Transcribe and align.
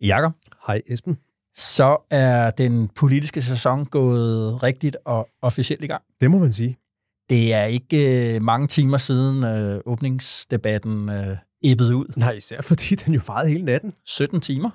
Jakob, 0.00 0.32
Hej 0.66 0.82
Esben. 0.86 1.16
så 1.56 2.06
er 2.10 2.50
den 2.50 2.88
politiske 2.88 3.42
sæson 3.42 3.84
gået 3.86 4.62
rigtigt 4.62 4.96
og 5.04 5.28
officielt 5.42 5.84
i 5.84 5.86
gang. 5.86 6.02
Det 6.20 6.30
må 6.30 6.38
man 6.38 6.52
sige. 6.52 6.78
Det 7.30 7.54
er 7.54 7.64
ikke 7.64 8.34
øh, 8.36 8.42
mange 8.42 8.66
timer 8.66 8.98
siden 8.98 9.44
øh, 9.44 9.80
åbningsdebatten 9.86 11.08
øh, 11.08 11.36
æbbede 11.64 11.96
ud. 11.96 12.12
Nej, 12.16 12.32
især 12.32 12.62
fordi 12.62 12.94
den 12.94 13.14
jo 13.14 13.20
farede 13.20 13.48
hele 13.48 13.64
natten. 13.64 13.92
17 14.04 14.40
timer. 14.40 14.70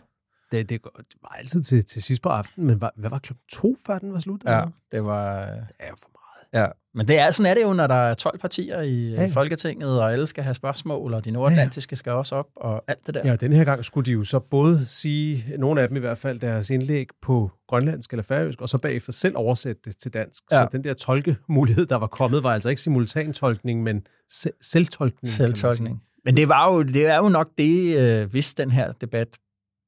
Det, 0.52 0.70
det, 0.70 0.82
går- 0.82 0.98
det 0.98 1.16
var 1.22 1.30
altid 1.40 1.62
til, 1.62 1.86
til 1.86 2.04
sidst 2.04 2.22
på 2.22 2.30
aftenen, 2.30 2.68
men 2.68 2.78
hvad, 2.78 2.90
hvad 2.96 3.10
var 3.10 3.20
klokken 3.20 3.44
to, 3.52 3.76
før 3.86 4.00
den 4.00 4.14
var 4.14 4.20
slut? 4.20 4.44
Ja, 4.46 4.64
det 4.92 5.04
var... 5.06 5.46
Det 5.46 5.66
er 5.80 5.88
jo 5.90 5.96
for 6.02 6.10
meget. 6.14 6.64
Ja. 6.66 6.72
Men 6.96 7.08
det 7.08 7.20
er, 7.20 7.32
sådan 7.32 7.50
er 7.50 7.54
det 7.54 7.62
jo, 7.64 7.74
når 7.74 7.88
der 7.88 7.94
er 7.96 8.14
12 8.14 8.40
partier 8.40 8.82
i 8.82 9.10
Ja, 9.10 9.16
ja. 9.16 9.22
ja. 9.22 9.28
Folketinget, 9.28 10.02
og 10.02 10.12
alle 10.14 10.28
skal 10.28 10.44
have 10.44 10.54
spørgsmål, 10.56 11.14
og 11.14 11.26
de 11.26 11.32
nordatlantiske 11.32 11.96
skal 11.96 12.12
også 12.12 12.36
op, 12.36 12.48
og 12.56 12.84
alt 12.88 13.08
det 13.08 13.14
der. 13.14 13.22
Ja, 13.26 13.32
og 13.32 13.42
den 13.42 13.54
her 13.54 13.64
gang 13.64 13.86
skulle 13.86 14.06
de 14.06 14.12
jo 14.12 14.24
så 14.24 14.40
både 14.40 14.86
sige, 14.88 15.46
nogle 15.58 15.82
af 15.82 15.88
dem 15.88 15.98
i 15.98 16.00
hvert 16.00 16.18
fald, 16.18 16.40
deres 16.40 16.70
indlæg 16.70 17.06
på 17.22 17.52
grønlandsk 17.68 18.12
eller 18.12 18.24
færøsk, 18.24 18.62
og 18.62 18.70
så 18.70 18.78
bagefter 18.78 19.12
selv 19.14 19.34
oversætte 19.38 19.82
det 19.86 19.98
til 19.98 20.14
dansk. 20.14 20.44
Ja. 20.52 20.58
Ja. 20.58 20.64
Så 20.64 20.70
den 20.72 20.84
der 20.84 20.94
tolkemulighed, 20.94 21.86
der 21.86 21.96
var 21.96 22.08
kommet, 22.08 22.44
var 22.44 22.54
altså 22.54 22.70
ikke 22.70 22.82
simultantolkning, 22.82 23.84
men 23.84 24.02
se- 24.32 24.52
selvtolkning. 24.62 25.30
Selvtolkning. 25.34 26.02
Men 26.26 26.38
det, 26.38 26.50
var 26.50 26.74
jo, 26.74 26.82
det 26.84 27.08
er 27.08 27.18
jo 27.18 27.30
nok 27.30 27.48
det, 27.58 27.98
øh, 27.98 28.30
hvis 28.30 28.54
den 28.54 28.72
her 28.72 28.92
debat 28.92 29.28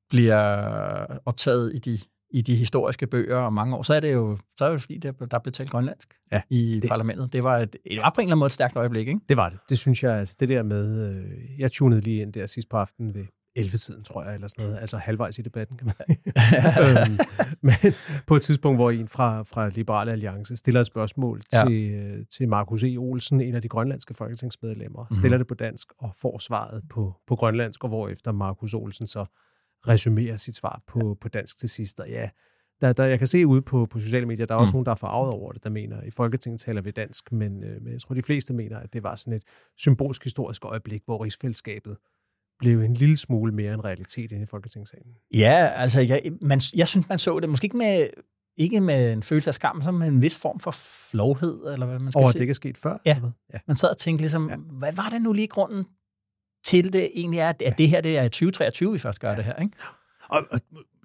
bliver 0.10 0.40
optaget 1.26 1.72
i 1.76 1.80
de, 1.80 2.00
i 2.34 2.42
de 2.42 2.56
historiske 2.56 3.08
bøger 3.08 3.38
om 3.38 3.54
mange 3.54 3.76
år, 3.76 3.82
så 3.84 3.94
er 3.94 4.00
det 4.00 4.14
jo, 4.14 4.38
så 4.58 4.66
er 4.66 4.70
det 4.70 4.74
jo 4.74 4.80
fordi, 4.80 4.98
der, 4.98 5.12
der 5.12 5.40
blev 5.40 5.52
talt 5.54 5.70
grønlandsk 5.70 6.14
Ja, 6.32 6.42
i 6.50 6.80
det- 6.82 6.90
parlamentet. 6.90 7.34
Det 7.34 7.44
var, 7.44 7.58
et, 7.58 7.74
det 7.74 8.00
var 8.04 8.12
på 8.16 8.22
en 8.22 8.26
eller 8.26 8.32
anden 8.32 8.40
måde 8.40 8.48
et 8.48 8.52
stærkt 8.52 8.76
øjeblik, 8.76 9.08
ikke? 9.08 9.20
Det 9.30 9.38
var 9.38 9.50
det. 9.50 9.60
Det 9.70 9.78
synes 9.78 10.04
jeg, 10.04 10.14
altså 10.14 10.36
det 10.40 10.50
der 10.50 10.64
med, 10.64 11.10
øh, 11.16 11.60
jeg 11.60 11.72
tunede 11.72 12.02
lige 12.02 12.22
ind 12.22 12.34
der 12.34 12.46
sidst 12.46 12.70
på 12.70 12.78
aftenen 12.78 13.14
ved 13.14 13.26
11-tiden, 13.60 14.04
tror 14.04 14.24
jeg, 14.24 14.36
eller 14.36 14.48
sådan 14.48 14.66
noget, 14.66 14.78
altså 14.82 14.98
halvvejs 14.98 15.40
i 15.40 15.42
debatten, 15.42 15.78
kan 15.78 15.86
man 15.86 15.96
sige. 15.96 16.18
øhm, 16.84 17.18
men 17.62 17.94
på 18.28 18.36
et 18.36 18.42
tidspunkt, 18.42 18.78
hvor 18.78 18.92
en 18.92 19.08
fra, 19.08 19.44
fra 19.44 19.70
Liberale 19.70 20.12
Alliance 20.12 20.56
stiller 20.56 20.82
et 20.82 20.88
spørgsmål 20.88 21.42
Ja. 21.54 21.66
til, 21.66 21.92
øh, 21.92 22.26
til 22.38 22.50
Markus 22.50 22.84
E. 22.84 22.96
Olsen, 22.98 23.42
en 23.42 23.56
af 23.56 23.62
de 23.62 23.68
grønlandske 23.68 24.14
folketingsmedlemmer, 24.14 25.00
Mhm. 25.00 25.02
mm-hmm. 25.02 25.14
stiller 25.22 25.38
det 25.38 25.48
på 25.48 25.54
dansk 25.54 25.88
og 26.00 26.14
får 26.22 26.40
svaret 26.40 26.82
på, 26.90 27.14
på 27.28 27.36
grønlandsk, 27.36 27.84
og 27.84 27.90
hvorefter 27.90 28.32
Markus 28.32 28.74
Olsen 28.74 29.08
så 29.08 29.26
resumerer 29.88 30.38
sit 30.38 30.56
svar 30.56 30.82
på, 30.88 31.18
på 31.22 31.28
dansk 31.28 31.58
til 31.60 31.70
sidst. 31.70 32.00
Og 32.00 32.10
ja, 32.10 32.30
der, 32.82 32.94
der, 32.94 33.06
jeg 33.06 33.18
kan 33.18 33.28
se 33.28 33.48
ude 33.48 33.62
på, 33.62 33.86
på 33.86 34.00
sociale 34.00 34.26
medier, 34.26 34.46
der 34.46 34.56
er 34.56 34.60
også 34.60 34.72
Mm. 34.72 34.76
nogen, 34.76 34.86
der 34.86 34.92
er 34.92 34.96
farvet 34.96 35.34
over 35.34 35.52
det, 35.52 35.64
der 35.64 35.70
mener, 35.70 36.02
i 36.04 36.10
Folketinget 36.12 36.62
taler 36.62 36.82
vi 36.82 36.92
dansk, 36.92 37.32
men, 37.32 37.64
øh, 37.64 37.82
men 37.82 37.94
jeg 37.94 38.02
tror, 38.02 38.16
de 38.16 38.22
fleste 38.22 38.54
mener, 38.54 38.80
at 38.80 38.94
det 38.94 39.04
var 39.04 39.16
sådan 39.16 39.34
et 39.34 39.44
symbolsk 39.78 40.24
historisk 40.24 40.66
øjeblik, 40.66 41.02
hvor 41.06 41.24
rigsfællesskabet 41.24 41.98
blev 42.60 42.82
en 42.82 42.94
lille 42.94 43.18
smule 43.18 43.52
mere 43.52 43.74
en 43.74 43.86
realitet 43.86 44.32
inde 44.32 44.44
i 44.44 44.46
Folketingssalen. 44.46 45.14
Ja, 45.34 45.72
altså, 45.76 46.02
jeg, 46.02 46.22
man, 46.42 46.62
jeg 46.76 46.88
synes, 46.88 47.10
man 47.10 47.18
så 47.18 47.40
det 47.40 47.50
måske 47.50 47.66
ikke 47.66 47.78
med, 47.78 48.08
ikke 48.58 48.82
med 48.82 49.14
en 49.14 49.24
følelse 49.24 49.50
af 49.50 49.54
skam, 49.54 49.82
men 49.86 49.98
med 50.00 50.08
en 50.08 50.22
vis 50.22 50.40
form 50.42 50.60
for 50.60 50.72
flovhed, 51.12 51.74
eller 51.74 51.86
hvad 51.86 52.00
man 52.00 52.12
skal 52.12 52.20
Over 52.20 52.28
sige. 52.30 52.34
det 52.40 52.42
ikke 52.44 52.52
er 52.52 52.56
sket 52.56 52.78
før? 52.78 52.98
Ja. 53.06 53.12
eller 53.12 53.20
hvad? 53.22 53.32
ja. 53.54 53.60
Man 53.68 53.76
sad 53.76 53.90
og 53.90 53.98
tænkte 53.98 54.22
ligesom. 54.22 54.50
Ja. 54.50 54.56
hvad 54.56 54.94
var 54.94 55.10
det 55.14 55.22
nu 55.22 55.34
lige 55.34 55.48
grunden 55.48 55.86
til 56.66 56.94
det 56.94 57.10
egentlig 57.16 57.40
er, 57.40 57.50
at, 57.50 57.78
det 57.78 57.90
her 57.90 58.02
det 58.02 58.18
er 58.18 58.24
i 58.24 58.30
2023, 58.30 58.92
vi 58.94 58.98
først 59.00 59.20
gør 59.20 59.30
ja. 59.30 59.36
det 59.36 59.44
her, 59.44 59.56
ikke? 59.56 59.78
Og, 60.30 60.42
og 60.52 60.60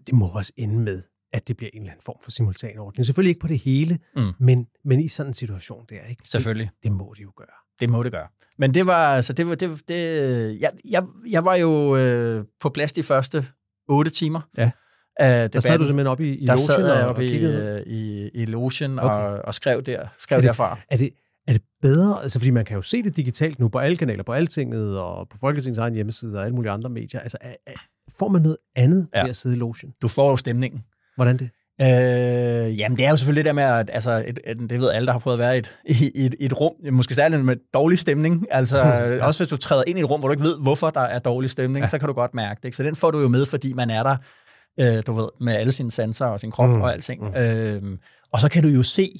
det 0.06 0.14
må 0.14 0.26
også 0.28 0.52
ende 0.56 0.78
med, 0.80 1.02
at 1.32 1.48
det 1.48 1.56
bliver 1.56 1.70
en 1.74 1.80
eller 1.82 1.92
anden 1.92 2.04
form 2.04 2.16
for 2.22 2.30
simultanordning. 2.30 3.06
Selvfølgelig 3.06 3.30
ikke 3.30 3.40
på 3.40 3.46
det 3.48 3.58
hele, 3.58 3.98
Mm. 4.16 4.32
men, 4.40 4.66
men 4.84 5.00
i 5.00 5.08
sådan 5.08 5.30
en 5.30 5.34
situation 5.34 5.84
der, 5.90 6.04
ikke? 6.10 6.22
Selvfølgelig. 6.28 6.70
Det, 6.76 6.82
det 6.82 6.92
må 6.92 7.14
de 7.16 7.22
jo 7.22 7.32
gøre. 7.36 7.46
Det 7.80 7.90
må 7.90 8.02
det 8.02 8.12
gøre. 8.12 8.26
Men 8.58 8.74
det 8.74 8.86
var, 8.86 9.14
altså, 9.16 9.32
det 9.32 9.48
var, 9.48 9.54
det, 9.54 9.88
det 9.88 10.60
jeg, 10.60 10.70
jeg, 10.90 11.04
jeg 11.30 11.44
var 11.44 11.54
jo 11.54 11.96
øh, 11.96 12.44
på 12.60 12.68
plads 12.70 12.92
de 12.92 13.02
første 13.02 13.46
otte 13.88 14.10
timer. 14.10 14.40
Ja. 14.58 14.70
Af 15.16 15.50
Der 15.50 15.60
sad 15.60 15.78
du 15.78 15.84
simpelthen 15.84 16.06
oppe 16.06 16.28
i, 16.28 16.36
i 16.36 16.46
der 16.46 16.52
logen 16.52 16.58
sad 16.58 16.90
og, 16.90 17.16
og 17.16 17.24
i, 17.24 17.28
kiggede. 17.28 17.82
øh, 17.86 17.92
i, 17.92 18.28
i 18.34 18.44
logen 18.44 18.98
Okay. 18.98 19.14
og, 19.14 19.38
og 19.44 19.54
skrev 19.54 19.82
der, 19.82 20.06
skrev 20.18 20.36
Er 20.36 20.40
det- 20.40 20.48
derfra. 20.48 20.78
Er 20.90 20.96
det, 20.96 21.10
er 21.48 21.52
det 21.52 21.62
bedre? 21.82 22.22
Altså, 22.22 22.38
fordi 22.38 22.50
man 22.50 22.64
kan 22.64 22.76
jo 22.76 22.82
se 22.82 23.02
det 23.02 23.16
digitalt 23.16 23.58
nu 23.58 23.68
på 23.68 23.78
alle 23.78 23.96
kanaler, 23.96 24.22
på 24.22 24.32
Altinget 24.32 24.98
og 24.98 25.28
på 25.28 25.36
Folketingets 25.40 25.78
egen 25.78 25.94
hjemmeside 25.94 26.38
og 26.38 26.44
alle 26.44 26.54
mulige 26.54 26.70
andre 26.72 26.90
medier. 26.90 27.20
Altså, 27.20 27.38
er, 27.40 27.54
er, 27.66 27.72
får 28.18 28.28
man 28.28 28.42
noget 28.42 28.56
andet 28.76 29.08
Ja. 29.14 29.22
ved 29.22 29.28
at 29.30 29.36
sidde 29.36 29.56
i 29.56 29.58
logen? 29.58 29.92
Du 30.02 30.08
får 30.08 30.30
jo 30.30 30.36
stemningen. 30.36 30.80
Hvordan 31.16 31.36
det? 31.38 31.50
Øh, 31.80 32.78
jamen, 32.78 32.96
det 32.98 33.06
er 33.06 33.10
jo 33.10 33.16
selvfølgelig 33.16 33.44
det 33.44 33.48
der 33.48 33.52
med, 33.54 33.62
at 33.62 33.90
altså, 33.92 34.24
et, 34.26 34.40
et, 34.46 34.56
det 34.70 34.80
ved 34.80 34.90
alle, 34.90 35.06
der 35.06 35.12
har 35.12 35.18
prøvet 35.18 35.34
at 35.34 35.38
være 35.38 35.56
i 35.56 35.58
et, 35.58 35.78
i, 35.84 36.26
et, 36.26 36.34
et 36.40 36.60
rum, 36.60 36.72
måske 36.92 37.14
særligt 37.14 37.44
med 37.44 37.56
dårlig 37.74 37.98
stemning. 37.98 38.46
Altså, 38.50 38.78
ja. 38.78 39.26
også 39.26 39.44
hvis 39.44 39.48
du 39.48 39.56
træder 39.56 39.82
ind 39.86 39.98
i 39.98 40.02
et 40.02 40.10
rum, 40.10 40.20
hvor 40.20 40.28
du 40.28 40.32
ikke 40.32 40.44
ved, 40.44 40.58
hvorfor 40.62 40.90
der 40.90 41.00
er 41.00 41.18
dårlig 41.18 41.50
stemning, 41.50 41.82
ja. 41.82 41.86
Så 41.86 41.98
kan 41.98 42.08
du 42.08 42.14
godt 42.14 42.34
mærke 42.34 42.58
det. 42.58 42.64
Ikke? 42.64 42.76
Så 42.76 42.82
den 42.82 42.96
får 42.96 43.10
du 43.10 43.20
jo 43.20 43.28
med, 43.28 43.46
fordi 43.46 43.72
man 43.72 43.90
er 43.90 44.02
der, 44.02 44.16
øh, 44.80 45.02
du 45.06 45.12
ved, 45.12 45.28
med 45.40 45.54
alle 45.54 45.72
sine 45.72 45.90
sanser 45.90 46.26
og 46.26 46.40
sin 46.40 46.50
krop 46.50 46.68
mm. 46.68 46.80
Og 46.80 46.92
alting. 46.92 47.22
Mm. 47.22 47.34
Øh, 47.34 47.82
og 48.32 48.40
så 48.40 48.48
kan 48.48 48.62
du 48.62 48.68
jo 48.68 48.82
se, 48.82 49.12
øh, 49.14 49.18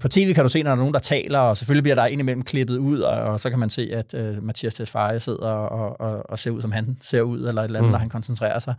på 0.00 0.08
tv 0.08 0.34
kan 0.34 0.44
du 0.44 0.48
se, 0.48 0.62
når 0.62 0.68
der 0.70 0.72
er 0.72 0.78
nogen, 0.78 0.94
der 0.94 1.00
taler, 1.00 1.38
og 1.38 1.56
selvfølgelig 1.56 1.82
bliver 1.82 1.94
der 1.94 2.06
indimellem 2.06 2.42
klippet 2.42 2.76
ud, 2.78 3.00
og, 3.00 3.22
og 3.22 3.40
så 3.40 3.50
kan 3.50 3.58
man 3.58 3.70
se, 3.70 3.90
at 3.92 4.14
øh, 4.14 4.42
Mathias 4.42 4.74
Tesfaye 4.74 5.20
sidder 5.20 5.48
og, 5.48 6.00
og, 6.00 6.30
og 6.30 6.38
ser 6.38 6.50
ud, 6.50 6.62
som 6.62 6.72
han 6.72 6.96
ser 7.00 7.20
ud, 7.22 7.48
eller 7.48 7.62
et 7.62 7.64
eller 7.64 7.78
andet, 7.78 7.88
mm. 7.88 7.92
Når 7.92 7.98
han 7.98 8.08
koncentrerer 8.08 8.58
sig. 8.58 8.74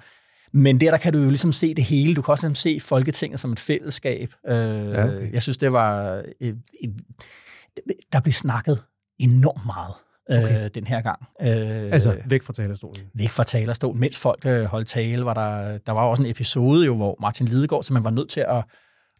Men 0.54 0.80
der, 0.82 0.92
der 0.92 0.98
kan 0.98 1.14
du 1.14 1.20
jo 1.20 1.28
ligesom 1.28 1.52
se 1.54 1.74
det 1.74 1.84
hele. 1.84 2.16
Du 2.16 2.22
kan 2.22 2.32
også 2.32 2.48
ligesom 2.48 2.56
se 2.56 2.80
Folketinget 2.80 3.40
som 3.40 3.52
et 3.52 3.60
fællesskab. 3.60 4.34
Øh, 4.48 4.56
Ja, 4.56 5.06
okay. 5.06 5.34
Jeg 5.34 5.42
synes, 5.42 5.58
det 5.58 5.74
var... 5.74 6.22
Et, 6.42 6.58
et, 6.84 6.94
der 8.14 8.20
blev 8.20 8.34
snakket 8.34 8.84
enormt 9.20 9.66
meget 9.66 9.94
okay. 10.30 10.64
øh, 10.66 10.70
den 10.76 10.88
her 10.88 11.02
gang. 11.02 11.20
Øh, 11.42 11.94
Altså, 11.94 12.18
væk 12.26 12.44
fra 12.44 12.54
talerstolen. 12.54 12.96
væk 13.16 13.30
fra 13.30 13.44
talerstolen. 13.44 14.00
Mens 14.00 14.20
folk 14.20 14.46
øh, 14.46 14.66
holdt 14.66 14.88
tale, 14.88 15.26
var 15.26 15.34
der, 15.34 15.78
der 15.78 15.92
var 15.92 16.02
også 16.02 16.24
en 16.24 16.30
episode, 16.30 16.86
jo, 16.86 16.96
hvor 16.96 17.18
Martin 17.22 17.48
Lidegaard 17.48 17.84
simpelthen 17.84 18.06
var 18.06 18.12
nødt 18.22 18.30
til 18.30 18.46
at 18.48 18.64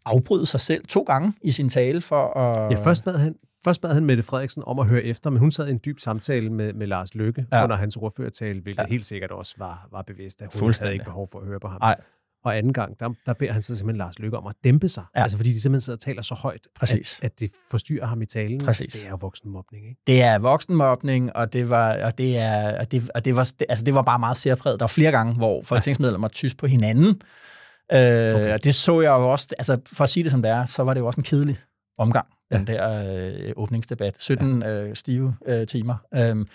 afbryde 0.06 0.46
sig 0.46 0.60
selv 0.60 0.86
to 0.86 1.02
gange 1.02 1.32
i 1.42 1.50
sin 1.50 1.68
tale 1.68 2.00
for 2.00 2.38
at... 2.38 2.70
Ja, 2.72 2.76
først 2.84 3.04
bad 3.04 3.18
han, 3.18 3.34
først 3.64 3.80
bad 3.80 3.94
han 3.94 4.04
Mette 4.04 4.22
Frederiksen 4.22 4.62
om 4.66 4.78
at 4.78 4.86
høre 4.86 5.02
efter, 5.02 5.30
men 5.30 5.38
hun 5.40 5.50
sad 5.50 5.66
i 5.68 5.70
en 5.70 5.80
dyb 5.84 5.98
samtale 6.00 6.50
med, 6.50 6.72
med 6.72 6.86
Lars 6.86 7.14
Løkke 7.14 7.46
Ja. 7.52 7.64
under 7.64 7.76
hans 7.76 7.96
ordførertale, 7.96 8.60
hvilket 8.60 8.82
Ja. 8.82 8.88
helt 8.88 9.04
sikkert 9.04 9.30
også 9.30 9.54
var, 9.58 9.88
var 9.92 10.02
bevidst, 10.02 10.42
at 10.42 10.56
hun 10.60 10.74
havde 10.80 10.92
ikke 10.92 11.04
behov 11.04 11.28
for 11.32 11.38
at 11.40 11.46
høre 11.46 11.60
på 11.60 11.68
ham. 11.68 11.78
Nej. 11.80 11.96
Og 12.44 12.56
anden 12.58 12.72
gang, 12.72 13.00
der, 13.00 13.10
der 13.26 13.32
beder 13.32 13.52
han 13.52 13.62
så 13.62 13.76
simpelthen 13.76 13.98
Lars 13.98 14.18
Løkke 14.18 14.36
om 14.38 14.46
at 14.46 14.54
dæmpe 14.64 14.88
sig. 14.88 15.04
Ja. 15.16 15.22
Altså 15.22 15.36
fordi 15.36 15.50
de 15.52 15.60
simpelthen 15.60 15.80
sidder 15.80 15.96
og 15.96 16.00
taler 16.00 16.22
så 16.22 16.34
højt, 16.34 16.60
Præcis. 16.78 17.18
At, 17.18 17.24
at 17.24 17.40
det 17.40 17.50
forstyrrer 17.70 18.06
ham 18.06 18.22
i 18.22 18.26
talen. 18.26 18.60
Præcis. 18.64 18.86
Altså, 18.86 18.98
det 18.98 19.06
er 19.06 19.10
jo 19.10 19.18
voksenmobning, 19.20 19.86
ikke? 19.88 20.00
Det 20.06 20.22
er 20.22 20.38
voksenmobning, 20.38 21.36
og 21.36 21.52
det 21.52 21.70
var, 21.70 22.04
og 22.04 22.18
det 22.18 22.38
er, 22.38 22.78
og 22.80 22.90
det, 22.92 23.10
og 23.14 23.24
det 23.24 23.36
var, 23.36 23.52
altså 23.68 23.84
det 23.84 23.94
var 23.94 24.02
bare 24.02 24.18
meget 24.18 24.36
særpræget. 24.36 24.80
Der 24.80 24.84
var 24.84 24.88
flere 24.88 25.10
gange, 25.10 25.34
hvor 25.34 25.62
folketingsmedlemmer 25.62 26.28
tyst 26.28 26.56
på 26.56 26.66
hinanden. 26.66 27.20
Øh, 27.92 28.34
okay. 28.34 28.52
Og 28.52 28.64
det 28.64 28.74
så 28.74 29.00
jeg 29.00 29.10
jo 29.10 29.32
også, 29.32 29.48
altså 29.58 29.78
for 29.92 30.04
at 30.04 30.10
sige 30.10 30.24
det 30.24 30.30
som 30.30 30.42
det 30.42 30.50
er, 30.50 30.66
så 30.66 30.82
var 30.82 30.94
det 30.94 31.00
jo 31.00 31.06
også 31.06 31.20
en 31.20 31.24
kedelig 31.24 31.58
omgang, 31.98 32.26
den 32.52 32.66
der 32.66 33.14
øh, 33.46 33.52
åbningsdebat. 33.56 34.14
17 34.18 34.62
ja. 34.62 34.68
øh, 34.68 34.94
stive 34.94 35.34
øh, 35.46 35.66
timer. 35.66 35.94
Øhm, 36.14 36.46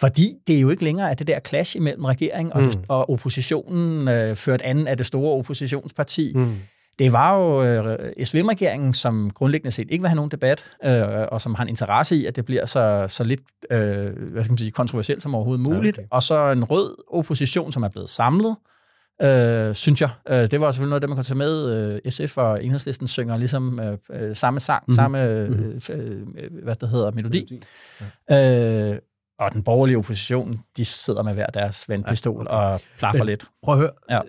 fordi 0.00 0.34
det 0.46 0.56
er 0.56 0.60
jo 0.60 0.70
ikke 0.70 0.84
længere, 0.84 1.10
at 1.10 1.18
det 1.18 1.26
der 1.26 1.40
clash 1.40 1.76
imellem 1.76 2.04
regeringen 2.04 2.52
og, 2.52 2.62
mm. 2.62 2.70
det, 2.70 2.80
og 2.88 3.10
oppositionen, 3.10 4.08
øh, 4.08 4.36
ført 4.36 4.62
anden 4.62 4.88
af 4.88 4.96
det 4.96 5.06
store 5.06 5.38
oppositionsparti, 5.38 6.32
Mm. 6.34 6.54
det 6.98 7.12
var 7.12 7.36
jo 7.38 7.64
øh, 7.64 7.98
SVM-regeringen, 8.24 8.94
som 8.94 9.30
grundlæggende 9.30 9.70
set 9.70 9.90
ikke 9.90 10.02
vil 10.02 10.08
have 10.08 10.16
nogen 10.16 10.30
debat, 10.30 10.64
øh, 10.84 11.02
og 11.32 11.40
som 11.40 11.54
har 11.54 11.62
en 11.62 11.68
interesse 11.68 12.16
i, 12.16 12.26
at 12.26 12.36
det 12.36 12.44
bliver 12.44 12.66
så, 12.66 13.04
så 13.08 13.24
lidt 13.24 13.40
øh, 13.70 14.30
hvad 14.32 14.44
skal 14.44 14.52
man 14.52 14.58
sige, 14.58 14.70
kontroversielt 14.70 15.22
som 15.22 15.34
overhovedet 15.34 15.60
muligt. 15.62 15.98
okay. 15.98 16.06
Og 16.10 16.22
så 16.22 16.50
en 16.52 16.64
rød 16.64 16.96
opposition, 17.12 17.72
som 17.72 17.82
er 17.82 17.88
blevet 17.88 18.10
samlet, 18.10 18.50
øh, 18.50 18.77
synes 19.74 20.00
jeg. 20.00 20.10
Øh, 20.30 20.50
det 20.50 20.60
var 20.60 20.70
selvfølgelig 20.70 20.90
noget, 20.90 21.02
det 21.02 21.10
man 21.10 21.16
kunne 21.16 21.24
tage 21.24 21.38
med. 21.38 22.00
Øh, 22.04 22.12
SF 22.12 22.38
og 22.38 22.64
Enhedslisten 22.64 23.08
synger 23.08 23.36
ligesom 23.36 23.80
øh, 23.80 23.98
øh, 24.12 24.36
samme 24.36 24.60
sang, 24.60 24.82
mm-hmm. 24.86 24.94
samme 24.94 25.30
øh, 25.30 25.80
øh, 25.90 26.62
hvad 26.62 26.76
det 26.76 26.88
hedder, 26.88 27.10
melodi. 27.10 27.62
Melodi. 28.30 28.92
Øh, 28.92 28.98
og 29.40 29.52
den 29.52 29.62
borgerlige 29.62 29.98
opposition, 29.98 30.60
de 30.76 30.84
sidder 30.84 31.22
med 31.22 31.34
hver 31.34 31.46
deres 31.46 31.88
vandpistol 31.88 32.46
Ja, 32.50 32.56
okay. 32.70 32.72
og 32.74 32.80
plaffer 32.98 33.24
lidt. 33.24 33.44
Prøv 33.62 33.74
at 33.74 33.80
høre. 33.80 33.90
Ja. 34.10 34.20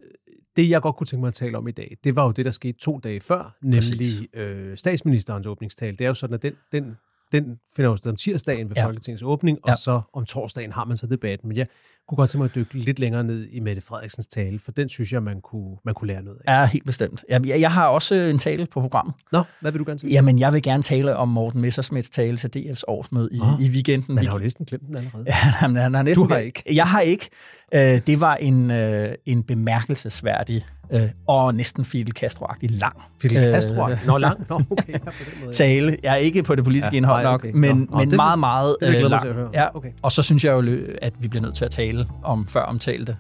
Det, 0.55 0.69
jeg 0.69 0.81
godt 0.81 0.95
kunne 0.95 1.07
tænke 1.07 1.21
mig 1.21 1.27
at 1.27 1.33
tale 1.33 1.57
om 1.57 1.67
i 1.67 1.71
dag, 1.71 1.97
det 2.03 2.15
var 2.15 2.25
jo 2.25 2.31
det, 2.31 2.45
der 2.45 2.51
skete 2.51 2.77
to 2.77 2.99
dage 3.03 3.19
før, 3.19 3.55
nemlig 3.61 4.35
øh, 4.35 4.77
statsministerens 4.77 5.47
åbningstale. 5.47 5.91
Det 5.97 6.01
er 6.05 6.07
jo 6.07 6.13
sådan, 6.13 6.33
at 6.33 6.41
den, 6.43 6.53
den 6.71 6.97
den 7.31 7.59
finder 7.75 7.89
jo 7.89 7.95
sted 7.95 8.11
om 8.11 8.15
tirsdagen 8.17 8.69
ved 8.69 8.75
Ja. 8.77 8.85
Folketingets 8.85 9.23
åbning, 9.23 9.59
og 9.63 9.69
Ja. 9.69 9.75
så 9.75 10.01
om 10.13 10.25
torsdagen 10.25 10.71
har 10.71 10.85
man 10.85 10.97
så 10.97 11.07
debatten. 11.07 11.47
Men 11.47 11.57
jeg 11.57 11.67
kunne 12.09 12.15
godt 12.15 12.29
tænke 12.29 12.41
mig 12.41 12.45
at 12.49 12.55
dykke 12.55 12.73
lidt 12.85 12.99
længere 12.99 13.23
ned 13.23 13.47
i 13.51 13.59
Mette 13.59 13.81
Frederiksens 13.81 14.27
tale, 14.27 14.59
for 14.59 14.71
den 14.71 14.89
synes 14.89 15.13
jeg, 15.13 15.23
man 15.23 15.41
kunne, 15.41 15.75
man 15.85 15.93
kunne 15.93 16.07
lære 16.07 16.23
noget 16.23 16.37
af. 16.47 16.61
Ja, 16.61 16.65
helt 16.67 16.85
bestemt. 16.85 17.23
Jeg, 17.29 17.41
jeg 17.47 17.71
har 17.71 17.87
også 17.87 18.15
en 18.15 18.39
tale 18.39 18.65
på 18.65 18.81
programmet. 18.81 19.13
Nå, 19.31 19.43
hvad 19.61 19.71
vil 19.71 19.79
du 19.79 19.85
gerne 19.85 19.99
sige? 19.99 20.11
Jamen, 20.13 20.39
jeg 20.39 20.53
vil 20.53 20.61
gerne 20.61 20.83
tale 20.83 21.15
om 21.15 21.27
Morten 21.27 21.61
Messersmiths 21.61 22.09
tale 22.09 22.37
til 22.37 22.49
DF's 22.57 22.81
årsmøde 22.87 23.29
i, 23.31 23.39
Åh, 23.39 23.61
i 23.61 23.69
weekenden. 23.69 24.15
Man 24.15 24.25
har 24.25 24.33
jo 24.33 24.39
næsten 24.39 24.65
glemt 24.65 24.87
den 24.87 24.95
allerede. 24.95 25.23
Ja, 25.27 25.33
han, 25.33 25.75
han 25.75 25.93
har 25.93 26.03
næsten, 26.03 26.23
Du 26.27 26.33
har 26.33 26.39
ikke. 26.39 26.63
Jeg 26.73 26.87
har 26.87 27.01
ikke. 27.01 27.29
Øh, 27.75 27.79
det 28.07 28.21
var 28.21 28.35
en, 28.35 28.71
øh, 28.71 29.11
en 29.25 29.43
bemærkelsesværdig 29.43 30.65
øh, 30.93 31.01
og 31.27 31.55
næsten 31.55 31.85
Fidel 31.85 32.13
Castro-agtig 32.19 32.67
lang 32.69 32.95
Fidel 33.21 33.37
øh, 33.37 33.43
Castro. 33.53 33.87
Nå, 34.07 34.17
langt. 34.17 34.49
Nå, 34.49 34.61
okay. 34.69 34.93
Ja, 34.93 34.97
på 34.99 35.11
den 35.35 35.39
måde. 35.43 35.53
tale. 35.53 35.97
Jeg 36.03 36.11
er 36.11 36.15
ikke 36.15 36.43
på 36.43 36.55
det 36.55 36.63
politiske 36.63 36.91
Ja, 36.93 36.97
indhold 36.97 37.23
nej, 37.23 37.31
nok, 37.31 37.41
okay. 37.41 37.51
men, 37.53 37.87
Nå, 37.91 37.97
men 37.97 38.09
det- 38.09 38.15
meget, 38.15 38.39
meget 38.39 38.75
det 38.81 38.87
øh, 38.87 39.01
mig 39.01 39.09
lang. 39.09 39.21
til 39.21 39.27
at 39.27 39.35
høre. 39.35 39.49
Ja. 39.53 39.75
Okay. 39.75 39.89
Og 40.01 40.11
så 40.11 40.21
synes 40.23 40.43
jeg 40.45 40.51
jo, 40.51 40.77
at 41.01 41.13
vi 41.19 41.27
bliver 41.27 41.41
nødt 41.43 41.55
til 41.55 41.65
at 41.65 41.71
tale 41.71 41.98
om 42.23 42.47
før 42.47 42.61
omtalte 42.61 43.17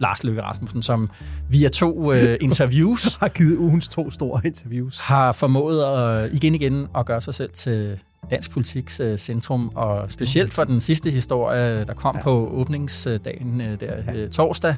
Lars 0.00 0.24
Løkke 0.24 0.42
Rasmussen, 0.42 0.82
som 0.82 1.10
via 1.50 1.68
to 1.68 2.12
øh, 2.12 2.36
interviews 2.40 3.14
har 3.20 3.28
givet 3.28 3.56
ugens 3.56 3.88
to 3.88 4.10
store 4.10 4.40
interviews. 4.44 5.00
har 5.00 5.32
formået 5.32 5.84
at, 5.84 6.34
igen 6.34 6.54
igen 6.54 6.86
at 6.96 7.06
gøre 7.06 7.20
sig 7.20 7.34
selv 7.34 7.50
til 7.54 7.98
dansk 8.30 8.50
politiks 8.50 9.00
øh, 9.00 9.18
centrum, 9.18 9.70
og 9.74 10.10
specielt 10.10 10.52
for 10.52 10.64
den 10.64 10.80
sidste 10.80 11.10
historie, 11.10 11.84
der 11.84 11.94
kom 11.94 12.16
ja. 12.16 12.22
på 12.22 12.48
åbningsdagen 12.52 13.60
øh, 13.60 13.80
der 13.80 13.94
øh, 14.14 14.30
torsdag, 14.30 14.74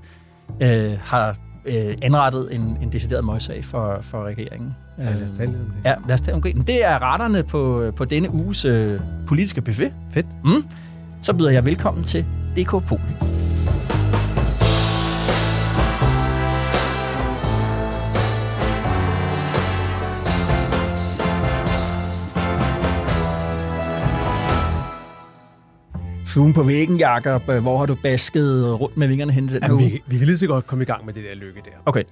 øh, 0.62 0.98
har 1.02 1.36
øh, 1.66 1.96
anrettet 2.02 2.54
en, 2.54 2.78
en 2.82 2.92
decideret 2.92 3.24
møgssag 3.24 3.64
for, 3.64 3.98
for 4.00 4.24
regeringen. 4.24 4.74
Ja, 4.98 5.14
lad 5.14 5.24
os 5.24 5.32
tale 5.32 5.48
om 5.48 5.54
det. 5.54 5.72
Ja, 5.84 5.94
lad 6.06 6.14
os 6.14 6.20
tale 6.20 6.34
om 6.34 6.42
det. 6.42 6.66
Det 6.66 6.84
er 6.84 7.12
retterne 7.12 7.42
på, 7.42 7.92
på 7.96 8.04
denne 8.04 8.30
uges 8.30 8.64
øh, 8.64 9.00
politiske 9.26 9.62
buffet. 9.62 9.94
Fedt. 10.10 10.26
Mm. 10.44 10.64
Så 11.22 11.34
byder 11.34 11.50
jeg 11.50 11.64
velkommen 11.64 12.04
til 12.04 12.26
DK 12.56 12.70
Poli. 12.70 13.30
Fluen 26.26 26.52
på 26.52 26.62
væggen, 26.62 26.98
Jacob. 26.98 27.42
Hvor 27.42 27.78
har 27.78 27.86
du 27.86 27.94
basket 28.02 28.80
rundt 28.80 28.96
med 28.96 29.08
vingerne 29.08 29.32
hen 29.32 29.48
den 29.48 29.58
Jamen, 29.62 29.78
vi, 29.78 30.02
vi 30.06 30.18
kan 30.18 30.26
lige 30.26 30.36
så 30.36 30.46
godt 30.46 30.66
komme 30.66 30.82
i 30.82 30.86
gang 30.86 31.06
med 31.06 31.14
det 31.14 31.24
der 31.24 31.34
lykke 31.34 31.60
der. 31.64 31.70
Okay. 31.86 32.02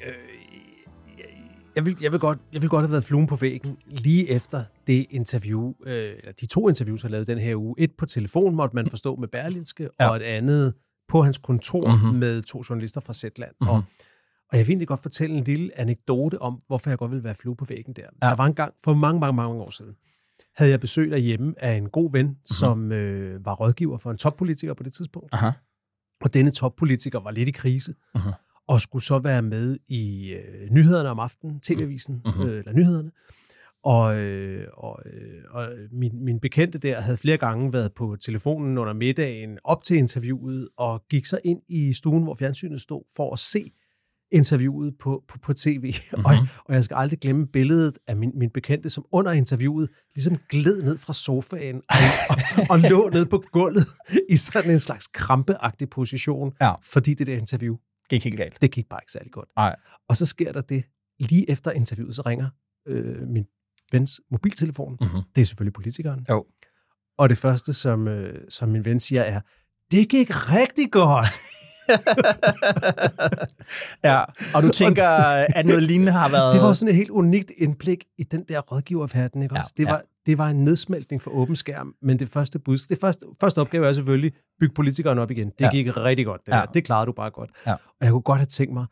Jeg 1.77 1.87
vil, 1.87 1.97
jeg, 2.01 2.13
vil 2.13 2.21
godt, 2.21 2.39
jeg 2.53 2.61
vil 2.63 2.71
godt 2.71 2.83
have 2.83 2.91
været 2.93 3.05
fluen 3.05 3.27
på 3.27 3.37
væggen 3.37 3.77
lige 3.87 4.29
efter 4.31 4.65
det 4.87 5.07
interview, 5.11 5.73
øh, 5.87 5.95
eller 6.19 6.33
de 6.41 6.47
to 6.47 6.69
interviews, 6.69 7.03
jeg 7.03 7.11
lavet 7.11 7.27
den 7.27 7.39
her 7.39 7.57
uge. 7.57 7.75
Et 7.79 7.91
på 7.99 8.07
telefon, 8.07 8.57
måtte 8.57 8.77
man 8.77 8.91
forstå, 8.91 9.17
med 9.17 9.29
Berlinske, 9.29 9.89
Ja. 10.01 10.11
og 10.11 10.17
et 10.17 10.23
andet 10.23 10.75
på 11.09 11.23
hans 11.23 11.39
kontor 11.39 11.89
Mhm. 11.93 12.01
mm-hmm. 12.05 12.19
med 12.19 12.43
to 12.43 12.63
journalister 12.71 13.01
fra 13.01 13.13
Zetland. 13.13 13.51
Mhm. 13.61 13.71
Mm-hmm. 13.71 13.77
Og, 13.77 13.85
og 14.53 14.59
jeg 14.59 14.67
vil 14.67 14.73
egentlig 14.73 14.89
godt 14.89 15.01
fortælle 15.03 15.37
en 15.37 15.45
lille 15.45 15.79
anekdote 15.81 16.43
om, 16.43 16.61
hvorfor 16.67 16.91
jeg 16.91 16.99
godt 16.99 17.11
vil 17.13 17.25
være 17.25 17.35
flue 17.35 17.57
på 17.57 17.65
væggen 17.65 17.95
der. 17.95 18.03
Ja. 18.23 18.29
Der 18.29 18.35
var 18.37 18.47
en 18.47 18.55
gang, 18.55 18.75
for 18.85 18.95
mange, 18.95 19.21
mange, 19.21 19.33
mange 19.37 19.63
år 19.63 19.71
siden, 19.71 19.95
havde 20.57 20.71
jeg 20.71 20.81
besøg 20.81 21.11
derhjemme 21.11 21.55
af 21.59 21.73
en 21.77 21.89
god 21.89 22.13
ven, 22.13 22.27
Mhm. 22.27 22.31
mm-hmm. 22.31 22.45
som 22.47 22.93
øh, 22.93 23.45
var 23.47 23.55
rådgiver 23.55 23.99
for 23.99 24.11
en 24.11 24.17
toppolitiker 24.17 24.75
på 24.75 24.83
det 24.83 24.93
tidspunkt. 24.93 25.29
Aha. 25.33 25.51
Og 26.21 26.35
denne 26.35 26.51
toppolitiker 26.51 27.21
var 27.21 27.31
lidt 27.31 27.49
i 27.49 27.53
krise, 27.53 27.95
Mhm. 28.15 28.25
Og 28.69 28.81
skulle 28.81 29.05
så 29.05 29.19
være 29.19 29.43
med 29.43 29.77
i 29.89 30.31
øh, 30.33 30.71
nyhederne 30.71 31.09
om 31.09 31.19
aftenen, 31.19 31.61
TV-avisen, 31.61 32.23
Mhm. 32.25 32.49
øh, 32.49 32.59
eller 32.59 32.73
nyhederne. 32.73 33.11
Og, 33.85 34.19
øh, 34.21 34.67
og, 34.77 34.99
øh, 35.07 35.43
og 35.51 35.69
min, 35.93 36.25
min 36.25 36.41
bekendte 36.41 36.79
der 36.79 37.01
havde 37.01 37.17
flere 37.17 37.37
gange 37.37 37.73
været 37.73 37.93
på 37.97 38.17
telefonen 38.25 38.79
under 38.79 38.93
middagen 38.93 39.59
op 39.65 39.83
til 39.83 39.97
interviewet, 39.97 40.69
og 40.79 41.03
gik 41.11 41.27
så 41.27 41.39
ind 41.45 41.61
i 41.69 41.93
stuen, 41.93 42.23
hvor 42.23 42.35
fjernsynet 42.35 42.81
stod, 42.81 43.03
for 43.17 43.33
at 43.33 43.39
se 43.39 43.71
interviewet 44.33 44.95
på, 45.01 45.25
på, 45.29 45.39
på 45.43 45.53
tv. 45.53 45.95
Mm-hmm. 46.13 46.25
Og, 46.25 46.33
og 46.65 46.75
jeg 46.75 46.85
skal 46.85 46.95
aldrig 46.95 47.19
glemme 47.19 47.47
billedet 47.47 47.99
af 48.07 48.17
min, 48.17 48.31
min 48.35 48.51
bekendte, 48.51 48.91
som 48.91 49.05
under 49.13 49.33
interviewet 49.33 49.89
ligesom 50.15 50.37
gled 50.51 50.83
ned 50.83 50.99
fra 50.99 51.13
sofaen 51.13 51.77
og, 51.89 51.97
og, 52.31 52.37
og 52.71 52.79
lå 52.91 53.09
ned 53.13 53.27
på 53.27 53.43
gulvet 53.53 53.87
i 54.31 54.37
sådan 54.37 54.71
en 54.71 54.81
slags 54.81 55.07
krampeagtig 55.07 55.91
position, 55.91 56.53
Ja. 56.61 56.73
fordi 56.93 57.15
det 57.15 57.27
der 57.27 57.37
interview, 57.37 57.77
Gik 58.11 58.25
helt 58.25 58.37
galt. 58.37 58.63
det 58.63 58.71
gik 58.71 58.89
bare 58.89 59.01
ikke 59.03 59.13
særlig 59.13 59.33
godt. 59.33 59.49
Nej. 59.57 59.77
Og 60.09 60.17
så 60.17 60.27
sker 60.27 60.53
der 60.53 60.61
det, 60.61 60.85
lige 61.19 61.51
efter 61.51 61.71
interviewet, 61.71 62.17
så 62.17 62.23
ringer 62.27 62.49
øh, 62.87 63.29
min 63.29 63.45
vens 63.93 64.21
mobiltelefon. 64.31 64.97
Mhm. 65.01 65.23
Det 65.35 65.41
er 65.41 65.47
selvfølgelig 65.47 65.73
politikeren. 65.73 66.27
Jo. 66.29 66.47
Og 67.19 67.29
det 67.29 67.39
første, 67.39 67.75
som, 67.75 68.09
øh, 68.09 68.41
som 68.49 68.69
min 68.69 68.85
ven 68.85 69.01
siger, 69.01 69.23
er, 69.23 69.41
det 69.91 70.09
gik 70.09 70.31
rigtig 70.31 70.93
godt. 70.93 71.41
ja, 74.05 74.25
og 74.55 74.63
du 74.63 74.69
tænker, 74.69 75.09
at 75.59 75.67
noget 75.67 75.83
lignende 75.83 76.13
har 76.13 76.29
været... 76.31 76.55
Det 76.55 76.63
var 76.63 76.73
sådan 76.73 76.89
et 76.91 76.97
helt 76.97 77.11
unikt 77.11 77.53
indblik 77.59 78.05
i 78.19 78.23
den 78.23 78.45
der 78.49 78.61
rådgiververden. 78.61 79.43
Ikke 79.43 79.55
Ja, 79.55 79.61
også? 79.61 79.75
Det, 79.77 79.85
ja. 79.85 79.91
var, 79.91 80.03
det 80.27 80.39
var 80.39 80.49
en 80.49 80.65
nedsmeltning 80.65 81.23
for 81.23 81.31
åben 81.31 81.57
skærm, 81.57 81.95
men 82.03 82.19
det 82.19 82.29
første 82.29 82.59
bud, 82.59 82.79
det 82.89 82.99
første, 83.01 83.27
første 83.41 83.59
opgave 83.61 83.87
er 83.89 83.93
selvfølgelig 83.93 84.33
bygge 84.61 84.75
politikeren 84.75 85.19
op 85.19 85.31
igen. 85.31 85.47
Det 85.47 85.55
Ja. 85.61 85.65
ja. 85.65 85.71
gik 85.71 85.97
rigtig 85.97 86.27
godt. 86.27 86.41
Det, 86.47 86.53
Ja. 86.53 86.57
ja. 86.57 86.63
der. 86.65 86.73
det 86.73 86.85
klarede 86.85 87.07
du 87.07 87.13
bare 87.13 87.31
godt. 87.31 87.51
Ja. 87.67 87.73
Og 87.73 87.79
jeg 88.01 88.11
kunne 88.11 88.23
godt 88.23 88.39
have 88.39 88.47
tænkt 88.47 88.73
mig 88.75 88.87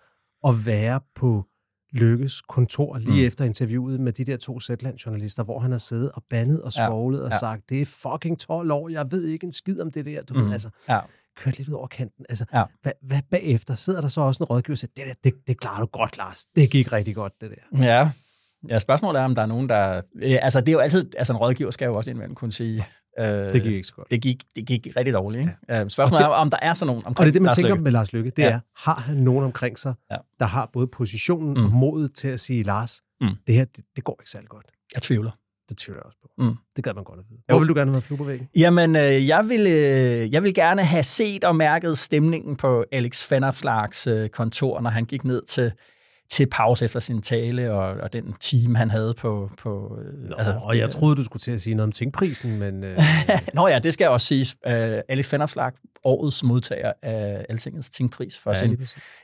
at 0.46 0.66
være 0.66 1.00
på 1.16 1.44
Lykkes 1.92 2.40
kontor 2.40 2.98
lige 2.98 3.20
Mm. 3.20 3.26
efter 3.26 3.44
interviewet 3.44 4.00
med 4.00 4.12
de 4.12 4.24
der 4.24 4.36
to 4.36 4.60
Zetland-journalister, 4.60 5.42
hvor 5.42 5.60
han 5.60 5.70
har 5.70 5.78
siddet 5.78 6.10
og 6.14 6.22
bandet 6.30 6.62
og 6.62 6.72
Ja. 6.76 6.86
svoglet 6.86 7.22
og 7.22 7.30
Ja. 7.30 7.36
sagt, 7.38 7.62
det 7.70 7.82
er 7.82 7.86
fucking 7.86 8.40
12 8.40 8.70
år, 8.70 8.88
jeg 8.88 9.10
ved 9.10 9.24
ikke 9.24 9.44
en 9.44 9.52
skid 9.52 9.80
om 9.80 9.90
det 9.90 10.04
der. 10.04 10.22
Du 10.22 10.34
Mm. 10.34 10.40
ved, 10.44 10.52
altså, 10.52 10.68
Ja. 10.88 10.98
Kørt 11.36 11.58
lidt 11.58 11.68
ud 11.68 11.74
over 11.74 11.86
kanten. 11.86 12.26
Altså, 12.28 12.44
Ja. 12.54 12.62
hvad, 12.82 12.92
hvad 13.02 13.20
bagefter? 13.30 13.74
Sidder 13.74 14.00
der 14.00 14.08
så 14.08 14.20
også 14.20 14.42
en 14.42 14.46
rådgiver 14.46 14.74
og 14.74 14.78
siger, 14.78 14.90
det, 14.96 15.04
der, 15.06 15.14
det, 15.30 15.32
det 15.46 15.60
klarer 15.60 15.80
du 15.80 15.86
godt, 15.86 16.16
Lars. 16.16 16.44
Det 16.56 16.70
gik 16.70 16.92
rigtig 16.92 17.14
godt, 17.14 17.32
det 17.40 17.50
der. 17.50 17.84
Ja. 17.84 18.10
Ja, 18.68 18.78
spørgsmålet 18.78 19.20
er, 19.20 19.24
om 19.24 19.34
der 19.34 19.42
er 19.42 19.46
nogen, 19.46 19.68
der... 19.68 20.00
Altså, 20.22 20.60
det 20.60 20.68
er 20.68 20.72
jo 20.72 20.78
altid... 20.78 21.10
Altså, 21.16 21.32
en 21.32 21.36
rådgiver 21.36 21.70
skal 21.70 21.86
jo 21.86 21.94
også 21.94 22.10
indimellem 22.10 22.34
kunne 22.34 22.52
sige... 22.52 22.86
Øh, 23.20 23.26
Det 23.26 23.52
gik 23.62 23.72
ikke 23.72 23.84
så 23.86 23.94
godt. 23.94 24.10
Det 24.10 24.22
gik, 24.22 24.42
det 24.56 24.66
gik 24.66 24.86
rigtig 24.96 25.14
dårligt, 25.14 25.40
ikke? 25.40 25.52
Ja. 25.68 25.84
Øh, 25.84 25.90
spørgsmålet 25.90 26.24
det- 26.24 26.30
er, 26.30 26.34
om 26.34 26.50
der 26.50 26.58
er 26.62 26.74
sådan 26.74 26.86
nogen 26.86 27.06
omkring 27.06 27.18
Og 27.18 27.24
det 27.24 27.28
er 27.30 27.32
det, 27.32 27.42
man 27.42 27.46
Lars 27.46 27.56
tænker 27.56 27.68
Løkke. 27.68 27.82
med 27.82 27.92
Lars 27.92 28.12
Lykke, 28.12 28.30
det 28.30 28.42
Ja. 28.42 28.50
er, 28.50 28.60
har 28.76 29.00
han 29.00 29.16
nogen 29.16 29.44
omkring 29.44 29.78
sig, 29.78 29.94
Ja. 30.10 30.16
der 30.38 30.44
har 30.46 30.70
både 30.72 30.86
positionen 30.86 31.54
Mm. 31.58 31.64
og 31.64 31.72
modet 31.72 32.14
til 32.14 32.28
at 32.28 32.40
sige, 32.40 32.62
Lars, 32.62 33.00
mm. 33.20 33.28
det 33.46 33.54
her, 33.54 33.64
det, 33.64 33.84
det 33.96 34.04
går 34.04 34.16
ikke 34.22 34.30
særlig 34.30 34.48
godt. 34.48 34.66
Jeg 34.94 35.02
tvivler. 35.02 35.30
Det 35.68 35.76
tvivler 35.76 36.00
jeg 36.00 36.06
også 36.06 36.18
på. 36.22 36.28
Mm. 36.38 36.56
Det 36.76 36.84
gad 36.84 36.94
man 36.94 37.04
godt 37.04 37.18
at 37.18 37.24
vide. 37.30 37.40
Jo. 37.50 37.52
Hvor 37.52 37.58
vil 37.58 37.68
du 37.68 37.74
gerne 37.74 37.92
have 37.92 38.02
flue 38.02 38.18
på 38.18 38.24
væggen? 38.24 38.48
Jamen, 38.56 38.96
øh, 38.96 39.28
jeg, 39.28 39.48
vil, 39.48 39.60
øh, 39.60 40.32
jeg 40.32 40.42
vil 40.42 40.54
gerne 40.54 40.82
have 40.82 41.02
set 41.02 41.44
og 41.44 41.56
mærket 41.56 41.98
stemningen 41.98 42.56
på 42.56 42.84
Alex 42.92 43.30
Vanopslags 43.30 44.06
øh, 44.06 44.28
kontor, 44.28 44.80
når 44.80 44.90
han 44.90 45.04
gik 45.04 45.24
ned 45.24 45.42
til, 45.42 45.72
til 46.30 46.46
pause 46.46 46.84
efter 46.84 47.00
sin 47.00 47.22
tale, 47.22 47.72
og, 47.72 47.88
og 47.88 48.12
den 48.12 48.34
team, 48.40 48.74
han 48.74 48.90
havde 48.90 49.14
på... 49.14 49.50
på 49.58 49.98
øh, 50.04 50.28
Nå, 50.30 50.36
altså, 50.36 50.58
og 50.62 50.78
jeg 50.78 50.90
troede, 50.90 51.16
du 51.16 51.24
skulle 51.24 51.40
til 51.40 51.52
at 51.52 51.60
sige 51.60 51.74
noget 51.74 51.86
om 51.86 51.92
tingprisen, 51.92 52.58
men 52.58 52.84
øh, 52.84 52.98
Nå 53.54 53.68
ja, 53.68 53.78
det 53.78 53.92
skal 53.92 54.08
også 54.08 54.26
siges. 54.26 54.56
Uh, 54.66 54.72
Alex 55.08 55.32
Vanopslag, 55.32 55.72
årets 56.04 56.42
modtager 56.42 56.92
af 57.02 57.46
Altingets 57.48 57.90
tingpris 57.90 58.38
for 58.38 58.50
ja, 58.50 58.58
sin 58.58 58.78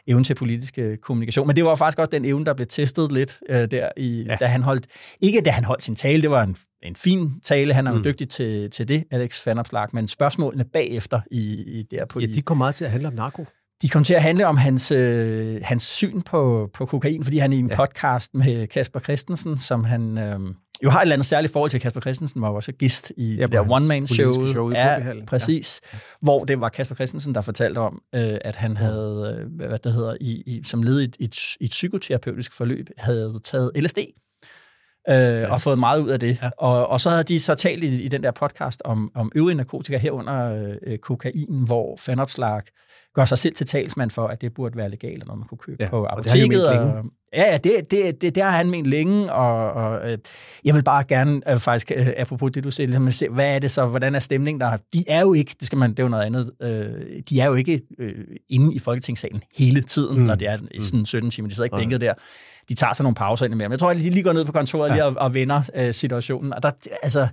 evne 0.07 0.25
til 0.25 0.35
politisk 0.35 0.79
øh, 0.79 0.97
kommunikation. 0.99 1.47
Men 1.47 1.57
det 1.57 1.65
var 1.65 1.75
faktisk 1.75 1.99
også 1.99 2.11
den 2.11 2.25
evne, 2.25 2.45
der 2.45 2.55
blev 2.55 2.67
testet 2.67 3.13
lidt, 3.13 3.39
øh, 3.49 3.71
der 3.71 3.89
i, 3.97 4.25
ja. 4.29 4.37
Da 4.37 4.47
han 4.47 4.63
holdt... 4.63 4.87
Ikke 5.21 5.41
da 5.41 5.51
han 5.51 5.65
holdt 5.65 5.85
sin 5.85 5.97
tale, 5.97 6.23
det 6.23 6.31
var 6.31 6.43
en, 6.43 6.57
en 6.83 6.97
fin 6.97 7.33
tale, 7.45 7.75
han 7.75 7.87
er 7.87 7.91
jo 7.91 7.97
Mm. 7.99 8.05
dygtig 8.05 8.29
til, 8.29 8.71
til 8.71 8.89
det, 8.89 9.05
Alex 9.11 9.47
Vanopslag, 9.47 9.89
men 9.93 10.09
spørgsmålene 10.09 10.65
bagefter 10.65 11.21
i, 11.31 11.63
i 11.67 11.83
der 11.91 12.05
på 12.05 12.21
ja, 12.21 12.27
de, 12.27 12.33
de 12.33 12.43
kom 12.43 12.57
meget 12.57 12.75
til 12.75 12.85
at 12.85 12.91
handle 12.91 13.09
om 13.09 13.15
narko. 13.15 13.45
De 13.83 13.89
kom 13.89 14.05
til 14.05 14.15
at 14.15 14.23
handle 14.23 14.47
om 14.47 14.57
hans, 14.57 14.91
øh, 14.91 15.61
hans 15.63 15.83
syn 15.83 16.21
på, 16.21 16.71
på 16.75 16.87
kokain, 16.87 17.25
fordi 17.25 17.39
han 17.39 17.53
i 17.53 17.59
en 17.59 17.69
ja. 17.69 17.77
Podcast 17.77 18.35
med 18.35 18.67
Kasper 18.67 19.01
Christensen, 19.01 19.59
som 19.59 19.85
han 19.85 20.19
øh, 20.19 20.41
jo 20.85 20.91
har 20.91 20.99
et 20.99 21.03
eller 21.03 21.15
andet 21.15 21.27
særligt 21.27 21.53
forhold 21.53 21.71
til. 21.71 21.81
Kasper 21.81 22.01
Christensen 22.01 22.43
var 22.43 22.49
jo 22.49 22.55
også 22.55 22.73
gæst 22.73 23.13
i 23.17 23.35
ja, 23.35 23.43
det 23.43 23.53
der 23.53 23.73
one-man-show. 23.73 24.47
show 24.53 24.73
ja, 24.73 24.99
præcis. 25.27 25.81
Ja. 25.93 25.99
Hvor 26.21 26.45
det 26.45 26.61
var 26.61 26.69
Kasper 26.69 26.95
Christensen, 26.95 27.35
der 27.35 27.41
fortalte 27.41 27.79
om, 27.79 28.03
øh, 28.15 28.39
at 28.41 28.57
han 28.57 28.77
havde, 28.77 29.39
øh, 29.41 29.69
hvad 29.69 29.79
det 29.79 29.93
hedder, 29.93 30.17
i, 30.21 30.43
i, 30.47 30.63
som 30.65 30.83
led 30.83 31.01
i 31.01 31.05
et, 31.05 31.17
et, 31.21 31.57
et 31.61 31.71
psykoterapeutisk 31.71 32.57
forløb, 32.57 32.87
havde 32.99 33.41
taget 33.45 33.71
LSD. 33.77 33.99
Øh, 35.09 35.15
ja. 35.15 35.53
og 35.53 35.61
fået 35.61 35.79
meget 35.79 36.01
ud 36.01 36.09
af 36.09 36.21
det. 36.21 36.39
Ja. 36.43 36.51
Og, 36.59 36.87
og 36.87 37.01
så 37.01 37.11
havde 37.11 37.25
de 37.25 37.41
så 37.41 37.55
talt 37.55 37.85
i, 37.85 38.03
i 38.03 38.09
den 38.09 38.23
der 38.23 38.31
podcast 38.31 38.83
om, 38.85 39.11
om 39.15 39.33
øvrige 39.35 39.55
narkotika 39.55 39.99
herunder 39.99 40.69
øh, 40.83 40.99
kokain, 40.99 41.65
hvor 41.67 41.97
fanopslag 41.97 42.63
gør 43.15 43.25
sig 43.25 43.39
selv 43.39 43.55
til 43.55 43.67
talsmand 43.67 44.11
for, 44.11 44.27
at 44.27 44.41
det 44.41 44.55
burde 44.55 44.77
være 44.77 44.91
legalt, 44.91 45.27
når 45.27 45.35
man 45.35 45.49
kunne 45.49 45.59
købe 45.59 45.77
ja, 45.81 45.89
på 45.89 46.07
og 46.07 46.25
det 46.25 46.33
har 46.33 46.39
apoteket. 46.39 46.69
Og, 46.69 47.05
ja, 47.35 47.53
ja, 47.53 47.57
det, 47.57 47.91
det, 47.91 48.21
det, 48.21 48.35
det 48.35 48.43
har 48.43 48.51
han 48.51 48.71
ment 48.71 48.87
længe, 48.87 49.33
og, 49.33 49.73
og 49.73 50.11
øh, 50.11 50.19
jeg 50.65 50.75
vil 50.75 50.83
bare 50.83 51.05
gerne, 51.05 51.51
øh, 51.51 51.59
faktisk, 51.59 51.93
øh, 51.97 52.07
apropos 52.17 52.51
det, 52.53 52.65
du 52.65 52.71
siger, 52.71 52.87
ligesom, 52.87 53.11
se, 53.11 53.29
hvad 53.29 53.55
er 53.55 53.59
det 53.59 53.71
så, 53.71 53.87
hvordan 53.87 54.15
er 54.15 54.19
stemningen 54.19 54.61
der? 54.61 54.77
De 54.93 55.05
er 55.09 55.21
jo 55.21 55.33
ikke, 55.33 55.55
det 55.59 55.67
skal 55.67 55.79
man, 55.79 55.91
det 55.91 55.99
er 55.99 56.03
jo 56.03 56.09
noget 56.09 56.25
andet, 56.25 56.51
øh, 56.63 57.23
de 57.31 57.41
er 57.41 57.47
jo 57.47 57.55
ikke 57.55 57.81
øh, 57.99 58.15
inde 58.49 58.75
i 58.75 58.79
Folketingssalen 58.79 59.43
hele 59.57 59.83
tiden, 59.83 60.15
mm. 60.15 60.21
Mm. 60.21 60.27
når 60.27 60.35
det 60.35 60.49
er 60.49 60.57
sådan 60.81 61.07
17 61.07 61.31
timer, 61.31 61.49
de 61.49 61.55
sidder 61.55 61.65
ikke 61.65 61.77
bænket 61.77 62.01
der. 62.01 62.15
De 62.69 62.75
tager 62.75 62.93
sig 62.93 63.05
nogle 63.05 63.15
pauser 63.15 63.45
indimellem. 63.45 63.73
Jeg 63.73 63.79
tror, 63.79 63.91
at 63.91 63.97
de 63.97 64.11
lige 64.11 64.23
går 64.23 64.33
ned 64.33 64.45
på 64.45 64.53
kontoret 64.53 64.89
ja. 64.89 64.95
lige 64.95 65.05
og, 65.05 65.15
og 65.17 65.35
vender 65.35 65.63
øh, 65.77 65.95
situationen, 65.95 66.55
og 66.55 66.63
der, 66.63 66.71
altså, 67.03 67.29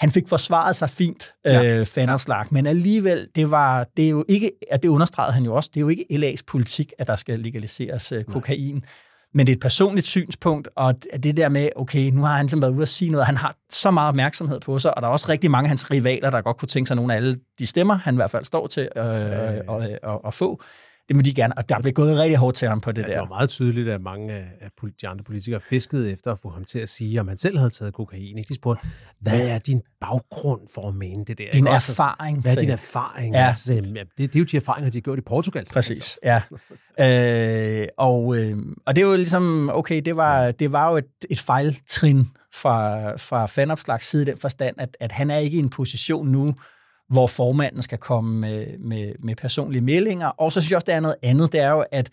han 0.00 0.10
fik 0.10 0.28
forsvaret 0.28 0.76
sig 0.76 0.90
fint, 0.90 1.32
ja. 1.44 1.78
øh, 1.78 1.86
Fanopslag, 1.86 2.46
men 2.50 2.66
alligevel, 2.66 3.28
det 3.34 3.50
var, 3.50 3.86
det 3.96 4.04
er 4.04 4.10
jo 4.10 4.24
ikke, 4.28 4.52
at 4.70 4.82
det 4.82 4.88
understregede 4.88 5.32
han 5.32 5.44
jo 5.44 5.54
også, 5.54 5.70
det 5.74 5.80
er 5.80 5.82
jo 5.82 5.88
ikke 5.88 6.06
LA's 6.10 6.42
politik, 6.46 6.92
at 6.98 7.06
der 7.06 7.16
skal 7.16 7.40
legaliseres 7.40 8.12
øh, 8.12 8.24
kokain. 8.24 8.84
Men 9.34 9.46
det 9.46 9.52
er 9.52 9.56
et 9.56 9.60
personligt 9.60 10.06
synspunkt, 10.06 10.68
og 10.76 10.94
det 11.22 11.36
der 11.36 11.48
med, 11.48 11.68
okay, 11.76 12.10
nu 12.10 12.22
har 12.22 12.36
han 12.36 12.44
ligesom 12.44 12.62
været 12.62 12.72
ude 12.72 12.82
at 12.82 12.88
sige 12.88 13.10
noget, 13.10 13.26
han 13.26 13.36
har 13.36 13.56
så 13.70 13.90
meget 13.90 14.08
opmærksomhed 14.08 14.60
på 14.60 14.78
sig, 14.78 14.96
og 14.96 15.02
der 15.02 15.08
er 15.08 15.12
også 15.12 15.28
rigtig 15.28 15.50
mange 15.50 15.66
af 15.66 15.68
hans 15.68 15.90
rivaler, 15.90 16.30
der 16.30 16.40
godt 16.40 16.56
kunne 16.56 16.68
tænke 16.68 16.88
sig 16.88 16.96
nogle 16.96 17.12
af 17.12 17.16
alle 17.16 17.36
de 17.58 17.66
stemmer, 17.66 17.94
han 17.94 18.14
i 18.14 18.16
hvert 18.16 18.30
fald 18.30 18.44
står 18.44 18.66
til 18.66 18.88
øh, 18.96 19.04
ja. 19.04 19.76
At, 19.76 19.98
at, 20.02 20.18
at 20.26 20.34
få 20.34 20.62
det 21.08 21.16
må 21.16 21.22
de 21.22 21.34
gerne. 21.34 21.58
Og 21.58 21.68
der 21.68 21.80
blev 21.80 21.92
gået 21.92 22.18
rigtig 22.18 22.36
hårdt 22.36 22.56
til 22.56 22.68
ham 22.68 22.80
på 22.80 22.92
det 22.92 23.02
ja, 23.02 23.06
der. 23.06 23.12
Det 23.12 23.20
var 23.20 23.28
meget 23.28 23.48
tydeligt, 23.48 23.88
at 23.88 24.00
mange 24.00 24.32
af 24.34 24.70
de 25.02 25.08
andre 25.08 25.24
politikere 25.24 25.60
fiskede 25.60 26.12
efter 26.12 26.32
at 26.32 26.38
få 26.38 26.48
ham 26.48 26.64
til 26.64 26.78
at 26.78 26.88
sige, 26.88 27.20
om 27.20 27.28
han 27.28 27.38
selv 27.38 27.58
havde 27.58 27.70
taget 27.70 27.94
kokain. 27.94 28.36
De 28.48 28.54
spurgte, 28.54 28.86
hvad 29.20 29.48
er 29.48 29.58
din 29.58 29.82
baggrund 30.00 30.60
for 30.74 30.88
at 30.88 30.94
mene 30.94 31.24
det 31.24 31.38
der? 31.38 31.50
Din 31.50 31.66
erfaring. 31.66 32.42
Hvad 32.42 32.56
er 32.56 32.60
din 32.60 32.70
erfaring? 32.70 33.34
Ja. 33.34 33.46
Altså, 33.48 33.72
det, 33.72 34.18
det 34.18 34.36
er 34.36 34.38
jo 34.38 34.44
de 34.44 34.56
erfaringer, 34.56 34.90
de 34.90 34.96
har 34.96 35.02
gjort 35.02 35.18
i 35.18 35.22
Portugal. 35.22 35.66
Præcis, 35.72 36.18
ja. 36.24 36.40
øh, 37.82 37.88
og, 37.98 38.36
øh, 38.36 38.56
og 38.86 38.96
det 38.96 39.02
er 39.02 39.06
jo 39.06 39.16
ligesom, 39.16 39.70
okay, 39.72 40.02
det 40.04 40.16
var, 40.16 40.50
det 40.50 40.72
var 40.72 40.90
jo 40.90 40.96
et, 40.96 41.04
et 41.30 41.38
fejltrin 41.38 42.28
fra, 42.54 43.10
fra 43.16 43.46
fanopslags 43.46 44.06
side 44.06 44.22
i 44.22 44.24
den 44.24 44.38
forstand, 44.38 44.76
at, 44.78 44.96
at 45.00 45.12
han 45.12 45.30
er 45.30 45.36
ikke 45.36 45.56
i 45.56 45.60
en 45.60 45.70
position 45.70 46.28
nu, 46.28 46.54
hvor 47.08 47.26
formanden 47.26 47.82
skal 47.82 47.98
komme 47.98 48.40
med, 48.40 48.78
med, 48.78 49.12
med 49.18 49.36
personlige 49.36 49.82
meldinger. 49.82 50.26
Og 50.26 50.52
så 50.52 50.60
synes 50.60 50.70
jeg 50.70 50.76
også, 50.76 50.86
der 50.86 50.94
er 50.94 51.00
noget 51.00 51.16
andet, 51.22 51.52
det 51.52 51.60
er 51.60 51.70
jo, 51.70 51.84
at, 51.92 52.10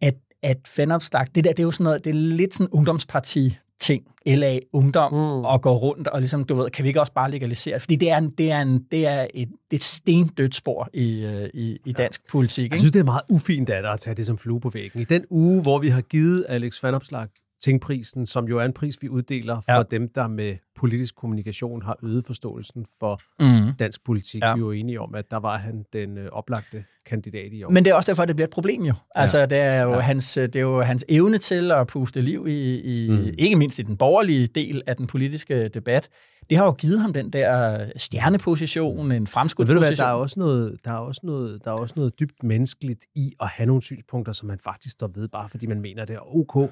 at, 0.00 0.14
at 0.42 0.58
fanopslag, 0.66 1.26
det 1.34 1.44
der, 1.44 1.50
det 1.50 1.58
er 1.58 1.62
jo 1.62 1.70
sådan 1.70 1.84
noget, 1.84 2.04
det 2.04 2.10
er 2.10 2.18
lidt 2.18 2.54
sådan 2.54 2.70
ungdomsparti 2.72 3.58
ting, 3.82 4.04
LA 4.26 4.58
Ungdom, 4.72 5.12
mm. 5.12 5.44
og 5.44 5.62
gå 5.62 5.76
rundt 5.76 6.08
og 6.08 6.20
ligesom, 6.20 6.44
du 6.44 6.54
ved, 6.54 6.70
kan 6.70 6.82
vi 6.82 6.88
ikke 6.88 7.00
også 7.00 7.12
bare 7.12 7.30
legalisere? 7.30 7.80
Fordi 7.80 7.96
det 7.96 8.10
er, 8.10 8.18
en, 8.18 8.30
det 8.30 8.50
er, 8.50 8.62
en, 8.62 8.84
det 8.90 9.06
er 9.06 9.26
et, 9.34 9.48
det 9.70 9.76
et 9.76 9.82
stendødt 9.82 10.54
spor 10.54 10.88
i, 10.94 11.24
øh, 11.24 11.48
i, 11.54 11.78
i 11.84 11.92
dansk 11.92 12.20
ja. 12.24 12.30
politik. 12.30 12.64
Ikke? 12.64 12.74
Jeg 12.74 12.78
synes, 12.78 12.92
det 12.92 13.00
er 13.00 13.04
meget 13.04 13.22
ufint 13.28 13.70
af 13.70 13.82
dig 13.82 13.92
at 13.92 14.00
tage 14.00 14.14
det 14.14 14.26
som 14.26 14.38
flue 14.38 14.60
på 14.60 14.70
væggen. 14.70 15.00
I 15.00 15.04
den 15.04 15.24
uge, 15.30 15.62
hvor 15.62 15.78
vi 15.78 15.88
har 15.88 16.00
givet 16.00 16.46
Alex 16.48 16.82
Vanopslag 16.82 17.26
Tingprisen, 17.64 18.26
som 18.26 18.44
jo 18.44 18.58
er 18.58 18.64
en 18.64 18.72
pris, 18.72 19.02
vi 19.02 19.08
uddeler 19.08 19.60
for 19.60 19.72
ja. 19.72 19.82
dem, 19.90 20.08
der 20.14 20.28
med 20.28 20.56
politisk 20.76 21.16
kommunikation 21.16 21.82
har 21.82 21.96
øget 22.02 22.24
forståelsen 22.24 22.86
for 22.98 23.20
mm. 23.40 23.72
dansk 23.78 24.04
politik. 24.04 24.42
Ja. 24.42 24.54
Vi 24.54 24.60
er 24.60 24.64
jo 24.64 24.70
enige 24.70 25.00
om, 25.00 25.14
at 25.14 25.30
der 25.30 25.36
var 25.36 25.58
han 25.58 25.84
den 25.92 26.18
øh, 26.18 26.28
oplagte 26.32 26.84
kandidat 27.06 27.52
i 27.52 27.64
år. 27.64 27.70
Men 27.70 27.84
det 27.84 27.90
er 27.90 27.94
også 27.94 28.12
derfor, 28.12 28.22
at 28.22 28.28
det 28.28 28.36
bliver 28.36 28.46
et 28.46 28.52
problem 28.52 28.82
jo. 28.82 28.94
Altså, 29.14 29.38
ja. 29.38 29.46
det, 29.46 29.58
er 29.58 29.82
jo 29.82 29.92
ja. 29.92 29.98
hans, 29.98 30.34
det 30.34 30.56
er 30.56 30.60
jo 30.60 30.82
hans 30.82 31.04
evne 31.08 31.38
til 31.38 31.70
at 31.70 31.86
puste 31.86 32.20
liv 32.20 32.46
i, 32.48 32.80
i 32.80 33.10
mm. 33.10 33.34
ikke 33.38 33.56
mindst 33.56 33.78
i 33.78 33.82
den 33.82 33.96
borgerlige 33.96 34.46
del 34.46 34.82
af 34.86 34.96
den 34.96 35.06
politiske 35.06 35.68
debat. 35.68 36.08
Det 36.50 36.58
har 36.58 36.64
jo 36.64 36.72
givet 36.72 37.00
ham 37.00 37.12
den 37.12 37.30
der 37.30 37.86
stjerneposition, 37.96 39.12
en 39.12 39.26
fremskudt 39.26 39.66
position. 39.66 39.86
Hvad, 39.86 39.96
der 39.96 40.04
er 40.04 40.12
også 40.12 40.40
noget, 40.40 40.76
der 40.84 40.90
er 40.90 40.96
også 40.96 41.20
noget, 41.24 41.64
der 41.64 41.70
er 41.70 41.74
også 41.74 41.94
noget 41.96 42.20
dybt 42.20 42.42
menneskeligt 42.42 43.06
i 43.14 43.32
at 43.40 43.48
have 43.48 43.66
nogle 43.66 43.82
synspunkter, 43.82 44.32
som 44.32 44.48
man 44.48 44.58
faktisk 44.58 44.92
står 44.92 45.10
ved, 45.14 45.28
bare 45.28 45.48
fordi 45.48 45.66
man 45.66 45.80
mener, 45.80 46.04
det 46.04 46.14
er 46.16 46.36
ok 46.36 46.70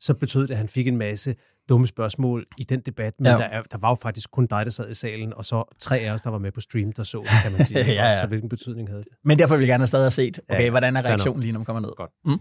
så 0.00 0.14
betød 0.14 0.42
det, 0.42 0.50
at 0.50 0.56
han 0.56 0.68
fik 0.68 0.86
en 0.86 0.96
masse 0.96 1.34
dumme 1.68 1.86
spørgsmål 1.86 2.46
i 2.60 2.64
den 2.64 2.80
debat, 2.80 3.14
men 3.18 3.26
ja. 3.26 3.36
der, 3.36 3.44
er, 3.44 3.62
der 3.62 3.78
var 3.78 3.88
jo 3.88 3.94
faktisk 3.94 4.30
kun 4.30 4.46
dig, 4.46 4.64
der 4.64 4.70
sad 4.70 4.90
i 4.90 4.94
salen, 4.94 5.34
og 5.34 5.44
så 5.44 5.76
tre 5.78 5.98
af 5.98 6.12
os, 6.12 6.22
der 6.22 6.30
var 6.30 6.38
med 6.38 6.52
på 6.52 6.60
stream, 6.60 6.92
der 6.92 7.02
så 7.02 7.18
det, 7.18 7.30
kan 7.42 7.52
man 7.52 7.64
sige. 7.64 7.80
ja, 7.84 7.92
ja. 7.92 8.20
Så 8.20 8.26
hvilken 8.26 8.48
betydning 8.48 8.88
havde 8.88 9.02
det? 9.02 9.12
Men 9.24 9.38
derfor 9.38 9.56
vil 9.56 9.66
jeg 9.66 9.72
gerne 9.72 9.86
stadig 9.86 10.04
have 10.04 10.10
set, 10.10 10.40
okay, 10.48 10.64
ja, 10.64 10.70
hvordan 10.70 10.96
er 10.96 11.04
reaktionen 11.04 11.42
lige, 11.42 11.52
når 11.52 11.58
man 11.58 11.64
kommer 11.64 11.80
ned? 11.80 11.90
Godt. 11.96 12.10
Mm? 12.24 12.40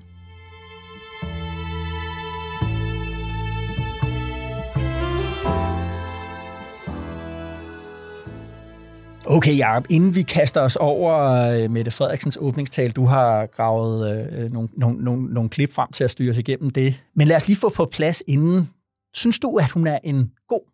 Okay, 9.32 9.58
Jacob, 9.58 9.86
inden 9.90 10.16
vi 10.16 10.22
kaster 10.22 10.62
os 10.62 10.76
over 10.76 11.14
øh, 11.14 11.72
Mette 11.72 11.92
Frederiksens 11.92 12.38
åbningstal, 12.42 12.92
du 12.92 13.06
har 13.06 13.46
gravet 13.46 14.32
øh, 14.34 14.52
nogle, 14.52 14.70
nogle, 14.78 15.04
nogle, 15.04 15.34
nogle 15.34 15.50
klip 15.50 15.72
frem 15.72 15.92
til 15.92 16.04
at 16.04 16.12
styre 16.12 16.32
os 16.32 16.38
igennem 16.38 16.70
det. 16.70 17.04
Men 17.16 17.28
lad 17.28 17.36
os 17.36 17.48
lige 17.48 17.58
få 17.58 17.70
på 17.70 17.86
plads 17.86 18.24
inden. 18.28 18.70
Synes 19.14 19.40
du, 19.40 19.58
at 19.58 19.72
hun 19.72 19.88
er 19.88 20.00
en 20.04 20.32
god 20.48 20.72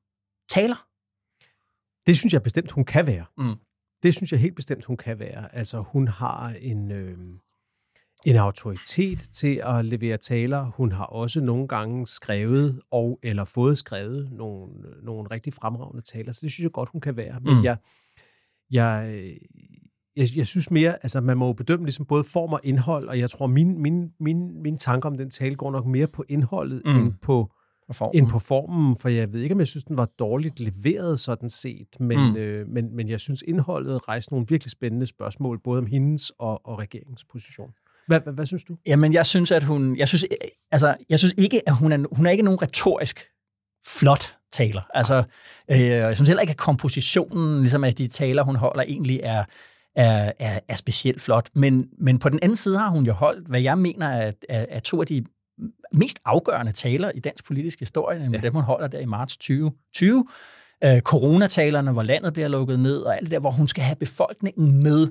taler? 0.49 0.87
Det 2.07 2.17
synes 2.17 2.33
jeg 2.33 2.43
bestemt, 2.43 2.71
hun 2.71 2.85
kan 2.85 3.07
være. 3.07 3.25
Mm. 3.37 3.55
Det 4.03 4.15
synes 4.15 4.31
jeg 4.31 4.39
helt 4.39 4.55
bestemt, 4.55 4.85
hun 4.85 4.97
kan 4.97 5.19
være. 5.19 5.55
Altså, 5.55 5.79
hun 5.79 6.07
har 6.07 6.53
en, 6.61 6.91
øh, 6.91 7.17
en 8.25 8.35
autoritet 8.35 9.19
til 9.31 9.61
at 9.63 9.85
levere 9.85 10.17
taler. 10.17 10.71
Hun 10.77 10.91
har 10.91 11.05
også 11.05 11.41
nogle 11.41 11.67
gange 11.67 12.07
skrevet 12.07 12.81
og 12.91 13.19
eller 13.23 13.45
fået 13.45 13.77
skrevet 13.77 14.29
nogle, 14.31 14.73
nogle 15.03 15.27
rigtig 15.31 15.53
fremragende 15.53 16.01
taler, 16.01 16.31
så 16.31 16.39
det 16.41 16.51
synes 16.51 16.63
jeg 16.63 16.71
godt, 16.71 16.89
hun 16.89 17.01
kan 17.01 17.17
være. 17.17 17.39
Men 17.41 17.57
mm. 17.57 17.63
jeg, 17.63 17.77
jeg, 18.71 19.21
jeg, 20.15 20.27
jeg 20.35 20.47
synes 20.47 20.71
mere, 20.71 20.93
altså 21.03 21.21
man 21.21 21.37
må 21.37 21.47
jo 21.47 21.53
bedømme 21.53 21.85
ligesom 21.85 22.05
både 22.05 22.23
form 22.23 22.53
og 22.53 22.59
indhold, 22.63 23.07
og 23.07 23.19
jeg 23.19 23.29
tror, 23.29 23.47
min, 23.47 23.81
min, 23.81 24.09
min, 24.19 24.61
min 24.61 24.77
tanker 24.77 25.09
om 25.09 25.17
den 25.17 25.29
tale 25.29 25.55
går 25.55 25.71
nok 25.71 25.85
mere 25.85 26.07
på 26.07 26.23
indholdet 26.29 26.81
mm. 26.85 26.91
end 26.91 27.13
på 27.21 27.51
formen. 27.91 28.21
end 28.21 28.29
på 28.29 28.39
formen, 28.39 28.95
for 28.95 29.09
jeg 29.09 29.33
ved 29.33 29.41
ikke, 29.41 29.53
om 29.53 29.59
jeg 29.59 29.67
synes, 29.67 29.83
den 29.83 29.97
var 29.97 30.05
dårligt 30.19 30.59
leveret 30.59 31.19
sådan 31.19 31.49
set, 31.49 31.99
men, 31.99 32.31
mm. 32.31 32.35
øh, 32.35 32.67
men, 32.67 32.95
men 32.95 33.09
jeg 33.09 33.19
synes, 33.19 33.43
indholdet 33.47 34.07
rejste 34.07 34.33
nogle 34.33 34.45
virkelig 34.49 34.71
spændende 34.71 35.07
spørgsmål, 35.07 35.59
både 35.63 35.79
om 35.79 35.85
hendes 35.85 36.31
og, 36.39 36.67
og 36.67 36.79
regeringens 36.79 37.25
position. 37.31 37.69
Hvad, 38.07 38.19
hvad, 38.19 38.33
hvad 38.33 38.45
synes 38.45 38.63
du? 38.63 38.77
Jamen, 38.87 39.13
jeg 39.13 39.25
synes, 39.25 39.51
at 39.51 39.63
hun, 39.63 39.97
jeg 39.97 40.07
synes, 40.07 40.25
altså, 40.71 40.95
jeg 41.09 41.19
synes 41.19 41.33
ikke, 41.37 41.69
at 41.69 41.75
hun 41.75 41.91
er, 41.91 42.05
hun 42.11 42.25
er 42.25 42.29
ikke 42.29 42.43
nogen 42.43 42.61
retorisk 42.61 43.19
flot 43.99 44.37
taler. 44.55 44.81
Altså, 44.93 45.23
øh, 45.71 45.79
jeg 45.81 46.15
synes 46.15 46.29
heller 46.29 46.41
ikke, 46.41 46.51
at 46.51 46.57
kompositionen 46.57 47.61
ligesom 47.61 47.83
af 47.83 47.93
de 47.93 48.07
taler, 48.07 48.43
hun 48.43 48.55
holder, 48.55 48.83
egentlig 48.83 49.19
er, 49.23 49.43
er, 49.95 50.31
er, 50.39 50.59
er 50.69 50.75
specielt 50.75 51.21
flot. 51.21 51.49
Men, 51.53 51.87
men 51.99 52.19
på 52.19 52.29
den 52.29 52.39
anden 52.41 52.55
side 52.55 52.77
har 52.77 52.89
hun 52.89 53.05
jo 53.05 53.13
holdt, 53.13 53.47
hvad 53.47 53.61
jeg 53.61 53.77
mener 53.77 54.07
er, 54.07 54.31
er, 54.49 54.65
er 54.69 54.79
to 54.79 55.01
af 55.01 55.07
de 55.07 55.25
mest 55.93 56.19
afgørende 56.25 56.71
taler 56.71 57.11
i 57.15 57.19
dansk 57.19 57.45
politisk 57.45 57.79
historie, 57.79 58.19
nemlig 58.19 58.37
ja. 58.37 58.41
dem, 58.41 58.53
hun 58.53 58.63
holder 58.63 58.87
der 58.87 58.99
i 58.99 59.05
marts 59.05 59.37
2020. 59.37 60.25
Øh, 60.83 60.99
coronatalerne, 60.99 61.91
hvor 61.91 62.03
landet 62.03 62.33
bliver 62.33 62.47
lukket 62.47 62.79
ned, 62.79 62.97
og 62.97 63.15
alt 63.15 63.23
det 63.23 63.31
der, 63.31 63.39
hvor 63.39 63.51
hun 63.51 63.67
skal 63.67 63.83
have 63.83 63.95
befolkningen 63.95 64.83
med 64.83 65.07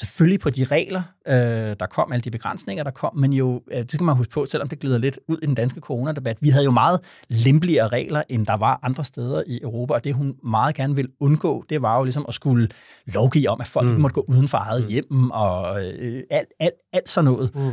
selvfølgelig 0.00 0.40
på 0.40 0.50
de 0.50 0.64
regler, 0.64 1.02
øh, 1.28 1.76
der 1.80 1.86
kom, 1.90 2.12
alle 2.12 2.22
de 2.22 2.30
begrænsninger, 2.30 2.84
der 2.84 2.90
kom, 2.90 3.16
men 3.16 3.32
jo, 3.32 3.62
øh, 3.72 3.78
det 3.78 3.92
skal 3.92 4.04
man 4.04 4.16
huske 4.16 4.32
på, 4.32 4.46
selvom 4.46 4.68
det 4.68 4.78
glider 4.78 4.98
lidt 4.98 5.18
ud 5.28 5.38
i 5.42 5.46
den 5.46 5.54
danske 5.54 5.80
coronadebat, 5.80 6.36
vi 6.40 6.48
havde 6.48 6.64
jo 6.64 6.70
meget 6.70 7.00
lempeligere 7.28 7.88
regler, 7.88 8.22
end 8.28 8.46
der 8.46 8.56
var 8.56 8.80
andre 8.82 9.04
steder 9.04 9.42
i 9.46 9.60
Europa, 9.62 9.94
og 9.94 10.04
det 10.04 10.14
hun 10.14 10.34
meget 10.44 10.74
gerne 10.74 10.96
vil 10.96 11.08
undgå, 11.20 11.64
det 11.68 11.82
var 11.82 11.98
jo 11.98 12.04
ligesom 12.04 12.24
at 12.28 12.34
skulle 12.34 12.68
lovgive 13.06 13.48
om, 13.48 13.60
at 13.60 13.66
folk 13.66 13.84
mm. 13.84 13.92
ikke 13.92 14.02
måtte 14.02 14.14
gå 14.14 14.24
uden 14.28 14.48
for 14.48 14.58
eget 14.58 14.82
mm. 14.82 14.88
hjem, 14.88 15.30
og 15.30 15.84
øh, 15.84 16.22
alt, 16.30 16.48
alt, 16.60 16.74
alt 16.92 17.08
sådan 17.08 17.24
noget. 17.24 17.54
Mm. 17.54 17.72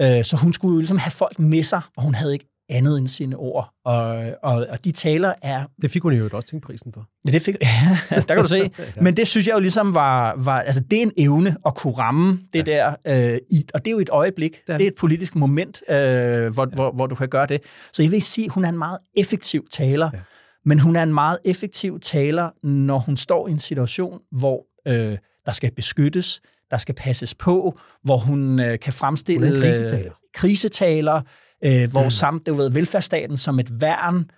Øh, 0.00 0.24
så 0.24 0.36
hun 0.36 0.52
skulle 0.52 0.72
jo 0.72 0.78
ligesom 0.78 0.98
have 0.98 1.10
folk 1.10 1.38
med 1.38 1.62
sig, 1.62 1.80
og 1.96 2.02
hun 2.02 2.14
havde 2.14 2.32
ikke 2.32 2.51
andet 2.72 2.98
end 2.98 3.08
sine 3.08 3.36
ord. 3.36 3.70
Og, 3.84 4.06
og, 4.42 4.66
og 4.70 4.84
de 4.84 4.92
taler 4.92 5.34
er... 5.42 5.64
Det 5.82 5.90
fik 5.90 6.02
hun 6.02 6.12
jo 6.12 6.28
også 6.32 6.48
tænkt 6.48 6.66
prisen 6.66 6.92
for. 6.92 7.08
Ja, 7.26 7.32
det 7.32 7.42
fik, 7.42 7.56
ja, 7.62 7.96
der 8.28 8.34
kan 8.34 8.42
du 8.42 8.48
se. 8.48 8.56
ja. 8.78 9.00
Men 9.00 9.16
det 9.16 9.28
synes 9.28 9.46
jeg 9.46 9.54
jo 9.54 9.60
ligesom 9.60 9.94
var, 9.94 10.34
var... 10.36 10.60
Altså, 10.60 10.80
det 10.90 10.98
er 10.98 11.02
en 11.02 11.12
evne 11.16 11.56
at 11.66 11.74
kunne 11.74 11.94
ramme 11.94 12.40
det 12.52 12.68
ja. 12.68 12.94
der. 13.06 13.32
Øh, 13.32 13.38
i, 13.50 13.64
og 13.74 13.84
det 13.84 13.90
er 13.90 13.92
jo 13.92 14.00
et 14.00 14.10
øjeblik. 14.10 14.52
Det 14.66 14.72
er, 14.72 14.76
det 14.76 14.84
er 14.84 14.90
et 14.90 14.96
politisk 14.98 15.34
moment, 15.34 15.82
øh, 15.88 15.94
hvor, 15.94 15.98
ja. 15.98 16.74
hvor, 16.74 16.92
hvor 16.92 17.06
du 17.06 17.14
kan 17.14 17.28
gøre 17.28 17.46
det. 17.46 17.62
Så 17.92 18.02
jeg 18.02 18.10
vil 18.10 18.22
sige, 18.22 18.48
hun 18.48 18.64
er 18.64 18.68
en 18.68 18.78
meget 18.78 18.98
effektiv 19.16 19.66
taler. 19.72 20.10
Ja. 20.12 20.18
Men 20.64 20.78
hun 20.78 20.96
er 20.96 21.02
en 21.02 21.14
meget 21.14 21.38
effektiv 21.44 22.00
taler, 22.00 22.66
når 22.66 22.98
hun 22.98 23.16
står 23.16 23.48
i 23.48 23.50
en 23.50 23.58
situation, 23.58 24.20
hvor 24.30 24.66
øh, 24.88 25.18
der 25.46 25.52
skal 25.52 25.72
beskyttes, 25.76 26.40
der 26.70 26.78
skal 26.78 26.94
passes 26.94 27.34
på, 27.34 27.78
hvor 28.02 28.16
hun 28.16 28.60
øh, 28.60 28.78
kan 28.78 28.92
fremstille... 28.92 29.48
Hun 29.48 29.56
er 29.56 29.60
krisetaler. 29.60 30.06
Øh, 30.06 30.16
krisetaler 30.34 31.20
øh, 31.64 31.90
hvor 31.90 32.04
mm. 32.04 32.10
samt 32.10 32.46
det 32.46 32.56
ved, 32.56 32.70
velfærdsstaten 32.70 33.36
som 33.36 33.58
et 33.58 33.80
værn 33.80 34.30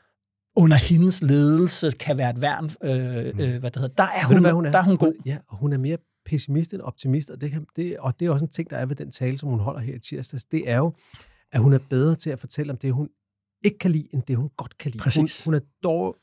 under 0.57 0.77
hendes 0.77 1.23
ledelse 1.23 1.91
kan 1.91 2.19
være 2.19 2.31
et 2.31 2.41
værn. 2.41 2.71
Øh, 2.83 3.35
mm. 3.35 3.41
øh, 3.41 3.61
hvad 3.61 3.71
det 3.71 3.81
hedder. 3.81 3.95
Der 3.95 4.03
er 4.03 4.27
hun, 4.27 4.37
du, 4.37 4.41
hvad 4.41 4.53
hun 4.53 4.67
er? 4.67 4.71
Der 4.71 4.79
er 4.79 4.83
hun 4.83 4.97
god. 4.97 5.13
Ja, 5.27 5.39
og 5.49 5.57
hun 5.57 5.73
er 5.73 5.79
mere 5.79 5.97
pessimist 6.27 6.75
end 6.75 6.83
optimist, 6.83 7.31
og 7.31 7.41
det, 7.41 7.51
kan, 7.51 7.67
det, 7.77 7.99
og 7.99 8.21
det 8.21 8.27
er 8.27 8.31
også 8.31 8.45
en 8.45 8.51
ting, 8.51 8.71
der 8.71 8.77
er 8.77 8.87
ved 8.87 8.97
den 8.97 9.11
tale, 9.11 9.39
som 9.39 9.49
hun 9.49 9.59
holder 9.59 9.81
her 9.81 9.95
i 9.95 9.99
tirsdags. 9.99 10.45
Det 10.45 10.71
er 10.71 10.77
jo, 10.77 10.93
at 11.53 11.61
hun 11.61 11.73
er 11.73 11.79
bedre 11.91 12.15
til 12.15 12.31
at 12.31 12.41
fortælle 12.41 12.73
om 12.73 12.77
det, 12.77 12.93
hun 12.93 13.09
ikke 13.65 13.79
kan 13.79 13.91
lide, 13.91 14.07
end 14.13 14.23
det, 14.23 14.37
hun 14.37 14.51
godt 14.57 14.79
kan 14.79 14.91
lide. 14.91 15.03
Præcis. 15.03 15.45
Hun, 15.45 15.53
hun 15.53 15.61
er 15.61 15.65
dog, 15.83 16.17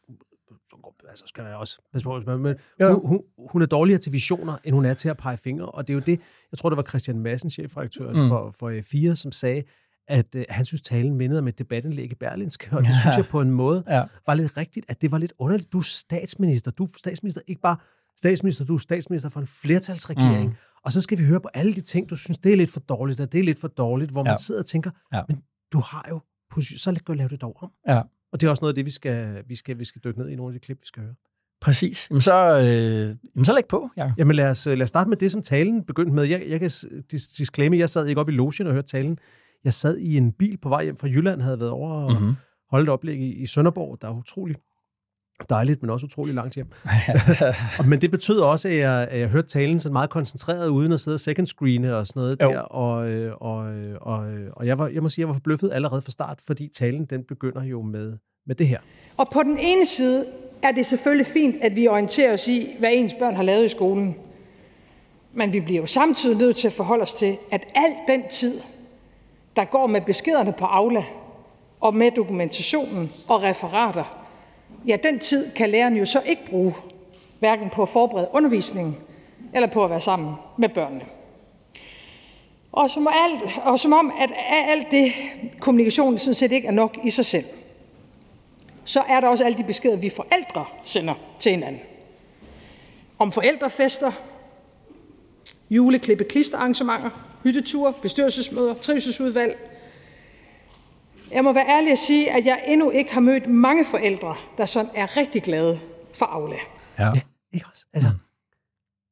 altså 1.09 1.23
skal 1.27 1.43
jeg 1.43 1.55
også 1.55 1.81
passe 1.93 2.05
på, 2.05 2.37
men 2.37 2.55
ja. 2.79 2.93
hun, 2.93 3.07
hun, 3.07 3.21
hun 3.51 3.61
er 3.61 3.65
dårligere 3.65 3.99
til 3.99 4.13
visioner, 4.13 4.57
end 4.63 4.75
hun 4.75 4.85
er 4.85 4.93
til 4.93 5.09
at 5.09 5.17
pege 5.17 5.37
fingre, 5.37 5.65
og 5.65 5.87
det 5.87 5.93
er 5.93 5.95
jo 5.95 6.03
det, 6.05 6.19
jeg 6.51 6.57
tror, 6.57 6.69
det 6.69 6.77
var 6.77 6.83
Christian 6.83 7.19
Madsen, 7.19 7.49
chefredaktøren 7.49 8.21
mm. 8.21 8.27
for, 8.27 8.51
for 8.51 8.71
F4, 8.79 9.15
som 9.15 9.31
sagde, 9.31 9.63
at 10.07 10.35
øh, 10.35 10.45
han 10.49 10.65
synes, 10.65 10.81
talen 10.81 11.15
mindede 11.15 11.39
om 11.39 11.47
et 11.47 11.59
debatindlæg 11.59 12.11
i 12.11 12.15
Berlinske, 12.15 12.67
og 12.71 12.81
det 12.83 12.87
ja. 12.87 12.93
synes 13.01 13.17
jeg 13.17 13.25
på 13.29 13.41
en 13.41 13.51
måde 13.51 13.83
ja. 13.89 14.03
var 14.25 14.33
lidt 14.33 14.57
rigtigt, 14.57 14.85
at 14.89 15.01
det 15.01 15.11
var 15.11 15.17
lidt 15.17 15.33
underligt. 15.39 15.71
Du 15.71 15.77
er 15.77 15.83
statsminister, 15.83 16.71
du 16.71 16.83
er 16.83 16.89
statsminister, 16.97 17.41
ikke 17.47 17.61
bare 17.61 17.77
statsminister, 18.17 18.65
du 18.65 18.73
er 18.73 18.77
statsminister 18.77 19.29
for 19.29 19.39
en 19.39 19.47
flertalsregering, 19.47 20.49
mm. 20.49 20.55
og 20.85 20.91
så 20.91 21.01
skal 21.01 21.17
vi 21.17 21.23
høre 21.23 21.41
på 21.41 21.49
alle 21.53 21.75
de 21.75 21.81
ting, 21.81 22.09
du 22.09 22.15
synes, 22.15 22.37
det 22.37 22.51
er 22.51 22.57
lidt 22.57 22.71
for 22.71 22.79
dårligt, 22.79 23.19
og 23.19 23.31
det 23.31 23.39
er 23.39 23.43
lidt 23.43 23.59
for 23.59 23.67
dårligt, 23.67 24.11
hvor 24.11 24.23
man 24.23 24.31
ja. 24.31 24.37
sidder 24.37 24.61
og 24.61 24.65
tænker, 24.65 24.91
ja. 25.13 25.21
men 25.27 25.43
du 25.73 25.79
har 25.79 26.05
jo 26.09 26.21
position, 26.51 26.77
så 26.77 26.91
lad 26.91 26.99
gå 26.99 27.13
lave 27.13 27.29
det 27.29 27.41
dog 27.41 27.57
om. 27.63 27.71
Ja. 27.87 28.01
Og 28.31 28.41
det 28.41 28.47
er 28.47 28.49
også 28.49 28.61
noget 28.61 28.71
af 28.71 28.75
det, 28.75 28.85
vi 28.85 28.91
skal, 28.91 29.43
vi 29.47 29.55
skal, 29.55 29.79
vi 29.79 29.85
skal 29.85 30.01
dykke 30.03 30.19
ned 30.19 30.29
i 30.29 30.35
nogle 30.35 30.53
af 30.53 30.59
de 30.59 30.65
klip, 30.65 30.77
vi 30.81 30.85
skal 30.85 31.03
høre. 31.03 31.15
Præcis. 31.61 32.07
Jamen 32.09 32.21
så, 32.21 32.59
øh, 32.59 33.15
jamen 33.35 33.45
så 33.45 33.53
læg 33.53 33.65
på, 33.65 33.89
Jacob. 33.97 34.17
Jamen 34.17 34.35
lad 34.35 34.49
os, 34.49 34.65
lad 34.65 34.81
os 34.81 34.89
starte 34.89 35.09
med 35.09 35.17
det, 35.17 35.31
som 35.31 35.41
talen 35.41 35.83
begyndte 35.83 36.13
med. 36.13 36.23
Jeg, 36.23 36.43
jeg 36.47 36.59
kan 36.59 36.71
disclaimer, 37.11 37.77
jeg 37.77 37.89
sad 37.89 38.07
ikke 38.07 38.21
op 38.21 38.29
i 38.29 38.31
logen 38.31 38.67
og 38.67 38.73
hørte 38.73 38.87
talen. 38.87 39.19
Jeg 39.63 39.73
sad 39.73 39.97
i 39.97 40.17
en 40.17 40.31
bil 40.31 40.57
på 40.57 40.69
vej 40.69 40.83
hjem 40.83 40.97
fra 40.97 41.07
Jylland, 41.07 41.41
havde 41.41 41.59
været 41.59 41.71
over 41.71 41.91
og 41.91 42.11
mm-hmm. 42.11 42.35
holdt 42.71 42.89
oplæg 42.89 43.19
i, 43.19 43.33
i 43.33 43.45
Sønderborg, 43.45 44.01
der 44.01 44.07
er 44.07 44.13
utroligt 44.13 44.59
dejligt, 45.49 45.81
men 45.81 45.89
også 45.89 46.05
utrolig 46.05 46.35
langt 46.35 46.55
hjem. 46.55 46.67
men 47.89 48.01
det 48.01 48.11
betød 48.11 48.39
også, 48.39 48.69
at 48.69 48.75
jeg, 48.75 49.07
at 49.11 49.19
jeg 49.19 49.29
hørte 49.29 49.47
talen 49.47 49.79
sådan 49.79 49.93
meget 49.93 50.09
koncentreret, 50.09 50.67
uden 50.67 50.91
at 50.91 50.99
sidde 50.99 51.15
og 51.15 51.19
second 51.19 51.47
screene 51.47 51.95
og 51.95 52.07
sådan 52.07 52.19
noget 52.19 52.37
jo. 52.43 52.49
der. 52.49 52.59
Og, 52.59 53.09
øh, 53.09 53.33
og, 53.35 53.73
øh, 53.73 53.97
og, 54.01 54.31
øh, 54.31 54.51
og 54.53 54.67
jeg, 54.67 54.79
var, 54.79 54.87
jeg 54.87 55.03
må 55.03 55.09
sige, 55.09 55.23
at 55.23 55.25
jeg 55.25 55.27
var 55.27 55.33
forbløffet 55.33 55.71
allerede 55.73 56.01
fra 56.01 56.11
start, 56.11 56.39
fordi 56.47 56.69
talen 56.73 57.05
den 57.05 57.23
begynder 57.23 57.63
jo 57.63 57.81
med, 57.81 58.17
med 58.47 58.55
det 58.55 58.67
her. 58.67 58.79
Og 59.17 59.27
på 59.33 59.43
den 59.43 59.57
ene 59.59 59.85
side 59.85 60.25
er 60.63 60.71
det 60.71 60.85
selvfølgelig 60.85 61.25
fint, 61.25 61.55
at 61.61 61.75
vi 61.75 61.87
orienterer 61.87 62.33
os 62.33 62.47
i, 62.47 62.75
hvad 62.79 62.89
ens 62.93 63.13
børn 63.19 63.35
har 63.35 63.43
lavet 63.43 63.65
i 63.65 63.69
skolen. 63.69 64.15
Men 65.33 65.53
vi 65.53 65.59
bliver 65.59 65.81
jo 65.81 65.85
samtidig 65.85 66.37
nødt 66.37 66.55
til 66.55 66.67
at 66.67 66.73
forholde 66.73 67.01
os 67.01 67.13
til, 67.13 67.37
at 67.51 67.67
al 67.75 67.91
den 68.07 68.23
tid, 68.31 68.59
der 69.55 69.65
går 69.65 69.87
med 69.87 70.01
beskederne 70.01 70.53
på 70.53 70.65
Aula, 70.65 71.03
og 71.81 71.95
med 71.95 72.11
dokumentationen 72.11 73.11
og 73.27 73.43
referater, 73.43 74.27
ja, 74.87 74.97
den 75.03 75.19
tid 75.19 75.51
kan 75.51 75.69
læreren 75.69 75.97
jo 75.97 76.05
så 76.05 76.21
ikke 76.25 76.45
bruge, 76.49 76.73
hverken 77.39 77.69
på 77.69 77.81
at 77.81 77.89
forberede 77.89 78.29
undervisningen 78.33 78.97
eller 79.53 79.67
på 79.67 79.83
at 79.83 79.89
være 79.89 80.01
sammen 80.01 80.35
med 80.57 80.69
børnene. 80.69 81.05
Og 82.71 82.89
som, 82.89 83.07
alt, 83.07 83.59
og 83.63 83.79
som 83.79 83.93
om, 83.93 84.13
at 84.19 84.29
alt 84.69 84.91
det 84.91 85.11
kommunikation 85.59 86.17
sådan 86.17 86.33
set 86.33 86.51
ikke 86.51 86.67
er 86.67 86.71
nok 86.71 86.97
i 87.03 87.09
sig 87.09 87.25
selv, 87.25 87.45
så 88.85 89.01
er 89.01 89.19
der 89.19 89.27
også 89.27 89.43
alle 89.43 89.57
de 89.57 89.63
beskeder, 89.63 89.97
vi 89.97 90.09
forældre 90.09 90.65
sender 90.83 91.13
til 91.39 91.51
hinanden. 91.51 91.81
Om 93.19 93.31
forældrefester, 93.31 94.11
juleklippe 95.69 96.23
klisterarrangementer, 96.23 97.09
hytteture, 97.43 97.93
bestyrelsesmøder, 98.01 98.73
trivselsudvalg, 98.73 99.57
jeg 101.31 101.43
må 101.43 101.53
være 101.53 101.67
ærlig 101.67 101.91
at 101.91 101.99
sige, 101.99 102.31
at 102.31 102.45
jeg 102.45 102.63
endnu 102.67 102.89
ikke 102.89 103.13
har 103.13 103.21
mødt 103.21 103.49
mange 103.49 103.85
forældre, 103.91 104.35
der 104.57 104.65
sådan 104.65 104.91
er 104.95 105.17
rigtig 105.17 105.43
glade 105.43 105.79
for 106.13 106.25
Aula. 106.25 106.55
Ja. 106.99 107.05
ja 107.05 107.21
ikke 107.53 107.65
også? 107.71 107.85
Altså, 107.93 108.09
mm. 108.09 108.19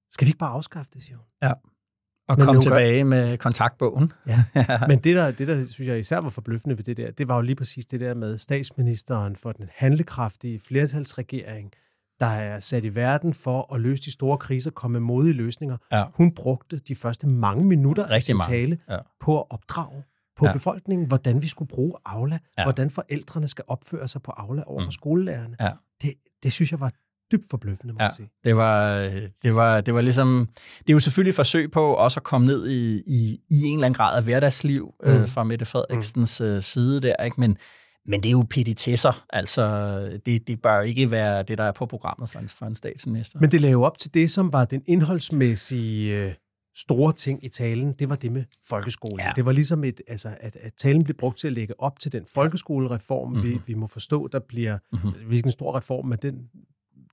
skal 0.09 0.25
vi 0.25 0.29
ikke 0.29 0.37
bare 0.39 0.51
afskaffe 0.51 0.91
det, 0.93 1.01
siger 1.01 1.17
hun? 1.17 1.25
Ja. 1.43 1.53
Og 2.27 2.37
Men 2.37 2.45
komme 2.45 2.61
tilbage 2.61 2.97
gør... 2.97 3.09
med 3.09 3.37
kontaktbogen. 3.37 4.13
Ja. 4.27 4.37
Men 4.89 4.99
det 4.99 5.15
der, 5.15 5.31
det, 5.31 5.47
der 5.47 5.65
synes 5.67 5.87
jeg 5.87 5.99
især 5.99 6.19
var 6.21 6.29
forbløffende 6.29 6.77
ved 6.77 6.83
det 6.83 6.97
der, 6.97 7.11
det 7.11 7.27
var 7.27 7.35
jo 7.35 7.41
lige 7.41 7.55
præcis 7.55 7.85
det 7.85 7.99
der 7.99 8.13
med 8.13 8.37
statsministeren 8.37 9.35
for 9.35 9.51
den 9.51 9.69
handlekraftige 9.75 10.59
flertalsregering, 10.59 11.71
der 12.19 12.25
er 12.25 12.59
sat 12.59 12.85
i 12.85 12.95
verden 12.95 13.33
for 13.33 13.73
at 13.73 13.81
løse 13.81 14.03
de 14.03 14.11
store 14.11 14.37
kriser, 14.37 14.71
komme 14.71 14.99
med 14.99 15.07
modige 15.07 15.33
løsninger. 15.33 15.77
Ja. 15.91 16.03
Hun 16.13 16.35
brugte 16.35 16.79
de 16.79 16.95
første 16.95 17.27
mange 17.27 17.65
minutter 17.65 18.03
Rigtig 18.03 18.15
af 18.15 18.21
sin 18.21 18.39
tale 18.39 18.77
ja. 18.89 18.97
på 19.19 19.39
at 19.39 19.45
opdrage 19.49 20.03
på 20.37 20.45
ja. 20.45 20.53
befolkningen, 20.53 21.07
hvordan 21.07 21.41
vi 21.41 21.47
skulle 21.47 21.69
bruge 21.69 21.93
Aula, 22.05 22.39
ja. 22.57 22.63
hvordan 22.63 22.89
forældrene 22.89 23.47
skal 23.47 23.65
opføre 23.67 24.07
sig 24.07 24.21
på 24.21 24.31
Aula 24.31 24.63
over 24.65 24.81
for 24.81 24.87
mm. 24.87 24.91
skolelærerne. 24.91 25.55
Ja. 25.59 25.71
Det, 26.01 26.13
det 26.43 26.51
synes 26.51 26.71
jeg 26.71 26.79
var 26.79 26.91
dybt 27.31 27.49
forbløffende, 27.49 27.93
må 27.93 27.97
ja, 27.99 28.05
jeg 28.05 28.13
sige. 28.13 28.29
Det 28.43 28.57
var, 28.57 28.99
det, 29.43 29.55
var, 29.55 29.81
det 29.81 29.93
var 29.93 30.01
ligesom... 30.01 30.49
Det 30.79 30.89
er 30.89 30.93
jo 30.93 30.99
selvfølgelig 30.99 31.29
et 31.29 31.35
forsøg 31.35 31.71
på 31.71 31.93
også 31.93 32.19
at 32.19 32.23
komme 32.23 32.47
ned 32.47 32.67
i, 32.69 33.03
i, 33.07 33.39
i 33.49 33.63
en 33.63 33.77
eller 33.77 33.85
anden 33.85 33.97
grad 33.97 34.17
af 34.17 34.23
hverdagsliv 34.23 34.93
mm. 35.03 35.11
øh, 35.11 35.27
fra 35.27 35.43
Mette 35.43 35.65
Frederiksens 35.65 36.41
mm. 36.41 36.61
side 36.61 37.01
der, 37.01 37.23
ikke? 37.23 37.41
Men, 37.41 37.57
men 38.09 38.23
det 38.23 38.29
er 38.29 38.31
jo 38.31 38.45
petitesser, 38.49 39.25
altså 39.29 39.65
det, 40.25 40.47
det 40.47 40.61
bør 40.61 40.81
ikke 40.81 41.11
være 41.11 41.43
det, 41.43 41.57
der 41.57 41.63
er 41.63 41.71
på 41.71 41.85
programmet 41.85 42.29
for 42.29 42.39
en, 42.39 42.47
for 42.47 42.65
en 42.65 42.75
statsminister. 42.75 43.39
Men 43.39 43.51
det 43.51 43.61
lavede 43.61 43.71
jo 43.71 43.83
op 43.83 43.97
til 43.97 44.13
det, 44.13 44.31
som 44.31 44.53
var 44.53 44.65
den 44.65 44.83
indholdsmæssige 44.85 46.17
øh, 46.17 46.33
store 46.75 47.13
ting 47.13 47.45
i 47.45 47.49
talen, 47.49 47.93
det 47.93 48.09
var 48.09 48.15
det 48.15 48.31
med 48.31 48.43
folkeskolen. 48.69 49.19
Ja. 49.19 49.31
Det 49.35 49.45
var 49.45 49.51
ligesom, 49.51 49.83
et, 49.83 50.01
altså, 50.07 50.35
at, 50.39 50.55
at 50.55 50.73
talen 50.73 51.03
blev 51.03 51.15
brugt 51.15 51.37
til 51.37 51.47
at 51.47 51.53
lægge 51.53 51.81
op 51.81 51.99
til 51.99 52.11
den 52.11 52.25
folkeskolereform, 52.33 53.29
mm-hmm. 53.29 53.43
vi, 53.43 53.53
mhm. 53.53 53.63
vi 53.67 53.73
må 53.73 53.87
forstå, 53.87 54.27
der 54.27 54.39
bliver, 54.39 54.77
mm-hmm. 54.91 55.27
hvilken 55.27 55.51
stor 55.51 55.77
reform, 55.77 56.05
men 56.05 56.17
den 56.21 56.35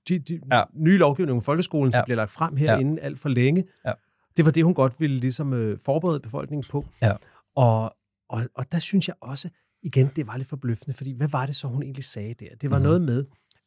de, 0.07 0.19
de 0.19 0.39
ja. 0.51 0.63
nye 0.75 0.97
lovgivning 0.97 1.37
om 1.37 1.43
folkeskolen, 1.43 1.91
ja. 1.91 1.97
som 1.97 2.05
bliver 2.05 2.15
lagt 2.15 2.31
frem 2.31 2.55
herinde 2.55 2.95
ja. 3.01 3.05
alt 3.05 3.19
for 3.19 3.29
længe, 3.29 3.63
ja. 3.85 3.91
det 4.37 4.45
var 4.45 4.51
det, 4.51 4.63
hun 4.63 4.73
godt 4.73 4.99
ville 4.99 5.19
ligesom 5.19 5.53
øh, 5.53 5.77
forberede 5.85 6.19
befolkningen 6.19 6.65
på. 6.71 6.85
Ja. 7.01 7.11
Og, 7.55 7.95
og, 8.29 8.41
og 8.55 8.71
der 8.71 8.79
synes 8.79 9.07
jeg 9.07 9.15
også, 9.21 9.49
igen, 9.83 10.11
det 10.15 10.27
var 10.27 10.37
lidt 10.37 10.47
forbløffende, 10.47 10.93
fordi 10.93 11.11
hvad 11.11 11.27
var 11.27 11.45
det 11.45 11.55
så, 11.55 11.67
hun 11.67 11.83
egentlig 11.83 12.03
sagde 12.03 12.33
der? 12.33 12.55
Det 12.61 12.71
var 12.71 12.77
mm-hmm. 12.77 12.83
noget 12.83 13.01
med, 13.01 13.25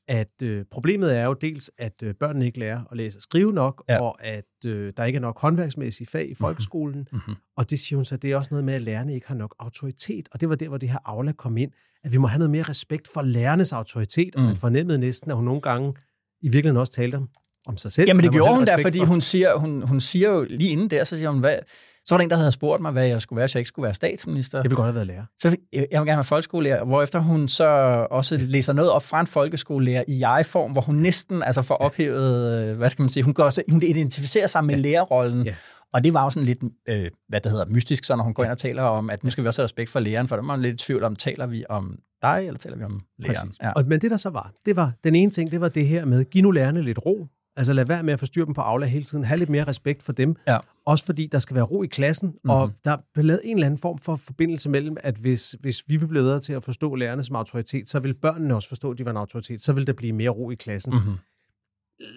at 0.09 0.42
øh, 0.42 0.64
problemet 0.70 1.16
er 1.16 1.23
jo 1.23 1.33
dels, 1.33 1.70
at 1.79 2.03
øh, 2.03 2.14
børnene 2.14 2.46
ikke 2.46 2.59
lærer 2.59 2.85
at 2.90 2.96
læse 2.96 3.18
og 3.18 3.23
skrive 3.23 3.53
nok, 3.53 3.85
ja. 3.88 4.03
og 4.03 4.25
at 4.25 4.44
øh, 4.66 4.92
der 4.96 5.05
ikke 5.05 5.16
er 5.16 5.20
nok 5.20 5.40
håndværksmæssige 5.40 6.07
fag 6.07 6.25
i 6.25 6.29
mhm. 6.29 6.37
folkeskolen. 6.37 7.09
Mm-hmm. 7.12 7.35
Og 7.57 7.70
det 7.70 7.79
siger 7.81 7.96
hun 7.96 8.05
så, 8.05 8.16
det 8.16 8.33
er 8.33 8.37
også 8.37 8.49
noget 8.51 8.64
med, 8.64 8.75
at 8.75 8.83
lærerne 8.83 9.14
ikke 9.14 9.29
har 9.29 9.35
nok 9.35 9.55
autoritet. 9.59 10.29
Og 10.33 10.40
det 10.40 10.49
var 10.49 10.55
der, 10.55 10.68
hvor 10.68 10.79
det 10.79 10.88
her 10.88 10.99
Aula 11.05 11.33
kom 11.33 11.57
ind, 11.57 11.73
at 12.05 12.12
vi 12.12 12.18
må 12.18 12.27
have 12.27 12.38
noget 12.38 12.51
mere 12.51 12.62
respekt 12.62 13.09
for 13.14 13.23
lærernes 13.23 13.73
autoritet, 13.73 14.35
mm. 14.37 14.42
og 14.42 14.46
man 14.46 14.57
fornemmede 14.57 14.99
næsten, 14.99 15.31
at 15.31 15.37
hun 15.37 15.44
nogle 15.44 15.61
gange 15.61 15.94
i 16.40 16.49
virkeligheden 16.49 16.77
også 16.77 16.92
talte 16.92 17.16
om, 17.16 17.29
om 17.66 17.77
sig 17.77 17.92
selv. 17.92 18.09
Jamen 18.09 18.25
det 18.25 18.33
gjorde 18.33 18.55
hun 18.55 18.64
der, 18.64 18.79
fordi 18.83 18.99
for. 18.99 19.07
hun 19.07 19.20
siger, 19.20 19.59
hun, 19.59 19.83
hun 19.83 20.01
siger 20.01 20.31
jo 20.31 20.46
lige 20.51 20.70
inden 20.70 20.90
der, 20.90 21.05
så 21.05 21.16
siger 21.16 21.31
hun, 21.31 21.40
hvad, 21.40 21.59
så 22.07 22.15
var 22.15 22.19
der 22.19 22.25
en, 22.25 22.31
der 22.31 22.37
havde 22.37 22.53
spurgt 22.53 22.83
mig, 22.83 22.93
hvad 22.93 23.07
jeg 23.07 23.21
skulle 23.21 23.37
være, 23.37 23.49
så 23.49 23.59
jeg 23.59 23.61
ikke 23.61 23.69
skulle 23.69 23.85
være 23.85 23.95
statsminister. 23.95 24.59
Jeg 24.59 24.71
vil 24.71 24.77
godt 24.77 24.87
have 24.87 24.95
været 24.95 25.07
lærer. 25.07 25.25
Så 25.39 25.57
jeg, 25.73 25.87
jeg 25.91 26.01
vil 26.01 26.07
gerne 26.07 26.17
være 26.17 26.25
folkeskolelærer, 26.25 26.85
hvor 26.85 27.03
efter 27.03 27.19
hun 27.19 27.49
så 27.49 27.67
også 28.11 28.37
læser 28.37 28.73
noget 28.73 28.91
op 28.91 29.03
fra 29.03 29.21
en 29.21 29.27
folkeskolelærer 29.27 30.05
i 30.09 30.21
jeg-form, 30.21 30.73
hvor 30.73 30.81
hun 30.81 30.95
næsten 30.95 31.43
altså 31.43 31.63
får 31.63 31.75
ophævet, 31.75 32.69
øh, 32.71 32.77
hvad 32.77 32.91
skal 32.91 33.03
man 33.03 33.11
sige, 33.11 33.23
hun, 33.23 33.35
går 33.35 33.71
hun 33.71 33.83
identificerer 33.83 34.47
sig 34.47 34.65
med 34.65 34.75
ja. 34.75 34.81
lærerrollen. 34.81 35.47
Ja. 35.47 35.55
Og 35.93 36.05
det 36.05 36.15
var 36.15 36.25
jo 36.25 36.31
sådan 36.31 36.47
lidt, 36.47 36.59
øh, 36.89 37.11
hvad 37.29 37.41
det 37.41 37.51
hedder, 37.51 37.67
mystisk, 37.67 38.05
så 38.05 38.17
når 38.17 38.25
hun 38.25 38.35
går 38.35 38.43
ind 38.43 38.53
og 38.53 38.59
taler 38.59 38.83
om, 38.83 39.11
at 39.11 39.25
nu 39.25 39.31
skal 39.31 39.45
vi 39.45 39.49
også 39.49 39.63
have 39.63 39.65
respekt 39.65 39.91
for 39.91 40.01
læreren, 40.01 40.29
for 40.29 40.37
der 40.37 40.43
var 40.43 40.57
man 40.57 40.63
lidt 40.63 40.83
i 40.83 40.85
tvivl 40.85 41.05
om, 41.05 41.17
taler 41.17 41.47
vi 41.47 41.65
om 41.69 41.99
dig, 42.23 42.45
eller 42.47 42.59
taler 42.59 42.77
vi 42.77 42.85
om 42.85 43.01
læreren? 43.19 43.55
Ja. 43.63 43.73
Og, 43.73 43.85
men 43.87 44.01
det 44.01 44.11
der 44.11 44.17
så 44.17 44.31
var, 44.31 44.53
det 44.67 44.77
var, 44.77 44.93
den 45.05 45.15
ene 45.15 45.31
ting, 45.31 45.51
det 45.51 45.61
var 45.61 45.69
det 45.69 45.87
her 45.87 46.05
med, 46.05 46.25
giv 46.25 46.43
nu 46.43 46.51
lærerne 46.51 46.83
lidt 46.83 46.99
ro, 47.07 47.27
Altså 47.57 47.73
lad 47.73 47.85
være 47.85 48.03
med 48.03 48.13
at 48.13 48.19
forstyrre 48.19 48.47
dem 48.47 48.55
på 48.55 48.61
Aula 48.61 48.87
hele 48.87 49.05
tiden. 49.05 49.25
Ha' 49.25 49.37
lidt 49.37 49.51
mere 49.51 49.65
respekt 49.65 50.03
for 50.03 50.13
dem. 50.13 50.37
Ja. 50.49 50.59
Også 50.87 51.05
fordi 51.05 51.27
der 51.27 51.39
skal 51.39 51.57
være 51.57 51.65
ro 51.65 51.83
i 51.83 51.87
klassen, 51.87 52.29
mm-hmm. 52.29 52.51
og 52.51 52.73
der 52.85 52.97
er 53.17 53.23
lavet 53.23 53.41
en 53.45 53.57
eller 53.57 53.67
anden 53.67 53.79
form 53.79 53.99
for 53.99 54.17
forbindelse 54.17 54.69
mellem, 54.69 54.97
at 55.01 55.15
hvis, 55.15 55.57
hvis 55.61 55.85
vi 55.89 55.97
vil 55.97 56.07
blive 56.07 56.23
bedre 56.23 56.41
til 56.41 56.53
at 56.53 56.65
forstå 56.65 56.95
lærerne 56.95 57.23
som 57.23 57.37
autoritet, 57.37 57.91
så 57.91 57.99
vil 57.99 58.15
børnene 58.15 58.55
også 58.55 58.69
forstå, 58.69 58.91
at 58.91 58.99
de 58.99 59.05
var 59.05 59.11
en 59.11 59.17
autoritet. 59.17 59.63
Så 59.63 59.73
vil 59.73 59.87
der 59.87 59.93
blive 59.93 60.13
mere 60.13 60.31
ro 60.31 60.51
i 60.51 60.55
klassen. 60.55 60.93
Mm-hmm. 60.95 61.15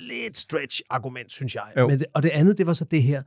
Lidt 0.10 0.38
stretch 0.38 0.82
argument, 0.89 1.32
synes 1.32 1.56
jeg. 1.56 1.63
Men 1.76 2.00
det, 2.00 2.06
og 2.13 2.24
det 2.24 2.30
andet, 2.30 2.58
det 2.58 2.67
var 2.67 2.74
så 2.74 2.86
det 2.86 3.04
her 3.04 3.22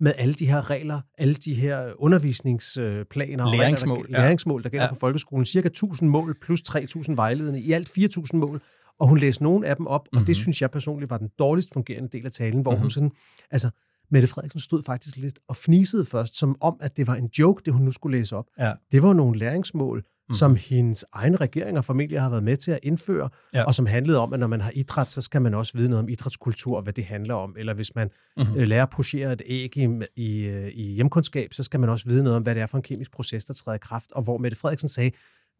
med 0.00 0.12
alle 0.18 0.34
de 0.34 0.46
her 0.46 0.70
regler, 0.70 1.00
alle 1.18 1.34
de 1.34 1.54
her 1.54 1.92
undervisningsplaner 1.98 3.56
læringsmål, 3.56 3.98
og 3.98 4.04
regler, 4.04 4.18
der, 4.18 4.24
læringsmål, 4.24 4.62
der 4.62 4.68
gælder 4.68 4.84
ja. 4.84 4.90
for 4.90 4.96
folkeskolen. 4.96 5.44
Cirka 5.44 5.68
1000 5.68 6.10
mål 6.10 6.38
plus 6.42 6.62
3000 6.62 7.16
vejledende. 7.16 7.60
I 7.60 7.72
alt 7.72 7.88
4000 7.88 8.40
mål 8.40 8.60
og 9.00 9.08
hun 9.08 9.18
læste 9.18 9.42
nogle 9.42 9.66
af 9.66 9.76
dem 9.76 9.86
op, 9.86 10.00
mm-hmm. 10.04 10.20
og 10.20 10.26
det 10.26 10.28
mhm. 10.28 10.42
synes 10.42 10.62
jeg 10.62 10.70
personligt 10.70 11.10
var 11.10 11.18
den 11.18 11.28
dårligst 11.38 11.72
fungerende 11.72 12.08
del 12.08 12.26
af 12.26 12.32
talen, 12.32 12.62
hvor 12.62 12.70
mm-hmm. 12.70 12.80
hun 12.80 12.90
sådan, 12.90 13.10
altså, 13.50 13.70
Mette 14.10 14.28
Frederiksen 14.28 14.60
stod 14.60 14.82
faktisk 14.82 15.16
lidt 15.16 15.38
og 15.48 15.56
fnisede 15.56 16.04
først, 16.04 16.38
som 16.38 16.56
om, 16.60 16.76
at 16.80 16.96
det 16.96 17.06
var 17.06 17.14
en 17.14 17.30
joke, 17.38 17.62
det 17.64 17.72
hun 17.72 17.82
nu 17.82 17.90
skulle 17.90 18.18
læse 18.18 18.36
op. 18.36 18.46
Ja. 18.58 18.72
Det 18.92 19.02
var 19.02 19.12
nogle 19.12 19.38
læringsmål, 19.38 20.04
mm. 20.28 20.34
som 20.34 20.56
hendes 20.56 21.04
egen 21.12 21.40
regering 21.40 21.78
og 21.78 21.84
familie 21.84 22.20
har 22.20 22.30
været 22.30 22.42
med 22.42 22.56
til 22.56 22.72
at 22.72 22.78
indføre, 22.82 23.28
ja. 23.54 23.64
og 23.64 23.74
som 23.74 23.86
handlede 23.86 24.18
om, 24.18 24.32
at 24.32 24.40
når 24.40 24.46
man 24.46 24.60
har 24.60 24.70
idræt, 24.74 25.12
så 25.12 25.22
skal 25.22 25.42
man 25.42 25.54
også 25.54 25.78
vide 25.78 25.88
noget 25.88 26.02
om 26.02 26.08
idrætskultur, 26.08 26.76
og 26.76 26.82
hvad 26.82 26.92
det 26.92 27.04
handler 27.04 27.34
om. 27.34 27.54
Eller 27.58 27.74
hvis 27.74 27.94
man 27.94 28.10
mm-hmm. 28.36 28.54
lærer 28.56 28.82
at 28.82 28.90
pochere 28.90 29.32
et 29.32 29.42
æg 29.46 29.76
i, 29.76 29.88
i, 30.16 30.38
øh, 30.38 30.68
i 30.74 30.82
hjemkundskab, 30.82 31.54
så 31.54 31.62
skal 31.62 31.80
man 31.80 31.88
også 31.88 32.08
vide 32.08 32.22
noget 32.22 32.36
om, 32.36 32.42
hvad 32.42 32.54
det 32.54 32.62
er 32.62 32.66
for 32.66 32.76
en 32.76 32.82
kemisk 32.82 33.12
proces, 33.12 33.44
der 33.44 33.54
træder 33.54 33.76
i 33.76 33.78
kraft. 33.82 34.12
Og 34.12 34.22
hvor 34.22 34.38
Mette 34.38 34.58
Frederiksen 34.58 34.88
sagde, 34.88 35.10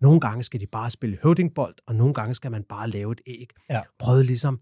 nogle 0.03 0.21
gange 0.21 0.43
skal 0.43 0.61
de 0.61 0.67
bare 0.67 0.91
spille 0.91 1.19
høvdingbold, 1.23 1.75
og 1.87 1.95
nogle 1.95 2.15
gange 2.15 2.35
skal 2.35 2.51
man 2.51 2.65
bare 2.69 2.91
lave 2.91 3.13
et 3.13 3.21
æg. 3.27 3.51
Ja. 3.71 3.81
Prøvede 3.99 4.25
ligesom 4.25 4.61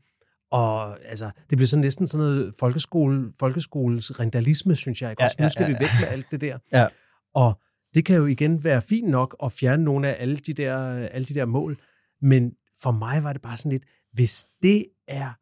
og 0.52 1.04
altså, 1.04 1.30
det 1.50 1.58
bliver 1.58 1.66
sådan 1.66 1.80
næsten 1.80 2.06
sådan 2.06 2.26
noget 2.26 2.54
folkeskole, 2.58 3.32
folkeskoles 3.38 4.20
rentalisme, 4.20 4.76
synes 4.76 5.02
jeg. 5.02 5.10
Ikke? 5.10 5.22
Ja, 5.22 5.26
Også, 5.26 5.36
ja, 5.38 5.44
nu 5.44 5.50
skal 5.50 5.62
ja, 5.62 5.68
ja. 5.68 5.78
vi 5.78 5.80
væk 5.80 5.90
med 6.00 6.08
alt 6.08 6.30
det 6.30 6.40
der. 6.40 6.58
Ja. 6.72 6.86
Og 7.34 7.60
det 7.94 8.04
kan 8.04 8.16
jo 8.16 8.26
igen 8.26 8.64
være 8.64 8.82
fint 8.82 9.08
nok 9.08 9.36
at 9.42 9.52
fjerne 9.52 9.84
nogle 9.84 10.08
af 10.08 10.22
alle 10.22 10.36
de, 10.36 10.52
der, 10.52 10.76
alle 11.08 11.24
de 11.24 11.34
der 11.34 11.44
mål, 11.44 11.80
men 12.22 12.52
for 12.82 12.90
mig 12.90 13.24
var 13.24 13.32
det 13.32 13.42
bare 13.42 13.56
sådan 13.56 13.72
lidt, 13.72 13.84
hvis 14.12 14.46
det 14.62 14.86
er 15.08 15.32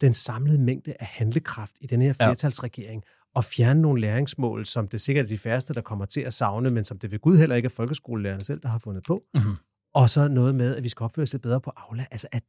den 0.00 0.14
samlede 0.14 0.58
mængde 0.58 0.94
af 1.00 1.06
handlekraft 1.06 1.76
i 1.80 1.86
den 1.86 2.02
her 2.02 2.12
flertalsregering, 2.12 3.02
at 3.36 3.44
fjerne 3.44 3.80
nogle 3.82 4.00
læringsmål, 4.00 4.66
som 4.66 4.88
det 4.88 5.00
sikkert 5.00 5.24
er 5.24 5.28
de 5.28 5.38
færreste, 5.38 5.74
der 5.74 5.80
kommer 5.80 6.04
til 6.04 6.20
at 6.20 6.34
savne, 6.34 6.70
men 6.70 6.84
som 6.84 6.98
det 6.98 7.12
ved 7.12 7.18
Gud 7.18 7.38
heller 7.38 7.56
ikke 7.56 7.66
er 7.66 7.70
folkeskolelærerne 7.70 8.44
selv, 8.44 8.60
der 8.60 8.68
har 8.68 8.78
fundet 8.78 9.04
på. 9.06 9.22
Mm-hmm. 9.34 9.56
Og 9.94 10.10
så 10.10 10.28
noget 10.28 10.54
med, 10.54 10.76
at 10.76 10.82
vi 10.82 10.88
skal 10.88 11.04
opføre 11.04 11.22
os 11.22 11.32
lidt 11.32 11.42
bedre 11.42 11.60
på 11.60 11.72
Aula. 11.76 12.06
Altså, 12.10 12.28
at, 12.32 12.42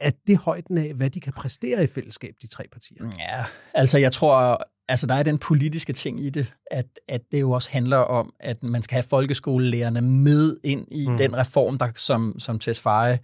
at 0.00 0.14
det 0.26 0.38
højden 0.38 0.78
af, 0.78 0.94
hvad 0.94 1.10
de 1.10 1.20
kan 1.20 1.32
præstere 1.32 1.84
i 1.84 1.86
fællesskab, 1.86 2.34
de 2.42 2.46
tre 2.46 2.64
partier? 2.72 3.10
Ja, 3.18 3.44
altså 3.74 3.98
jeg 3.98 4.12
tror, 4.12 4.64
altså 4.88 5.06
der 5.06 5.14
er 5.14 5.22
den 5.22 5.38
politiske 5.38 5.92
ting 5.92 6.20
i 6.20 6.30
det, 6.30 6.54
at, 6.70 6.86
at 7.08 7.20
det 7.32 7.40
jo 7.40 7.50
også 7.50 7.70
handler 7.70 7.96
om, 7.96 8.32
at 8.40 8.62
man 8.62 8.82
skal 8.82 8.94
have 8.94 9.04
folkeskolelærerne 9.10 10.00
med 10.00 10.56
ind 10.64 10.86
i 10.90 11.08
mm. 11.08 11.16
den 11.16 11.36
reform, 11.36 11.78
der, 11.78 11.88
som, 11.96 12.38
som 12.38 12.58
Tesfaye 12.58 13.18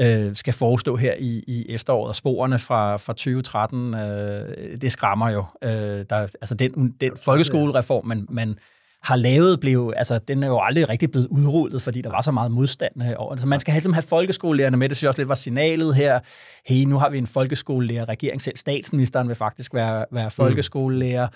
øh, 0.00 0.34
skal 0.34 0.52
forestå 0.52 0.96
her 0.96 1.14
i, 1.18 1.44
i 1.46 1.66
efteråret. 1.68 2.08
Og 2.08 2.16
sporene 2.16 2.58
fra, 2.58 2.96
fra 2.96 3.12
2013, 3.12 3.94
øh, 3.94 4.80
det 4.80 4.92
skræmmer 4.92 5.30
jo. 5.30 5.44
Øh, 5.64 5.70
der, 6.10 6.16
altså 6.40 6.54
den, 6.54 6.94
den 7.00 7.12
folkeskolereform, 7.24 8.06
man, 8.06 8.26
man 8.30 8.58
har 9.02 9.16
lavet, 9.16 9.60
blev, 9.60 9.92
altså, 9.96 10.18
den 10.28 10.42
er 10.42 10.46
jo 10.46 10.60
aldrig 10.60 10.88
rigtig 10.88 11.10
blevet 11.10 11.28
udrullet, 11.30 11.82
fordi 11.82 12.00
der 12.00 12.10
var 12.10 12.20
så 12.20 12.30
meget 12.30 12.50
modstand 12.50 12.92
over 13.16 13.36
Så 13.36 13.46
man 13.46 13.60
skal 13.60 13.72
have, 13.72 13.94
have 13.94 14.02
folkeskolelærerne 14.02 14.76
med. 14.76 14.88
Det 14.88 14.96
synes 14.96 15.02
jeg 15.02 15.08
også 15.08 15.20
lidt 15.20 15.28
var 15.28 15.34
signalet 15.34 15.94
her. 15.94 16.20
Hey, 16.66 16.84
nu 16.84 16.98
har 16.98 17.10
vi 17.10 17.18
en 17.18 17.26
folkeskolelærer 17.26 18.08
regering. 18.08 18.42
Selv 18.42 18.56
statsministeren 18.56 19.28
vil 19.28 19.36
faktisk 19.36 19.74
være, 19.74 20.04
være 20.12 20.30
folkeskolelærer. 20.30 21.26
Mm. 21.26 21.34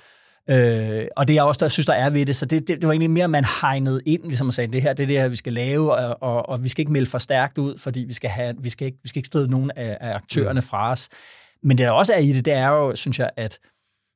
Øh, 0.50 1.06
og 1.16 1.28
det 1.28 1.36
er 1.38 1.42
også, 1.42 1.58
der 1.58 1.68
synes, 1.68 1.86
der 1.86 1.92
er 1.92 2.10
ved 2.10 2.26
det. 2.26 2.36
Så 2.36 2.46
det, 2.46 2.68
det, 2.68 2.80
det 2.80 2.86
var 2.86 2.92
egentlig 2.92 3.10
mere, 3.10 3.28
man 3.28 3.44
hegnede 3.60 4.00
ind, 4.06 4.22
ligesom 4.22 4.48
at 4.48 4.54
sige, 4.54 4.66
det 4.66 4.82
her 4.82 4.92
det 4.92 5.02
er 5.02 5.06
det 5.06 5.18
her, 5.18 5.28
vi 5.28 5.36
skal 5.36 5.52
lave, 5.52 5.94
og, 5.94 6.22
og, 6.22 6.48
og 6.48 6.64
vi 6.64 6.68
skal 6.68 6.82
ikke 6.82 6.92
melde 6.92 7.10
for 7.10 7.18
stærkt 7.18 7.58
ud, 7.58 7.78
fordi 7.78 8.00
vi 8.00 8.12
skal, 8.12 8.30
have, 8.30 8.54
vi 8.58 8.70
skal, 8.70 8.86
ikke, 8.86 8.98
vi 9.02 9.08
skal 9.08 9.18
ikke 9.18 9.26
støde 9.26 9.50
nogen 9.50 9.70
af, 9.76 9.98
af 10.00 10.14
aktørerne 10.14 10.60
mm. 10.60 10.66
fra 10.66 10.90
os. 10.90 11.08
Men 11.62 11.78
det 11.78 11.84
der 11.84 11.92
også 11.92 12.12
er 12.12 12.18
i 12.18 12.32
det, 12.32 12.44
det 12.44 12.52
er 12.52 12.68
jo, 12.68 12.96
synes 12.96 13.18
jeg, 13.18 13.30
at 13.36 13.58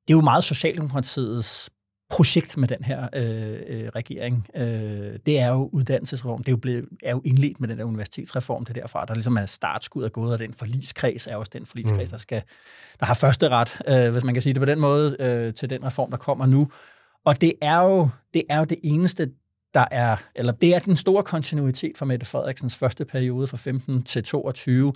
det 0.08 0.14
er 0.14 0.16
jo 0.16 0.20
meget 0.20 0.44
Socialdemokratiets 0.44 1.70
projekt 2.10 2.56
med 2.56 2.68
den 2.68 2.84
her 2.84 3.08
øh, 3.14 3.60
øh, 3.66 3.88
regering, 3.88 4.46
øh, 4.56 5.18
det 5.26 5.40
er 5.40 5.48
jo 5.48 5.70
uddannelsesreform. 5.72 6.38
Det 6.38 6.48
er 6.48 6.52
jo, 6.52 6.56
blevet, 6.56 6.88
er 7.02 7.10
jo 7.10 7.22
indledt 7.24 7.60
med 7.60 7.68
den 7.68 7.78
der 7.78 7.84
universitetsreform, 7.84 8.64
det 8.64 8.74
derfra, 8.74 9.04
der 9.04 9.14
ligesom 9.14 9.36
er 9.36 9.46
og 10.04 10.12
gået, 10.12 10.32
og 10.32 10.38
den 10.38 10.54
forligskreds 10.54 11.26
er 11.26 11.36
også 11.36 11.50
den 11.52 11.66
forligskreds, 11.66 12.08
mm. 12.08 12.10
der, 12.10 12.18
skal, 12.18 12.42
der 13.00 13.06
har 13.06 13.14
første 13.14 13.48
ret, 13.48 13.80
øh, 13.88 14.12
hvis 14.12 14.24
man 14.24 14.34
kan 14.34 14.42
sige 14.42 14.54
det 14.54 14.60
på 14.60 14.66
den 14.66 14.80
måde, 14.80 15.16
øh, 15.20 15.54
til 15.54 15.70
den 15.70 15.84
reform, 15.84 16.10
der 16.10 16.18
kommer 16.18 16.46
nu. 16.46 16.68
Og 17.24 17.40
det 17.40 17.52
er 17.62 17.80
jo 17.82 18.08
det, 18.34 18.42
er 18.50 18.58
jo 18.58 18.64
det 18.64 18.78
eneste, 18.84 19.30
der 19.74 19.84
er, 19.90 20.16
eller 20.34 20.52
det 20.52 20.74
er 20.74 20.78
den 20.78 20.96
store 20.96 21.22
kontinuitet 21.22 21.98
fra 21.98 22.06
Mette 22.06 22.26
Frederiksens 22.26 22.76
første 22.76 23.04
periode 23.04 23.46
fra 23.46 23.56
15 23.56 24.02
til 24.02 24.24
22, 24.24 24.92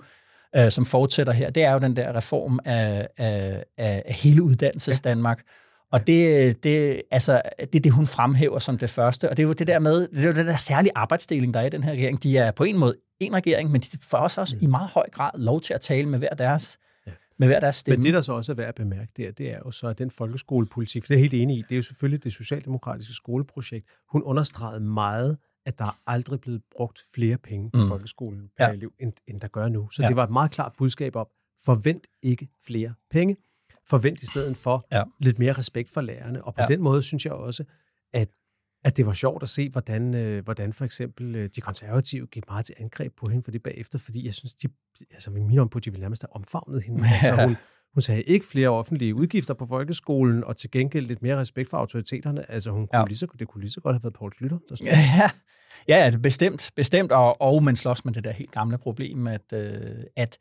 øh, 0.55 0.71
som 0.71 0.85
fortsætter 0.85 1.33
her. 1.33 1.49
Det 1.49 1.63
er 1.63 1.71
jo 1.71 1.79
den 1.79 1.95
der 1.95 2.15
reform 2.15 2.59
af, 2.65 3.07
af, 3.17 3.63
af 3.77 4.03
hele 4.23 4.43
uddannelses 4.43 4.99
Danmark. 5.01 5.37
Ja 5.37 5.62
og 5.93 6.07
det, 6.07 6.63
det, 6.63 7.01
altså, 7.11 7.41
det 7.59 7.75
er 7.75 7.79
det, 7.79 7.91
hun 7.91 8.05
fremhæver 8.05 8.59
som 8.59 8.77
det 8.77 8.89
første. 8.89 9.29
Og 9.29 9.37
det 9.37 9.43
er 9.43 9.47
jo 9.47 9.53
det 9.53 9.67
der 9.67 9.79
med, 9.79 10.07
det 10.07 10.25
er 10.25 10.29
jo 10.29 10.35
den 10.35 10.47
der 10.47 10.55
særlige 10.55 10.91
arbejdsdeling, 10.95 11.53
der 11.53 11.59
er 11.59 11.65
i 11.65 11.69
den 11.69 11.83
her 11.83 11.91
regering. 11.91 12.23
De 12.23 12.37
er 12.37 12.51
på 12.51 12.63
en 12.63 12.77
måde 12.77 12.95
en 13.19 13.33
regering, 13.33 13.71
men 13.71 13.81
de 13.81 13.87
får 14.01 14.17
også, 14.17 14.41
også 14.41 14.55
mm. 14.55 14.63
i 14.63 14.67
meget 14.67 14.89
høj 14.89 15.09
grad 15.09 15.31
lov 15.35 15.61
til 15.61 15.73
at 15.73 15.81
tale 15.81 16.09
med 16.09 16.19
hver 16.19 16.29
deres 16.29 16.77
ja. 17.07 17.11
med 17.39 17.47
hver 17.47 17.59
deres 17.59 17.75
stemme. 17.75 17.97
Men 17.97 18.05
det, 18.05 18.13
der 18.13 18.21
så 18.21 18.33
også 18.33 18.51
er 18.51 18.55
værd 18.55 18.67
at 18.67 18.75
bemærke 18.75 19.11
der, 19.17 19.31
det 19.31 19.51
er 19.51 19.59
jo 19.65 19.71
så, 19.71 19.87
at 19.87 19.99
den 19.99 20.11
folkeskolepolitik, 20.11 21.03
for 21.03 21.07
det 21.07 21.15
er 21.15 21.19
helt 21.19 21.33
enig 21.33 21.57
i, 21.57 21.61
det 21.61 21.71
er 21.71 21.75
jo 21.75 21.81
selvfølgelig 21.81 22.23
det 22.23 22.33
socialdemokratiske 22.33 23.13
skoleprojekt. 23.13 23.87
Hun 24.11 24.23
understregede 24.23 24.79
meget, 24.79 25.37
at 25.65 25.79
der 25.79 25.85
er 25.85 25.99
aldrig 26.07 26.41
blevet 26.41 26.61
brugt 26.77 26.99
flere 27.15 27.37
penge 27.37 27.71
på 27.71 27.81
mm. 27.81 27.87
folkeskolen 27.87 28.49
per 28.57 28.65
ja. 28.65 28.73
elev, 28.73 28.91
end, 28.99 29.13
end 29.27 29.39
der 29.39 29.47
gør 29.47 29.67
nu. 29.67 29.89
Så 29.91 30.01
ja. 30.01 30.07
det 30.07 30.15
var 30.15 30.23
et 30.23 30.31
meget 30.31 30.51
klart 30.51 30.71
budskab 30.77 31.15
op, 31.15 31.29
forvent 31.65 32.07
ikke 32.23 32.47
flere 32.65 32.93
penge 33.11 33.37
forvent 33.89 34.21
i 34.21 34.25
stedet 34.25 34.57
for 34.57 34.87
ja. 34.91 35.03
lidt 35.19 35.39
mere 35.39 35.53
respekt 35.53 35.89
for 35.89 36.01
lærerne. 36.01 36.43
Og 36.43 36.55
på 36.55 36.61
ja. 36.61 36.65
den 36.67 36.81
måde 36.81 37.01
synes 37.01 37.25
jeg 37.25 37.33
også, 37.33 37.63
at, 38.13 38.27
at 38.83 38.97
det 38.97 39.05
var 39.05 39.13
sjovt 39.13 39.43
at 39.43 39.49
se, 39.49 39.69
hvordan, 39.69 40.13
øh, 40.13 40.43
hvordan 40.43 40.73
for 40.73 40.85
eksempel 40.85 41.35
øh, 41.35 41.49
de 41.55 41.61
konservative 41.61 42.27
gik 42.27 42.43
meget 42.49 42.65
til 42.65 42.75
angreb 42.79 43.13
på 43.17 43.29
hende 43.29 43.43
for 43.43 43.51
det 43.51 43.63
bagefter, 43.63 43.99
fordi 43.99 44.25
jeg 44.25 44.33
synes, 44.33 44.53
de, 44.53 44.67
altså 45.11 45.31
i 45.31 45.33
min 45.33 45.69
på, 45.69 45.79
de 45.79 45.91
ville 45.91 46.01
nærmest 46.01 46.21
have 46.21 46.35
omfavnet 46.35 46.83
hende. 46.83 47.03
Ja. 47.03 47.09
Altså, 47.13 47.45
hun, 47.45 47.57
hun 47.93 48.01
sagde 48.01 48.21
ikke 48.21 48.45
flere 48.45 48.69
offentlige 48.69 49.15
udgifter 49.15 49.53
på 49.53 49.65
folkeskolen, 49.65 50.43
og 50.43 50.57
til 50.57 50.71
gengæld 50.71 51.07
lidt 51.07 51.21
mere 51.21 51.37
respekt 51.37 51.69
for 51.69 51.77
autoriteterne. 51.77 52.51
Altså, 52.51 52.71
hun 52.71 52.87
kunne 52.87 52.99
ja. 52.99 53.05
lige 53.05 53.17
så, 53.17 53.27
det 53.39 53.47
kunne 53.47 53.61
lige 53.61 53.71
så 53.71 53.81
godt 53.81 53.95
have 53.95 54.03
været 54.03 54.13
Poul 54.13 54.33
Slytter, 54.33 54.57
der 54.69 54.75
stod. 54.75 54.87
Ja, 54.87 55.31
ja, 55.87 56.17
bestemt, 56.17 56.71
bestemt, 56.75 57.11
og, 57.11 57.41
og 57.41 57.63
man 57.63 57.75
slås 57.75 58.05
med 58.05 58.13
det 58.13 58.23
der 58.23 58.31
helt 58.31 58.51
gamle 58.51 58.77
problem, 58.77 59.27
at, 59.27 59.53
øh, 59.53 59.89
at 60.15 60.37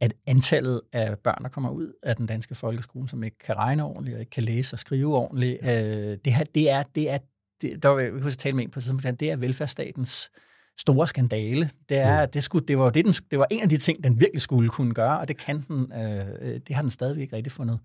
at 0.00 0.12
antallet 0.26 0.80
af 0.92 1.18
børn, 1.18 1.42
der 1.42 1.48
kommer 1.48 1.70
ud 1.70 1.92
af 2.02 2.16
den 2.16 2.26
danske 2.26 2.54
folkeskole, 2.54 3.08
som 3.08 3.22
ikke 3.22 3.38
kan 3.38 3.56
regne 3.56 3.84
ordentligt 3.84 4.14
og 4.14 4.20
ikke 4.20 4.30
kan 4.30 4.42
læse 4.42 4.74
og 4.74 4.78
skrive 4.78 5.16
ordentligt, 5.16 5.58
øh, 5.62 6.18
det, 6.24 6.32
her, 6.32 6.44
det 6.54 6.70
er, 6.70 6.82
det 6.94 7.10
er 7.10 7.18
det, 7.60 7.82
der 7.82 7.88
var, 7.88 8.00
jeg 8.00 8.10
kunne 8.10 8.30
tale 8.30 8.56
med 8.56 8.64
en 8.64 8.70
på 8.70 8.80
tidspunkt, 8.80 9.20
det 9.20 9.30
er 9.30 9.36
velfærdsstatens 9.36 10.30
store 10.78 11.06
skandale. 11.06 11.70
Det, 11.88 11.98
er, 11.98 12.26
mm. 12.26 12.30
det, 12.30 12.42
skulle, 12.42 12.66
det, 12.66 12.78
var, 12.78 12.90
det, 12.90 13.04
den, 13.04 13.12
det 13.30 13.38
var 13.38 13.46
en 13.50 13.62
af 13.62 13.68
de 13.68 13.76
ting, 13.78 14.04
den 14.04 14.20
virkelig 14.20 14.40
skulle 14.40 14.68
kunne 14.68 14.94
gøre, 14.94 15.18
og 15.18 15.28
det 15.28 15.36
kan 15.38 15.64
den, 15.68 15.92
øh, 15.92 16.60
det 16.66 16.74
har 16.74 16.82
den 16.82 16.90
stadigvæk 16.90 17.22
ikke 17.22 17.36
rigtig 17.36 17.52
fundet, 17.52 17.78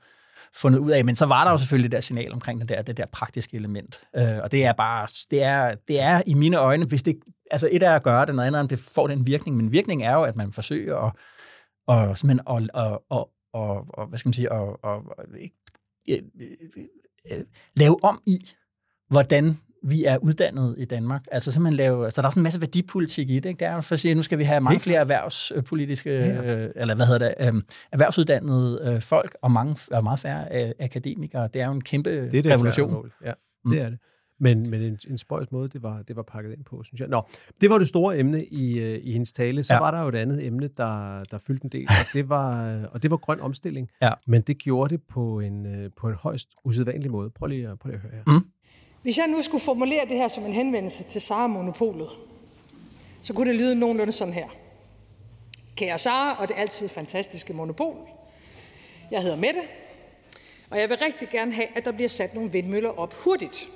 fundet 0.55 0.79
ud 0.79 0.91
af. 0.91 1.05
Men 1.05 1.15
så 1.15 1.25
var 1.25 1.43
der 1.43 1.51
jo 1.51 1.57
selvfølgelig 1.57 1.91
det 1.91 1.95
der 1.95 2.01
signal 2.01 2.31
omkring 2.31 2.61
det 2.61 2.69
der, 2.69 2.81
det 2.81 2.97
der 2.97 3.05
praktiske 3.11 3.55
element. 3.57 4.01
Øh, 4.15 4.37
og 4.43 4.51
det 4.51 4.65
er 4.65 4.73
bare, 4.73 5.07
det 5.31 5.43
er, 5.43 5.75
det 5.87 6.01
er 6.01 6.21
i 6.25 6.33
mine 6.33 6.57
øjne, 6.57 6.85
hvis 6.85 7.03
det, 7.03 7.15
altså 7.51 7.69
et 7.71 7.83
er 7.83 7.95
at 7.95 8.03
gøre 8.03 8.25
det, 8.25 8.35
noget 8.35 8.47
andet 8.47 8.59
er, 8.59 8.63
at 8.63 8.69
det 8.69 8.79
får 8.79 9.07
den 9.07 9.25
virkning, 9.25 9.57
men 9.57 9.71
virkningen 9.71 10.07
er 10.07 10.13
jo, 10.13 10.23
at 10.23 10.35
man 10.35 10.53
forsøger 10.53 10.97
at 10.97 11.11
og 11.87 12.17
simpelthen 12.17 12.47
og, 12.47 12.61
og, 12.73 13.03
og, 13.09 13.29
og, 13.53 13.85
og 13.93 14.07
hvad 14.07 14.19
skal 14.19 14.29
man 14.29 14.33
sige, 14.33 14.51
og, 14.51 14.79
og, 14.83 14.95
og 15.17 15.25
øh, 16.09 16.19
øh, 17.31 17.43
lave 17.75 18.03
om 18.03 18.21
i, 18.27 18.49
hvordan 19.09 19.57
vi 19.83 20.05
er 20.05 20.17
uddannet 20.17 20.75
i 20.77 20.85
Danmark. 20.85 21.23
Altså 21.31 21.51
simpelthen 21.51 21.77
lave, 21.77 22.03
altså 22.05 22.21
der 22.21 22.25
er 22.25 22.29
også 22.29 22.39
en 22.39 22.43
masse 22.43 22.61
værdipolitik 22.61 23.29
i 23.29 23.35
det. 23.35 23.49
Ikke? 23.49 23.59
Det 23.59 23.67
er 23.67 23.81
for 23.81 23.93
at 23.95 23.99
sige, 23.99 24.11
at 24.11 24.17
nu 24.17 24.23
skal 24.23 24.37
vi 24.37 24.43
have 24.43 24.61
mange 24.61 24.79
flere 24.79 24.99
erhvervspolitiske, 24.99 26.09
ja. 26.09 26.55
øh, 26.55 26.71
eller 26.75 26.95
hvad 26.95 27.05
hedder 27.05 27.27
det, 27.27 27.55
øh, 27.55 27.61
erhvervsuddannede 27.91 28.81
øh, 28.85 29.01
folk, 29.01 29.35
og 29.41 29.51
mange, 29.51 29.77
og 29.91 30.03
meget 30.03 30.19
færre 30.19 30.65
øh, 30.65 30.71
akademikere. 30.79 31.49
Det 31.53 31.61
er 31.61 31.65
jo 31.65 31.71
en 31.71 31.81
kæmpe 31.81 32.09
det 32.09 32.37
er 32.37 32.41
det 32.41 32.53
revolution. 32.53 32.91
Mål. 32.91 33.11
Ja, 33.25 33.33
mm. 33.65 33.71
det 33.71 33.81
er 33.81 33.89
det. 33.89 33.99
Men, 34.41 34.69
men 34.69 34.81
en, 34.81 34.99
en 35.09 35.17
spøjs 35.17 35.51
måde, 35.51 35.69
det 35.69 35.83
var, 35.83 36.01
det 36.01 36.15
var 36.15 36.21
pakket 36.21 36.53
ind 36.53 36.63
på, 36.65 36.83
synes 36.83 37.01
jeg. 37.01 37.07
Nå, 37.07 37.21
det 37.61 37.69
var 37.69 37.77
det 37.77 37.87
store 37.87 38.19
emne 38.19 38.43
i, 38.45 38.79
øh, 38.79 38.99
i 39.03 39.11
hendes 39.11 39.33
tale. 39.33 39.63
Så 39.63 39.73
ja. 39.73 39.79
var 39.79 39.91
der 39.91 40.01
jo 40.01 40.07
et 40.07 40.15
andet 40.15 40.45
emne, 40.45 40.67
der, 40.77 41.19
der 41.31 41.37
fyldte 41.47 41.65
en 41.65 41.69
del, 41.69 41.87
og 41.89 42.13
det 42.13 42.29
var, 42.29 42.79
og 42.91 43.03
det 43.03 43.11
var 43.11 43.17
grøn 43.17 43.39
omstilling. 43.39 43.89
Ja. 44.01 44.11
Men 44.27 44.41
det 44.41 44.57
gjorde 44.57 44.97
det 44.97 45.03
på 45.03 45.39
en, 45.39 45.65
øh, 45.65 45.91
på 45.97 46.07
en 46.07 46.15
højst 46.15 46.49
usædvanlig 46.63 47.11
måde. 47.11 47.29
Prøv 47.29 47.47
lige, 47.47 47.77
prøv 47.77 47.89
lige 47.89 47.95
at 47.95 48.01
høre 48.01 48.11
her. 48.13 48.33
Mm. 48.33 48.45
Hvis 49.01 49.17
jeg 49.17 49.27
nu 49.27 49.41
skulle 49.41 49.61
formulere 49.61 50.01
det 50.09 50.17
her 50.17 50.27
som 50.27 50.43
en 50.43 50.53
henvendelse 50.53 51.03
til 51.03 51.21
Sara-monopolet, 51.21 52.09
så 53.21 53.33
kunne 53.33 53.49
det 53.49 53.59
lyde 53.59 53.75
nogenlunde 53.75 54.11
sådan 54.11 54.33
her. 54.33 54.47
Kære 55.75 55.99
Sara 55.99 56.41
og 56.41 56.47
det 56.47 56.55
altid 56.57 56.89
fantastiske 56.89 57.53
monopol. 57.53 57.95
Jeg 59.11 59.21
hedder 59.21 59.35
Mette, 59.35 59.59
og 60.69 60.79
jeg 60.79 60.89
vil 60.89 60.97
rigtig 60.97 61.29
gerne 61.29 61.53
have, 61.53 61.67
at 61.75 61.85
der 61.85 61.91
bliver 61.91 62.09
sat 62.09 62.33
nogle 62.33 62.51
vindmøller 62.51 62.99
op 62.99 63.13
hurtigt. 63.13 63.69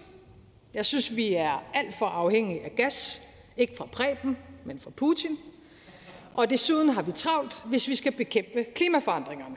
Jeg 0.76 0.86
synes, 0.86 1.16
vi 1.16 1.34
er 1.34 1.64
alt 1.74 1.94
for 1.94 2.06
afhængige 2.06 2.64
af 2.64 2.76
gas, 2.76 3.22
ikke 3.58 3.74
fra 3.78 3.86
Preben, 3.86 4.38
men 4.66 4.80
fra 4.80 4.90
Putin. 4.90 5.38
Og 6.34 6.50
desuden 6.50 6.90
har 6.90 7.02
vi 7.02 7.12
travlt, 7.12 7.64
hvis 7.66 7.88
vi 7.88 7.96
skal 7.96 8.12
bekæmpe 8.12 8.64
klimaforandringerne. 8.64 9.56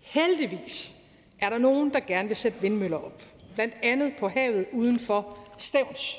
Heldigvis 0.00 0.94
er 1.40 1.50
der 1.50 1.58
nogen, 1.58 1.92
der 1.92 2.00
gerne 2.00 2.28
vil 2.28 2.36
sætte 2.36 2.60
vindmøller 2.60 2.96
op. 2.96 3.22
Blandt 3.54 3.74
andet 3.82 4.12
på 4.20 4.28
havet 4.28 4.66
uden 4.72 4.98
for 4.98 5.38
Stævns 5.58 6.18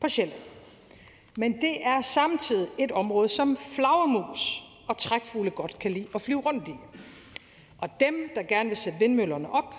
på 0.00 0.08
Sjælland. 0.08 0.40
Men 1.36 1.60
det 1.60 1.86
er 1.86 2.02
samtidig 2.02 2.68
et 2.78 2.92
område, 2.92 3.28
som 3.28 3.56
flagermus 3.56 4.64
og 4.88 4.98
trækfugle 4.98 5.50
godt 5.50 5.78
kan 5.78 5.90
lide 5.90 6.08
at 6.14 6.22
flyve 6.22 6.40
rundt 6.40 6.68
i. 6.68 6.74
Og 7.78 8.00
dem, 8.00 8.30
der 8.34 8.42
gerne 8.42 8.68
vil 8.68 8.76
sætte 8.76 8.98
vindmøllerne 8.98 9.52
op, 9.52 9.74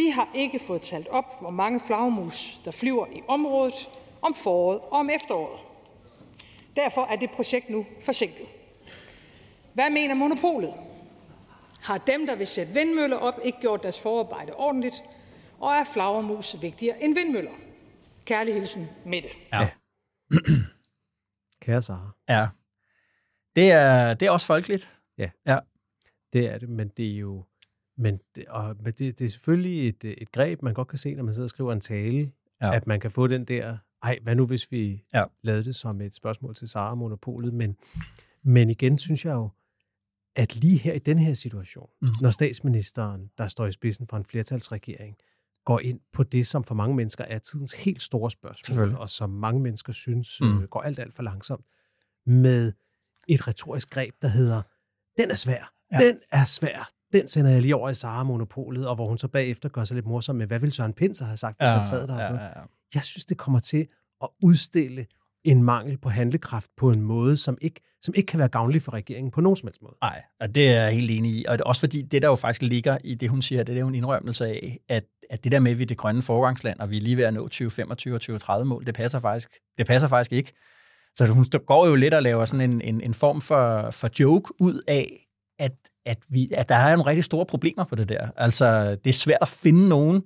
de 0.00 0.12
har 0.12 0.28
ikke 0.34 0.58
fået 0.58 0.82
talt 0.82 1.08
op, 1.08 1.40
hvor 1.40 1.50
mange 1.50 1.80
flagermus, 1.86 2.60
der 2.64 2.70
flyver 2.70 3.06
i 3.06 3.22
området 3.28 3.88
om 4.22 4.34
foråret 4.34 4.80
og 4.80 4.92
om 4.92 5.10
efteråret. 5.10 5.60
Derfor 6.76 7.04
er 7.04 7.16
det 7.16 7.30
projekt 7.30 7.70
nu 7.70 7.86
forsinket. 8.04 8.46
Hvad 9.74 9.90
mener 9.90 10.14
monopolet? 10.14 10.74
Har 11.80 11.98
dem, 11.98 12.26
der 12.26 12.36
vil 12.36 12.46
sætte 12.46 12.72
vindmøller 12.72 13.16
op, 13.16 13.34
ikke 13.44 13.60
gjort 13.60 13.82
deres 13.82 14.00
forarbejde 14.00 14.54
ordentligt? 14.54 15.02
Og 15.58 15.72
er 15.72 15.84
flagermus 15.84 16.56
vigtigere 16.60 17.02
end 17.02 17.14
vindmøller? 17.14 17.52
Kærlig 18.24 18.54
hilsen, 18.54 18.88
Mette. 19.06 19.28
Ja. 19.52 19.70
Kære 21.62 21.82
Sara. 21.82 22.10
Ja. 22.28 22.48
Det 23.56 23.72
er, 23.72 24.14
det 24.14 24.26
er 24.26 24.30
også 24.30 24.46
folkeligt. 24.46 24.90
Ja. 25.18 25.30
ja. 25.46 25.58
Det 26.32 26.46
er 26.46 26.58
det, 26.58 26.68
men 26.68 26.88
det 26.88 27.06
er 27.06 27.16
jo 27.16 27.44
men, 28.00 28.20
det, 28.34 28.44
og, 28.48 28.76
men 28.80 28.92
det, 28.92 29.18
det 29.18 29.24
er 29.24 29.28
selvfølgelig 29.28 29.88
et, 29.88 30.04
et 30.04 30.32
greb, 30.32 30.62
man 30.62 30.74
godt 30.74 30.88
kan 30.88 30.98
se, 30.98 31.14
når 31.14 31.24
man 31.24 31.34
sidder 31.34 31.46
og 31.46 31.50
skriver 31.50 31.72
en 31.72 31.80
tale, 31.80 32.32
ja. 32.62 32.74
at 32.74 32.86
man 32.86 33.00
kan 33.00 33.10
få 33.10 33.26
den 33.26 33.44
der, 33.44 33.76
ej, 34.02 34.18
hvad 34.22 34.34
nu 34.34 34.46
hvis 34.46 34.72
vi 34.72 35.04
ja. 35.14 35.24
lavede 35.42 35.64
det 35.64 35.74
som 35.74 36.00
et 36.00 36.14
spørgsmål 36.14 36.54
til 36.54 36.68
Sara 36.68 36.94
Monopolet, 36.94 37.54
men, 37.54 37.76
men 38.42 38.70
igen 38.70 38.98
synes 38.98 39.24
jeg 39.24 39.32
jo, 39.32 39.50
at 40.36 40.56
lige 40.56 40.78
her 40.78 40.92
i 40.92 40.98
den 40.98 41.18
her 41.18 41.32
situation, 41.32 41.88
mm. 42.02 42.08
når 42.20 42.30
statsministeren, 42.30 43.30
der 43.38 43.48
står 43.48 43.66
i 43.66 43.72
spidsen 43.72 44.06
for 44.06 44.16
en 44.16 44.24
flertalsregering, 44.24 45.16
går 45.64 45.80
ind 45.80 46.00
på 46.12 46.22
det, 46.22 46.46
som 46.46 46.64
for 46.64 46.74
mange 46.74 46.96
mennesker 46.96 47.24
er 47.24 47.38
tidens 47.38 47.72
helt 47.72 48.02
store 48.02 48.30
spørgsmål, 48.30 48.94
og 48.94 49.10
som 49.10 49.30
mange 49.30 49.60
mennesker 49.60 49.92
synes 49.92 50.40
mm. 50.40 50.58
øh, 50.58 50.68
går 50.68 50.80
alt, 50.80 50.98
alt 50.98 51.14
for 51.14 51.22
langsomt, 51.22 51.64
med 52.26 52.72
et 53.28 53.48
retorisk 53.48 53.90
greb, 53.90 54.14
der 54.22 54.28
hedder, 54.28 54.62
den 55.18 55.30
er 55.30 55.34
svær, 55.34 55.72
ja. 55.92 55.98
den 55.98 56.20
er 56.30 56.44
svær, 56.44 56.90
den 57.12 57.28
sender 57.28 57.50
jeg 57.50 57.62
lige 57.62 57.76
over 57.76 57.90
i 57.90 57.94
Sara-monopolet, 57.94 58.88
og 58.88 58.94
hvor 58.94 59.08
hun 59.08 59.18
så 59.18 59.28
bagefter 59.28 59.68
gør 59.68 59.84
sig 59.84 59.94
lidt 59.94 60.06
morsom 60.06 60.36
med, 60.36 60.46
hvad 60.46 60.58
vil 60.58 60.72
Søren 60.72 60.92
Pinser 60.92 61.24
have 61.24 61.36
sagt, 61.36 61.58
hvis 61.60 61.70
ja, 61.70 61.74
han 61.74 61.84
sad 61.84 62.06
der? 62.06 62.14
Og 62.14 62.22
sådan 62.22 62.36
ja, 62.36 62.42
ja, 62.42 62.58
ja. 62.58 62.64
Jeg 62.94 63.02
synes, 63.02 63.24
det 63.24 63.36
kommer 63.36 63.60
til 63.60 63.86
at 64.22 64.28
udstille 64.42 65.06
en 65.44 65.62
mangel 65.62 65.98
på 65.98 66.08
handlekraft 66.08 66.70
på 66.76 66.90
en 66.90 67.02
måde, 67.02 67.36
som 67.36 67.58
ikke, 67.60 67.80
som 68.00 68.14
ikke 68.14 68.26
kan 68.26 68.38
være 68.38 68.48
gavnlig 68.48 68.82
for 68.82 68.92
regeringen 68.92 69.30
på 69.30 69.40
nogen 69.40 69.56
som 69.56 69.66
helst 69.66 69.82
måde. 69.82 69.96
Nej, 70.02 70.22
og 70.40 70.54
det 70.54 70.68
er 70.68 70.82
jeg 70.82 70.94
helt 70.94 71.10
enig 71.10 71.32
i. 71.32 71.44
Og 71.48 71.58
det 71.58 71.64
er 71.64 71.68
også 71.68 71.80
fordi, 71.80 72.02
det 72.02 72.22
der 72.22 72.28
jo 72.28 72.34
faktisk 72.34 72.62
ligger 72.62 72.98
i 73.04 73.14
det, 73.14 73.28
hun 73.28 73.42
siger, 73.42 73.62
det 73.62 73.76
er 73.76 73.80
jo 73.80 73.88
en 73.88 73.94
indrømmelse 73.94 74.46
af, 74.46 74.78
at, 74.88 75.04
at 75.30 75.44
det 75.44 75.52
der 75.52 75.60
med, 75.60 75.70
at 75.70 75.78
vi 75.78 75.82
er 75.82 75.86
det 75.86 75.96
grønne 75.96 76.22
forgangsland, 76.22 76.80
og 76.80 76.90
vi 76.90 76.96
er 76.96 77.00
lige 77.00 77.16
ved 77.16 77.24
at 77.24 77.34
nå 77.34 77.40
2025 77.40 78.14
og 78.14 78.20
2030 78.20 78.64
mål, 78.64 78.86
det 78.86 78.94
passer 78.94 79.20
faktisk, 79.20 79.50
det 79.78 79.86
passer 79.86 80.08
faktisk 80.08 80.32
ikke. 80.32 80.52
Så 81.14 81.26
hun 81.26 81.46
går 81.66 81.86
jo 81.86 81.94
lidt 81.94 82.14
og 82.14 82.22
laver 82.22 82.44
sådan 82.44 82.70
en, 82.70 82.80
en, 82.80 83.00
en 83.00 83.14
form 83.14 83.40
for, 83.40 83.90
for 83.90 84.10
joke 84.20 84.52
ud 84.60 84.82
af, 84.88 85.26
at, 85.58 85.72
at, 86.06 86.18
vi, 86.28 86.48
at 86.52 86.68
der 86.68 86.74
er 86.74 86.96
nogle 86.96 87.10
rigtig 87.10 87.24
store 87.24 87.46
problemer 87.46 87.84
på 87.84 87.94
det 87.94 88.08
der. 88.08 88.28
Altså, 88.36 88.96
det 89.04 89.10
er 89.10 89.14
svært 89.14 89.38
at 89.40 89.48
finde 89.48 89.88
nogen, 89.88 90.22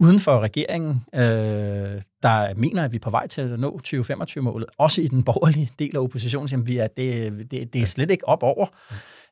uden 0.00 0.20
for 0.20 0.40
regeringen, 0.40 1.04
øh, 1.14 1.20
der 2.22 2.54
mener, 2.54 2.84
at 2.84 2.92
vi 2.92 2.96
er 2.96 3.00
på 3.00 3.10
vej 3.10 3.26
til 3.26 3.40
at 3.40 3.60
nå 3.60 3.80
2025-målet. 3.86 4.68
Også 4.78 5.00
i 5.00 5.06
den 5.06 5.22
borgerlige 5.22 5.70
del 5.78 5.96
af 5.96 6.00
oppositionen, 6.00 6.48
siger 6.48 6.62
vi, 6.62 6.78
at 6.78 6.96
det, 6.96 7.32
det, 7.50 7.72
det 7.72 7.82
er 7.82 7.86
slet 7.86 8.10
ikke 8.10 8.28
op 8.28 8.42
over. 8.42 8.66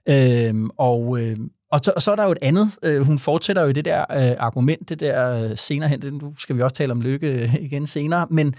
Øh, 0.09 0.55
og, 0.79 1.21
øh, 1.21 1.37
og, 1.73 1.81
så, 1.83 1.93
og 1.97 2.03
så 2.03 2.13
er 2.13 2.17
der 2.17 2.25
jo 2.25 2.33
et 2.33 2.39
andet. 2.43 2.79
Øh, 2.83 3.01
hun 3.01 3.19
fortsætter 3.19 3.63
jo 3.63 3.71
det 3.71 3.85
der 3.85 4.01
øh, 4.01 4.37
argument, 4.39 4.89
det 4.89 5.01
der 5.01 5.45
øh, 5.45 5.57
senere 5.57 5.89
hen. 5.89 6.01
Nu 6.23 6.35
skal 6.39 6.57
vi 6.57 6.63
også 6.63 6.77
tale 6.77 6.93
om 6.93 7.01
lykke 7.01 7.51
igen 7.61 7.87
senere. 7.87 8.27
Men, 8.31 8.55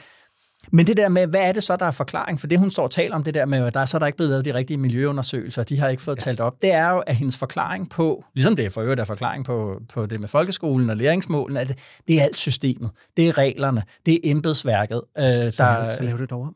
men 0.72 0.88
det 0.88 0.98
der 0.98 1.10
med, 1.10 1.28
hvad 1.28 1.42
er 1.42 1.52
det 1.52 1.64
så, 1.64 1.76
der 1.76 1.86
er 1.86 1.92
forklaring? 1.92 2.40
For 2.40 2.48
det, 2.48 2.60
hun 2.60 2.72
står 2.72 2.84
og 2.84 2.92
taler 2.92 3.16
om, 3.16 3.24
det 3.24 3.34
der 3.34 3.46
med, 3.46 3.66
at 3.66 3.74
der 3.74 3.86
så 3.86 3.98
er 3.98 4.00
der 4.00 4.06
ikke 4.06 4.18
blevet 4.18 4.30
lavet 4.30 4.46
de 4.46 4.54
rigtige 4.54 4.78
miljøundersøgelser, 4.78 5.64
de 5.64 5.80
har 5.80 5.90
ikke 5.90 6.04
fået 6.04 6.16
ja. 6.16 6.22
talt 6.22 6.40
op, 6.40 6.62
det 6.62 6.74
er 6.74 6.90
jo, 6.90 7.00
at 7.00 7.16
hendes 7.16 7.38
forklaring 7.38 7.90
på, 7.90 8.24
ligesom 8.34 8.56
det 8.56 8.66
er 8.66 8.70
for 8.70 8.82
øvrigt 8.82 9.02
er 9.02 9.06
forklaring 9.06 9.46
på, 9.46 9.82
på 9.94 10.06
det 10.06 10.20
med 10.20 10.28
folkeskolen 10.28 10.90
og 10.90 10.98
læringsmålene, 10.98 11.60
at 11.60 11.68
det, 11.68 11.78
det 12.08 12.20
er 12.20 12.24
alt 12.24 12.38
systemet, 12.38 12.90
det 13.18 13.28
er 13.28 13.38
reglerne, 13.38 13.84
det 14.06 14.14
er 14.14 14.20
embedsværket. 14.24 15.02
Øh, 15.18 15.24
så, 15.24 15.54
der, 15.58 15.92
så 15.92 16.04
laver 16.04 16.18
det 16.18 16.30
dog 16.30 16.42
om. 16.42 16.56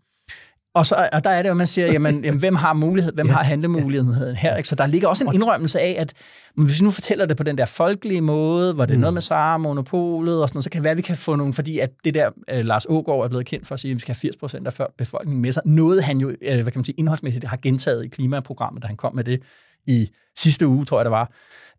Og, 0.73 0.85
så, 0.85 1.09
og 1.13 1.23
der 1.23 1.29
er 1.29 1.41
det 1.41 1.49
jo, 1.49 1.53
man 1.53 1.67
siger, 1.67 1.91
jamen, 1.91 2.21
jamen 2.25 2.39
hvem 2.39 2.55
har 2.55 2.73
mulighed, 2.73 3.13
hvem 3.13 3.27
ja. 3.27 3.33
har 3.33 3.43
handlemuligheden 3.43 4.35
her? 4.35 4.55
Ikke? 4.55 4.69
Så 4.69 4.75
der 4.75 4.87
ligger 4.87 5.07
også 5.07 5.23
en 5.23 5.33
indrømmelse 5.33 5.79
af, 5.79 5.95
at 5.99 6.13
hvis 6.55 6.79
vi 6.79 6.85
nu 6.85 6.91
fortæller 6.91 7.25
det 7.25 7.37
på 7.37 7.43
den 7.43 7.57
der 7.57 7.65
folkelige 7.65 8.21
måde, 8.21 8.73
hvor 8.73 8.85
det 8.85 8.93
er 8.93 8.97
mm. 8.97 9.01
noget 9.01 9.13
med 9.13 9.21
Sara, 9.21 9.57
monopolet 9.57 10.41
og 10.41 10.49
sådan 10.49 10.57
noget, 10.57 10.63
så 10.63 10.69
kan 10.69 10.79
det 10.79 10.83
være, 10.83 10.91
at 10.91 10.97
vi 10.97 11.01
kan 11.01 11.15
få 11.15 11.35
nogle, 11.35 11.53
fordi 11.53 11.79
at 11.79 11.89
det 12.03 12.13
der, 12.13 12.29
uh, 12.53 12.59
Lars 12.59 12.85
Ågaard 12.89 13.23
er 13.23 13.27
blevet 13.27 13.45
kendt 13.45 13.67
for 13.67 13.73
at 13.73 13.79
sige, 13.79 13.91
at 13.91 13.95
vi 13.95 13.99
skal 13.99 14.15
have 14.15 14.19
80 14.19 14.37
procent 14.37 14.67
af 14.67 14.87
befolkningen 14.97 15.41
med 15.41 15.51
sig. 15.51 15.63
Noget 15.65 16.03
han 16.03 16.17
jo, 16.17 16.27
uh, 16.27 16.33
hvad 16.41 16.63
kan 16.63 16.71
man 16.75 16.85
sige, 16.85 16.95
indholdsmæssigt 16.97 17.45
har 17.45 17.57
gentaget 17.57 18.05
i 18.05 18.07
klimaprogrammet, 18.07 18.83
da 18.83 18.87
han 18.87 18.97
kom 18.97 19.15
med 19.15 19.23
det 19.23 19.41
i 19.87 20.09
sidste 20.37 20.67
uge, 20.67 20.85
tror 20.85 20.99
jeg 20.99 21.05
det 21.05 21.11
var. 21.11 21.31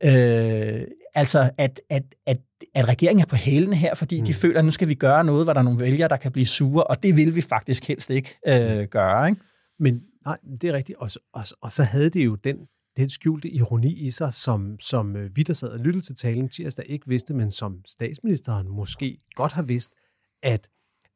Uh, 0.05 0.85
altså, 1.15 1.51
at, 1.59 1.81
at, 1.91 2.03
at, 2.27 2.39
at 2.75 2.89
regeringen 2.89 3.23
er 3.23 3.27
på 3.27 3.37
hælene 3.37 3.77
her, 3.77 3.95
fordi 3.95 4.21
mm. 4.21 4.27
de 4.27 4.35
føler, 4.35 4.59
at 4.59 4.65
nu 4.65 4.71
skal 4.71 4.89
vi 4.89 4.95
gøre 4.95 5.25
noget, 5.25 5.47
hvor 5.47 5.53
der 5.53 5.61
er 5.61 5.65
nogle 5.65 5.81
vælgere, 5.81 6.09
der 6.09 6.17
kan 6.17 6.33
blive 6.33 6.47
sure, 6.47 6.85
og 6.85 7.03
det 7.03 7.17
vil 7.17 7.35
vi 7.35 7.41
faktisk 7.41 7.85
helst 7.85 8.11
ikke 8.11 8.39
uh, 8.49 8.85
gøre. 8.85 9.29
Ikke? 9.29 9.41
Men 9.79 10.03
nej, 10.25 10.39
det 10.61 10.71
er 10.71 10.73
rigtigt. 10.73 10.99
Og, 10.99 11.11
og, 11.33 11.45
og 11.61 11.73
så 11.73 11.83
havde 11.83 12.11
det 12.11 12.25
jo 12.25 12.35
den 12.35 12.57
den 12.97 13.11
skjulte 13.11 13.51
ironi 13.51 13.93
i 13.93 14.11
sig, 14.11 14.35
som, 14.35 14.81
som 14.81 15.17
øh, 15.17 15.37
vi, 15.37 15.43
der 15.43 15.53
sad 15.53 15.69
og 15.69 15.79
lyttede 15.79 16.07
til 16.07 16.15
talen 16.15 16.49
tirsdag, 16.49 16.85
ikke 16.89 17.09
vidste, 17.09 17.35
men 17.35 17.51
som 17.51 17.81
statsministeren 17.87 18.69
måske 18.69 19.19
godt 19.35 19.53
har 19.53 19.63
vidst, 19.63 19.95
at, 20.43 20.69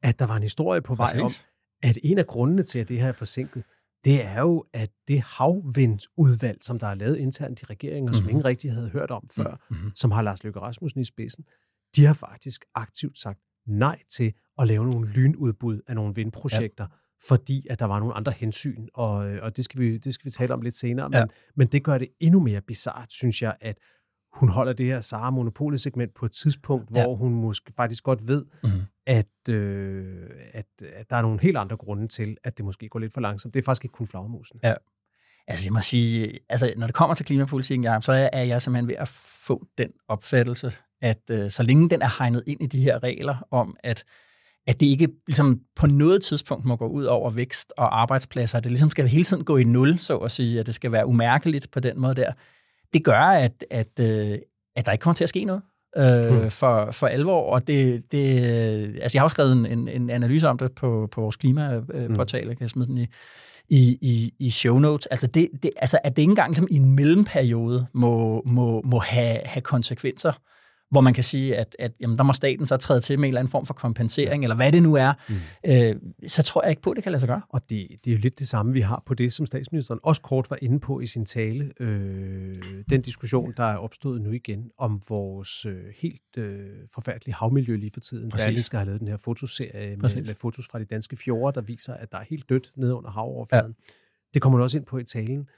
at 0.02 0.18
der 0.18 0.26
var 0.26 0.36
en 0.36 0.42
historie 0.42 0.82
på 0.82 0.94
vej 0.94 1.20
om, 1.20 1.30
at 1.82 1.98
en 2.02 2.18
af 2.18 2.26
grundene 2.26 2.62
til, 2.62 2.78
at 2.78 2.88
det 2.88 3.00
her 3.00 3.08
er 3.08 3.12
forsinket, 3.12 3.64
det 4.04 4.24
er 4.24 4.40
jo, 4.40 4.64
at 4.72 4.90
det 5.08 5.20
havvindsudvalg, 5.20 6.58
som 6.64 6.78
der 6.78 6.86
er 6.86 6.94
lavet 6.94 7.16
internt 7.16 7.62
i 7.62 7.64
regeringen, 7.64 8.08
og 8.08 8.14
som 8.14 8.22
mm-hmm. 8.22 8.30
ingen 8.30 8.44
rigtig 8.44 8.72
havde 8.72 8.88
hørt 8.88 9.10
om 9.10 9.28
før, 9.36 9.66
mm-hmm. 9.70 9.90
som 9.94 10.10
har 10.10 10.22
Lars 10.22 10.44
Løkke 10.44 10.60
Rasmussen 10.60 11.00
i 11.00 11.04
spidsen, 11.04 11.44
de 11.96 12.04
har 12.04 12.14
faktisk 12.14 12.64
aktivt 12.74 13.18
sagt 13.18 13.38
nej 13.66 13.98
til 14.10 14.32
at 14.58 14.68
lave 14.68 14.84
nogle 14.84 15.08
lynudbud 15.08 15.80
af 15.88 15.94
nogle 15.94 16.14
vindprojekter, 16.14 16.84
ja 16.90 16.96
fordi 17.28 17.66
at 17.70 17.78
der 17.78 17.84
var 17.84 17.98
nogle 17.98 18.14
andre 18.14 18.32
hensyn, 18.32 18.86
og, 18.94 19.28
øh, 19.28 19.42
og 19.42 19.56
det, 19.56 19.64
skal 19.64 19.80
vi, 19.80 19.98
det 19.98 20.14
skal 20.14 20.24
vi 20.24 20.30
tale 20.30 20.54
om 20.54 20.62
lidt 20.62 20.76
senere. 20.76 21.08
Men, 21.08 21.18
ja. 21.18 21.24
men 21.56 21.68
det 21.68 21.84
gør 21.84 21.98
det 21.98 22.08
endnu 22.20 22.40
mere 22.40 22.60
bizart, 22.60 23.12
synes 23.12 23.42
jeg, 23.42 23.56
at 23.60 23.78
hun 24.34 24.48
holder 24.48 24.72
det 24.72 24.86
her 24.86 25.00
Sara 25.00 25.30
Monopolet-segment 25.30 26.14
på 26.14 26.26
et 26.26 26.32
tidspunkt, 26.32 26.90
ja. 26.90 27.02
hvor 27.02 27.14
hun 27.14 27.34
måske 27.34 27.72
faktisk 27.72 28.04
godt 28.04 28.28
ved, 28.28 28.44
mm-hmm. 28.62 28.80
at, 29.06 29.48
øh, 29.48 30.30
at, 30.52 30.66
at 30.94 31.10
der 31.10 31.16
er 31.16 31.22
nogle 31.22 31.40
helt 31.40 31.56
andre 31.56 31.76
grunde 31.76 32.06
til, 32.06 32.36
at 32.44 32.58
det 32.58 32.64
måske 32.64 32.88
går 32.88 32.98
lidt 32.98 33.12
for 33.12 33.20
langsomt. 33.20 33.54
Det 33.54 33.60
er 33.60 33.64
faktisk 33.64 33.84
ikke 33.84 33.92
kun 33.92 34.06
flagermusen. 34.06 34.60
Ja. 34.64 34.74
Altså, 35.46 35.66
jeg 35.66 35.72
må 35.72 35.80
sige, 35.80 36.38
altså, 36.48 36.72
når 36.76 36.86
det 36.86 36.94
kommer 36.94 37.14
til 37.14 37.26
klimapolitikken, 37.26 37.84
ja, 37.84 38.00
så 38.00 38.28
er 38.32 38.42
jeg 38.42 38.62
simpelthen 38.62 38.88
ved 38.88 38.96
at 38.96 39.08
få 39.46 39.66
den 39.78 39.90
opfattelse, 40.08 40.72
at 41.02 41.20
øh, 41.30 41.50
så 41.50 41.62
længe 41.62 41.90
den 41.90 42.02
er 42.02 42.18
hegnet 42.18 42.42
ind 42.46 42.62
i 42.62 42.66
de 42.66 42.82
her 42.82 43.02
regler 43.02 43.46
om, 43.50 43.76
at 43.82 44.04
at 44.66 44.80
det 44.80 44.86
ikke 44.86 45.08
ligesom 45.26 45.60
på 45.76 45.86
noget 45.86 46.22
tidspunkt 46.22 46.64
må 46.64 46.76
gå 46.76 46.86
ud 46.86 47.04
over 47.04 47.30
vækst 47.30 47.72
og 47.76 48.00
arbejdspladser, 48.00 48.60
det 48.60 48.70
ligesom 48.70 48.90
skal 48.90 49.08
hele 49.08 49.24
tiden 49.24 49.44
gå 49.44 49.56
i 49.56 49.64
nul, 49.64 49.98
så 49.98 50.16
at 50.16 50.30
sige, 50.30 50.60
at 50.60 50.66
det 50.66 50.74
skal 50.74 50.92
være 50.92 51.06
umærkeligt 51.06 51.70
på 51.70 51.80
den 51.80 52.00
måde 52.00 52.14
der. 52.14 52.32
Det 52.94 53.04
gør, 53.04 53.12
at, 53.14 53.64
at, 53.70 54.00
øh, 54.00 54.38
at 54.76 54.86
der 54.86 54.92
ikke 54.92 55.02
kommer 55.02 55.14
til 55.14 55.24
at 55.24 55.28
ske 55.28 55.44
noget 55.44 55.62
øh, 55.96 56.42
mm. 56.42 56.50
for, 56.50 56.90
for 56.90 57.06
alvor, 57.06 57.42
og 57.52 57.66
det, 57.66 58.12
det, 58.12 58.38
altså 59.02 59.10
jeg 59.14 59.20
har 59.20 59.24
også 59.24 59.34
skrevet 59.34 59.72
en, 59.72 59.88
en 59.88 60.10
analyse 60.10 60.48
om 60.48 60.58
det 60.58 60.72
på, 60.72 61.08
på 61.12 61.20
vores 61.20 61.36
klimaportal, 61.36 62.42
mm. 62.42 62.48
jeg 62.48 62.56
kan 62.56 62.68
smide 62.68 62.88
den 62.88 62.98
i, 62.98 63.06
i, 63.68 63.98
i, 64.02 64.34
i 64.38 64.50
show 64.50 64.78
notes. 64.78 65.06
Altså, 65.06 65.26
det, 65.26 65.48
det, 65.62 65.70
altså 65.76 65.98
at 66.04 66.16
det 66.16 66.22
ikke 66.22 66.30
engang 66.30 66.50
ligesom 66.50 66.68
i 66.70 66.76
en 66.76 66.96
mellemperiode 66.96 67.86
må, 67.92 68.42
må, 68.46 68.82
må 68.84 68.98
have, 68.98 69.38
have 69.44 69.62
konsekvenser 69.62 70.32
hvor 70.94 71.00
man 71.00 71.14
kan 71.14 71.24
sige, 71.24 71.56
at, 71.56 71.76
at 71.78 71.92
jamen, 72.00 72.18
der 72.18 72.24
må 72.24 72.32
staten 72.32 72.66
så 72.66 72.76
træde 72.76 73.00
til 73.00 73.18
med 73.18 73.24
en 73.24 73.30
eller 73.30 73.40
anden 73.40 73.50
form 73.50 73.66
for 73.66 73.74
kompensering, 73.74 74.42
eller 74.42 74.56
hvad 74.56 74.72
det 74.72 74.82
nu 74.82 74.94
er, 74.94 75.12
mm. 75.28 75.34
øh, 75.66 75.96
så 76.26 76.42
tror 76.42 76.62
jeg 76.62 76.70
ikke 76.70 76.82
på, 76.82 76.90
at 76.90 76.96
det 76.96 77.02
kan 77.02 77.12
lade 77.12 77.20
sig 77.20 77.28
gøre. 77.28 77.42
Og 77.48 77.60
det, 77.60 77.88
det 78.04 78.10
er 78.10 78.14
jo 78.14 78.18
lidt 78.18 78.38
det 78.38 78.48
samme, 78.48 78.72
vi 78.72 78.80
har 78.80 79.02
på 79.06 79.14
det, 79.14 79.32
som 79.32 79.46
statsministeren 79.46 80.00
også 80.02 80.22
kort 80.22 80.50
var 80.50 80.58
inde 80.62 80.80
på 80.80 81.00
i 81.00 81.06
sin 81.06 81.26
tale. 81.26 81.72
Øh, 81.80 82.54
den 82.90 83.02
diskussion, 83.02 83.52
der 83.56 83.64
er 83.64 83.76
opstået 83.76 84.22
nu 84.22 84.30
igen, 84.30 84.70
om 84.78 85.00
vores 85.08 85.66
øh, 85.66 85.84
helt 85.96 86.38
øh, 86.38 86.66
forfærdelige 86.94 87.34
havmiljø 87.34 87.76
lige 87.76 87.90
for 87.90 88.00
tiden. 88.00 88.30
Berlin 88.30 88.62
skal 88.62 88.78
have 88.78 88.86
lavet 88.86 89.00
den 89.00 89.08
her 89.08 89.16
fotoserie 89.16 89.96
med, 89.96 90.22
med 90.26 90.34
fotos 90.34 90.66
fra 90.70 90.78
de 90.78 90.84
danske 90.84 91.16
fjorde, 91.16 91.54
der 91.54 91.60
viser, 91.60 91.94
at 91.94 92.12
der 92.12 92.18
er 92.18 92.24
helt 92.30 92.48
dødt 92.48 92.72
nede 92.76 92.94
under 92.94 93.10
havoverfladen. 93.10 93.74
Ja. 93.78 93.92
Det 94.34 94.42
kommer 94.42 94.58
du 94.58 94.62
også 94.62 94.78
ind 94.78 94.86
på 94.86 94.98
i 94.98 95.04
talen, 95.04 95.48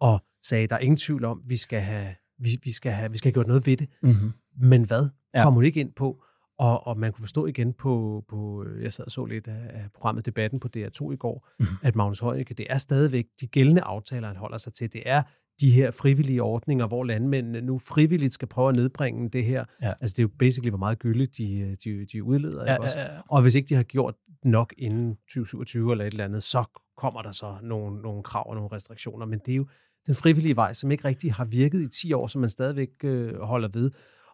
og 0.00 0.22
sagde, 0.42 0.66
der 0.66 0.76
er 0.76 0.80
ingen 0.80 0.96
tvivl 0.96 1.24
om, 1.24 1.42
vi 1.48 1.56
skal 1.56 1.80
have 1.80 2.14
vi, 2.42 2.50
vi, 2.62 2.72
skal 2.72 2.92
have, 2.92 3.12
vi 3.12 3.18
skal 3.18 3.28
have 3.28 3.32
gjort 3.32 3.46
noget 3.46 3.66
ved 3.66 3.76
det. 3.76 3.88
Mm-hmm. 4.02 4.32
Men 4.60 4.84
hvad? 4.84 5.08
Ja. 5.34 5.42
Kommer 5.42 5.60
du 5.60 5.66
ikke 5.66 5.80
ind 5.80 5.92
på? 5.96 6.22
Og, 6.58 6.86
og 6.86 6.98
man 6.98 7.12
kunne 7.12 7.22
forstå 7.22 7.46
igen 7.46 7.72
på, 7.72 8.24
på, 8.28 8.64
jeg 8.82 8.92
sad 8.92 9.04
og 9.04 9.10
så 9.12 9.24
lidt 9.24 9.48
af, 9.48 9.86
programmet 9.94 10.26
Debatten 10.26 10.60
på 10.60 10.68
DR2 10.76 11.12
i 11.12 11.16
går, 11.16 11.48
mm-hmm. 11.58 11.76
at 11.82 11.96
Magnus 11.96 12.20
Heunicke, 12.20 12.54
det 12.54 12.66
er 12.70 12.78
stadigvæk 12.78 13.24
de 13.40 13.46
gældende 13.46 13.82
aftaler, 13.82 14.28
han 14.28 14.36
holder 14.36 14.58
sig 14.58 14.72
til. 14.72 14.92
Det 14.92 15.02
er 15.06 15.22
de 15.60 15.70
her 15.70 15.90
frivillige 15.90 16.42
ordninger, 16.42 16.86
hvor 16.86 17.04
landmændene 17.04 17.60
nu 17.60 17.78
frivilligt 17.78 18.34
skal 18.34 18.48
prøve 18.48 18.68
at 18.68 18.76
nedbringe 18.76 19.28
det 19.28 19.44
her. 19.44 19.64
Ja. 19.82 19.92
Altså 20.00 20.14
det 20.14 20.18
er 20.18 20.22
jo 20.22 20.30
basically, 20.38 20.70
hvor 20.70 20.78
meget 20.78 20.98
gylde 20.98 21.26
de, 21.26 21.76
de, 21.84 22.06
de 22.12 22.24
udleder. 22.24 22.64
Ja, 22.72 22.78
også? 22.78 22.98
Ja, 22.98 23.04
ja. 23.04 23.20
Og 23.28 23.42
hvis 23.42 23.54
ikke 23.54 23.68
de 23.68 23.74
har 23.74 23.82
gjort 23.82 24.14
nok 24.44 24.74
inden 24.78 25.14
2027 25.14 25.92
eller 25.92 26.04
et 26.04 26.10
eller 26.10 26.24
andet, 26.24 26.42
så 26.42 26.64
kommer 26.96 27.22
der 27.22 27.32
så 27.32 27.54
nogle, 27.62 28.02
nogle 28.02 28.22
krav 28.22 28.48
og 28.48 28.54
nogle 28.54 28.70
restriktioner. 28.72 29.26
Men 29.26 29.38
det 29.38 29.52
er 29.52 29.56
jo 29.56 29.66
den 30.06 30.14
frivillige 30.14 30.56
vej, 30.56 30.72
som 30.72 30.90
ikke 30.90 31.04
rigtig 31.04 31.32
har 31.32 31.44
virket 31.44 31.82
i 31.82 31.88
10 31.88 32.12
år, 32.12 32.26
som 32.26 32.40
man 32.40 32.50
stadigvæk 32.50 32.88
øh, 33.04 33.40
holder 33.40 33.68
ved. 33.72 33.90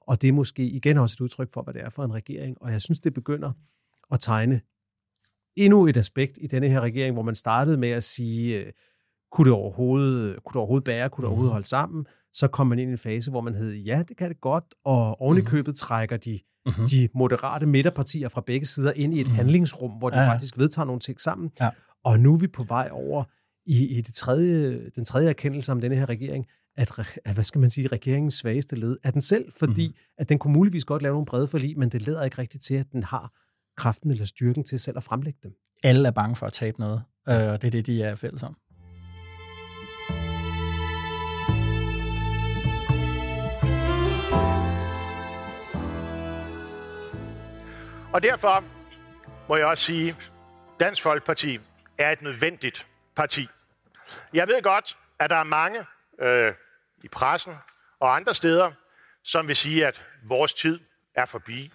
Og 0.09 0.23
det 0.23 0.29
er 0.29 0.33
måske 0.33 0.63
igen 0.63 0.99
også 0.99 1.15
et 1.15 1.21
udtryk 1.21 1.51
for, 1.53 1.63
hvad 1.63 1.75
det 1.75 1.83
er 1.83 1.91
for 1.91 2.05
en 2.05 2.15
regering. 2.15 2.57
Og 2.61 2.73
jeg 2.73 2.83
synes, 2.83 2.99
det 2.99 3.15
begynder 3.15 3.53
at 4.11 4.21
tegne 4.21 4.61
endnu 5.57 5.87
et 5.87 5.97
aspekt 5.97 6.39
i 6.41 6.47
denne 6.47 6.69
her 6.69 6.81
regering, 6.81 7.13
hvor 7.13 7.23
man 7.23 7.35
startede 7.35 7.77
med 7.77 7.89
at 7.89 8.05
sige, 8.05 8.59
øh, 8.59 8.73
kunne 9.33 9.45
det 9.45 9.53
overhovedet, 9.53 10.45
kunne 10.45 10.53
det 10.53 10.57
overhovedet 10.57 10.85
bære, 10.85 11.09
kunne 11.09 11.23
det 11.23 11.29
overhovedet 11.29 11.51
mhm. 11.51 11.53
holde 11.53 11.67
sammen? 11.67 12.07
Så 12.33 12.49
kom 12.49 12.67
man 12.67 12.79
ind 12.79 12.89
i 12.89 12.93
en 12.93 12.99
fase, 12.99 13.31
hvor 13.31 13.41
man 13.41 13.55
hed, 13.55 13.73
ja, 13.73 14.03
det 14.09 14.17
kan 14.17 14.29
det 14.29 14.41
godt, 14.41 14.65
og 14.85 15.21
oven 15.21 15.39
i 15.39 15.41
mhm. 15.41 15.51
købet 15.51 15.77
trækker 15.77 16.17
de, 16.17 16.41
uh-huh. 16.69 16.87
de 16.91 17.09
moderate 17.15 17.67
midterpartier 17.67 18.29
fra 18.29 18.41
begge 18.47 18.67
sider 18.67 18.93
ind 18.97 19.15
i 19.15 19.21
et 19.21 19.27
uh-huh. 19.27 19.31
handlingsrum, 19.31 19.91
hvor 19.91 20.11
de 20.11 20.19
ja. 20.19 20.33
faktisk 20.33 20.59
vedtager 20.59 20.87
nogle 20.87 21.01
ting 21.01 21.21
sammen. 21.21 21.51
Ja. 21.61 21.71
Og 22.05 22.21
nu 22.21 22.35
er 22.35 22.39
vi 22.39 22.47
på 22.47 22.63
vej 22.63 22.89
over 22.93 23.25
i, 23.67 23.99
i 23.99 24.01
det 24.01 24.15
tredje, 24.15 24.91
den 24.97 25.05
tredje 25.05 25.29
erkendelse 25.29 25.73
om 25.73 25.81
denne 25.81 25.97
her 25.97 26.09
regering, 26.09 26.47
at, 26.79 27.19
at 27.25 27.35
hvad 27.35 27.45
skal 27.45 27.61
man 27.61 27.71
sige, 27.71 27.87
regeringens 27.87 28.35
svageste 28.35 28.77
led 28.77 28.97
er 29.05 29.11
den 29.11 29.21
selv, 29.21 29.53
fordi 29.59 29.89
mm. 29.89 29.95
at 30.19 30.29
den 30.29 30.39
kunne 30.39 30.53
muligvis 30.53 30.85
godt 30.85 31.03
lave 31.03 31.13
nogle 31.13 31.27
brede 31.27 31.49
forlig, 31.49 31.79
men 31.79 31.89
det 31.89 32.03
leder 32.03 32.25
ikke 32.25 32.39
rigtigt 32.39 32.65
til, 32.65 32.75
at 32.75 32.87
den 32.93 33.03
har 33.03 33.33
kraften 33.77 34.11
eller 34.11 34.25
styrken 34.25 34.65
til 34.65 34.79
selv 34.79 34.97
at 34.97 35.03
fremlægge 35.03 35.39
dem. 35.43 35.53
Alle 35.83 36.09
er 36.09 36.13
bange 36.13 36.37
for 36.37 36.47
at 36.47 36.53
tabe 36.53 36.81
noget, 36.81 37.03
øh, 37.29 37.35
og 37.35 37.63
det 37.63 37.67
er 37.67 37.71
det, 37.71 37.87
de 37.87 38.03
er 38.03 38.15
fælles 38.15 38.43
om. 38.43 38.57
Og 48.13 48.23
derfor 48.23 48.65
må 49.49 49.57
jeg 49.57 49.67
også 49.67 49.85
sige, 49.85 50.17
Dansk 50.81 51.03
Folkeparti 51.03 51.59
er 51.99 52.11
et 52.11 52.23
nødvendigt 52.23 52.87
parti. 53.17 53.49
Jeg 54.35 54.49
ved 54.49 54.63
godt, 54.63 54.97
at 55.21 55.31
der 55.31 55.37
er 55.37 55.45
mange 55.45 55.79
øh, 56.21 56.53
i 57.05 57.09
pressen 57.09 57.55
og 58.01 58.17
andre 58.17 58.35
steder, 58.35 58.71
som 59.25 59.49
vil 59.49 59.57
sige, 59.57 59.87
at 59.87 60.03
vores 60.29 60.55
tid 60.55 60.81
er 61.15 61.27
forbi. 61.27 61.73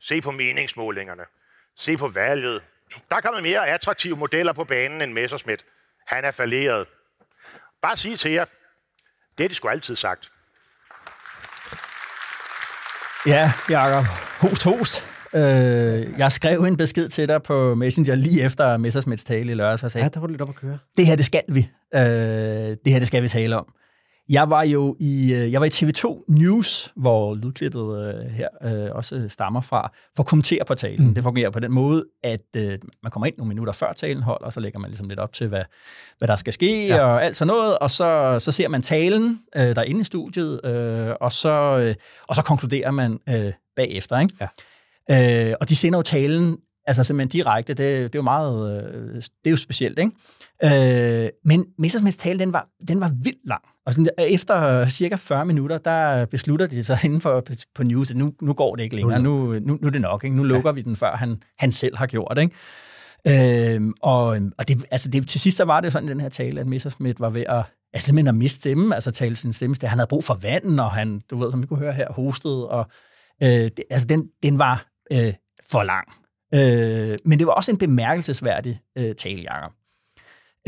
Se 0.00 0.20
på 0.20 0.30
meningsmålingerne. 0.30 1.22
Se 1.76 1.96
på 1.96 2.08
valget. 2.08 2.62
Der 3.10 3.16
er 3.16 3.20
kommet 3.20 3.42
mere 3.42 3.68
attraktive 3.68 4.16
modeller 4.16 4.52
på 4.52 4.64
banen 4.64 5.02
end 5.02 5.12
Messerschmidt. 5.12 5.64
Han 6.06 6.24
er 6.24 6.30
falderet. 6.30 6.86
Bare 7.82 7.96
sige 7.96 8.16
til 8.16 8.32
jer, 8.32 8.44
det 9.38 9.44
er 9.44 9.48
de 9.48 9.54
sgu 9.54 9.68
altid 9.68 9.96
sagt. 9.96 10.30
Ja, 13.26 13.52
Jacob. 13.70 14.04
Host, 14.40 14.64
host. 14.64 15.04
Øh, 15.34 16.18
jeg 16.18 16.32
skrev 16.32 16.60
en 16.64 16.76
besked 16.76 17.08
til 17.08 17.28
dig 17.28 17.42
på 17.42 17.74
Messenger 17.74 18.14
lige 18.14 18.42
efter 18.44 18.76
Messersmiths 18.76 19.24
tale 19.24 19.50
i 19.52 19.54
lørdags, 19.54 19.82
og 19.82 19.90
sagde, 19.90 20.04
Ja, 20.04 20.08
der 20.08 20.20
var 20.20 20.26
du 20.26 20.30
lidt 20.30 20.42
op 20.42 20.48
at 20.48 20.54
køre. 20.54 20.78
det 20.96 21.06
her, 21.06 21.16
det 21.16 21.24
skal 21.24 21.42
vi. 21.48 21.70
Øh, 21.94 22.00
det 22.00 22.78
her, 22.92 22.98
det 22.98 23.06
skal 23.06 23.22
vi 23.22 23.28
tale 23.28 23.56
om. 23.56 23.72
Jeg 24.28 24.50
var 24.50 24.62
jo 24.62 24.96
i, 25.00 25.34
øh, 25.34 25.52
jeg 25.52 25.60
var 25.60 25.66
i 25.66 25.70
TV2 25.70 26.24
News, 26.28 26.92
hvor 26.96 27.34
lydklippet 27.34 27.98
øh, 27.98 28.30
her 28.30 28.48
øh, 28.62 28.90
også 28.94 29.28
stammer 29.28 29.60
fra, 29.60 29.92
for 30.16 30.22
at 30.22 30.26
kommentere 30.26 30.64
på 30.64 30.74
talen. 30.74 31.06
Mm. 31.06 31.14
Det 31.14 31.22
fungerer 31.22 31.50
på 31.50 31.60
den 31.60 31.72
måde, 31.72 32.04
at 32.24 32.40
øh, 32.56 32.78
man 33.02 33.12
kommer 33.12 33.26
ind 33.26 33.34
nogle 33.38 33.48
minutter 33.48 33.72
før 33.72 33.92
talen 33.92 34.22
holder, 34.22 34.46
og 34.46 34.52
så 34.52 34.60
lægger 34.60 34.78
man 34.78 34.90
ligesom 34.90 35.08
lidt 35.08 35.20
op 35.20 35.32
til, 35.32 35.48
hvad, 35.48 35.62
hvad 36.18 36.28
der 36.28 36.36
skal 36.36 36.52
ske, 36.52 36.86
ja. 36.86 37.04
og 37.04 37.24
alt 37.24 37.36
sådan 37.36 37.54
noget, 37.54 37.78
og 37.78 37.90
så, 37.90 38.36
så 38.38 38.52
ser 38.52 38.68
man 38.68 38.82
talen 38.82 39.40
øh, 39.56 39.62
der 39.62 39.80
er 39.80 39.82
inde 39.82 40.00
i 40.00 40.04
studiet, 40.04 40.64
øh, 40.64 41.14
og, 41.20 41.32
så, 41.32 41.78
øh, 41.78 41.94
og 42.28 42.34
så 42.34 42.42
konkluderer 42.42 42.90
man 42.90 43.18
øh, 43.28 43.52
bagefter. 43.76 44.18
Ikke? 44.18 44.48
Ja. 45.10 45.50
Øh, 45.50 45.54
og 45.60 45.68
de 45.68 45.76
sender 45.76 45.98
jo 45.98 46.02
talen 46.02 46.56
altså 46.86 47.04
simpelthen 47.04 47.28
direkte, 47.28 47.74
det, 47.74 47.78
det 47.78 48.14
er 48.14 48.18
jo 48.18 48.22
meget, 48.22 48.84
øh, 48.94 49.14
det 49.14 49.30
er 49.44 49.50
jo 49.50 49.56
specielt, 49.56 49.98
ikke? 49.98 51.24
Øh, 51.24 51.30
men 51.44 51.64
Messersmiths 51.78 52.16
tale, 52.18 52.38
den 52.38 52.52
var, 52.52 52.68
den 52.88 53.00
var 53.00 53.12
vildt 53.22 53.48
lang. 53.48 53.62
Og 53.88 53.94
sådan, 53.94 54.08
efter 54.18 54.86
cirka 54.86 55.16
40 55.16 55.44
minutter, 55.44 55.78
der 55.78 56.26
beslutter 56.26 56.66
de 56.66 56.84
sig 56.84 56.98
inden 57.04 57.20
for 57.20 57.44
på 57.74 57.82
news, 57.82 58.10
at 58.10 58.16
nu, 58.16 58.32
nu 58.42 58.52
går 58.52 58.76
det 58.76 58.82
ikke 58.82 58.96
længere, 58.96 59.20
nu, 59.20 59.52
nu, 59.52 59.78
nu 59.80 59.86
er 59.86 59.90
det 59.90 60.00
nok, 60.00 60.24
ikke? 60.24 60.36
nu 60.36 60.42
lukker 60.42 60.70
ja. 60.70 60.74
vi 60.74 60.82
den, 60.82 60.96
før 60.96 61.16
han, 61.16 61.42
han 61.58 61.72
selv 61.72 61.96
har 61.96 62.06
gjort. 62.06 62.38
Ikke? 62.38 63.74
Øh, 63.74 63.92
og 64.02 64.26
og 64.58 64.68
det, 64.68 64.84
altså 64.90 65.10
det, 65.10 65.28
til 65.28 65.40
sidst 65.40 65.56
så 65.56 65.64
var 65.64 65.80
det 65.80 65.92
sådan 65.92 66.08
den 66.08 66.20
her 66.20 66.28
tale, 66.28 66.60
at 66.60 66.66
Messersmith 66.66 67.20
var 67.20 67.30
ved 67.30 67.44
at, 67.48 67.64
altså 67.92 68.06
simpelthen 68.06 68.28
at 68.28 68.34
miste 68.34 68.58
stemme, 68.58 68.94
altså 68.94 69.10
tale 69.10 69.36
sin 69.36 69.52
stemme. 69.52 69.76
Han 69.82 69.98
havde 69.98 70.08
brug 70.08 70.24
for 70.24 70.38
vand, 70.42 70.80
og 70.80 70.90
han, 70.90 71.20
du 71.30 71.36
ved, 71.36 71.50
som 71.50 71.62
vi 71.62 71.66
kunne 71.66 71.78
høre 71.78 71.92
her, 71.92 72.12
hostede, 72.12 72.68
og 72.68 72.86
øh, 73.42 73.48
det, 73.48 73.82
altså 73.90 74.06
den, 74.06 74.28
den 74.42 74.58
var 74.58 74.86
øh, 75.12 75.34
for 75.70 75.82
lang. 75.82 76.08
Øh, 76.54 77.18
men 77.24 77.38
det 77.38 77.46
var 77.46 77.52
også 77.52 77.70
en 77.70 77.78
bemærkelsesværdig 77.78 78.80
øh, 78.98 79.14
tale, 79.14 79.42
Jacob. 79.42 79.72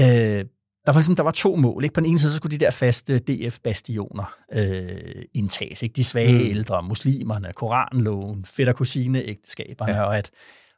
Øh, 0.00 0.44
der, 0.86 0.92
for 0.92 1.00
eksempel, 1.00 1.16
der 1.16 1.22
var 1.22 1.30
to 1.30 1.56
mål. 1.56 1.84
Ikke? 1.84 1.92
På 1.94 2.00
den 2.00 2.08
ene 2.08 2.18
side 2.18 2.30
så 2.30 2.36
skulle 2.36 2.58
de 2.58 2.64
der 2.64 2.70
faste 2.70 3.18
DF-bastioner 3.18 4.34
øh, 4.56 5.22
indtages. 5.34 5.82
Ikke? 5.82 5.92
De 5.92 6.04
svage 6.04 6.44
mm. 6.44 6.50
ældre, 6.50 6.82
muslimerne, 6.82 7.52
koranloven, 7.56 8.44
fætter 8.44 8.72
kusine 8.72 9.22
ægteskaberne, 9.22 9.94
ja. 9.94 10.02
og, 10.02 10.18
at, 10.18 10.30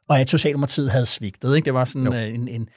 og 0.09 0.19
at 0.19 0.29
Socialdemokratiet 0.29 0.91
havde 0.91 1.05
svigtet. 1.05 1.55
Ikke? 1.55 1.65
Det 1.65 1.73
var 1.73 1.85
sådan 1.85 2.15
øh, 2.15 2.35
en, 2.35 2.47
en... 2.47 2.67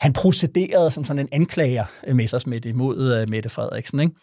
Han 0.00 0.12
procederede 0.12 0.90
som 0.90 1.04
sådan 1.04 1.20
en 1.20 1.28
anklager 1.32 1.84
øh, 2.06 2.16
Messersmith 2.16 2.68
imod 2.68 3.22
uh, 3.22 3.30
Mette 3.30 3.48
Frederiksen. 3.48 4.00
Ikke? 4.00 4.14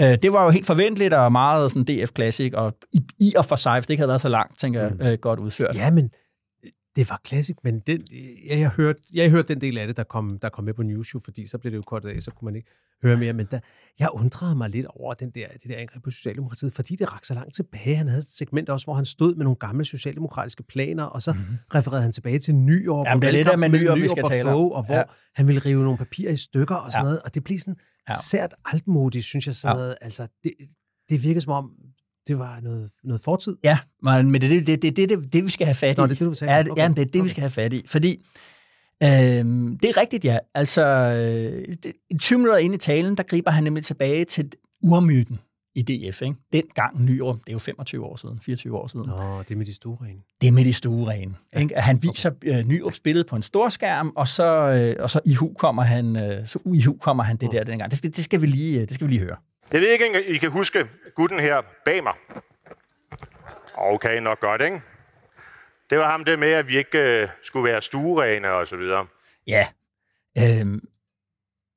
Øh, 0.00 0.18
det 0.22 0.32
var 0.32 0.44
jo 0.44 0.50
helt 0.50 0.66
forventeligt 0.66 1.14
og 1.14 1.32
meget 1.32 1.72
sådan 1.72 1.84
DF-klassik, 1.84 2.54
og 2.54 2.72
i, 2.92 3.00
i 3.20 3.34
og 3.36 3.44
for 3.44 3.56
sig, 3.56 3.82
for 3.82 3.86
det 3.86 3.90
ikke 3.90 4.00
havde 4.00 4.08
været 4.08 4.20
så 4.20 4.28
langt, 4.28 4.58
tænker 4.58 4.82
jeg, 4.82 4.90
mm. 4.90 5.06
øh, 5.06 5.18
godt 5.18 5.40
udført. 5.40 5.76
Ja, 5.76 5.90
men 5.90 6.10
det 6.96 7.10
var 7.10 7.20
klassik, 7.24 7.56
men 7.64 7.80
den, 7.80 8.00
jeg, 8.48 8.58
jeg, 8.58 8.70
hørte, 8.70 9.02
jeg 9.12 9.30
hørte 9.30 9.48
den 9.48 9.60
del 9.60 9.78
af 9.78 9.86
det, 9.86 9.96
der 9.96 10.04
kom, 10.04 10.38
der 10.38 10.48
kom 10.48 10.64
med 10.64 10.74
på 10.74 10.82
News, 10.82 11.16
fordi 11.24 11.46
så 11.46 11.58
blev 11.58 11.70
det 11.70 11.76
jo 11.76 11.82
kortet 11.82 12.08
af, 12.08 12.22
så 12.22 12.30
kunne 12.30 12.46
man 12.46 12.56
ikke 12.56 12.70
høre 13.02 13.16
mere. 13.16 13.32
Men 13.32 13.46
der, 13.50 13.60
jeg 13.98 14.08
undrede 14.12 14.56
mig 14.56 14.70
lidt 14.70 14.86
over 14.86 15.14
den 15.14 15.30
der, 15.30 15.48
det 15.48 15.64
der 15.68 15.76
angreb 15.76 16.04
på 16.04 16.10
Socialdemokratiet, 16.10 16.72
fordi 16.72 16.96
det 16.96 17.12
rakte 17.12 17.28
så 17.28 17.34
langt 17.34 17.54
tilbage. 17.54 17.96
Han 17.96 18.08
havde 18.08 18.18
et 18.18 18.24
segment 18.24 18.68
også, 18.68 18.86
hvor 18.86 18.94
han 18.94 19.04
stod 19.04 19.34
med 19.34 19.44
nogle 19.44 19.56
gamle 19.56 19.84
socialdemokratiske 19.84 20.62
planer, 20.62 21.04
og 21.04 21.22
så 21.22 21.32
mm-hmm. 21.32 21.56
refererede 21.74 22.02
han 22.02 22.12
tilbage 22.12 22.38
til 22.38 22.54
Nyår. 22.54 23.08
Jamen, 23.08 23.22
det 23.22 23.28
er 23.28 23.32
lidt 23.32 23.48
af 23.48 23.58
med 23.58 23.68
Nyår, 23.68 23.94
vi 23.94 24.08
skal 24.08 24.24
tale 24.24 24.50
om. 24.50 24.72
Og 24.72 24.86
hvor 24.86 24.94
ja. 24.94 25.02
han 25.34 25.46
ville 25.46 25.60
rive 25.60 25.82
nogle 25.82 25.98
papirer 25.98 26.32
i 26.32 26.36
stykker 26.36 26.74
og 26.74 26.92
sådan 26.92 27.04
ja. 27.04 27.04
noget. 27.04 27.22
Og 27.22 27.34
det 27.34 27.44
blev 27.44 27.58
sådan 27.58 27.76
ja. 28.08 28.14
sært 28.24 28.54
altmodigt, 28.64 29.24
synes 29.24 29.46
jeg. 29.46 29.54
Sådan 29.54 29.76
ja. 29.76 29.82
noget. 29.82 29.96
Altså, 30.00 30.28
det, 30.44 30.52
det 31.08 31.22
virker 31.22 31.40
som 31.40 31.52
om, 31.52 31.70
det 32.28 32.38
var 32.38 32.60
noget, 32.60 32.90
noget 33.04 33.20
fortid. 33.20 33.56
Ja, 33.64 33.78
men 34.02 34.34
det 34.34 34.44
er 34.44 34.48
det, 34.48 34.66
det, 34.66 34.96
det, 34.96 35.08
det, 35.08 35.32
det, 35.32 35.44
vi 35.44 35.50
skal 35.50 35.66
have 35.66 35.74
fat 35.74 35.98
i. 35.98 36.00
Nå, 36.00 36.06
det 36.06 36.12
er 36.12 36.14
det, 36.14 36.26
du 36.26 36.34
sagde. 36.34 36.54
Ja, 36.54 36.60
okay. 36.70 36.82
ja 36.82 36.88
det 36.88 36.98
er 36.98 37.04
det, 37.04 37.08
okay. 37.08 37.22
vi 37.22 37.28
skal 37.28 37.40
have 37.40 37.50
fat 37.50 37.72
i. 37.72 37.82
Fordi 37.86 38.26
øhm, 39.02 39.78
det 39.78 39.90
er 39.90 39.96
rigtigt, 39.96 40.24
ja. 40.24 40.38
Altså, 40.54 41.10
det, 41.82 41.92
20 42.20 42.38
minutter 42.38 42.58
ind 42.58 42.74
i 42.74 42.78
talen, 42.78 43.16
der 43.16 43.22
griber 43.22 43.50
han 43.50 43.64
nemlig 43.64 43.84
tilbage 43.84 44.24
til 44.24 44.52
urmyten 44.82 45.38
i 45.76 45.82
DF. 45.82 46.22
Ikke? 46.22 46.36
Den 46.52 46.62
gang 46.74 47.04
Nyrup, 47.04 47.36
det 47.36 47.48
er 47.48 47.52
jo 47.52 47.58
25 47.58 48.04
år 48.04 48.16
siden, 48.16 48.40
24 48.40 48.76
år 48.76 48.86
siden. 48.86 49.06
Nå, 49.06 49.42
det 49.42 49.50
er 49.50 49.56
med 49.56 49.66
de 49.66 49.74
store 49.74 49.96
rene. 50.06 50.20
Det 50.40 50.48
er 50.48 50.52
med 50.52 50.64
de 50.64 50.72
store 50.72 51.10
rene. 51.10 51.34
Ja. 51.54 51.60
Ikke? 51.60 51.74
Han 51.76 52.02
viser 52.02 52.30
okay. 52.30 52.62
uh, 52.62 52.68
Nyrups 52.68 53.00
billede 53.00 53.24
på 53.24 53.36
en 53.36 53.42
stor 53.42 53.68
skærm, 53.68 54.12
og 54.16 54.28
så, 54.28 54.94
uh, 54.96 55.02
og 55.02 55.10
så 55.10 55.20
i 55.24 55.34
hu 55.34 55.52
kommer 55.58 55.82
han, 55.82 56.06
uh, 56.16 56.46
så 56.46 56.58
i 56.74 56.82
hu 56.82 56.96
kommer 57.00 57.22
han 57.22 57.36
det 57.36 57.52
der 57.52 57.64
dengang. 57.64 57.90
Det, 57.90 58.02
det, 58.02 58.16
det, 58.16 58.24
skal 58.24 58.42
vi 58.42 58.46
lige, 58.46 58.80
det 58.80 58.94
skal 58.94 59.06
vi 59.06 59.12
lige 59.12 59.22
høre. 59.22 59.36
Jeg 59.72 59.80
ved 59.80 59.88
ikke, 59.88 60.08
om 60.08 60.14
I 60.26 60.38
kan 60.38 60.50
huske 60.50 60.88
gutten 61.14 61.40
her 61.40 61.62
bag 61.84 62.02
mig. 62.02 62.14
Okay, 63.74 64.18
nok 64.18 64.40
godt, 64.40 64.62
ikke? 64.62 64.80
Det 65.90 65.98
var 65.98 66.10
ham 66.10 66.24
det 66.24 66.38
med, 66.38 66.50
at 66.50 66.68
vi 66.68 66.76
ikke 66.76 67.22
uh, 67.22 67.28
skulle 67.42 67.72
være 67.72 67.82
stuerene 67.82 68.52
og 68.52 68.68
så 68.68 68.76
videre. 68.76 69.06
Ja. 69.46 69.66
Øhm, 70.38 70.80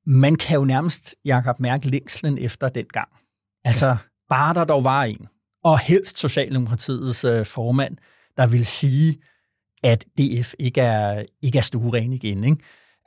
man 0.06 0.36
kan 0.36 0.58
jo 0.58 0.64
nærmest, 0.64 1.16
Jacob, 1.24 1.60
mærke 1.60 1.88
længslen 1.88 2.38
efter 2.38 2.68
den 2.68 2.86
gang. 2.86 3.08
Altså, 3.64 3.96
bare 4.28 4.54
der 4.54 4.64
dog 4.64 4.84
var 4.84 5.02
en, 5.04 5.26
og 5.64 5.78
helst 5.78 6.18
Socialdemokratiets 6.18 7.24
øh, 7.24 7.46
formand, 7.46 7.96
der 8.36 8.46
vil 8.46 8.66
sige, 8.66 9.18
at 9.82 10.04
DF 10.18 10.54
ikke 10.58 10.80
er, 10.80 11.24
ikke 11.42 11.58
er 11.58 11.62
stueren 11.62 12.12
igen. 12.12 12.44
Ikke? 12.44 12.56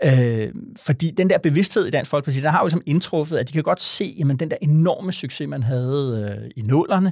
Øh, 0.05 0.53
fordi 0.85 1.11
den 1.11 1.29
der 1.29 1.37
bevidsthed 1.37 1.85
i 1.85 1.91
Dansk 1.91 2.11
Folkeparti, 2.11 2.41
der 2.41 2.49
har 2.49 2.59
jo 2.59 2.65
ligesom 2.65 2.81
indtruffet, 2.85 3.37
at 3.37 3.47
de 3.47 3.53
kan 3.53 3.63
godt 3.63 3.81
se, 3.81 4.15
jamen 4.19 4.37
den 4.37 4.51
der 4.51 4.57
enorme 4.61 5.11
succes, 5.11 5.47
man 5.47 5.63
havde 5.63 6.37
øh, 6.43 6.51
i 6.55 6.61
nålerne, 6.61 7.11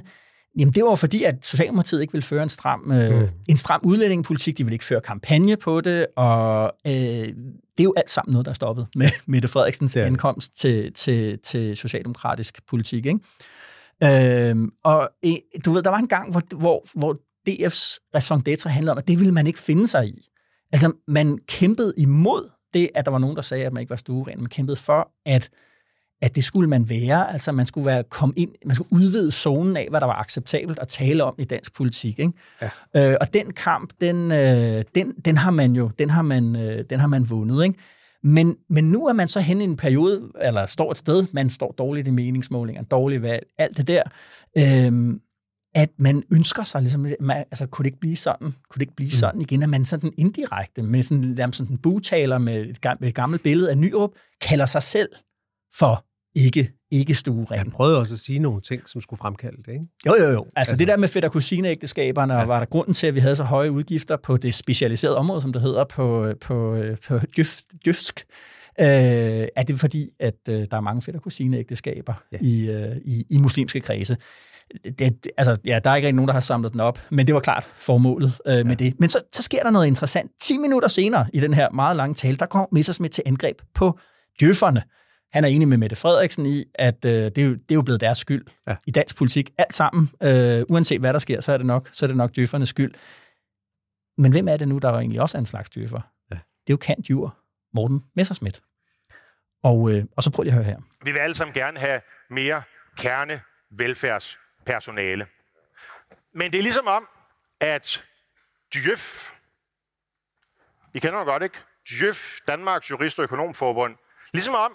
Jamen, 0.58 0.74
det 0.74 0.84
var 0.84 0.94
fordi, 0.94 1.22
at 1.22 1.34
Socialdemokratiet 1.44 2.00
ikke 2.00 2.12
ville 2.12 2.22
føre 2.22 2.42
en 2.42 2.48
stram, 2.48 2.92
øh, 2.92 3.20
mm. 3.20 3.28
en 3.48 3.56
stram 3.56 3.80
udlændingepolitik. 3.84 4.58
De 4.58 4.64
ville 4.64 4.74
ikke 4.74 4.84
føre 4.84 5.00
kampagne 5.00 5.56
på 5.56 5.80
det, 5.80 6.06
og 6.16 6.72
øh, 6.86 6.92
det 6.92 7.80
er 7.80 7.84
jo 7.84 7.94
alt 7.96 8.10
sammen 8.10 8.32
noget, 8.32 8.44
der 8.44 8.50
er 8.50 8.54
stoppet 8.54 8.86
med 8.96 9.06
Mette 9.26 9.48
Frederiksens 9.48 9.96
ja. 9.96 10.06
ankomst 10.06 10.58
til, 10.58 10.92
til, 10.92 11.38
til 11.38 11.76
socialdemokratisk 11.76 12.66
politik. 12.66 13.06
Ikke? 13.06 14.50
Øh, 14.50 14.56
og 14.84 15.10
øh, 15.24 15.32
du 15.64 15.72
ved, 15.72 15.82
der 15.82 15.90
var 15.90 15.98
en 15.98 16.08
gang, 16.08 16.30
hvor, 16.30 16.42
hvor, 16.56 16.84
hvor 16.94 17.16
DF's 17.48 18.10
raison 18.14 18.42
d'etre 18.48 18.68
handlede 18.68 18.92
om, 18.92 18.98
at 18.98 19.08
det 19.08 19.18
ville 19.18 19.32
man 19.32 19.46
ikke 19.46 19.58
finde 19.58 19.88
sig 19.88 20.06
i. 20.08 20.28
Altså, 20.72 20.92
man 21.08 21.38
kæmpede 21.48 21.94
imod 21.98 22.50
det, 22.74 22.90
at 22.94 23.04
der 23.04 23.10
var 23.10 23.18
nogen, 23.18 23.36
der 23.36 23.42
sagde, 23.42 23.66
at 23.66 23.72
man 23.72 23.80
ikke 23.80 23.90
var 23.90 23.96
stueren. 23.96 24.38
Man 24.38 24.48
kæmpede 24.48 24.76
for, 24.76 25.08
at 25.26 25.50
at 26.22 26.36
det 26.36 26.44
skulle 26.44 26.68
man 26.68 26.88
være. 26.88 27.32
Altså 27.32 27.52
man 27.52 27.66
skulle 27.66 27.86
være 27.86 28.02
kom 28.02 28.32
ind, 28.36 28.50
man 28.66 28.74
skulle 28.74 28.92
udvide 28.92 29.32
zonen 29.32 29.76
af, 29.76 29.86
hvad 29.90 30.00
der 30.00 30.06
var 30.06 30.20
acceptabelt 30.20 30.78
at 30.78 30.88
tale 30.88 31.24
om 31.24 31.34
i 31.38 31.44
dansk 31.44 31.74
politik. 31.74 32.18
Ikke? 32.18 32.32
Ja. 32.94 33.10
Øh, 33.10 33.16
og 33.20 33.34
den 33.34 33.52
kamp, 33.52 33.90
den, 34.00 34.32
øh, 34.32 34.84
den, 34.94 35.12
den 35.24 35.36
har 35.36 35.50
man 35.50 35.76
jo, 35.76 35.90
den 35.98 36.10
har 36.10 36.22
man, 36.22 36.56
øh, 36.56 36.84
den 36.90 37.00
har 37.00 37.06
man 37.06 37.30
vundet. 37.30 37.64
Ikke? 37.64 37.78
Men, 38.22 38.56
men 38.68 38.84
nu 38.84 39.06
er 39.06 39.12
man 39.12 39.28
så 39.28 39.40
hen 39.40 39.60
i 39.60 39.64
en 39.64 39.76
periode, 39.76 40.22
eller 40.42 40.66
står 40.66 40.90
et 40.90 40.98
sted, 40.98 41.26
man 41.32 41.50
står 41.50 41.74
dårligt 41.78 42.08
i 42.08 42.10
meningsmålinger, 42.10 42.82
dårligt 42.82 43.22
valg, 43.22 43.46
alt 43.58 43.76
det 43.76 43.86
der, 43.86 44.02
øh, 44.58 45.14
at 45.74 45.88
man 45.98 46.22
ønsker 46.32 46.64
sig, 46.64 46.82
ligesom, 46.82 47.06
man, 47.20 47.36
altså 47.36 47.66
kunne 47.66 47.84
det 47.84 47.88
ikke 47.88 48.00
blive 48.00 48.16
sådan, 48.16 48.46
kunne 48.46 48.74
det 48.74 48.80
ikke 48.80 48.96
blive 48.96 49.06
mm. 49.06 49.10
sådan 49.10 49.40
igen, 49.40 49.62
at 49.62 49.68
man 49.68 49.84
sådan 49.84 50.12
indirekte, 50.18 50.82
med 50.82 51.02
sådan, 51.02 51.52
sådan 51.52 51.72
en 51.72 51.78
butaler 51.78 52.38
med 52.38 52.60
et, 52.66 52.78
med 53.00 53.08
et 53.08 53.14
gammelt 53.14 53.42
billede 53.42 53.70
af 53.70 53.78
Nyrup, 53.78 54.10
kalder 54.40 54.66
sig 54.66 54.82
selv 54.82 55.08
for 55.78 56.04
ikke, 56.34 56.72
ikke 56.90 57.14
stueren. 57.14 57.58
Han 57.58 57.70
prøvede 57.70 57.98
også 57.98 58.14
at 58.14 58.20
sige 58.20 58.38
nogle 58.38 58.60
ting, 58.60 58.88
som 58.88 59.00
skulle 59.00 59.18
fremkalde 59.18 59.62
det, 59.62 59.72
ikke? 59.72 59.84
Jo, 60.06 60.14
jo, 60.14 60.30
jo. 60.30 60.42
Altså, 60.42 60.52
altså 60.56 60.76
det 60.76 60.88
der 60.88 60.96
med 60.96 61.08
fætter 61.08 61.28
kusineægteskaberne, 61.28 62.34
ja. 62.34 62.44
var 62.44 62.58
der 62.58 62.66
grunden 62.66 62.94
til, 62.94 63.06
at 63.06 63.14
vi 63.14 63.20
havde 63.20 63.36
så 63.36 63.44
høje 63.44 63.72
udgifter 63.72 64.16
på 64.16 64.36
det 64.36 64.54
specialiserede 64.54 65.16
område, 65.16 65.42
som 65.42 65.52
det 65.52 65.62
hedder 65.62 65.84
på, 65.84 66.32
på, 66.40 66.78
på 67.08 67.20
dyfsk, 67.86 68.24
øh, 68.80 68.86
er 69.56 69.62
det 69.66 69.80
fordi, 69.80 70.10
at 70.20 70.34
øh, 70.48 70.66
der 70.70 70.76
er 70.76 70.80
mange 70.80 71.02
fætter 71.02 71.20
kusineægteskaber 71.20 72.14
ja. 72.32 72.38
i, 72.40 72.70
øh, 72.70 72.96
i, 73.04 73.26
i 73.30 73.38
muslimske 73.38 73.80
kredse. 73.80 74.16
Det, 74.98 75.26
altså, 75.36 75.56
ja, 75.64 75.78
der 75.84 75.90
er 75.90 75.96
ikke 75.96 76.06
rigtig 76.06 76.16
nogen, 76.16 76.28
der 76.28 76.32
har 76.32 76.40
samlet 76.40 76.72
den 76.72 76.80
op, 76.80 76.98
men 77.10 77.26
det 77.26 77.34
var 77.34 77.40
klart 77.40 77.64
formålet 77.64 78.40
øh, 78.46 78.54
ja. 78.54 78.64
med 78.64 78.76
det. 78.76 79.00
Men 79.00 79.10
så, 79.10 79.18
så 79.32 79.42
sker 79.42 79.62
der 79.62 79.70
noget 79.70 79.86
interessant. 79.86 80.30
10 80.40 80.58
minutter 80.58 80.88
senere 80.88 81.26
i 81.32 81.40
den 81.40 81.54
her 81.54 81.70
meget 81.70 81.96
lange 81.96 82.14
tale, 82.14 82.36
der 82.36 82.46
kom 82.46 82.68
Messersmith 82.72 83.10
til 83.10 83.22
angreb 83.26 83.56
på 83.74 83.98
djøfferne. 84.40 84.82
Han 85.32 85.44
er 85.44 85.48
enig 85.48 85.68
med 85.68 85.76
Mette 85.76 85.96
Frederiksen 85.96 86.46
i, 86.46 86.64
at 86.74 87.04
øh, 87.04 87.12
det, 87.12 87.38
er 87.38 87.42
jo, 87.42 87.52
det 87.52 87.70
er 87.70 87.74
jo 87.74 87.82
blevet 87.82 88.00
deres 88.00 88.18
skyld 88.18 88.44
ja. 88.66 88.76
i 88.86 88.90
dansk 88.90 89.16
politik. 89.16 89.50
Alt 89.58 89.74
sammen, 89.74 90.10
øh, 90.22 90.62
uanset 90.68 91.00
hvad 91.00 91.12
der 91.12 91.18
sker, 91.18 91.40
så 91.40 91.52
er 91.52 91.56
det 91.56 91.66
nok, 91.66 91.88
så 91.92 92.04
er 92.04 92.06
det 92.06 92.16
nok 92.16 92.36
døffernes 92.36 92.68
skyld. 92.68 92.94
Men 94.18 94.32
hvem 94.32 94.48
er 94.48 94.56
det 94.56 94.68
nu, 94.68 94.78
der 94.78 94.88
er 94.88 94.98
egentlig 94.98 95.20
også 95.20 95.38
er 95.38 95.40
en 95.40 95.46
slags 95.46 95.70
døffer? 95.70 96.00
Ja. 96.30 96.34
Det 96.34 96.40
er 96.40 96.70
jo 96.70 96.76
Kant 96.76 97.10
Jur, 97.10 97.36
Morten 97.74 98.02
Messerschmidt. 98.16 98.62
Og, 99.64 99.90
øh, 99.90 100.04
og 100.16 100.22
så 100.22 100.30
prøv 100.30 100.42
lige 100.42 100.52
at 100.52 100.64
høre 100.64 100.64
her. 100.64 100.78
Vi 101.04 101.12
vil 101.12 101.18
alle 101.18 101.34
sammen 101.34 101.54
gerne 101.54 101.78
have 101.78 102.00
mere 102.30 102.62
kerne 102.98 103.40
velfærdspersonale. 104.66 105.26
Men 106.34 106.52
det 106.52 106.58
er 106.58 106.62
ligesom 106.62 106.86
om, 106.86 107.08
at 107.60 108.04
Djøf 108.74 109.32
I 110.94 110.98
kender 110.98 111.18
jo 111.18 111.24
godt, 111.24 111.42
ikke? 111.42 111.56
Djøf, 111.90 112.38
Danmarks 112.48 112.90
Jurist- 112.90 113.18
og 113.18 113.24
Økonomforbund. 113.24 113.94
Ligesom 114.32 114.54
om, 114.54 114.72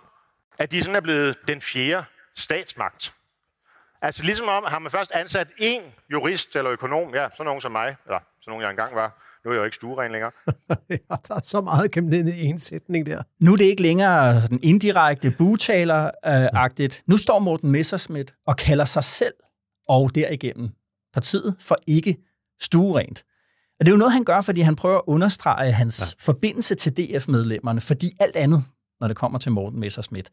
at 0.60 0.72
de 0.72 0.84
sådan 0.84 0.96
er 0.96 1.02
blevet 1.02 1.38
den 1.48 1.62
fjerde 1.62 2.06
statsmagt. 2.36 3.14
Altså 4.02 4.24
ligesom 4.24 4.48
om, 4.48 4.64
har 4.68 4.80
man 4.80 4.92
først 4.92 5.12
ansat 5.12 5.48
én 5.62 5.82
jurist 6.12 6.56
eller 6.56 6.72
økonom, 6.72 7.16
ja, 7.16 7.28
sådan 7.32 7.46
nogen 7.46 7.62
som 7.62 7.72
mig, 7.72 7.96
eller 8.06 8.20
sådan 8.42 8.52
nogen 8.52 8.62
jeg 8.62 8.70
engang 8.70 8.96
var, 8.96 9.40
nu 9.46 9.52
er 9.52 9.56
jeg 9.56 9.60
jo 9.60 9.66
ikke 9.66 9.76
stueren 9.76 10.12
længere. 10.12 10.32
ja, 10.90 11.16
der 11.28 11.36
er 11.36 11.40
så 11.44 11.62
meget 11.62 11.92
gennem 11.92 12.10
ned 12.10 12.34
i 12.34 12.46
en 12.46 12.60
sætning 12.60 13.06
der. 13.06 13.24
Nu 13.40 13.54
er 13.54 13.58
det 13.58 13.66
ikke 13.66 13.82
længere 13.82 14.48
den 14.48 14.60
indirekte 14.64 15.28
butaler-agtigt. 15.38 17.04
Nu 17.06 17.18
står 17.18 17.40
Morten 17.40 17.72
Messerschmidt 17.72 18.34
og 18.48 18.58
kalder 18.58 18.86
sig 18.86 19.04
selv 19.04 19.34
og 19.88 20.16
derigennem 20.16 20.70
partiet 21.14 21.56
for 21.60 21.78
ikke 21.88 22.18
stuerent. 22.62 23.24
Og 23.80 23.86
det 23.86 23.88
er 23.88 23.94
jo 23.94 23.98
noget, 23.98 24.14
han 24.14 24.24
gør, 24.24 24.42
fordi 24.42 24.62
han 24.62 24.76
prøver 24.76 24.98
at 24.98 25.04
understrege 25.08 25.72
hans 25.72 26.16
ja. 26.20 26.26
forbindelse 26.26 26.76
til 26.76 26.98
DF-medlemmerne, 26.98 27.82
fordi 27.82 28.12
alt 28.20 28.36
andet, 28.36 28.64
når 29.00 29.08
det 29.08 29.18
kommer 29.18 29.40
til 29.40 29.52
Morten 29.52 29.80
Messerschmidt, 29.80 30.30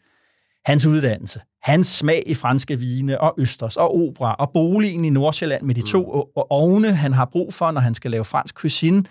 hans 0.65 0.87
uddannelse, 0.87 1.41
hans 1.63 1.87
smag 1.87 2.23
i 2.27 2.35
franske 2.35 2.79
vine 2.79 3.21
og 3.21 3.35
østers 3.39 3.77
og 3.77 3.97
opera 3.97 4.35
og 4.35 4.51
boligen 4.53 5.05
i 5.05 5.11
Nordsjælland 5.11 5.63
med 5.63 5.75
de 5.75 5.83
to 5.83 6.31
mm. 6.37 6.43
ovne, 6.51 6.95
han 6.95 7.13
har 7.13 7.25
brug 7.25 7.55
for, 7.55 7.71
når 7.71 7.81
han 7.81 7.95
skal 7.95 8.11
lave 8.11 8.25
fransk 8.25 8.55
cuisine. 8.55 9.05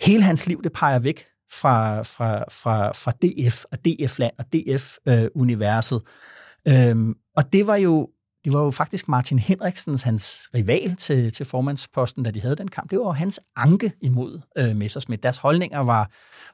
Hele 0.00 0.22
hans 0.22 0.46
liv, 0.46 0.62
det 0.62 0.72
peger 0.72 0.98
væk 0.98 1.24
fra, 1.52 2.02
fra, 2.02 2.44
fra, 2.50 2.92
fra 2.92 3.12
DF 3.12 3.64
og 3.72 3.78
DF-land 3.84 4.32
og 4.38 4.44
DF-universet. 4.52 6.02
øhm, 6.68 7.14
og 7.36 7.52
det 7.52 7.66
var 7.66 7.76
jo 7.76 8.08
det 8.44 8.52
var 8.52 8.64
jo 8.64 8.70
faktisk 8.70 9.08
Martin 9.08 9.38
Henriksens, 9.38 10.02
hans 10.02 10.48
rival 10.54 10.96
til, 10.96 11.32
til 11.32 11.46
formandsposten, 11.46 12.24
da 12.24 12.30
de 12.30 12.40
havde 12.40 12.56
den 12.56 12.68
kamp. 12.68 12.90
Det 12.90 12.98
var 12.98 13.04
jo 13.04 13.12
hans 13.12 13.40
anke 13.56 13.92
imod 14.00 14.40
øh, 14.58 14.76
Messersmith. 14.76 15.22
Deres 15.22 15.36
holdninger 15.36 15.80
var, 15.80 16.10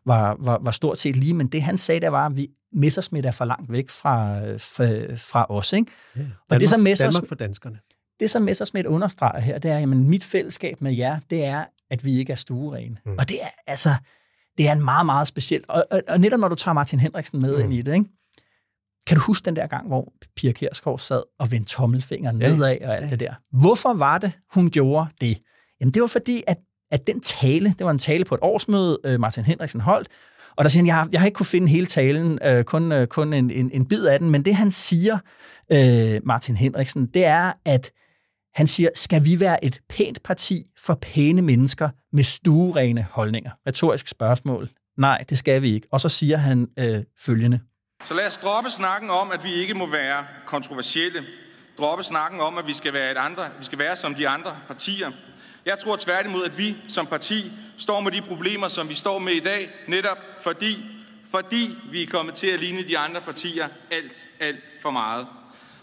var, 0.07 0.37
var, 0.39 0.59
var 0.63 0.71
stort 0.71 0.99
set 0.99 1.17
lige, 1.17 1.35
men 1.35 1.47
det 1.47 1.63
han 1.63 1.77
sagde, 1.77 2.01
der 2.01 2.09
var, 2.09 2.27
at 2.27 2.37
vi, 2.37 2.49
Messersmith 2.73 3.27
er 3.27 3.33
for 3.33 3.45
langt 3.45 3.73
væk 3.73 3.91
fra, 3.91 4.39
fra, 4.57 5.15
fra 5.15 5.47
os. 5.49 5.73
Ikke? 5.73 5.93
Ja, 6.17 6.21
Danmark, 6.21 6.39
og 6.51 6.61
det, 6.61 6.69
som 6.69 6.81
Messers, 6.81 7.15
Danmark 7.15 7.29
for 7.29 7.35
danskerne. 7.35 7.79
Det, 8.21 8.31
som 8.31 8.43
Messersmith 8.43 8.93
understreger 8.93 9.41
her, 9.41 9.59
det 9.59 9.71
er, 9.71 9.79
at 9.79 9.89
mit 9.89 10.25
fællesskab 10.25 10.81
med 10.81 10.93
jer, 10.93 11.19
det 11.31 11.45
er, 11.45 11.65
at 11.91 12.05
vi 12.05 12.19
ikke 12.19 12.33
er 12.33 12.37
stuerene. 12.37 12.97
Mm. 13.07 13.17
Og 13.19 13.29
det 13.29 13.43
er 13.43 13.49
altså, 13.67 13.95
det 14.59 14.69
er 14.69 14.73
en 14.73 14.85
meget, 14.85 15.07
meget 15.07 15.29
specielt. 15.29 15.65
Og, 15.69 15.85
og, 15.91 16.03
og 16.09 16.21
netop 16.21 16.41
når 16.41 16.49
du 16.49 16.55
tager 16.55 16.73
Martin 16.73 16.99
Henriksen 16.99 17.41
med 17.41 17.57
mm. 17.57 17.65
ind 17.65 17.73
i 17.73 17.83
det, 17.83 17.95
ikke? 17.95 18.11
Kan 19.07 19.17
du 19.17 19.23
huske 19.23 19.45
den 19.45 19.57
der 19.57 19.67
gang, 19.67 19.87
hvor 19.87 20.13
Pia 20.37 20.53
Kjærsgaard 20.53 20.99
sad 20.99 21.23
og 21.39 21.51
vendte 21.51 21.71
tommelfingeren 21.71 22.41
ja. 22.41 22.49
nedad 22.49 22.79
og 22.83 22.97
alt 22.97 23.05
ja. 23.05 23.11
det 23.11 23.21
der? 23.21 23.35
Hvorfor 23.53 23.95
var 23.95 24.19
det, 24.19 24.33
hun 24.55 24.71
gjorde 24.71 25.07
det? 25.21 25.39
Jamen, 25.81 25.95
det 25.95 26.01
var 26.03 26.09
fordi, 26.09 26.43
at, 26.47 26.57
at 26.91 27.07
den 27.07 27.21
tale, 27.21 27.75
det 27.79 27.85
var 27.85 27.91
en 27.91 27.99
tale 27.99 28.25
på 28.25 28.35
et 28.35 28.41
årsmøde, 28.43 28.99
øh, 29.05 29.21
Martin 29.21 29.45
Henriksen 29.45 29.81
holdt, 29.81 30.09
og 30.57 30.65
der 30.65 30.69
siger 30.71 30.81
han, 30.81 30.87
jeg 30.87 30.95
har, 30.95 31.09
jeg 31.13 31.21
har 31.21 31.27
ikke 31.27 31.37
kunne 31.37 31.47
finde 31.47 31.69
hele 31.69 31.87
talen, 31.87 32.39
øh, 32.45 32.65
kun, 32.65 32.93
øh, 32.93 33.07
kun 33.07 33.33
en, 33.33 33.51
en, 33.51 33.71
en 33.73 33.89
bid 33.89 34.07
af 34.07 34.19
den, 34.19 34.31
men 34.31 34.45
det 34.45 34.55
han 34.55 34.71
siger, 34.71 35.19
øh, 35.73 36.21
Martin 36.25 36.57
Henriksen, 36.57 37.07
det 37.07 37.25
er, 37.25 37.53
at 37.65 37.91
han 38.55 38.67
siger, 38.67 38.89
skal 38.95 39.25
vi 39.25 39.41
være 39.41 39.65
et 39.65 39.81
pænt 39.89 40.23
parti 40.23 40.65
for 40.85 40.95
pæne 40.95 41.43
mennesker 41.43 41.89
med 42.13 42.25
stuerene 42.25 43.07
holdninger? 43.11 43.51
Retorisk 43.67 44.09
spørgsmål. 44.09 44.71
Nej, 44.99 45.25
det 45.29 45.39
skal 45.39 45.63
vi 45.63 45.75
ikke. 45.75 45.89
Og 45.93 46.01
så 46.01 46.09
siger 46.09 46.37
han 46.37 46.69
øh, 46.79 47.03
følgende. 47.21 47.61
Så 48.09 48.15
lad 48.15 48.27
os 48.27 48.37
droppe 48.37 48.71
snakken 48.71 49.11
om, 49.11 49.31
at 49.31 49.45
vi 49.45 49.55
ikke 49.55 49.75
må 49.75 49.87
være 49.87 50.27
kontroversielle. 50.45 51.27
Droppe 51.79 52.05
snakken 52.05 52.41
om, 52.41 52.59
at 52.59 52.67
vi 52.67 52.75
skal 52.75 52.93
være, 52.93 53.13
et 53.13 53.19
andre, 53.19 53.43
vi 53.59 53.65
skal 53.65 53.79
være 53.79 53.97
som 53.97 54.15
de 54.15 54.29
andre 54.29 54.59
partier. 54.67 55.11
Jeg 55.65 55.79
tror 55.79 55.97
tværtimod, 55.97 56.45
at 56.45 56.59
vi 56.59 56.77
som 56.89 57.07
parti 57.07 57.53
står 57.79 58.01
med 58.01 58.13
de 58.13 58.23
problemer, 58.23 58.69
som 58.69 58.89
vi 58.89 58.95
står 58.95 59.19
med 59.19 59.33
i 59.33 59.41
dag, 59.41 59.71
netop 59.87 60.19
fordi, 60.43 60.87
fordi 61.31 61.79
vi 61.91 62.03
er 62.03 62.07
kommet 62.07 62.35
til 62.35 62.47
at 62.47 62.61
ligne 62.61 62.83
de 62.83 62.99
andre 62.99 63.21
partier 63.21 63.69
alt, 63.91 64.25
alt 64.41 64.65
for 64.83 64.91
meget. 64.91 65.27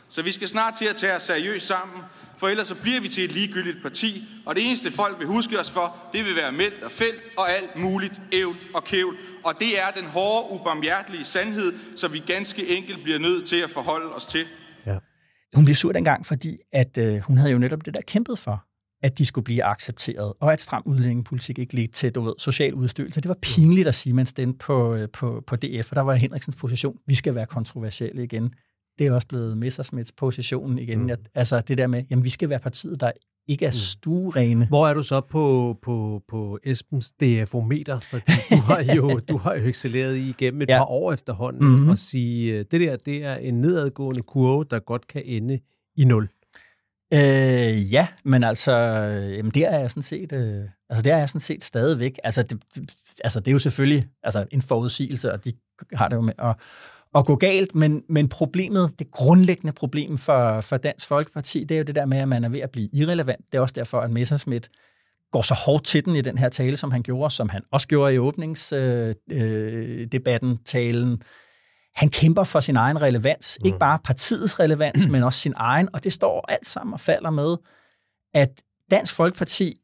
Så 0.10 0.22
vi 0.22 0.32
skal 0.32 0.48
snart 0.48 0.76
til 0.76 0.86
at 0.86 0.96
tage 0.96 1.16
os 1.16 1.24
seriøst 1.24 1.68
sammen, 1.68 2.04
for 2.38 2.48
ellers 2.48 2.68
så 2.68 2.76
bliver 2.76 3.02
vi 3.02 3.10
til 3.10 3.24
et 3.24 3.32
ligegyldigt 3.32 3.82
parti, 3.82 4.24
og 4.46 4.56
det 4.56 4.66
eneste 4.66 4.92
folk 4.92 5.20
vil 5.20 5.28
huske 5.28 5.60
os 5.60 5.72
for, 5.72 5.96
det 6.14 6.26
vil 6.26 6.36
være 6.36 6.52
meldt 6.52 6.84
og 6.84 6.92
felt 6.92 7.22
og 7.38 7.52
alt 7.52 7.76
muligt 7.76 8.22
ævl 8.32 8.56
og 8.74 8.84
kævl. 8.84 9.16
Og 9.44 9.54
det 9.60 9.80
er 9.82 9.92
den 10.02 10.06
hårde, 10.06 10.60
ubarmhjertelige 10.60 11.26
sandhed, 11.26 11.74
som 11.96 12.14
vi 12.14 12.20
ganske 12.20 12.78
enkelt 12.78 13.04
bliver 13.04 13.20
nødt 13.20 13.48
til 13.48 13.56
at 13.56 13.70
forholde 13.70 14.10
os 14.16 14.26
til. 14.26 14.46
Ja. 14.86 14.98
Hun 15.56 15.66
blev 15.66 15.76
sur 15.76 15.92
dengang, 15.92 16.26
fordi 16.26 16.58
at 16.72 16.98
øh, 16.98 17.18
hun 17.20 17.38
havde 17.38 17.52
jo 17.52 17.58
netop 17.58 17.86
det 17.86 17.94
der 17.94 18.02
kæmpet 18.08 18.40
for, 18.40 18.66
at 19.04 19.18
de 19.18 19.26
skulle 19.26 19.46
blive 19.46 19.64
accepteret, 19.64 20.34
og 20.40 20.54
at 20.54 20.62
stram 20.62 20.84
udlændingepolitik 20.86 21.60
ikke 21.60 21.76
ledte 21.76 21.94
til 21.94 22.16
du 22.16 22.22
ved, 22.22 22.34
social 22.38 22.74
udstødelse. 22.74 23.22
Det 23.22 23.30
var 23.30 23.38
pinligt 23.42 23.88
at 23.88 23.96
sige, 23.96 24.14
man 24.14 24.26
stemte 24.26 24.54
øh, 24.54 24.58
på, 24.60 25.08
på, 25.14 25.44
på 25.48 25.56
DF, 25.56 25.92
og 25.92 25.96
der 25.96 26.02
var 26.02 26.14
Henriksens 26.14 26.56
position, 26.56 26.98
vi 27.08 27.16
skal 27.16 27.36
være 27.36 27.46
kontroversielle 27.46 28.24
igen 28.24 28.54
det 29.00 29.08
er 29.08 29.12
også 29.12 29.28
blevet 29.28 29.58
Messersmiths 29.58 30.12
position 30.12 30.78
igen. 30.78 31.02
Mm. 31.02 31.10
altså 31.36 31.62
det 31.68 31.78
der 31.78 31.88
med, 31.88 32.04
jamen 32.10 32.24
vi 32.24 32.30
skal 32.30 32.50
være 32.50 32.60
partiet, 32.60 33.02
der 33.02 33.12
ikke 33.48 33.66
er 33.66 33.70
mm. 33.70 33.74
stuerene. 33.74 34.68
Hvor 34.68 34.88
er 34.88 34.94
du 34.94 35.02
så 35.02 35.22
på, 35.22 35.78
på, 35.82 36.22
på 36.28 36.60
Esbens 36.64 37.12
DFO-meter? 37.12 38.00
Fordi 38.00 38.32
du 38.52 38.56
har 38.56 38.94
jo, 38.96 39.20
du 39.30 39.38
har 39.38 39.56
jo 39.56 39.66
excelleret 39.66 40.16
i 40.16 40.30
igennem 40.30 40.62
et 40.62 40.70
ja. 40.70 40.78
par 40.78 40.86
år 40.86 41.14
efterhånden 41.14 41.70
mm-hmm. 41.70 41.90
og 41.90 41.98
sige, 41.98 42.64
det 42.64 42.82
der 42.82 42.96
det 42.96 43.26
er 43.26 43.36
en 43.36 43.62
nedadgående 43.62 44.22
kurve, 44.22 44.66
der 44.70 44.80
godt 44.80 45.08
kan 45.08 45.22
ende 45.26 45.60
i 45.96 46.06
nul. 46.06 46.30
Øh, 47.14 47.94
ja, 47.94 48.08
men 48.26 48.44
altså, 48.44 48.72
jamen 49.38 49.52
det 49.52 49.74
er 49.74 49.80
jeg 49.80 49.92
sådan 49.92 50.04
set, 50.04 50.32
øh, 50.32 50.64
altså 50.90 51.02
det 51.04 51.14
er 51.14 51.18
jeg 51.18 51.30
sådan 51.30 51.42
set 51.42 51.64
stadigvæk. 51.64 52.20
Altså 52.24 52.44
det, 52.44 52.64
altså 53.24 53.40
det 53.40 53.48
er 53.48 53.52
jo 53.52 53.60
selvfølgelig 53.60 54.06
altså 54.24 54.46
en 54.52 54.62
forudsigelse, 54.62 55.32
og 55.32 55.46
de 55.46 55.54
har 55.94 56.08
det 56.08 56.16
jo 56.16 56.22
med 56.22 56.34
at, 56.38 56.56
at 57.16 57.26
gå 57.26 57.36
galt, 57.36 57.76
men, 57.76 58.04
men 58.10 58.30
problemet, 58.30 59.00
det 59.00 59.12
grundlæggende 59.12 59.74
problem 59.74 60.18
for, 60.18 60.62
for 60.62 60.78
Dansk 60.78 61.08
Folkeparti, 61.08 61.64
det 61.64 61.76
er 61.76 61.80
jo 61.80 61.84
det 61.84 61.96
der 61.96 62.06
med, 62.06 62.18
at 62.18 62.28
man 62.28 62.44
er 62.44 62.50
ved 62.50 62.60
at 62.60 62.72
blive 62.72 62.90
irrelevant. 62.94 63.46
Det 63.52 63.58
er 63.58 63.62
også 63.62 63.74
derfor, 63.78 64.00
at 64.00 64.12
Messerschmidt 64.12 64.70
går 65.32 65.42
så 65.42 65.54
hårdt 65.54 65.86
til 65.86 66.06
den 66.06 66.16
i 66.16 66.22
den 66.22 66.38
her 66.38 66.50
tale, 66.50 66.78
som 66.78 66.92
han 66.92 67.04
gjorde, 67.04 67.34
som 67.34 67.50
han 67.50 67.62
også 67.72 67.88
gjorde 67.88 68.14
i 68.14 68.18
åbningsdebatten, 68.18 70.52
øh, 70.52 70.58
talen. 70.66 71.22
Han 71.96 72.10
kæmper 72.10 72.44
for 72.44 72.60
sin 72.60 72.76
egen 72.76 73.02
relevans, 73.02 73.58
mm. 73.62 73.66
ikke 73.66 73.80
bare 73.80 74.00
partiets 74.04 74.60
relevans, 74.60 75.08
men 75.08 75.24
også 75.24 75.40
sin 75.40 75.54
egen, 75.56 75.90
og 75.94 76.04
det 76.04 76.14
står 76.14 76.52
alt 76.52 76.68
sammen 76.68 76.94
og 76.94 77.00
falder 77.00 77.30
med, 77.30 77.58
at 78.34 78.62
Dansk 78.92 79.16
Folkeparti 79.16 79.78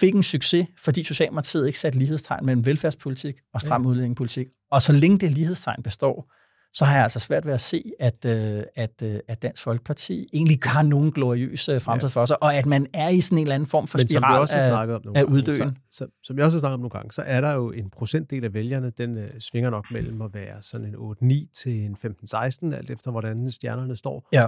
fik 0.00 0.14
en 0.14 0.22
succes, 0.22 0.66
fordi 0.78 1.04
Socialdemokratiet 1.04 1.66
ikke 1.66 1.78
satte 1.78 1.98
lighedstegn 1.98 2.46
mellem 2.46 2.66
velfærdspolitik 2.66 3.34
og 3.54 3.60
stram 3.60 3.86
udlændingepolitik. 3.86 4.46
Og 4.70 4.82
så 4.82 4.92
længe 4.92 5.18
det 5.18 5.30
lighedstegn 5.30 5.82
består, 5.82 6.32
så 6.72 6.84
har 6.84 6.94
jeg 6.94 7.02
altså 7.02 7.20
svært 7.20 7.46
ved 7.46 7.52
at 7.52 7.60
se, 7.60 7.92
at, 8.00 8.24
øh, 8.24 8.62
at, 8.74 9.02
øh, 9.02 9.20
at 9.28 9.42
Dansk 9.42 9.62
Folkeparti 9.62 10.28
egentlig 10.32 10.58
har 10.62 10.82
nogen 10.82 11.12
gloriøse 11.12 11.80
fremtid 11.80 12.08
for 12.08 12.26
sig, 12.26 12.42
og 12.42 12.54
at 12.54 12.66
man 12.66 12.86
er 12.94 13.08
i 13.08 13.20
sådan 13.20 13.38
en 13.38 13.42
eller 13.42 13.54
anden 13.54 13.68
form 13.68 13.86
for 13.86 13.98
spiral 13.98 14.40
også 14.40 14.56
af, 14.56 14.96
om 15.06 15.12
af 15.14 15.22
uddøen. 15.22 15.54
Så, 15.56 15.72
så, 15.90 16.06
som 16.22 16.36
jeg 16.36 16.44
også 16.44 16.56
har 16.56 16.60
snakket 16.60 16.74
om 16.74 16.80
nogle 16.80 16.90
gange, 16.90 17.12
så 17.12 17.22
er 17.22 17.40
der 17.40 17.52
jo 17.52 17.70
en 17.70 17.90
procentdel 17.90 18.44
af 18.44 18.54
vælgerne, 18.54 18.90
den 18.90 19.18
øh, 19.18 19.30
svinger 19.38 19.70
nok 19.70 19.86
mellem 19.90 20.22
at 20.22 20.34
være 20.34 20.62
sådan 20.62 20.86
en 20.86 20.94
8-9 20.94 21.50
til 21.54 21.84
en 21.84 21.96
15-16, 21.96 22.74
alt 22.74 22.90
efter 22.90 23.10
hvordan 23.10 23.50
stjernerne 23.50 23.96
står. 23.96 24.28
Ja 24.32 24.46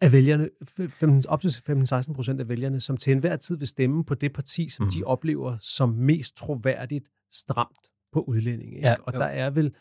af 0.00 0.12
vælgerne, 0.12 0.48
15, 0.90 1.22
op 1.28 1.40
til 1.40 1.48
15-16 1.48 2.12
procent 2.12 2.40
af 2.40 2.48
vælgerne, 2.48 2.80
som 2.80 2.96
til 2.96 3.12
enhver 3.12 3.36
tid 3.36 3.58
vil 3.58 3.68
stemme 3.68 4.04
på 4.04 4.14
det 4.14 4.32
parti, 4.32 4.68
som 4.68 4.84
mm. 4.84 4.90
de 4.90 5.04
oplever 5.04 5.56
som 5.60 5.88
mest 5.88 6.36
troværdigt 6.36 7.08
stramt 7.32 7.88
på 8.12 8.20
udlændinge. 8.20 8.80
Ja, 8.80 8.94
og 9.02 9.14
jo. 9.14 9.18
der 9.18 9.24
er 9.24 9.50
vel 9.50 9.74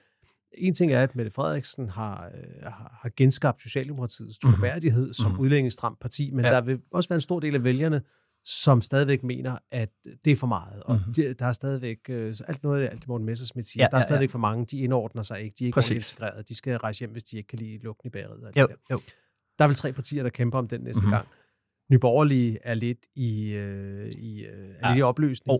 en 0.58 0.74
ting 0.74 0.92
er, 0.92 1.04
at 1.04 1.16
Mette 1.16 1.32
Frederiksen 1.32 1.90
har, 1.90 2.32
øh, 2.36 2.72
har 2.72 3.12
genskabt 3.18 3.62
Socialdemokratiets 3.62 4.40
mhm. 4.44 4.54
troværdighed 4.54 5.08
mm. 5.08 5.14
som 5.14 5.32
mm. 5.32 5.40
udlændingsstramt 5.40 6.00
parti, 6.00 6.32
men 6.32 6.46
ja. 6.46 6.52
der 6.52 6.62
vil 6.62 6.80
også 6.92 7.10
være 7.10 7.18
en 7.18 7.22
stor 7.22 7.40
del 7.40 7.56
af 7.56 7.64
vælgerne, 7.64 8.02
som 8.46 8.82
stadigvæk 8.82 9.24
mener, 9.24 9.58
at 9.72 9.90
det 10.26 10.32
er 10.32 10.36
for 10.36 10.48
meget. 10.48 10.84
Og 10.84 11.00
mm. 11.08 11.14
de, 11.14 11.34
der 11.34 11.46
er 11.46 11.54
stadigvæk, 11.54 11.98
øh, 12.10 12.36
alt 12.48 12.64
noget 12.64 12.82
af 12.82 12.92
alt 12.92 13.00
det, 13.00 13.08
Morten 13.08 13.26
Messersmith 13.26 13.66
siger, 13.66 13.84
ja, 13.84 13.88
der 13.92 13.98
er 13.98 14.02
stadigvæk 14.02 14.30
ja. 14.30 14.34
for 14.34 14.40
mange, 14.40 14.66
de 14.66 14.78
indordner 14.78 15.24
sig 15.24 15.42
ikke, 15.42 15.56
de 15.60 15.64
er 15.64 15.68
ikke 15.68 15.96
integreret, 15.96 16.50
de 16.50 16.56
skal 16.56 16.78
rejse 16.78 17.00
hjem, 17.00 17.12
hvis 17.12 17.24
de 17.24 17.38
ikke 17.38 17.48
kan 17.48 17.60
lide 17.60 17.78
lugten 17.78 18.08
i 18.08 18.10
bageriet. 18.10 18.58
Jo, 18.58 18.68
jo. 18.92 19.00
Der 19.60 19.64
er 19.64 19.68
vel 19.68 19.76
tre 19.76 19.94
partier, 19.94 20.24
der 20.24 20.30
kæmper 20.30 20.58
om 20.58 20.68
den 20.68 20.82
næste 20.82 21.00
mm-hmm. 21.00 21.12
gang. 21.12 21.28
Nyborgerlige 21.92 22.60
er 22.64 22.74
lidt 22.74 23.08
i, 23.16 23.52
øh, 23.52 24.12
i, 24.18 24.46
øh, 24.46 24.70
er 24.80 24.88
ja. 24.88 24.90
lidt 24.90 25.00
i 25.00 25.02
opløsning. 25.02 25.60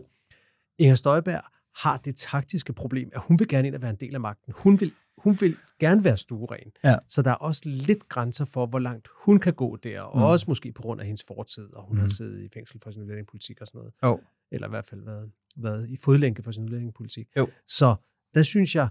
Inger 0.78 0.94
Støjberg 0.94 1.44
har 1.76 1.96
det 1.96 2.16
taktiske 2.16 2.72
problem, 2.72 3.10
at 3.12 3.20
hun 3.20 3.38
vil 3.38 3.48
gerne 3.48 3.68
ind 3.68 3.74
og 3.74 3.82
være 3.82 3.90
en 3.90 3.96
del 3.96 4.14
af 4.14 4.20
magten. 4.20 4.52
Hun 4.56 4.80
vil, 4.80 4.92
hun 5.18 5.36
vil 5.40 5.56
gerne 5.80 6.04
være 6.04 6.16
stueren. 6.16 6.72
Ja. 6.84 6.96
Så 7.08 7.22
der 7.22 7.30
er 7.30 7.34
også 7.34 7.62
lidt 7.64 8.08
grænser 8.08 8.44
for, 8.44 8.66
hvor 8.66 8.78
langt 8.78 9.08
hun 9.24 9.38
kan 9.38 9.54
gå 9.54 9.76
der, 9.76 10.00
og 10.00 10.18
mm. 10.18 10.24
også 10.24 10.44
måske 10.48 10.72
på 10.72 10.82
grund 10.82 11.00
af 11.00 11.06
hendes 11.06 11.24
fortid, 11.26 11.74
og 11.74 11.86
hun 11.86 11.96
mm. 11.96 12.00
har 12.00 12.08
siddet 12.08 12.42
i 12.44 12.48
fængsel 12.48 12.80
for 12.80 12.90
sin 12.90 13.02
udlændingepolitik 13.02 13.60
og 13.60 13.66
sådan 13.66 13.78
noget. 13.78 13.94
Oh. 14.02 14.18
Eller 14.52 14.68
i 14.68 14.70
hvert 14.70 14.84
fald 14.84 15.04
været, 15.04 15.30
været 15.56 15.90
i 15.90 15.96
fodlænke 16.04 16.42
for 16.42 16.50
sin 16.50 16.64
udlændingepolitik. 16.64 17.26
Jo. 17.36 17.48
Så 17.66 17.96
der 18.34 18.42
synes 18.42 18.74
jeg, 18.76 18.88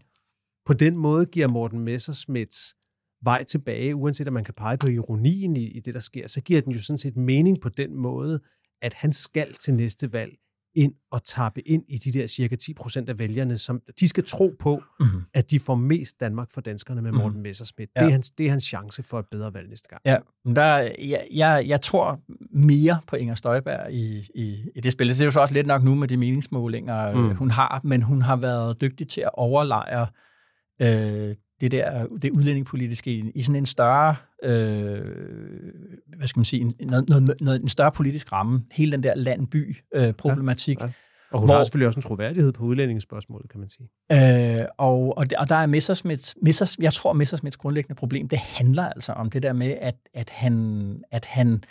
på 0.65 0.73
den 0.73 0.97
måde 0.97 1.25
giver 1.25 1.47
Morten 1.47 1.79
Messersmiths 1.79 2.75
vej 3.23 3.43
tilbage, 3.43 3.95
uanset 3.95 4.27
om 4.27 4.33
man 4.33 4.43
kan 4.43 4.53
pege 4.53 4.77
på 4.77 4.87
ironien 4.87 5.55
i, 5.55 5.67
i 5.67 5.79
det, 5.79 5.93
der 5.93 5.99
sker, 5.99 6.27
så 6.27 6.41
giver 6.41 6.61
den 6.61 6.71
jo 6.71 6.79
sådan 6.79 6.97
set 6.97 7.17
mening 7.17 7.61
på 7.61 7.69
den 7.69 7.95
måde, 7.95 8.39
at 8.81 8.93
han 8.93 9.13
skal 9.13 9.53
til 9.53 9.73
næste 9.73 10.13
valg 10.13 10.37
ind 10.75 10.93
og 11.11 11.23
tappe 11.23 11.61
ind 11.67 11.83
i 11.87 11.97
de 11.97 12.11
der 12.11 12.27
cirka 12.27 12.55
10 12.55 12.73
procent 12.73 13.09
af 13.09 13.19
vælgerne, 13.19 13.57
som 13.57 13.81
de 13.99 14.07
skal 14.07 14.23
tro 14.23 14.55
på, 14.59 14.83
mm-hmm. 14.99 15.21
at 15.33 15.51
de 15.51 15.59
får 15.59 15.75
mest 15.75 16.19
Danmark 16.19 16.47
for 16.53 16.61
danskerne 16.61 17.01
med 17.01 17.11
Morten 17.11 17.29
mm-hmm. 17.29 17.41
Messerschmidt. 17.41 17.89
Ja. 17.95 18.01
Det, 18.01 18.07
er 18.07 18.11
hans, 18.11 18.31
det 18.31 18.45
er 18.45 18.49
hans 18.49 18.63
chance 18.63 19.03
for 19.03 19.19
et 19.19 19.25
bedre 19.31 19.53
valg 19.53 19.69
næste 19.69 19.89
gang. 19.89 20.01
Ja, 20.05 20.17
men 20.45 20.55
der, 20.55 20.77
jeg, 20.99 21.27
jeg, 21.33 21.65
jeg 21.67 21.81
tror 21.81 22.19
mere 22.51 22.99
på 23.07 23.15
Inger 23.15 23.35
Støjberg 23.35 23.93
i, 23.93 24.27
i, 24.35 24.57
i 24.75 24.81
det 24.81 24.91
spil. 24.91 25.09
Det 25.09 25.21
er 25.21 25.25
jo 25.25 25.31
så 25.31 25.39
også 25.39 25.53
lidt 25.53 25.67
nok 25.67 25.83
nu 25.83 25.95
med 25.95 26.07
de 26.07 26.17
meningsmålinger, 26.17 27.13
mm. 27.13 27.35
hun 27.35 27.51
har, 27.51 27.81
men 27.83 28.01
hun 28.01 28.21
har 28.21 28.35
været 28.35 28.81
dygtig 28.81 29.07
til 29.07 29.21
at 29.21 29.31
overlejre 29.33 30.07
øh, 30.81 31.35
det 31.63 31.71
der 31.71 32.05
det 32.21 32.31
udlændingepolitiske 32.31 33.11
i, 33.11 33.31
i 33.35 33.43
sådan 33.43 33.55
en 33.55 33.65
større 33.65 34.15
øh, 34.43 35.01
hvad 36.17 36.27
skal 36.27 36.39
man 36.39 36.45
sige 36.45 36.61
en, 36.61 36.75
noget, 36.79 37.09
noget, 37.09 37.41
noget, 37.41 37.61
en 37.61 37.69
større 37.69 37.91
politisk 37.91 38.31
ramme 38.31 38.63
hele 38.71 38.91
den 38.91 39.03
der 39.03 39.15
land-by 39.15 39.77
øh, 39.95 40.13
problematik 40.13 40.79
ja, 40.79 40.85
ja. 40.85 40.91
Og 41.33 41.39
hun 41.39 41.47
hvor, 41.47 41.55
har 41.55 41.63
selvfølgelig 41.63 41.87
også 41.87 41.97
en 41.97 42.01
troværdighed 42.01 42.51
på 42.51 42.63
udlændingsspørgsmålet, 42.63 43.49
kan 43.49 43.59
man 43.59 43.69
sige. 43.69 43.89
Øh, 44.11 44.65
og, 44.77 45.17
og, 45.17 45.25
og 45.37 45.49
der 45.49 45.55
er 45.55 45.65
Messersmiths, 45.65 46.35
Messers, 46.41 46.77
jeg 46.81 46.93
tror, 46.93 47.13
Messersmiths 47.13 47.57
grundlæggende 47.57 47.95
problem, 47.95 48.27
det 48.27 48.39
handler 48.39 48.89
altså 48.89 49.11
om 49.11 49.29
det 49.29 49.43
der 49.43 49.53
med, 49.53 49.77
at, 49.81 49.95
at, 50.13 50.29
han, 50.29 51.03
at 51.11 51.25
han, 51.25 51.63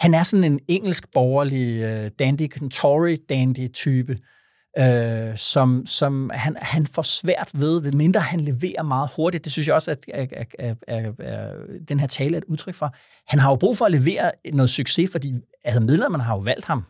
han 0.00 0.14
er 0.14 0.22
sådan 0.22 0.52
en 0.52 0.60
engelsk 0.68 1.12
borgerlig 1.12 1.84
uh, 1.84 2.08
dandy, 2.18 2.70
Tory 2.70 3.16
dandy 3.28 3.72
type, 3.72 4.18
øh, 4.80 5.36
som, 5.36 5.86
som 5.86 6.30
han, 6.34 6.56
han 6.60 6.86
får 6.86 7.02
svært 7.02 7.50
ved, 7.54 7.82
ved 7.82 7.92
mindre 7.92 8.20
han 8.20 8.40
leverer 8.40 8.82
meget 8.82 9.10
hurtigt. 9.16 9.44
Det 9.44 9.52
synes 9.52 9.68
jeg 9.68 9.74
også, 9.74 9.90
at, 9.90 10.04
at, 10.14 10.32
at, 10.32 10.54
at, 10.58 10.76
at, 10.88 11.20
at 11.20 11.54
den 11.88 12.00
her 12.00 12.06
tale 12.06 12.34
er 12.34 12.38
et 12.38 12.44
udtryk 12.44 12.74
for. 12.74 12.94
Han 13.26 13.38
har 13.38 13.50
jo 13.50 13.56
brug 13.56 13.76
for 13.76 13.84
at 13.84 13.92
levere 13.92 14.30
noget 14.52 14.70
succes, 14.70 15.10
fordi 15.12 15.34
altså, 15.64 15.80
medlemmerne 15.80 16.24
har 16.24 16.34
jo 16.34 16.40
valgt 16.40 16.64
ham. 16.64 16.84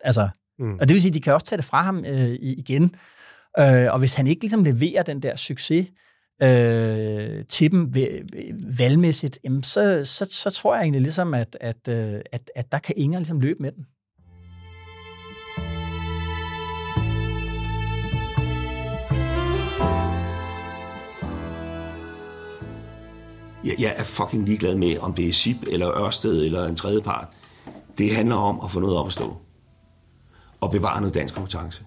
Altså, 0.00 0.28
mm. 0.58 0.74
Og 0.74 0.88
det 0.88 0.94
vil 0.94 1.02
sige, 1.02 1.10
at 1.10 1.14
de 1.14 1.20
kan 1.20 1.34
også 1.34 1.46
tage 1.46 1.56
det 1.56 1.64
fra 1.64 1.82
ham 1.82 2.04
øh, 2.04 2.36
igen. 2.40 2.94
Øh, 3.58 3.92
og 3.92 3.98
hvis 3.98 4.14
han 4.14 4.26
ikke 4.26 4.42
ligesom 4.42 4.64
leverer 4.64 5.02
den 5.02 5.22
der 5.22 5.36
succes 5.36 5.86
øh, 6.42 7.44
til 7.48 7.70
dem 7.70 7.94
valgmæssigt, 8.78 9.38
jamen, 9.44 9.62
så, 9.62 10.04
så, 10.04 10.26
så 10.30 10.50
tror 10.50 10.74
jeg 10.74 10.82
egentlig 10.82 11.02
ligesom, 11.02 11.34
at, 11.34 11.56
at, 11.60 11.88
øh, 11.88 12.20
at, 12.32 12.50
at 12.54 12.72
der 12.72 12.78
kan 12.78 12.94
Inger 12.96 13.18
ligesom 13.18 13.40
løbe 13.40 13.62
med 13.62 13.72
den. 13.72 13.86
Jeg, 23.64 23.74
jeg 23.78 23.94
er 23.96 24.02
fucking 24.02 24.44
ligeglad 24.44 24.74
med, 24.74 24.98
om 24.98 25.14
det 25.14 25.28
er 25.28 25.32
SIP 25.32 25.56
eller 25.66 26.04
Ørsted 26.04 26.44
eller 26.44 26.66
en 26.66 26.76
tredje 26.76 27.00
part. 27.00 27.28
Det 27.98 28.14
handler 28.16 28.36
om 28.36 28.60
at 28.64 28.70
få 28.70 28.80
noget 28.80 28.96
op 28.96 29.06
at 29.06 29.12
stå. 29.12 29.36
Og 30.60 30.70
bevare 30.70 31.00
noget 31.00 31.14
dansk 31.14 31.34
kompetence. 31.34 31.84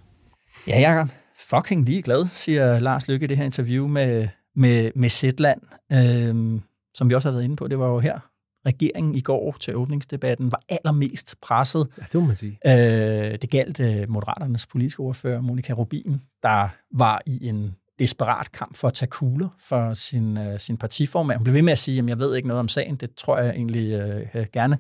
Ja, 0.68 0.80
jeg 0.80 0.98
er 0.98 1.08
fucking 1.50 1.86
ligeglad, 1.86 2.28
siger 2.34 2.80
Lars 2.80 3.08
Lykke 3.08 3.24
i 3.24 3.28
det 3.28 3.38
her 3.38 3.46
interview 3.46 3.88
med, 3.88 4.28
med, 4.56 4.92
med 4.96 5.10
Zetland, 5.10 5.62
øhm, 5.94 6.62
som 6.94 7.10
vi 7.10 7.16
også 7.16 7.30
har 7.30 7.34
været 7.34 7.44
inde 7.44 7.56
på. 7.56 7.68
Det 7.68 7.80
var 7.80 7.88
jo 7.88 8.00
her, 8.00 8.20
regeringen 8.68 9.16
i 9.16 9.22
går 9.22 9.56
til 9.60 9.76
åbningsdebatten 9.76 10.52
var 10.52 10.62
allermest 10.70 11.36
presset. 11.42 11.88
Ja, 11.98 12.04
det 12.12 12.22
må 12.22 12.28
man 12.28 12.36
sige. 12.36 12.60
Øh, 12.68 13.38
det 13.42 13.50
galt 13.50 13.80
øh, 13.80 14.10
Moderaternes 14.10 14.68
politiske 14.68 15.00
ordfører, 15.00 15.42
Monika 15.42 15.74
Rubin, 15.74 16.22
der 16.44 16.70
var 16.98 17.22
i 17.26 17.48
en 17.48 17.76
desperat 18.00 18.52
kamp 18.52 18.78
for 18.78 18.88
at 18.88 18.94
tage 18.94 19.10
kugler 19.10 19.50
for 19.60 19.94
sin, 19.94 20.38
øh, 20.38 20.60
sin 20.60 20.78
partiformand. 20.78 21.38
Hun 21.38 21.44
blev 21.44 21.54
ved 21.56 21.62
med 21.62 21.72
at 21.72 21.78
sige, 21.78 22.00
at 22.00 22.10
jeg 22.10 22.20
ved 22.20 22.36
ikke 22.36 22.48
noget 22.48 22.60
om 22.60 22.68
sagen. 22.68 22.96
Det 22.96 23.10
tror 23.18 23.38
jeg 23.38 23.50
egentlig 23.50 23.94
øh, 23.94 24.46
gerne, 24.54 24.78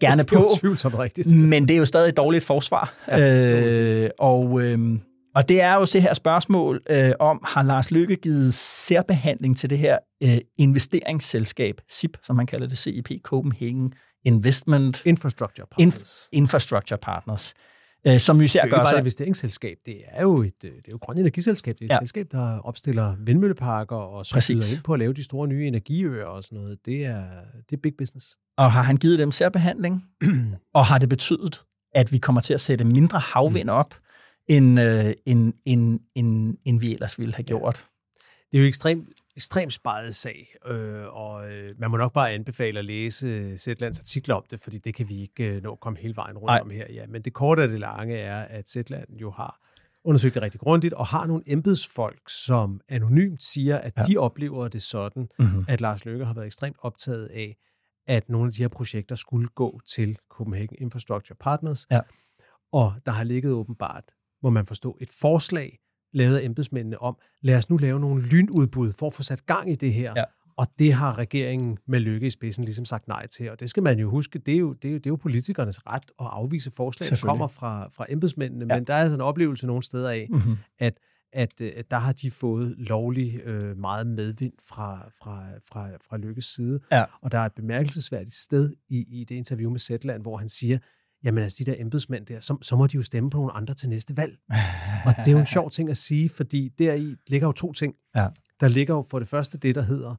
gerne 0.00 0.24
på. 0.24 0.34
Det 0.62 0.84
er 0.84 0.98
rigtigt. 0.98 1.36
Men 1.52 1.68
det 1.68 1.74
er 1.74 1.78
jo 1.78 1.84
stadig 1.84 2.08
et 2.08 2.16
dårligt 2.16 2.44
forsvar. 2.44 2.94
Ja, 3.08 4.04
øh, 4.04 4.10
og, 4.18 4.62
øh, 4.62 4.98
og 5.34 5.48
det 5.48 5.62
er 5.62 5.74
jo 5.74 5.84
det 5.84 6.02
her 6.02 6.14
spørgsmål 6.14 6.82
øh, 6.90 7.12
om, 7.20 7.44
har 7.46 7.62
Lars 7.62 7.90
Lykke 7.90 8.16
givet 8.16 8.54
særbehandling 8.54 9.56
til 9.56 9.70
det 9.70 9.78
her 9.78 9.98
øh, 10.22 10.38
investeringsselskab, 10.58 11.80
SIP, 11.88 12.16
som 12.22 12.36
man 12.36 12.46
kalder 12.46 12.66
det, 12.66 12.78
CIP, 12.78 13.10
Copenhagen 13.22 13.92
Investment 14.24 15.02
Infrastructure 15.06 15.66
Partners. 15.70 15.96
Inf- 15.96 16.28
Infrastructure 16.32 16.98
Partners 16.98 17.54
øh, 18.06 18.18
som 18.18 18.40
vi 18.40 18.48
ser 18.48 18.60
gør 18.60 18.64
sig... 18.64 18.70
Det 18.70 18.76
er 18.76 18.78
jo 18.78 18.84
bare 18.84 18.94
et 18.94 18.98
investeringsselskab, 18.98 19.76
det 19.86 19.96
er 20.06 20.22
jo 20.22 20.42
et, 20.42 20.64
øh, 20.64 20.70
det 20.70 20.88
er 20.88 20.92
jo 20.92 20.98
grønt 21.00 21.18
energiselskab, 21.18 21.74
det 21.78 21.80
er 21.80 21.86
et 21.86 21.90
ja. 21.90 21.98
selskab, 21.98 22.26
der 22.32 22.58
opstiller 22.58 23.16
vindmølleparker 23.18 23.96
og 23.96 24.26
så 24.26 24.34
Præcis. 24.34 24.72
ind 24.72 24.82
på 24.82 24.92
at 24.92 24.98
lave 24.98 25.12
de 25.12 25.24
store 25.24 25.48
nye 25.48 25.66
energiøer 25.66 26.26
og 26.26 26.44
sådan 26.44 26.58
noget. 26.58 26.86
Det 26.86 27.04
er, 27.04 27.24
det 27.70 27.76
er 27.76 27.80
big 27.82 27.92
business. 27.98 28.36
Og 28.56 28.72
har 28.72 28.82
han 28.82 28.96
givet 28.96 29.18
dem 29.18 29.32
særbehandling? 29.32 30.04
og 30.74 30.86
har 30.86 30.98
det 30.98 31.08
betydet, 31.08 31.60
at 31.94 32.12
vi 32.12 32.18
kommer 32.18 32.40
til 32.40 32.54
at 32.54 32.60
sætte 32.60 32.84
mindre 32.84 33.18
havvind 33.18 33.68
mm. 33.68 33.74
op, 33.74 33.94
end, 34.48 34.80
øh, 34.80 35.12
end, 35.26 35.52
end, 35.64 36.00
end, 36.14 36.56
end 36.64 36.80
vi 36.80 36.92
ellers 36.92 37.18
ville 37.18 37.34
have 37.34 37.44
gjort? 37.44 37.86
Det 38.52 38.58
er 38.58 38.62
jo 38.62 38.68
ekstremt 38.68 39.08
ekstremt 39.36 39.72
sparet 39.72 40.14
sag, 40.14 40.54
øh, 40.66 41.04
og 41.06 41.52
øh, 41.52 41.74
man 41.78 41.90
må 41.90 41.96
nok 41.96 42.12
bare 42.12 42.30
anbefale 42.30 42.78
at 42.78 42.84
læse 42.84 43.58
Zetlands 43.58 44.00
artikler 44.00 44.34
om 44.34 44.44
det, 44.50 44.60
fordi 44.60 44.78
det 44.78 44.94
kan 44.94 45.08
vi 45.08 45.20
ikke 45.20 45.44
øh, 45.44 45.62
nå 45.62 45.72
at 45.72 45.80
komme 45.80 45.98
hele 45.98 46.16
vejen 46.16 46.38
rundt 46.38 46.50
Ej. 46.50 46.60
om 46.60 46.70
her. 46.70 46.86
Ja. 46.92 47.06
Men 47.06 47.22
det 47.22 47.32
korte 47.32 47.62
af 47.62 47.68
det 47.68 47.80
lange 47.80 48.16
er, 48.16 48.42
at 48.42 48.68
Zetland 48.68 49.16
jo 49.20 49.30
har 49.30 49.60
undersøgt 50.04 50.34
det 50.34 50.42
rigtig 50.42 50.60
grundigt, 50.60 50.94
og 50.94 51.06
har 51.06 51.26
nogle 51.26 51.42
embedsfolk, 51.46 52.22
som 52.28 52.80
anonymt 52.88 53.42
siger, 53.42 53.78
at 53.78 53.92
ja. 53.96 54.02
de 54.02 54.16
oplever 54.16 54.68
det 54.68 54.82
sådan, 54.82 55.28
mm-hmm. 55.38 55.64
at 55.68 55.80
Lars 55.80 56.04
Løkke 56.04 56.24
har 56.24 56.34
været 56.34 56.46
ekstremt 56.46 56.76
optaget 56.80 57.26
af, 57.26 57.56
at 58.06 58.28
nogle 58.28 58.46
af 58.46 58.52
de 58.52 58.62
her 58.62 58.68
projekter 58.68 59.14
skulle 59.14 59.48
gå 59.48 59.80
til 59.86 60.18
Copenhagen 60.30 60.76
Infrastructure 60.78 61.36
Partners. 61.40 61.86
Ja. 61.90 62.00
Og 62.72 62.94
der 63.06 63.12
har 63.12 63.24
ligget 63.24 63.52
åbenbart, 63.52 64.04
må 64.42 64.50
man 64.50 64.66
forstå, 64.66 64.98
et 65.00 65.10
forslag 65.20 65.78
lavet 66.12 66.36
af 66.36 66.44
embedsmændene 66.44 67.02
om, 67.02 67.16
lad 67.42 67.56
os 67.56 67.70
nu 67.70 67.76
lave 67.76 68.00
nogle 68.00 68.22
lynudbud 68.22 68.92
for 68.92 69.06
at 69.06 69.12
få 69.12 69.22
sat 69.22 69.46
gang 69.46 69.72
i 69.72 69.74
det 69.74 69.92
her. 69.92 70.12
Ja. 70.16 70.24
Og 70.56 70.66
det 70.78 70.92
har 70.92 71.18
regeringen 71.18 71.78
med 71.88 72.00
lykke 72.00 72.26
i 72.26 72.30
spidsen 72.30 72.64
ligesom 72.64 72.84
sagt 72.84 73.08
nej 73.08 73.26
til. 73.26 73.50
Og 73.50 73.60
det 73.60 73.70
skal 73.70 73.82
man 73.82 73.98
jo 73.98 74.10
huske, 74.10 74.38
det 74.38 74.54
er 74.54 74.58
jo, 74.58 74.72
det 74.72 74.88
er 74.88 74.92
jo, 74.92 74.98
det 74.98 75.06
er 75.06 75.10
jo 75.10 75.16
politikernes 75.16 75.86
ret 75.86 76.04
at 76.20 76.26
afvise 76.30 76.70
forslag, 76.70 77.10
der 77.10 77.26
kommer 77.26 77.46
fra, 77.46 77.88
fra 77.88 78.06
embedsmændene. 78.08 78.66
Ja. 78.70 78.78
Men 78.78 78.86
der 78.86 78.94
er 78.94 78.98
altså 78.98 79.14
en 79.14 79.20
oplevelse 79.20 79.66
nogle 79.66 79.82
steder 79.82 80.10
af, 80.10 80.26
mm-hmm. 80.30 80.56
at 80.78 80.98
at, 81.32 81.60
at 81.60 81.90
der 81.90 81.98
har 81.98 82.12
de 82.12 82.30
fået 82.30 82.74
lovlig 82.78 83.40
øh, 83.44 83.78
meget 83.78 84.06
medvind 84.06 84.52
fra, 84.68 85.08
fra, 85.18 85.44
fra, 85.72 85.88
fra 86.08 86.16
Lykkes 86.16 86.44
side. 86.44 86.80
Ja. 86.92 87.04
Og 87.22 87.32
der 87.32 87.38
er 87.38 87.46
et 87.46 87.52
bemærkelsesværdigt 87.52 88.34
sted 88.34 88.74
i, 88.88 89.20
i 89.20 89.24
det 89.24 89.34
interview 89.34 89.70
med 89.70 89.78
Zetland, 89.78 90.22
hvor 90.22 90.36
han 90.36 90.48
siger, 90.48 90.78
jamen 91.24 91.42
altså 91.42 91.64
de 91.64 91.70
der 91.70 91.76
embedsmænd 91.78 92.26
der, 92.26 92.40
så, 92.40 92.56
så 92.62 92.76
må 92.76 92.86
de 92.86 92.96
jo 92.96 93.02
stemme 93.02 93.30
på 93.30 93.36
nogle 93.38 93.52
andre 93.52 93.74
til 93.74 93.88
næste 93.88 94.16
valg. 94.16 94.38
og 95.06 95.12
det 95.16 95.26
er 95.26 95.32
jo 95.32 95.38
en 95.38 95.46
sjov 95.46 95.70
ting 95.70 95.90
at 95.90 95.96
sige, 95.96 96.28
fordi 96.28 96.68
deri 96.78 97.16
ligger 97.26 97.48
jo 97.48 97.52
to 97.52 97.72
ting. 97.72 97.94
Ja. 98.16 98.26
Der 98.60 98.68
ligger 98.68 98.94
jo 98.94 99.04
for 99.10 99.18
det 99.18 99.28
første 99.28 99.58
det, 99.58 99.74
der 99.74 99.82
hedder, 99.82 100.14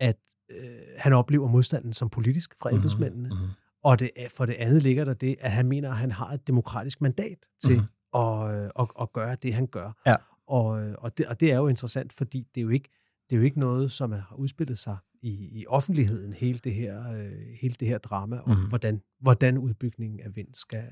at 0.00 0.16
øh, 0.50 0.58
han 0.98 1.12
oplever 1.12 1.48
modstanden 1.48 1.92
som 1.92 2.08
politisk 2.08 2.54
fra 2.60 2.70
mhm, 2.70 2.76
embedsmændene. 2.76 3.28
Mm-hmm. 3.28 3.48
Og 3.84 4.00
det, 4.00 4.10
for 4.36 4.46
det 4.46 4.54
andet 4.54 4.82
ligger 4.82 5.04
der 5.04 5.14
det, 5.14 5.36
at 5.40 5.52
han 5.52 5.66
mener, 5.66 5.90
at 5.90 5.96
han 5.96 6.12
har 6.12 6.32
et 6.32 6.46
demokratisk 6.46 7.00
mandat 7.00 7.38
til 7.64 7.76
mm-hmm. 7.76 8.22
at, 8.22 8.54
øh, 8.54 8.70
at, 8.78 8.88
at 9.00 9.12
gøre 9.12 9.36
det, 9.42 9.54
han 9.54 9.66
gør. 9.66 10.02
Ja. 10.06 10.16
Og, 10.48 10.82
øh, 10.82 10.94
og, 10.98 11.18
det, 11.18 11.26
og 11.26 11.40
det 11.40 11.52
er 11.52 11.56
jo 11.56 11.68
interessant, 11.68 12.12
fordi 12.12 12.46
det 12.54 12.60
er 12.60 12.62
jo 12.62 12.68
ikke, 12.68 12.88
det 13.30 13.36
er 13.36 13.40
jo 13.40 13.44
ikke 13.44 13.60
noget, 13.60 13.92
som 13.92 14.12
har 14.12 14.34
udspillet 14.36 14.78
sig 14.78 14.96
i, 15.26 15.60
i 15.60 15.64
offentligheden, 15.68 16.32
hele 16.32 16.58
det 16.64 16.74
her, 16.74 17.12
øh, 17.12 17.32
hele 17.60 17.74
det 17.80 17.88
her 17.88 17.98
drama, 17.98 18.38
om 18.44 18.56
mm. 18.56 18.68
hvordan, 18.68 19.00
hvordan 19.20 19.58
udbygningen 19.58 20.20
af 20.20 20.36
vind 20.36 20.54
skal, 20.54 20.84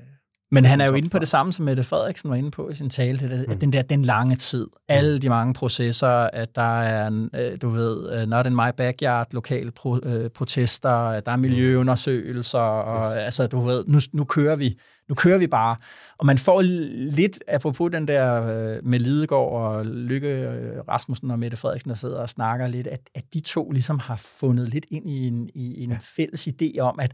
men 0.51 0.65
han 0.65 0.81
er 0.81 0.85
jo 0.85 0.93
inde 0.93 1.09
på 1.09 1.19
det 1.19 1.27
samme, 1.27 1.53
som 1.53 1.65
Mette 1.65 1.83
Frederiksen 1.83 2.29
var 2.29 2.35
inde 2.35 2.51
på 2.51 2.69
i 2.69 2.73
sin 2.73 2.89
tale, 2.89 3.19
det, 3.19 3.45
mm. 3.47 3.59
den 3.59 3.73
der 3.73 3.81
den 3.81 4.01
lange 4.01 4.35
tid, 4.35 4.65
mm. 4.65 4.79
alle 4.87 5.19
de 5.19 5.29
mange 5.29 5.53
processer, 5.53 6.07
at 6.07 6.55
der 6.55 6.81
er, 6.81 7.27
øh, 7.35 7.57
du 7.61 7.69
ved, 7.69 8.13
øh, 8.13 8.27
not 8.27 8.45
in 8.45 8.55
my 8.55 8.69
backyard, 8.77 9.27
lokale 9.31 9.71
pro, 9.71 9.99
øh, 10.03 10.29
protester, 10.29 11.19
der 11.19 11.31
er 11.31 11.37
miljøundersøgelser, 11.37 12.59
og 12.59 13.03
yes. 13.03 13.17
altså, 13.17 13.47
du 13.47 13.59
ved, 13.59 13.85
nu, 13.87 13.99
nu 14.13 14.23
kører 14.23 14.55
vi 14.55 14.77
nu 15.09 15.15
kører 15.15 15.37
vi 15.37 15.47
bare. 15.47 15.75
Og 16.17 16.25
man 16.25 16.37
får 16.37 16.61
lidt, 16.61 17.43
apropos 17.47 17.91
den 17.91 18.07
der 18.07 18.41
med 18.83 18.99
Lidegaard 18.99 19.51
og 19.51 19.85
Lykke 19.85 20.49
Rasmussen 20.89 21.31
og 21.31 21.39
Mette 21.39 21.57
Frederiksen, 21.57 21.89
der 21.89 21.95
sidder 21.95 22.19
og 22.19 22.29
snakker 22.29 22.67
lidt, 22.67 22.87
at, 22.87 22.99
at 23.15 23.23
de 23.33 23.39
to 23.39 23.71
ligesom 23.71 23.99
har 23.99 24.21
fundet 24.39 24.69
lidt 24.69 24.85
ind 24.91 25.09
i 25.09 25.27
en, 25.27 25.49
i 25.55 25.83
en 25.83 25.97
fælles 26.15 26.47
idé 26.47 26.79
om, 26.79 26.99
at 26.99 27.11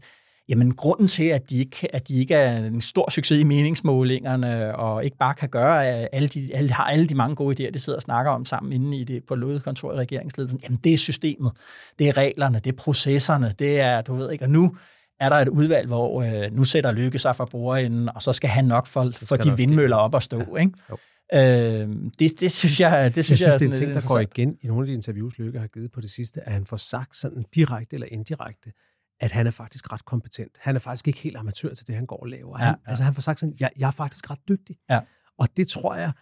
Jamen, 0.48 0.74
grunden 0.74 1.08
til, 1.08 1.24
at 1.24 1.50
de, 1.50 1.58
ikke, 1.58 1.94
at 1.94 2.08
de 2.08 2.14
ikke 2.14 2.34
er 2.34 2.66
en 2.66 2.80
stor 2.80 3.10
succes 3.10 3.40
i 3.40 3.44
meningsmålingerne, 3.44 4.76
og 4.76 5.04
ikke 5.04 5.16
bare 5.16 5.34
kan 5.34 5.48
gøre, 5.48 5.86
at 5.86 6.08
alle 6.12 6.28
de, 6.28 6.50
alle, 6.54 6.72
har 6.72 6.84
alle 6.84 7.06
de 7.06 7.14
mange 7.14 7.36
gode 7.36 7.68
idéer, 7.68 7.70
de 7.70 7.78
sidder 7.78 7.96
og 7.96 8.02
snakker 8.02 8.32
om 8.32 8.44
sammen 8.44 8.72
inde 8.72 8.96
i 8.96 9.04
det, 9.04 9.24
på 9.24 9.36
kontor 9.64 9.92
i 9.92 9.96
regeringsledelsen, 9.96 10.60
jamen 10.64 10.80
det 10.84 10.94
er 10.94 10.98
systemet, 10.98 11.52
det 11.98 12.08
er 12.08 12.16
reglerne, 12.16 12.58
det 12.58 12.72
er 12.72 12.76
processerne, 12.76 13.54
det 13.58 13.80
er, 13.80 14.00
du 14.00 14.14
ved 14.14 14.32
ikke, 14.32 14.44
og 14.44 14.50
nu 14.50 14.76
er 15.22 15.28
der 15.28 15.36
et 15.36 15.48
udvalg, 15.48 15.86
hvor 15.86 16.22
øh, 16.22 16.52
nu 16.52 16.64
sætter 16.64 16.92
Lykke 16.92 17.18
sig 17.18 17.36
for 17.36 17.48
bordenden, 17.50 18.08
og 18.08 18.22
så 18.22 18.32
skal 18.32 18.50
han 18.50 18.64
nok 18.64 18.86
få, 18.86 19.00
for 19.12 19.36
de 19.36 19.56
vindmøller 19.56 19.96
op 19.96 20.14
og 20.14 20.22
stå, 20.22 20.38
ja. 20.38 20.60
ikke? 20.60 20.72
Jo. 20.90 20.96
Øh, 21.34 21.88
det, 22.18 22.40
det 22.40 22.52
synes 22.52 22.80
jeg... 22.80 23.14
Det 23.14 23.24
synes 23.24 23.40
jeg, 23.40 23.52
synes, 23.52 23.52
jeg, 23.52 23.60
det 23.60 23.66
er 23.66 23.70
en 23.70 23.76
ting, 23.76 23.94
der 23.94 24.08
går 24.08 24.20
igen 24.20 24.56
i 24.60 24.66
nogle 24.66 24.82
af 24.82 24.86
de 24.86 24.92
interviews, 24.92 25.38
Lykke 25.38 25.58
har 25.58 25.66
givet 25.66 25.92
på 25.92 26.00
det 26.00 26.10
sidste, 26.10 26.40
at 26.46 26.52
han 26.52 26.66
får 26.66 26.76
sagt 26.76 27.16
sådan 27.16 27.44
direkte 27.54 27.94
eller 27.94 28.06
indirekte, 28.10 28.72
at 29.20 29.32
han 29.32 29.46
er 29.46 29.50
faktisk 29.50 29.92
ret 29.92 30.04
kompetent. 30.04 30.56
Han 30.60 30.74
er 30.74 30.80
faktisk 30.80 31.08
ikke 31.08 31.18
helt 31.18 31.36
amatør 31.36 31.74
til 31.74 31.86
det, 31.86 31.94
han 31.94 32.06
går 32.06 32.16
og 32.16 32.26
laver. 32.26 32.56
Han, 32.56 32.66
ja, 32.66 32.70
ja. 32.70 32.90
Altså 32.90 33.04
han 33.04 33.14
får 33.14 33.22
sagt 33.22 33.40
sådan, 33.40 33.56
jeg, 33.60 33.70
jeg 33.78 33.86
er 33.86 33.90
faktisk 33.90 34.30
ret 34.30 34.48
dygtig. 34.48 34.76
Ja. 34.90 35.00
Og 35.38 35.48
det 35.56 35.68
tror 35.68 35.94
jeg, 35.94 36.12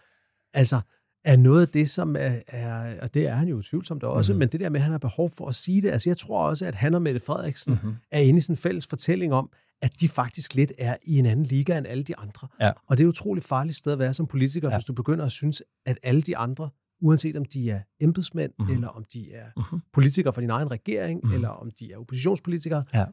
altså, 0.53 0.81
er 1.23 1.35
noget 1.37 1.61
af 1.61 1.67
det, 1.69 1.89
som 1.89 2.15
er, 2.15 2.35
er 2.47 3.01
og 3.01 3.13
det 3.13 3.27
er 3.27 3.35
han 3.35 3.47
jo 3.47 3.61
tvivlsomt 3.61 4.03
også, 4.03 4.33
mm-hmm. 4.33 4.39
men 4.39 4.47
det 4.49 4.59
der 4.59 4.69
med, 4.69 4.79
at 4.79 4.83
han 4.83 4.91
har 4.91 4.97
behov 4.97 5.29
for 5.29 5.47
at 5.47 5.55
sige 5.55 5.81
det, 5.81 5.89
altså 5.91 6.09
jeg 6.09 6.17
tror 6.17 6.45
også, 6.47 6.65
at 6.65 6.75
han 6.75 6.95
og 6.95 7.01
Mette 7.01 7.19
Frederiksen 7.19 7.73
mm-hmm. 7.73 7.95
er 8.11 8.19
inde 8.19 8.37
i 8.37 8.41
sådan 8.41 8.53
en 8.53 8.57
fælles 8.57 8.87
fortælling 8.87 9.33
om, 9.33 9.49
at 9.81 10.01
de 10.01 10.09
faktisk 10.09 10.55
lidt 10.55 10.71
er 10.77 10.97
i 11.03 11.19
en 11.19 11.25
anden 11.25 11.45
liga 11.45 11.77
end 11.77 11.87
alle 11.87 12.03
de 12.03 12.17
andre. 12.17 12.47
Ja. 12.61 12.71
Og 12.87 12.97
det 12.97 13.03
er 13.03 13.07
et 13.07 13.11
utroligt 13.11 13.47
farligt 13.47 13.77
sted 13.77 13.93
at 13.93 13.99
være 13.99 14.13
som 14.13 14.27
politiker, 14.27 14.69
ja. 14.69 14.75
hvis 14.77 14.85
du 14.85 14.93
begynder 14.93 15.25
at 15.25 15.31
synes, 15.31 15.63
at 15.85 15.97
alle 16.03 16.21
de 16.21 16.37
andre, 16.37 16.69
uanset 17.01 17.35
om 17.37 17.45
de 17.45 17.69
er 17.71 17.81
embedsmænd, 17.99 18.51
mm-hmm. 18.59 18.73
eller 18.73 18.87
om 18.87 19.03
de 19.13 19.33
er 19.33 19.45
mm-hmm. 19.57 19.79
politikere 19.93 20.33
for 20.33 20.41
din 20.41 20.49
egen 20.49 20.71
regering, 20.71 21.19
mm-hmm. 21.23 21.35
eller 21.35 21.49
om 21.49 21.71
de 21.79 21.93
er 21.93 21.97
oppositionspolitikere, 21.97 22.83
Ja. 22.93 23.05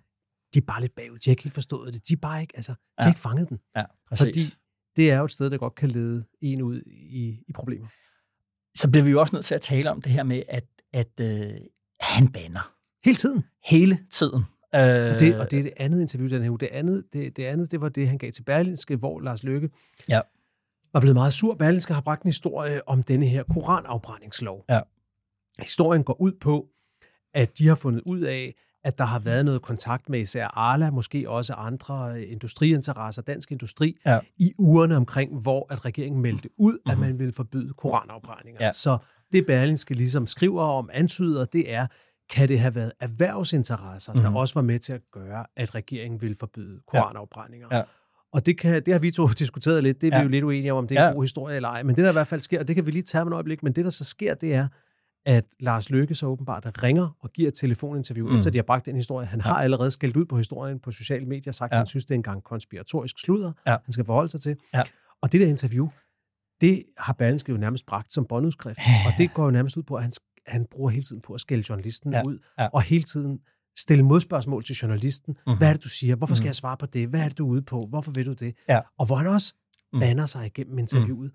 de 0.54 0.58
er 0.58 0.64
bare 0.66 0.80
lidt 0.80 0.94
bagud. 0.96 1.18
De 1.18 1.30
har 1.30 1.32
ikke 1.32 1.42
helt 1.42 1.54
forstået 1.54 1.94
det. 1.94 2.08
De 2.08 2.12
er 2.12 2.16
bare 2.16 2.40
ikke, 2.40 2.52
altså, 2.56 2.72
de 2.72 2.78
Ja. 2.98 3.02
har 3.04 3.10
ikke 3.10 3.20
fanget 3.20 3.48
den. 3.48 3.58
Ja, 3.76 3.84
præcis. 4.08 4.24
Fordi 4.26 4.54
det 4.98 5.10
er 5.10 5.18
jo 5.18 5.24
et 5.24 5.30
sted, 5.32 5.50
der 5.50 5.56
godt 5.58 5.74
kan 5.74 5.88
lede 5.90 6.24
en 6.40 6.62
ud 6.62 6.82
i, 6.86 7.28
i 7.48 7.52
problemer. 7.54 7.86
Så 8.74 8.90
bliver 8.90 9.04
vi 9.04 9.10
jo 9.10 9.20
også 9.20 9.36
nødt 9.36 9.44
til 9.44 9.54
at 9.54 9.60
tale 9.60 9.90
om 9.90 10.02
det 10.02 10.12
her 10.12 10.22
med, 10.22 10.42
at, 10.48 10.64
at 10.92 11.10
øh, 11.20 11.50
han 12.00 12.32
banner 12.32 12.74
Hele 13.04 13.16
tiden. 13.16 13.44
hele 13.64 13.98
tiden. 14.12 14.42
Øh, 14.74 14.80
Og 15.14 15.20
det, 15.20 15.40
og 15.40 15.50
det 15.50 15.58
er 15.58 15.62
det 15.62 15.72
andet 15.76 16.00
interview 16.00 16.28
den 16.30 16.42
her 16.42 16.50
uge. 16.50 16.58
Det 16.58 16.68
andet, 16.72 17.04
det, 17.12 17.36
det 17.36 17.44
andet, 17.44 17.70
det 17.72 17.80
var 17.80 17.88
det, 17.88 18.08
han 18.08 18.18
gav 18.18 18.32
til 18.32 18.42
Berlinske, 18.42 18.96
hvor 18.96 19.20
Lars 19.20 19.44
Løkke 19.44 19.70
Ja. 20.08 20.20
var 20.92 21.00
blevet 21.00 21.14
meget 21.16 21.32
sur. 21.32 21.54
Berlinske 21.54 21.94
har 21.94 22.00
bragt 22.00 22.22
en 22.22 22.28
historie 22.28 22.88
om 22.88 23.02
denne 23.02 23.26
her 23.26 23.42
koranafbrændingslov. 23.42 24.64
Ja. 24.70 24.80
Historien 25.58 26.04
går 26.04 26.20
ud 26.20 26.32
på, 26.40 26.68
at 27.34 27.58
de 27.58 27.68
har 27.68 27.74
fundet 27.74 28.02
ud 28.06 28.20
af, 28.20 28.54
at 28.84 28.98
der 28.98 29.04
har 29.04 29.18
været 29.18 29.44
noget 29.44 29.62
kontakt 29.62 30.08
med 30.08 30.20
især 30.20 30.46
Arla, 30.46 30.90
måske 30.90 31.30
også 31.30 31.52
andre 31.54 32.22
industriinteresser, 32.22 33.22
dansk 33.22 33.52
industri, 33.52 33.96
Ja. 34.06 34.18
i 34.36 34.52
ugerne 34.58 34.96
omkring, 34.96 35.40
hvor 35.42 35.72
at 35.72 35.84
regeringen 35.84 36.22
meldte 36.22 36.48
ud, 36.58 36.72
mm-hmm. 36.72 36.90
at 36.90 36.98
man 37.08 37.18
ville 37.18 37.32
forbyde 37.32 37.72
koranafbrændinger. 37.74 38.64
Ja. 38.64 38.72
Så 38.72 38.98
det 39.32 39.46
Berlinske 39.46 39.94
ligesom 39.94 40.26
skriver 40.26 40.62
om, 40.62 40.90
antyder, 40.92 41.44
det 41.44 41.72
er, 41.74 41.86
kan 42.30 42.48
det 42.48 42.60
have 42.60 42.74
været 42.74 42.92
erhvervsinteresser, 43.00 44.12
mm-hmm. 44.12 44.32
der 44.32 44.38
også 44.40 44.54
var 44.54 44.62
med 44.62 44.78
til 44.78 44.92
at 44.92 45.00
gøre, 45.12 45.44
at 45.56 45.74
regeringen 45.74 46.22
ville 46.22 46.36
forbyde 46.40 46.80
koranafbrændinger. 46.88 47.68
Ja. 47.72 47.82
Og 48.32 48.46
det, 48.46 48.58
kan, 48.58 48.82
det 48.86 48.94
har 48.94 48.98
vi 48.98 49.10
to 49.10 49.26
diskuteret 49.38 49.82
lidt, 49.82 50.00
det 50.00 50.06
er 50.06 50.16
ja. 50.16 50.16
Ja. 50.16 50.22
vi 50.22 50.26
jo 50.26 50.30
lidt 50.30 50.44
uenige 50.44 50.72
om, 50.72 50.78
om 50.78 50.86
det 50.88 50.98
er 50.98 51.02
Ja. 51.02 51.08
en 51.08 51.14
god 51.14 51.22
historie 51.22 51.56
eller 51.56 51.68
ej. 51.68 51.82
Men 51.82 51.96
det, 51.96 52.04
der 52.04 52.10
i 52.10 52.12
hvert 52.12 52.26
fald 52.26 52.40
sker, 52.40 52.58
og 52.60 52.68
det 52.68 52.76
kan 52.76 52.86
vi 52.86 52.90
lige 52.90 53.02
tage 53.02 53.22
om 53.22 53.28
et 53.28 53.32
øjeblik, 53.34 53.62
men 53.62 53.72
det, 53.72 53.84
der 53.84 53.90
så 53.90 54.04
sker, 54.04 54.34
det 54.34 54.54
er, 54.54 54.68
at 55.26 55.44
Lars 55.60 55.90
Løkke 55.90 56.14
så 56.14 56.26
åbenbart 56.26 56.82
ringer 56.82 57.16
og 57.20 57.30
giver 57.32 57.48
et 57.48 57.54
telefoninterview, 57.54 58.28
mm. 58.28 58.36
efter 58.36 58.50
de 58.50 58.58
har 58.58 58.62
bragt 58.62 58.86
den 58.86 58.96
historie. 58.96 59.26
Han 59.26 59.40
har 59.40 59.54
allerede 59.62 59.90
skældt 59.90 60.16
ud 60.16 60.24
på 60.24 60.36
historien 60.36 60.78
på 60.80 60.90
sociale 60.90 61.26
medier, 61.26 61.52
sagt, 61.52 61.72
at 61.72 61.76
Ja. 61.76 61.78
han 61.80 61.86
synes, 61.86 62.04
det 62.04 62.10
er 62.10 62.14
en 62.14 62.22
gang 62.22 62.44
konspiratorisk 62.44 63.18
sludder, 63.18 63.52
Ja. 63.66 63.76
han 63.84 63.92
skal 63.92 64.04
forholde 64.04 64.30
sig 64.30 64.40
til. 64.40 64.56
Ja. 64.74 64.82
Og 65.22 65.32
det 65.32 65.40
der 65.40 65.46
interview, 65.46 65.88
det 66.60 66.84
har 66.98 67.12
Berlingske 67.12 67.52
jo 67.52 67.58
nærmest 67.58 67.86
bragt 67.86 68.12
som 68.12 68.26
båndudskrift, 68.28 68.78
og 69.06 69.12
det 69.18 69.34
går 69.34 69.44
jo 69.44 69.50
nærmest 69.50 69.76
ud 69.76 69.82
på, 69.82 69.94
at 69.94 70.02
han, 70.02 70.12
han 70.46 70.66
bruger 70.70 70.90
hele 70.90 71.02
tiden 71.02 71.22
på 71.22 71.32
at 71.34 71.40
skælde 71.40 71.64
journalisten 71.68 72.12
Ja. 72.12 72.22
ud, 72.26 72.38
Ja. 72.58 72.66
og 72.72 72.82
hele 72.82 73.02
tiden 73.04 73.40
stille 73.78 74.04
modspørgsmål 74.04 74.64
til 74.64 74.74
journalisten. 74.76 75.32
Mm-hmm. 75.46 75.58
Hvad 75.58 75.68
er 75.68 75.72
det, 75.72 75.84
du 75.84 75.88
siger? 75.88 76.16
Hvorfor 76.16 76.34
skal 76.34 76.46
jeg 76.46 76.54
svare 76.54 76.76
på 76.76 76.86
det? 76.86 77.08
Hvad 77.08 77.20
er 77.20 77.28
det, 77.28 77.38
du 77.38 77.46
er 77.46 77.50
ude 77.50 77.62
på? 77.62 77.86
Hvorfor 77.88 78.10
vil 78.12 78.26
du 78.26 78.32
det? 78.32 78.54
Ja. 78.68 78.80
Og 78.98 79.06
hvor 79.06 79.16
han 79.16 79.26
også 79.26 79.54
Mm. 79.92 80.00
bander 80.00 80.26
sig 80.26 80.46
igennem 80.46 80.78
interviewet. 80.78 81.30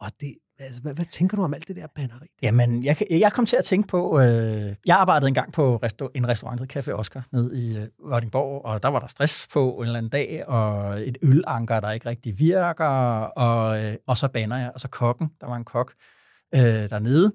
Og 0.00 0.10
det, 0.20 0.34
altså, 0.58 0.80
hvad, 0.80 0.94
hvad 0.94 1.04
tænker 1.04 1.36
du 1.36 1.42
om 1.42 1.54
alt 1.54 1.68
det 1.68 1.76
der 1.76 1.86
banneri? 1.94 2.26
Jamen, 2.42 2.84
jeg, 2.84 2.96
jeg 3.10 3.32
kom 3.32 3.46
til 3.46 3.56
at 3.56 3.64
tænke 3.64 3.88
på, 3.88 4.20
øh, 4.20 4.74
jeg 4.86 4.96
arbejdede 4.96 5.28
engang 5.28 5.52
på 5.52 5.80
resta- 5.84 6.10
en 6.14 6.28
restaurant, 6.28 6.60
der 6.60 6.80
Café 6.80 6.90
Oscar, 6.92 7.26
nede 7.32 7.50
i 7.62 7.76
øh, 7.78 7.86
Vordingborg, 8.10 8.64
og 8.64 8.82
der 8.82 8.88
var 8.88 8.98
der 9.00 9.06
stress 9.06 9.48
på 9.52 9.72
en 9.72 9.82
eller 9.86 9.98
anden 9.98 10.10
dag, 10.10 10.48
og 10.48 11.00
et 11.00 11.18
ølanker, 11.22 11.80
der 11.80 11.90
ikke 11.90 12.08
rigtig 12.08 12.38
virker, 12.38 12.84
og, 13.20 13.84
øh, 13.84 13.94
og 14.06 14.16
så 14.16 14.28
banner 14.28 14.56
jeg, 14.56 14.70
og 14.74 14.80
så 14.80 14.88
kokken, 14.88 15.28
der 15.40 15.46
var 15.46 15.56
en 15.56 15.64
kok 15.64 15.92
øh, 16.54 16.60
dernede, 16.62 17.32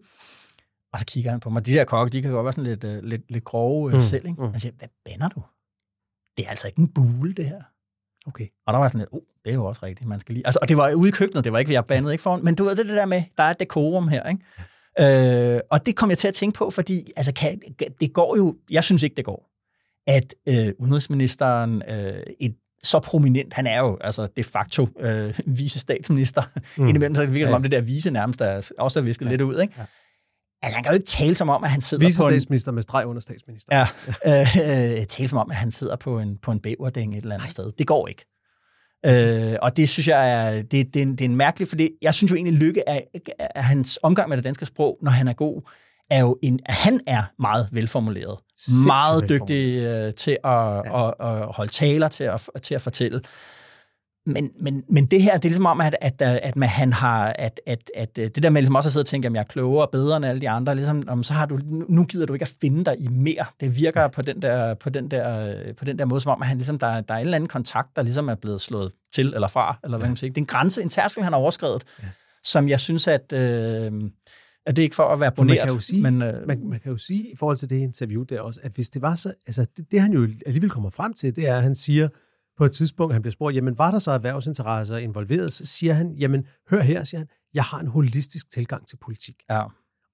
og 0.94 1.00
så 1.00 1.06
kigger 1.06 1.32
han 1.32 1.40
på 1.40 1.50
mig. 1.50 1.66
De 1.66 1.72
der 1.72 1.84
kokke, 1.86 2.12
de 2.14 2.22
kan 2.22 2.32
godt 2.32 2.44
være 2.44 2.54
sådan 2.54 2.64
lidt, 2.64 2.84
øh, 2.84 3.04
lidt, 3.04 3.32
lidt 3.32 3.44
grove 3.44 3.90
øh, 3.90 3.94
Mm, 3.94 4.00
selv, 4.02 4.26
ikke? 4.28 4.42
mm. 4.42 4.52
Jeg 4.52 4.62
siger, 4.62 4.74
hvad 4.78 4.88
banner 5.06 5.30
du? 5.30 5.44
Det 6.38 6.46
er 6.46 6.50
altså 6.50 6.68
ikke 6.68 6.80
en 6.80 6.88
bule, 6.88 7.34
det 7.34 7.46
her. 7.46 7.62
Okay. 8.28 8.48
Og 8.68 8.74
der 8.74 8.80
var 8.80 8.88
sådan 8.88 9.00
lidt, 9.00 9.10
oh, 9.12 9.22
det 9.46 9.50
er 9.50 9.56
jo 9.56 9.66
også 9.66 9.86
rigtigt, 9.86 10.08
man 10.10 10.20
skal 10.20 10.34
lige... 10.34 10.48
Altså, 10.48 10.60
og 10.62 10.68
det 10.68 10.78
var 10.78 10.94
ude 10.94 11.10
i 11.10 11.12
køkkenet, 11.12 11.44
det 11.44 11.54
var 11.54 11.60
ikke, 11.60 11.74
jeg 11.74 11.86
bandede 11.86 12.14
ikke 12.14 12.22
foran, 12.22 12.44
men 12.44 12.56
du 12.56 12.64
ved, 12.64 12.76
det 12.76 12.88
det 12.88 12.98
der 12.98 13.06
med, 13.06 13.24
der 13.38 13.44
er 13.44 13.52
et 13.52 13.60
dekorum 13.60 14.08
her, 14.08 14.30
ikke? 14.30 15.56
Øh, 15.56 15.60
og 15.72 15.86
det 15.86 15.96
kom 15.96 16.10
jeg 16.10 16.18
til 16.18 16.28
at 16.28 16.34
tænke 16.34 16.58
på, 16.58 16.70
fordi 16.70 17.12
altså, 17.18 17.34
kan, 17.34 17.62
det 18.00 18.14
går 18.14 18.38
jo, 18.38 18.56
jeg 18.70 18.84
synes 18.84 19.04
ikke, 19.04 19.16
det 19.16 19.26
går, 19.26 19.50
at 20.08 20.36
øh, 20.48 20.74
udenrigsministeren, 20.80 21.84
øh, 21.88 22.24
et 22.40 22.56
så 22.84 23.00
prominent, 23.00 23.54
han 23.54 23.68
er 23.68 23.80
jo 23.80 23.98
altså 24.02 24.28
de 24.38 24.44
facto 24.44 24.88
øh, 25.00 25.40
vice 25.46 25.80
statsminister, 25.80 26.42
mm. 26.78 26.88
indimellem 26.88 27.16
så 27.16 27.26
virker 27.26 27.46
det 27.46 27.48
som 27.48 27.56
om 27.56 27.64
det 27.64 27.72
der 27.72 27.82
vise 27.82 28.12
nærmest 28.12 28.42
er, 28.42 28.72
også 28.78 29.00
er 29.00 29.04
visket 29.04 29.26
ja. 29.26 29.30
lidt 29.30 29.42
ud, 29.42 29.62
ikke? 29.62 29.74
Ja. 29.78 29.86
Altså, 30.64 30.76
han 30.76 30.84
kan 30.84 30.92
jo 30.92 30.94
ikke 30.94 31.06
tale 31.06 31.36
som 31.36 31.50
om, 31.50 31.64
at 31.64 31.72
han 31.72 31.82
sidder 31.82 32.02
på 32.02 32.06
en... 32.06 32.08
Vicestatsminister 32.08 32.72
med 32.72 32.84
streg 32.84 33.06
under 33.06 33.22
statsminister. 33.22 33.76
Ja, 33.78 33.88
øh, 35.00 35.06
tale 35.06 35.30
som 35.30 35.38
om, 35.38 35.52
at 35.52 35.58
han 35.58 35.72
sidder 35.72 35.96
på 35.96 36.20
en, 36.20 36.38
på 36.38 36.52
en 36.52 36.60
bæverdæng 36.60 37.14
et 37.14 37.22
eller 37.22 37.36
andet 37.36 37.46
Nej. 37.46 37.50
sted. 37.50 37.72
Det 37.78 37.88
går 37.88 38.08
ikke. 38.08 38.26
Øh, 39.06 39.56
og 39.62 39.78
det 39.78 39.90
synes 39.90 40.08
jeg 40.08 40.32
er, 40.32 40.62
det, 40.62 40.72
det, 40.72 40.96
er 40.96 41.02
en, 41.02 41.12
det 41.12 41.22
er 41.22 41.26
en 41.26 41.36
mærkelig, 41.36 41.68
for 41.68 41.76
det, 41.76 41.90
jeg 42.02 42.14
synes 42.14 42.32
jo 42.32 42.36
egentlig, 42.36 42.54
Lykke 42.54 42.84
er, 42.88 43.00
er 43.40 43.62
hans 43.62 44.00
omgang 44.04 44.30
med 44.30 44.38
det 44.38 44.44
danske 44.44 44.66
sprog, 44.66 44.98
når 45.02 45.12
han 45.12 45.28
er 45.28 45.34
god, 45.34 45.62
er 46.10 46.20
jo 46.20 46.38
en, 46.42 46.60
at 46.66 46.74
han 46.74 47.00
er 47.08 47.24
meget 47.40 47.70
velformuleret. 47.72 48.38
Sindssygt 48.58 48.88
meget 48.88 49.30
velformuleret. 49.30 49.50
dygtig 49.50 49.84
øh, 49.84 50.14
til 50.14 50.38
at, 50.44 50.52
ja. 50.52 51.08
at, 51.08 51.14
at 51.20 51.56
holde 51.56 51.72
taler, 51.72 52.08
til 52.08 52.24
at, 52.24 52.50
til 52.62 52.76
at 52.76 52.82
fortælle. 52.82 53.22
Men, 54.26 54.52
men, 54.60 54.84
men 54.90 55.06
det 55.06 55.22
her, 55.22 55.34
det 55.34 55.46
er 55.46 55.50
ligesom 55.50 55.66
om, 55.66 55.82
at, 55.82 55.96
at, 56.02 56.22
at 56.22 56.56
man, 56.56 56.70
han 56.70 56.94
har, 56.94 57.34
at, 57.40 57.62
at, 57.66 57.92
at 57.96 58.16
det 58.16 58.44
der 58.44 58.50
med 58.50 58.62
ligesom 58.62 58.76
også 58.76 58.88
at 58.88 58.94
sidde 58.94 59.04
og 59.04 59.08
tænke, 59.08 59.28
at 59.28 59.34
jeg 59.34 59.40
er 59.40 59.44
klogere 59.44 59.86
og 59.86 59.92
bedre 59.92 60.18
end 60.18 60.26
alle 60.26 60.42
de 60.42 60.50
andre, 60.50 60.76
ligesom, 60.76 61.04
om, 61.08 61.24
så 61.24 61.34
har 61.34 61.46
du, 61.46 61.60
nu 61.90 62.06
gider 62.06 62.26
du 62.26 62.34
ikke 62.34 62.44
at 62.44 62.56
finde 62.62 62.86
dig 62.86 62.96
i 63.00 63.08
mere. 63.08 63.46
Det 63.60 63.78
virker 63.78 64.08
på 64.08 64.22
den 64.22 64.42
der, 64.42 64.74
på 64.74 64.90
den 64.90 65.12
der, 65.12 65.56
på 65.74 65.86
den 65.86 66.00
der 66.00 66.06
måde, 66.06 66.22
som 66.22 66.32
om, 66.32 66.42
at 66.42 66.48
han 66.48 66.58
ligesom, 66.58 66.80
der, 66.80 67.02
der 67.02 67.14
er 67.14 67.18
en 67.18 67.26
eller 67.26 67.36
anden 67.36 67.48
kontakt, 67.48 67.96
der 67.96 68.04
ligesom 68.04 68.30
er 68.30 68.36
blevet 68.36 68.62
slået 68.62 68.92
til 69.14 69.34
eller 69.34 69.48
fra, 69.48 69.78
eller 69.84 69.98
hvad 69.98 70.08
man 70.08 70.18
siger. 70.18 70.32
Det 70.32 70.38
er 70.38 70.42
en 70.42 70.46
grænse, 70.46 70.82
en 70.82 70.90
tærskel, 70.90 71.24
han 71.24 71.34
har 71.34 71.40
overskrevet, 71.40 71.84
ja. 72.04 72.08
som 72.44 72.70
jeg 72.70 72.80
synes, 72.80 73.08
at, 73.08 73.34
øh, 73.34 73.92
at 74.66 74.76
det 74.76 74.82
er 74.82 74.84
ikke 74.84 74.96
for 74.96 75.04
at 75.04 75.20
være 75.20 75.32
For 75.36 75.44
man 75.44 75.48
boneret. 75.48 75.68
kan, 75.68 75.76
jo 75.76 75.80
sige, 75.80 76.02
men, 76.02 76.22
øh, 76.22 76.48
man, 76.48 76.70
man 76.70 76.80
kan 76.80 76.92
jo 76.92 76.98
sige 76.98 77.32
i 77.32 77.36
forhold 77.40 77.58
til 77.58 77.70
det 77.70 77.78
interview 77.78 78.24
der 78.24 78.42
også, 78.42 78.60
at 78.64 78.72
hvis 78.72 78.90
det 78.90 79.02
var 79.02 79.16
så, 79.16 79.34
altså 79.48 79.66
det, 79.78 79.92
det 79.92 80.02
han 80.02 80.14
jo 80.14 80.28
alligevel 80.46 80.70
kommer 80.70 80.90
frem 80.90 81.14
til, 81.14 81.36
det 81.36 81.48
er, 81.48 81.58
at 81.58 81.64
han 81.64 81.76
siger 81.76 82.08
på 82.58 82.66
et 82.66 82.72
tidspunkt, 82.72 83.14
han 83.14 83.22
bliver 83.22 83.32
spurgt, 83.32 83.56
jamen 83.56 83.78
var 83.78 83.92
der 83.92 84.00
så 84.00 84.12
erhvervsinteresser 84.12 84.98
involveret, 84.98 85.54
så 85.54 85.66
siger 85.66 85.94
han, 85.94 86.12
jamen 86.16 86.46
hør 86.70 86.82
her, 86.82 87.04
siger 87.04 87.20
han, 87.20 87.28
jeg 87.54 87.64
har 87.64 87.80
en 87.80 87.88
holistisk 87.88 88.52
tilgang 88.52 88.88
til 88.88 88.98
politik. 88.98 89.36
ja. 89.50 89.64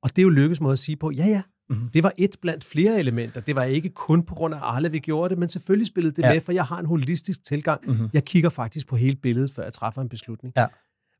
Og 0.03 0.09
det 0.09 0.17
er 0.17 0.23
jo 0.23 0.29
lykkes 0.29 0.61
måde 0.61 0.71
at 0.73 0.79
sige 0.79 0.95
på, 0.95 1.11
ja 1.11 1.25
ja, 1.25 1.41
Mhm. 1.69 1.77
mm-hmm. 1.77 1.91
det 1.91 2.03
var 2.03 2.13
et 2.17 2.35
blandt 2.41 2.63
flere 2.63 2.99
elementer. 2.99 3.41
Det 3.41 3.55
var 3.55 3.63
ikke 3.63 3.89
kun 3.89 4.23
på 4.23 4.35
grund 4.35 4.53
af 4.55 4.59
Arle, 4.61 4.91
vi 4.91 4.99
gjorde 4.99 5.29
det, 5.29 5.37
men 5.37 5.49
selvfølgelig 5.49 5.87
spillede 5.87 6.15
det 6.15 6.23
Ja. 6.23 6.33
med, 6.33 6.41
for 6.41 6.51
jeg 6.51 6.65
har 6.65 6.79
en 6.79 6.85
holistisk 6.85 7.43
tilgang. 7.45 7.81
Mhm. 7.81 7.91
Mm-hmm. 7.93 8.09
Jeg 8.13 8.25
kigger 8.25 8.49
faktisk 8.49 8.87
på 8.87 8.95
hele 8.95 9.15
billedet, 9.15 9.51
før 9.51 9.63
jeg 9.63 9.73
træffer 9.73 10.01
en 10.01 10.09
beslutning. 10.09 10.53
Ja. 10.57 10.67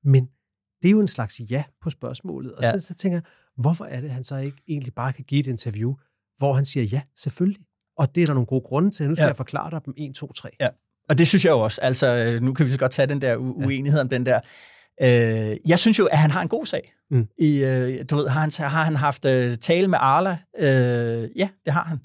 Men 0.03 0.25
det 0.81 0.87
er 0.87 0.91
jo 0.91 0.99
en 0.99 1.07
slags 1.07 1.41
ja 1.51 1.63
på 1.81 1.89
spørgsmålet. 1.89 2.53
Og 2.53 2.63
Ja. 2.63 2.71
så, 2.79 2.87
så 2.87 2.93
tænker 2.95 3.15
jeg, 3.17 3.23
hvorfor 3.61 3.85
er 3.85 4.01
det, 4.01 4.11
han 4.11 4.23
så 4.23 4.37
ikke 4.37 4.57
egentlig 4.67 4.93
bare 4.93 5.13
kan 5.13 5.23
give 5.25 5.39
et 5.39 5.47
interview, 5.47 5.93
hvor 6.37 6.53
han 6.53 6.65
siger 6.65 6.83
ja, 6.83 7.01
selvfølgelig. 7.15 7.65
Og 7.97 8.15
det 8.15 8.21
er 8.21 8.25
der 8.25 8.33
nogle 8.33 8.45
gode 8.47 8.61
grunde 8.61 8.91
til. 8.91 9.09
Nu 9.09 9.15
skal 9.15 9.23
ja. 9.23 9.27
jeg 9.27 9.35
forklare 9.35 9.71
dig 9.71 9.81
dem 9.85 9.93
1, 9.97 10.15
2, 10.15 10.31
3. 10.33 10.49
Ja. 10.59 10.69
Og 11.09 11.17
det 11.17 11.27
synes 11.27 11.45
jeg 11.45 11.51
jo 11.51 11.59
også. 11.59 11.81
Altså, 11.81 12.07
øh, 12.07 12.41
nu 12.41 12.53
kan 12.53 12.65
vi 12.65 12.71
så 12.71 12.79
godt 12.79 12.91
tage 12.91 13.07
den 13.07 13.21
der 13.21 13.35
uenighed 13.35 13.99
om 13.99 14.09
den 14.09 14.25
der. 14.25 14.39
Øh, 15.01 15.57
jeg 15.65 15.79
synes 15.79 15.99
jo, 15.99 16.05
at 16.05 16.17
han 16.17 16.31
har 16.31 16.41
en 16.41 16.47
god 16.47 16.65
sag. 16.65 16.93
Mm. 17.11 17.27
I, 17.37 17.63
øh, 17.63 18.05
du 18.09 18.15
ved, 18.15 18.27
har 18.27 18.39
han, 18.39 18.51
har 18.59 18.83
han 18.83 18.95
haft 18.95 19.25
øh, 19.25 19.57
tale 19.57 19.87
med 19.87 19.97
Arla? 20.01 20.37
Øh, 20.59 21.29
ja, 21.35 21.49
det 21.65 21.73
har 21.73 21.83
han. 21.83 21.99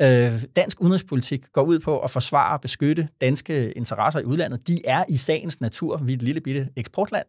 Øh, 0.00 0.42
dansk 0.56 0.80
udenrigspolitik 0.80 1.52
går 1.52 1.62
ud 1.62 1.78
på 1.78 1.98
at 1.98 2.10
forsvare 2.10 2.52
og 2.52 2.60
beskytte 2.60 3.08
danske 3.20 3.72
interesser 3.72 4.20
i 4.20 4.24
udlandet. 4.24 4.66
De 4.66 4.80
er 4.84 5.04
i 5.08 5.16
sagens 5.16 5.60
natur, 5.60 5.96
vi 5.96 6.12
er 6.12 6.16
et 6.16 6.22
lille 6.22 6.40
bitte 6.40 6.68
eksportland, 6.76 7.26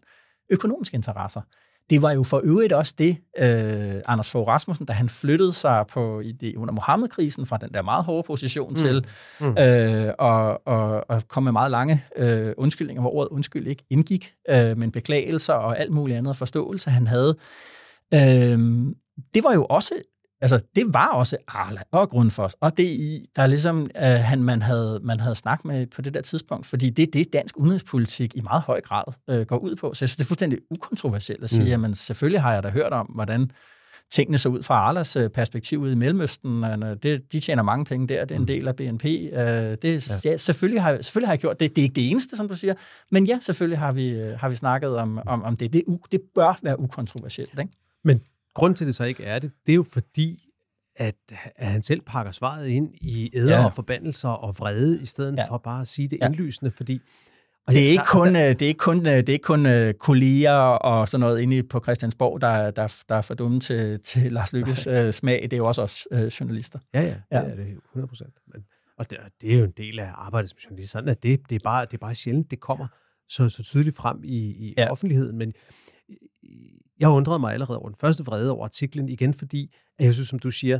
økonomiske 0.49 0.95
interesser. 0.95 1.41
Det 1.89 2.01
var 2.01 2.11
jo 2.11 2.23
for 2.23 2.41
øvrigt 2.43 2.73
også 2.73 2.93
det, 2.97 3.17
øh, 3.37 4.01
Anders 4.07 4.31
Fogh 4.31 4.47
Rasmussen, 4.47 4.85
da 4.85 4.93
han 4.93 5.09
flyttede 5.09 5.53
sig 5.53 5.85
på, 5.93 6.19
i 6.19 6.31
det, 6.31 6.55
under 6.55 6.73
Mohammed-krisen 6.73 7.45
fra 7.45 7.57
den 7.57 7.73
der 7.73 7.81
meget 7.81 8.03
hårde 8.03 8.27
position 8.27 8.69
mm. 8.69 8.75
til 8.75 9.05
mm. 9.39 9.57
Øh, 9.57 10.13
og, 10.19 10.67
og, 10.67 11.09
og 11.09 11.27
kom 11.27 11.43
med 11.43 11.51
meget 11.51 11.71
lange 11.71 12.03
øh, 12.15 12.53
undskyldninger, 12.57 13.01
hvor 13.01 13.11
ordet 13.11 13.29
undskyld 13.29 13.67
ikke 13.67 13.85
indgik, 13.89 14.33
øh, 14.49 14.77
men 14.77 14.91
beklagelser 14.91 15.53
og 15.53 15.79
alt 15.79 15.91
muligt 15.91 16.17
andet 16.17 16.35
forståelse, 16.35 16.89
han 16.89 17.07
havde. 17.07 17.37
Øh, 18.13 18.59
det 19.33 19.43
var 19.43 19.53
jo 19.53 19.65
også 19.65 19.93
Altså, 20.41 20.59
det 20.75 20.85
var 20.93 21.07
også 21.07 21.37
Arla 21.47 21.81
og 21.91 22.09
Grundfos 22.09 22.55
og 22.61 22.77
DI, 22.77 23.25
der 23.35 23.47
ligesom 23.47 23.81
øh, 23.81 24.03
han, 24.03 24.43
man, 24.43 24.61
havde, 24.61 24.99
man 25.03 25.19
havde 25.19 25.35
snakket 25.35 25.65
med 25.65 25.87
på 25.87 26.01
det 26.01 26.13
der 26.13 26.21
tidspunkt, 26.21 26.65
fordi 26.65 26.89
det 26.89 27.03
er 27.03 27.11
det, 27.13 27.33
dansk 27.33 27.57
udenrigspolitik 27.57 28.35
i 28.35 28.41
meget 28.43 28.61
høj 28.61 28.81
grad 28.81 29.03
øh, 29.29 29.45
går 29.45 29.57
ud 29.57 29.75
på. 29.75 29.93
Så 29.93 30.03
jeg 30.05 30.09
synes, 30.09 30.15
det 30.15 30.23
er 30.23 30.27
fuldstændig 30.27 30.59
ukontroversielt 30.71 31.43
at 31.43 31.49
sige, 31.49 31.63
mm. 31.63 31.69
jamen 31.69 31.95
selvfølgelig 31.95 32.41
har 32.41 32.53
jeg 32.53 32.63
da 32.63 32.69
hørt 32.69 32.93
om, 32.93 33.05
hvordan 33.05 33.51
tingene 34.11 34.37
så 34.37 34.49
ud 34.49 34.63
fra 34.63 34.75
Arlas 34.75 35.15
øh, 35.15 35.29
perspektiv 35.29 35.79
ude 35.79 35.91
i 35.91 35.95
Mellemøsten. 35.95 36.63
Øh, 36.63 36.95
det, 37.03 37.31
de 37.31 37.39
tjener 37.39 37.63
mange 37.63 37.85
penge 37.85 38.07
der, 38.07 38.25
det 38.25 38.31
er 38.31 38.35
en 38.35 38.41
mm. 38.41 38.47
del 38.47 38.67
af 38.67 38.75
BNP. 38.75 39.05
Øh, 39.05 39.41
det, 39.81 40.23
ja. 40.25 40.29
Ja, 40.31 40.37
selvfølgelig, 40.37 40.81
har, 40.81 41.01
selvfølgelig 41.01 41.27
har 41.27 41.33
jeg 41.33 41.39
gjort 41.39 41.59
det. 41.59 41.75
Det 41.75 41.81
er 41.81 41.83
ikke 41.83 41.95
det 41.95 42.09
eneste, 42.11 42.37
som 42.37 42.47
du 42.47 42.55
siger, 42.55 42.73
men 43.11 43.25
ja, 43.25 43.39
selvfølgelig 43.41 43.79
har 43.79 43.91
vi, 43.91 44.23
har 44.37 44.49
vi 44.49 44.55
snakket 44.55 44.97
om, 44.97 45.19
om, 45.25 45.43
om 45.43 45.57
det. 45.57 45.73
Det, 45.73 45.83
det 46.11 46.21
bør 46.35 46.59
være 46.63 46.79
ukontroversielt. 46.79 47.59
Ikke? 47.59 47.71
Men 48.03 48.21
grund 48.59 48.75
til, 48.75 48.87
det 48.87 48.95
så 48.95 49.03
ikke 49.03 49.23
er 49.23 49.39
det, 49.39 49.51
det 49.65 49.71
er 49.71 49.75
jo 49.75 49.85
fordi, 49.91 50.45
at, 50.95 51.15
at 51.55 51.67
han 51.67 51.81
selv 51.81 52.01
pakker 52.01 52.31
svaret 52.31 52.67
ind 52.67 52.89
i 53.01 53.29
æder 53.33 53.57
ja. 53.57 53.65
og 53.65 53.73
forbandelser 53.73 54.29
og 54.29 54.55
vrede, 54.59 55.01
i 55.01 55.05
stedet 55.05 55.37
ja. 55.37 55.49
for 55.49 55.57
bare 55.57 55.81
at 55.81 55.87
sige 55.87 56.07
det 56.07 56.19
indlysende, 56.23 56.71
fordi 56.71 57.01
og 57.69 57.75
det 57.75 57.87
er, 57.87 57.91
ikke 57.91 58.03
kun, 58.07 58.35
øh, 58.35 58.41
det 58.41 58.61
er 58.61 58.67
ikke 58.67 58.77
kun, 58.77 58.97
øh, 58.97 59.13
det 59.13 59.29
er 59.29 59.33
ikke 59.33 59.43
kun 59.43 59.65
uh, 59.65 59.91
kolleger 59.99 60.53
og 60.57 61.09
sådan 61.09 61.19
noget 61.19 61.39
inde 61.39 61.63
på 61.63 61.79
Christiansborg, 61.79 62.41
der, 62.41 62.71
der, 62.71 63.03
der 63.09 63.15
er 63.15 63.21
for 63.21 63.33
dumme 63.33 63.59
til, 63.59 63.99
til 63.99 64.31
Lars 64.31 64.53
Lykkes 64.53 64.87
uh, 64.87 65.11
smag. 65.11 65.41
Det 65.41 65.53
er 65.53 65.57
jo 65.57 65.65
også 65.65 65.81
os 65.81 66.07
uh, 66.11 66.19
journalister. 66.19 66.79
Ja, 66.93 67.01
ja, 67.01 67.07
det 67.07 67.15
ja. 67.31 67.37
er 67.37 67.55
det 67.55 67.77
100 67.91 68.07
procent. 68.07 68.33
Og 68.97 69.09
det, 69.09 69.17
det 69.41 69.53
er 69.53 69.57
jo 69.57 69.63
en 69.63 69.73
del 69.77 69.99
af 69.99 70.09
arbejdet 70.15 70.49
som 70.49 70.57
journalist. 70.65 70.91
Sådan 70.91 71.09
at 71.09 71.23
det, 71.23 71.39
det, 71.49 71.55
er 71.55 71.59
bare, 71.63 71.85
det 71.85 71.93
er 71.93 71.97
bare 71.97 72.15
sjældent, 72.15 72.51
det 72.51 72.59
kommer 72.59 72.87
så, 73.29 73.49
så 73.49 73.63
tydeligt 73.63 73.95
frem 73.95 74.23
i, 74.23 74.37
i 74.37 74.73
ja. 74.77 74.91
offentligheden. 74.91 75.37
Men 75.37 75.53
jeg 76.99 77.09
undrede 77.09 77.39
mig 77.39 77.53
allerede 77.53 77.79
over 77.79 77.89
den 77.89 77.95
første 77.95 78.25
vrede 78.25 78.51
over 78.51 78.65
artiklen, 78.65 79.09
igen 79.09 79.33
fordi, 79.33 79.75
jeg 79.99 80.13
synes, 80.13 80.29
som 80.29 80.39
du 80.39 80.51
siger, 80.51 80.79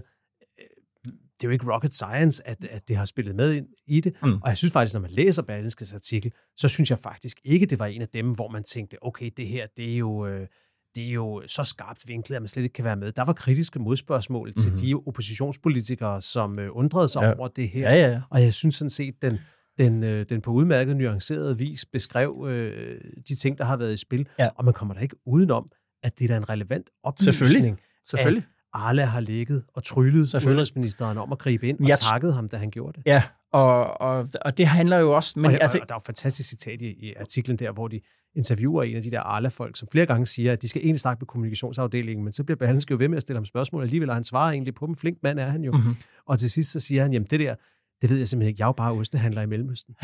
det 1.40 1.46
er 1.46 1.50
jo 1.50 1.54
ikke 1.54 1.74
rocket 1.74 1.94
science, 1.94 2.48
at, 2.48 2.66
at 2.66 2.88
det 2.88 2.98
har 2.98 3.06
spillet 3.06 3.36
med 3.36 3.54
ind 3.54 3.68
i 3.88 4.02
det. 4.02 4.14
Mm. 4.24 4.34
Og 4.34 4.50
jeg 4.50 4.58
synes 4.58 4.72
faktisk, 4.72 4.94
når 4.94 5.02
man 5.02 5.12
læser 5.12 5.42
Berlingskes 5.42 5.94
artikel, 5.94 6.32
så 6.58 6.68
synes 6.68 6.90
jeg 6.90 7.00
faktisk 7.00 7.40
ikke, 7.44 7.66
det 7.66 7.80
var 7.80 7.86
en 7.86 8.02
af 8.02 8.08
dem, 8.08 8.32
hvor 8.32 8.48
man 8.48 8.64
tænkte, 8.64 8.98
okay, 9.02 9.32
det 9.38 9.48
her, 9.48 9.68
det 9.78 9.94
er 9.94 9.98
jo... 9.98 10.28
Øh, 10.28 10.48
det 10.96 11.08
er 11.08 11.12
jo 11.12 11.42
så 11.48 11.64
skarpt 11.64 12.08
vinklet, 12.08 12.36
at 12.36 12.42
man 12.42 12.50
slet 12.50 12.64
ikke 12.64 12.74
kan 12.74 12.86
være 12.86 12.96
med. 12.96 13.12
Der 13.12 13.24
var 13.24 13.34
kritiske 13.34 13.80
modspørgsmål 13.80 14.48
mm-hmm. 14.48 14.62
til 14.62 14.72
mhm. 14.72 14.82
de 14.82 15.08
oppositionspolitikere, 15.08 16.22
som 16.22 16.60
øh, 16.60 16.70
undrede 16.72 17.08
sig 17.08 17.22
ja. 17.22 17.38
over 17.38 17.48
det 17.48 17.70
her. 17.70 17.92
Ja, 17.92 18.10
ja. 18.10 18.22
Og 18.30 18.42
jeg 18.42 18.54
synes 18.54 18.76
sådan 18.76 18.90
set, 18.90 19.22
den, 19.22 19.38
den, 19.80 20.04
øh, 20.04 20.26
den 20.30 20.42
på 20.42 20.52
udmærket 20.52 20.98
nuanceret 20.98 21.60
vis 21.60 21.86
beskrev 21.86 22.46
øh, 22.50 23.02
de 23.28 23.36
ting, 23.36 23.58
der 23.58 23.64
har 23.64 23.78
været 23.78 23.94
i 23.94 23.98
spil. 23.98 24.28
Ja. 24.40 24.50
Og 24.56 24.66
man 24.66 24.74
kommer 24.74 24.94
da 24.94 25.02
ikke 25.02 25.16
udenom, 25.26 25.68
at 26.04 26.20
det 26.20 26.26
er 26.26 26.28
da 26.28 26.38
en 26.38 26.50
relevant 26.50 26.90
oplysning. 27.04 27.34
Selvfølgelig. 27.34 27.76
Selvfølgelig. 28.10 28.44
Arla 28.74 29.06
har 29.06 29.20
ligget 29.20 29.64
og 29.74 29.84
tryllet 29.84 30.36
udenrigsministeren 30.48 31.18
om 31.18 31.32
at 31.32 31.40
gribe 31.40 31.68
ind, 31.68 31.80
og 31.80 31.88
jeg 31.88 31.98
takket 31.98 32.34
ham, 32.34 32.50
da 32.50 32.58
han 32.58 32.72
gjorde 32.72 32.98
det. 32.98 33.04
Ja, 33.06 33.24
og, 33.54 34.02
og, 34.02 34.30
og 34.42 34.58
det 34.58 34.68
handler 34.68 34.98
jo 34.98 35.16
også... 35.16 35.34
Men, 35.36 35.46
og, 35.46 35.62
altså, 35.62 35.80
og 35.82 35.90
der 35.90 35.96
er 35.96 35.98
jo 35.98 36.00
et 36.00 36.06
fantastisk 36.06 36.50
citat 36.50 36.82
i, 36.82 36.86
i 36.86 37.14
artiklen 37.20 37.58
der, 37.58 37.72
hvor 37.72 37.88
de 37.88 38.02
interviewer 38.36 38.84
en 38.84 38.96
af 38.96 39.02
de 39.02 39.12
der 39.12 39.20
Arla-folk, 39.20 39.78
som 39.78 39.88
flere 39.92 40.06
gange 40.06 40.26
siger, 40.26 40.54
at 40.54 40.62
de 40.62 40.68
skal 40.68 40.82
egentlig 40.82 41.00
snakke 41.00 41.22
med 41.22 41.28
kommunikationsafdelingen, 41.28 42.24
men 42.24 42.34
så 42.34 42.44
bliver 42.44 42.58
Berlingske 42.58 42.92
jo 42.92 42.98
ved 42.98 43.08
med 43.08 43.18
at 43.18 43.22
stille 43.22 43.38
ham 43.38 43.46
spørgsmål 43.46 43.84
alligevel, 43.84 44.10
og 44.10 44.16
han 44.16 44.24
svarer 44.24 44.52
egentlig 44.52 44.76
på 44.76 44.86
dem. 44.86 44.96
Flink 44.96 45.18
mand 45.24 45.40
er 45.40 45.50
han 45.50 45.64
jo. 45.64 45.72
Mm-hmm. 45.72 45.96
Og 46.26 46.40
til 46.40 46.52
sidst 46.52 46.72
så 46.72 46.80
siger 46.80 47.02
han, 47.02 47.14
jamen 47.14 47.28
det 47.32 47.40
der, 47.40 47.56
det 48.02 48.10
ved 48.10 48.18
jeg 48.18 48.28
simpelthen 48.28 48.50
ikke. 48.50 48.62
Jeg 48.62 48.66
er 48.66 48.70
jo 48.70 48.72
bare 48.72 48.92
ostehandler 48.92 49.42
i 49.42 49.46
Mellemøsten. 49.46 49.96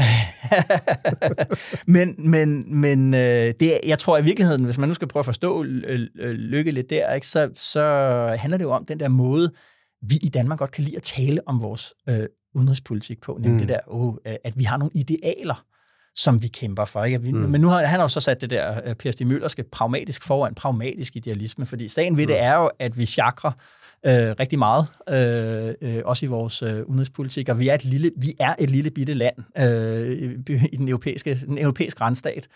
men 1.96 2.16
men, 2.32 2.80
men 2.80 3.14
øh, 3.14 3.54
det, 3.60 3.80
jeg 3.86 4.00
tror 4.00 4.18
i 4.18 4.24
virkeligheden, 4.24 4.66
hvis 4.66 4.78
man 4.78 4.90
nu 4.90 4.96
skal 4.96 5.08
prøve 5.08 5.22
at 5.22 5.26
forstå 5.26 5.64
lykke 5.64 6.72
lidt 6.72 6.90
der, 6.90 7.14
ikke, 7.14 7.28
så, 7.28 7.50
så 7.54 7.82
handler 8.40 8.58
det 8.58 8.66
jo 8.66 8.72
om 8.72 8.86
den 8.86 9.00
der 9.00 9.08
måde, 9.08 9.52
vi 10.02 10.16
i 10.24 10.30
Danmark 10.30 10.60
godt 10.60 10.72
kan 10.72 10.84
lide 10.84 10.96
at 10.96 11.04
tale 11.04 11.48
om 11.48 11.62
vores 11.62 11.94
øh, 12.10 12.26
udenrigspolitik 12.56 13.22
på, 13.22 13.34
nemlig 13.34 13.52
mm. 13.52 13.60
det 13.60 13.68
der, 13.68 13.80
oh, 13.88 14.16
at 14.26 14.54
vi 14.56 14.64
har 14.64 14.78
nogle 14.78 14.92
idealer, 14.96 15.66
som 16.16 16.42
vi 16.42 16.48
kæmper 16.48 16.86
for. 16.86 17.04
Ikke? 17.04 17.22
Vi, 17.22 17.32
mm. 17.32 17.40
Men 17.40 17.62
nu 17.62 17.68
har 17.68 17.86
han 17.86 18.00
har 18.00 18.02
jo 18.04 18.08
så 18.08 18.20
sat 18.20 18.42
det 18.42 18.50
der 18.50 18.94
Per 18.94 19.12
Stig 19.12 19.28
Møllerske 19.28 19.64
pragmatisk 19.64 20.24
foran, 20.24 20.56
pragmatisk 20.56 21.16
idealisme, 21.16 21.66
fordi 21.66 21.90
sagen 21.90 22.18
ved 22.18 22.24
mm. 22.24 22.28
det 22.28 22.42
er 22.42 22.56
jo, 22.56 22.70
at 22.80 22.98
vi 22.98 23.06
chakrer 23.06 23.52
øh, 24.08 24.36
rigtig 24.40 24.60
meget, 24.60 24.86
øh, 25.10 25.74
øh, 25.82 26.02
også 26.06 26.26
i 26.26 26.30
vores 26.30 26.64
øh, 26.64 26.84
udenrigspolitik. 26.86 27.50
Og 27.50 27.60
vi 27.60 27.68
er 27.68 27.74
et 27.74 27.86
lille, 27.86 28.12
vi 28.18 28.34
er 28.40 28.56
et 28.60 28.70
lille 28.70 28.92
bitte 28.92 29.14
land 29.14 29.36
øh, 29.58 30.12
i 30.72 30.78
den 30.78 30.88
europæiske, 30.88 31.36
den 31.36 31.58
europæiske 31.58 31.98
grænsstat, 31.98 32.48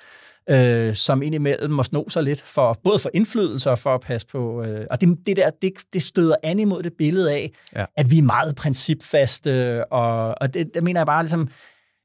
øh, 0.50 0.96
som 0.96 1.22
indimellem 1.22 1.72
må 1.72 1.84
sno 1.84 2.10
sig 2.10 2.24
lidt, 2.24 2.42
for, 2.42 2.80
både 2.84 3.00
for 3.00 3.10
indflydelse 3.14 3.72
og 3.72 3.80
for 3.80 3.96
at 3.96 4.02
passe 4.02 4.28
på. 4.28 4.64
Øh, 4.64 4.86
og 4.92 5.02
det, 5.02 5.18
det 5.26 5.38
der, 5.38 5.50
det, 5.62 5.72
det 5.94 6.04
støder 6.04 6.36
an 6.44 6.60
imod 6.60 6.84
det 6.84 6.94
billede 6.98 7.32
af, 7.32 7.52
ja. 7.76 7.86
at 7.98 8.12
vi 8.12 8.18
er 8.18 8.24
meget 8.24 8.56
principfaste, 8.56 9.86
og, 9.86 10.36
og 10.42 10.54
det, 10.54 10.74
det 10.74 10.84
mener 10.84 11.00
jeg 11.00 11.08
bare 11.08 11.24
ligesom, 11.24 11.50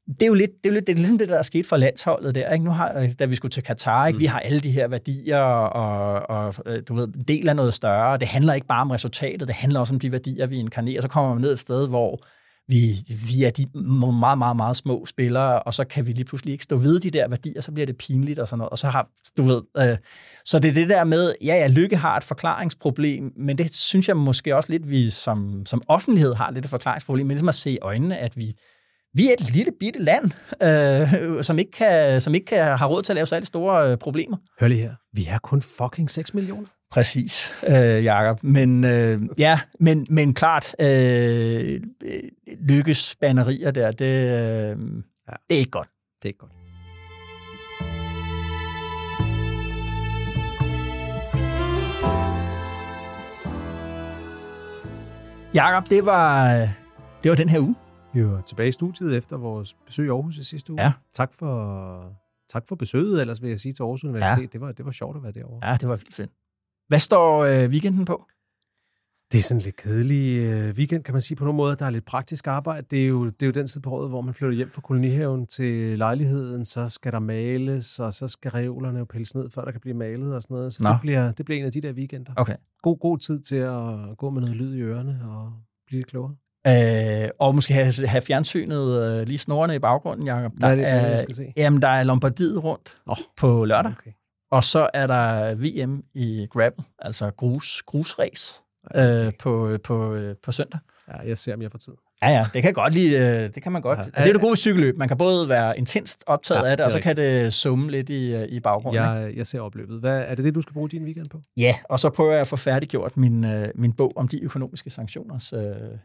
det 0.07 0.23
er 0.23 0.27
jo 0.27 0.33
lidt, 0.33 0.51
det 0.51 0.65
er, 0.65 0.69
jo 0.69 0.73
lidt, 0.73 0.87
det 0.87 0.93
er 0.93 0.97
ligesom 0.97 1.17
det, 1.17 1.29
der 1.29 1.37
er 1.37 1.41
sket 1.41 1.65
for 1.65 1.77
landsholdet 1.77 2.35
der. 2.35 2.53
Ikke? 2.53 2.65
Nu 2.65 2.71
har, 2.71 2.99
øh, 2.99 3.11
da 3.19 3.25
vi 3.25 3.35
skulle 3.35 3.51
til 3.51 3.63
Katar, 3.63 4.07
ikke? 4.07 4.17
Mm. 4.17 4.21
vi 4.21 4.25
har 4.25 4.39
alle 4.39 4.59
de 4.59 4.71
her 4.71 4.87
værdier, 4.87 5.39
og, 5.39 6.29
og 6.29 6.53
øh, 6.65 6.83
du 6.87 6.95
ved, 6.95 7.07
en 7.07 7.23
del 7.27 7.49
af 7.49 7.55
noget 7.55 7.73
større. 7.73 8.17
Det 8.17 8.27
handler 8.27 8.53
ikke 8.53 8.67
bare 8.67 8.81
om 8.81 8.91
resultatet, 8.91 9.47
det 9.47 9.55
handler 9.55 9.79
også 9.79 9.93
om 9.93 9.99
de 9.99 10.11
værdier, 10.11 10.45
vi 10.47 10.59
inkarnerer. 10.59 11.01
Så 11.01 11.07
kommer 11.07 11.33
man 11.33 11.41
ned 11.41 11.53
et 11.53 11.59
sted, 11.59 11.87
hvor 11.87 12.21
vi, 12.67 12.77
vi 13.07 13.43
er 13.43 13.49
de 13.49 13.65
meget, 14.11 14.37
meget, 14.37 14.55
meget 14.55 14.77
små 14.77 15.05
spillere, 15.05 15.63
og 15.63 15.73
så 15.73 15.83
kan 15.83 16.07
vi 16.07 16.11
lige 16.11 16.25
pludselig 16.25 16.51
ikke 16.51 16.63
stå 16.63 16.77
ved 16.77 16.99
de 16.99 17.11
der 17.11 17.27
værdier, 17.27 17.61
så 17.61 17.71
bliver 17.71 17.85
det 17.85 17.97
pinligt 17.97 18.39
og 18.39 18.47
sådan 18.47 18.57
noget. 18.57 18.69
Og 18.69 18.77
så 18.77 18.87
har, 18.87 19.07
du 19.37 19.43
ved, 19.43 19.61
øh, 19.77 19.97
så 20.45 20.59
det 20.59 20.69
er 20.69 20.73
det 20.73 20.89
der 20.89 21.03
med, 21.03 21.33
ja, 21.41 21.55
ja, 21.55 21.67
Lykke 21.67 21.97
har 21.97 22.17
et 22.17 22.23
forklaringsproblem, 22.23 23.31
men 23.37 23.57
det 23.57 23.75
synes 23.75 24.07
jeg 24.07 24.17
måske 24.17 24.55
også 24.55 24.71
lidt, 24.71 24.89
vi 24.89 25.09
som, 25.09 25.65
som 25.65 25.81
offentlighed 25.87 26.33
har 26.33 26.51
lidt 26.51 26.65
et 26.65 26.69
forklaringsproblem, 26.69 27.25
men 27.27 27.33
ligesom 27.33 27.49
at 27.49 27.55
se 27.55 27.71
i 27.71 27.79
øjnene, 27.81 28.17
at 28.17 28.37
vi, 28.37 28.55
vi 29.15 29.29
er 29.29 29.33
et 29.39 29.51
lille 29.51 29.71
bitte 29.79 29.99
land, 30.03 30.31
øh, 30.63 31.43
som 31.43 31.59
ikke, 31.59 31.71
kan, 31.71 32.21
som 32.21 32.35
ikke 32.35 32.45
kan, 32.45 32.77
har 32.77 32.87
råd 32.87 33.01
til 33.01 33.13
at 33.13 33.15
lave 33.15 33.25
særlig 33.25 33.47
store 33.47 33.91
øh, 33.91 33.97
problemer. 33.97 34.37
Hør 34.59 34.67
lige 34.67 34.81
her. 34.81 34.95
Vi 35.13 35.25
er 35.29 35.37
kun 35.37 35.61
fucking 35.61 36.11
6 36.11 36.33
millioner. 36.33 36.67
Præcis, 36.91 37.53
øh, 37.67 38.03
Jacob. 38.03 38.43
Men 38.43 38.83
øh, 38.83 39.21
ja, 39.37 39.59
men, 39.79 40.07
men 40.09 40.33
klart, 40.33 40.75
øh, 40.81 41.81
lykkes 42.59 43.15
bannerier 43.21 43.71
der, 43.71 43.91
det, 43.91 44.05
øh, 44.05 44.77
ja. 45.27 45.33
det 45.49 45.55
er 45.55 45.59
ikke 45.59 45.71
godt. 45.71 45.89
Det 46.17 46.25
er 46.25 46.29
ikke 46.29 46.39
godt. 46.39 46.51
Jakob, 55.53 55.89
det 55.89 56.05
var, 56.05 56.49
det 57.23 57.29
var 57.29 57.35
den 57.35 57.49
her 57.49 57.59
uge. 57.59 57.75
Er 58.21 58.41
tilbage 58.41 58.69
i 58.69 58.71
studiet 58.71 59.17
efter 59.17 59.37
vores 59.37 59.73
besøg 59.85 60.05
i 60.05 60.09
Aarhus 60.09 60.37
i 60.37 60.43
sidste 60.43 60.73
uge. 60.73 60.81
Ja. 60.81 60.93
Tak 61.13 61.33
for, 61.33 62.17
tak 62.49 62.67
for 62.67 62.75
besøget, 62.75 63.21
ellers 63.21 63.41
vil 63.41 63.49
jeg 63.49 63.59
sige 63.59 63.73
til 63.73 63.83
Aarhus 63.83 64.03
Universitet. 64.03 64.41
Ja. 64.41 64.47
Det, 64.53 64.61
var, 64.61 64.71
det 64.71 64.85
var 64.85 64.91
sjovt 64.91 65.17
at 65.17 65.23
være 65.23 65.31
derovre. 65.31 65.69
Ja, 65.69 65.77
det 65.77 65.89
var 65.89 65.95
vildt 65.95 66.13
fedt. 66.13 66.31
Hvad 66.87 66.99
står 66.99 67.43
øh, 67.43 67.69
weekenden 67.69 68.05
på? 68.05 68.25
Det 69.31 69.37
er 69.37 69.43
sådan 69.43 69.61
lidt 69.61 69.75
kedelig 69.75 70.37
øh, 70.37 70.75
weekend, 70.77 71.03
kan 71.03 71.13
man 71.13 71.21
sige 71.21 71.37
på 71.37 71.43
nogle 71.43 71.57
måder. 71.57 71.75
Der 71.75 71.85
er 71.85 71.89
lidt 71.89 72.05
praktisk 72.05 72.47
arbejde. 72.47 72.87
Det 72.91 73.03
er, 73.03 73.07
jo, 73.07 73.25
det 73.25 73.43
er 73.43 73.47
jo 73.47 73.51
den 73.51 73.67
tid 73.67 73.81
på 73.81 73.91
året, 73.91 74.09
hvor 74.09 74.21
man 74.21 74.33
flytter 74.33 74.55
hjem 74.55 74.69
fra 74.69 74.81
kolonihaven 74.81 75.45
til 75.45 75.97
lejligheden. 75.97 76.65
Så 76.65 76.89
skal 76.89 77.11
der 77.11 77.19
males, 77.19 77.99
og 77.99 78.13
så 78.13 78.27
skal 78.27 78.51
reolerne 78.51 78.99
jo 78.99 79.05
pilles 79.05 79.35
ned, 79.35 79.49
før 79.49 79.65
der 79.65 79.71
kan 79.71 79.81
blive 79.81 79.93
malet 79.93 80.35
og 80.35 80.41
sådan 80.41 80.55
noget. 80.55 80.73
Så 80.73 80.89
det 80.91 81.01
bliver, 81.01 81.31
det 81.31 81.45
bliver 81.45 81.59
en 81.59 81.65
af 81.65 81.71
de 81.71 81.81
der 81.81 81.93
weekender. 81.93 82.33
Okay. 82.35 82.55
God, 82.81 82.99
god 82.99 83.17
tid 83.17 83.39
til 83.39 83.55
at 83.55 84.17
gå 84.17 84.29
med 84.29 84.41
noget 84.41 84.55
lyd 84.55 84.75
i 84.75 84.81
ørerne 84.81 85.21
og 85.23 85.53
blive 85.87 85.97
lidt 85.97 86.07
klogere. 86.07 86.35
Øh, 86.67 87.29
og 87.39 87.55
måske 87.55 87.73
have, 87.73 87.93
have 88.07 88.21
fjernsynet 88.21 89.03
øh, 89.03 89.27
lige 89.27 89.37
snorene 89.37 89.75
i 89.75 89.79
baggrunden, 89.79 90.27
Jacob. 90.27 90.51
Der 90.51 90.57
Hvad 90.59 90.71
er 90.71 90.75
det, 90.75 90.89
er, 90.89 91.07
jeg 91.07 91.19
skal 91.19 91.35
se? 91.35 91.53
Jamen, 91.57 91.81
der 91.81 91.87
er 91.87 92.03
Lombardiet 92.03 92.63
rundt 92.63 92.97
oh. 93.05 93.17
på 93.37 93.65
lørdag. 93.65 93.91
Okay. 93.99 94.11
Og 94.51 94.63
så 94.63 94.89
er 94.93 95.07
der 95.07 95.55
VM 95.55 96.03
i 96.13 96.47
gravel, 96.51 96.73
altså 96.99 97.31
grus, 97.31 97.83
grusræs, 97.85 98.63
okay. 98.91 99.25
øh, 99.25 99.33
på, 99.39 99.77
på, 99.83 100.19
på 100.43 100.51
søndag. 100.51 100.79
Ja, 101.07 101.27
jeg 101.27 101.37
ser, 101.37 101.53
om 101.53 101.61
jeg 101.61 101.71
får 101.71 101.79
tid. 101.79 101.93
Ja, 102.23 102.29
ja, 102.29 102.45
det 102.53 102.61
kan 102.61 102.73
godt 102.73 102.93
lige, 102.93 103.41
øh, 103.43 103.49
det 103.55 103.63
kan 103.63 103.71
man 103.71 103.81
godt. 103.81 103.99
Ja, 103.99 104.03
det 104.03 104.29
er 104.29 104.31
det 104.31 104.41
gode 104.41 104.55
cykelløb. 104.55 104.97
Man 104.97 105.07
kan 105.07 105.17
både 105.17 105.49
være 105.49 105.77
intenst 105.77 106.23
optaget 106.27 106.61
ja, 106.61 106.71
af 106.71 106.77
det, 106.77 106.77
det 106.77 106.85
og 106.85 106.91
så 106.91 106.97
rigtigt. 106.97 107.15
kan 107.15 107.43
det 107.43 107.53
summe 107.53 107.91
lidt 107.91 108.09
i, 108.09 108.45
i 108.45 108.59
baggrunden. 108.59 109.03
Jeg, 109.03 109.33
jeg 109.35 109.47
ser 109.47 109.61
opløbet. 109.61 109.99
Hvad, 109.99 110.23
er 110.27 110.35
det 110.35 110.45
det, 110.45 110.55
du 110.55 110.61
skal 110.61 110.73
bruge 110.73 110.89
din 110.89 111.03
weekend 111.03 111.29
på? 111.29 111.41
Ja, 111.57 111.75
og 111.89 111.99
så 111.99 112.09
prøver 112.09 112.31
jeg 112.31 112.41
at 112.41 112.47
få 112.47 112.55
færdiggjort 112.55 113.17
min, 113.17 113.45
øh, 113.45 113.67
min 113.75 113.93
bog 113.93 114.11
om 114.15 114.27
de 114.27 114.43
økonomiske 114.43 114.89
sanktioners 114.89 115.53
øh, 115.53 115.61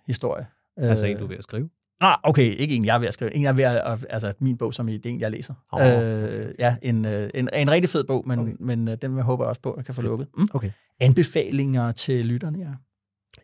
historie. 0.07 0.47
Altså 0.77 1.07
en, 1.07 1.17
du 1.17 1.25
er 1.25 1.29
ved 1.29 1.37
at 1.37 1.45
skrive? 1.45 1.69
Ah, 2.01 2.17
okay, 2.23 2.55
ikke 2.55 2.75
en, 2.75 2.85
jeg 2.85 2.95
er 2.95 2.99
ved 2.99 3.09
at 3.09 3.15
skrive. 3.15 3.35
En, 3.35 3.43
jeg 3.43 3.49
er 3.49 3.55
ved 3.55 3.65
at, 3.65 4.07
altså 4.11 4.33
min 4.39 4.57
bog, 4.57 4.75
som 4.75 4.89
i 4.89 4.97
det 4.97 5.11
en, 5.11 5.21
jeg 5.21 5.31
læser. 5.31 5.55
Oh, 5.73 5.81
øh, 5.83 6.55
ja, 6.59 6.77
en, 6.83 7.07
en, 7.07 7.49
en 7.55 7.71
rigtig 7.71 7.91
fed 7.91 8.05
bog, 8.05 8.25
men, 8.27 8.39
okay. 8.39 8.53
men 8.61 8.87
den 8.87 9.17
jeg 9.17 9.25
håber 9.25 9.45
jeg 9.45 9.49
også 9.49 9.63
på, 9.63 9.71
at 9.71 9.77
jeg 9.77 9.85
kan 9.85 9.95
få 9.95 10.03
lukket. 10.03 10.27
Mm. 10.37 10.47
Okay. 10.55 10.71
Anbefalinger 11.01 11.93
til 11.93 12.27
lytterne, 12.27 12.59
ja. 12.59 12.71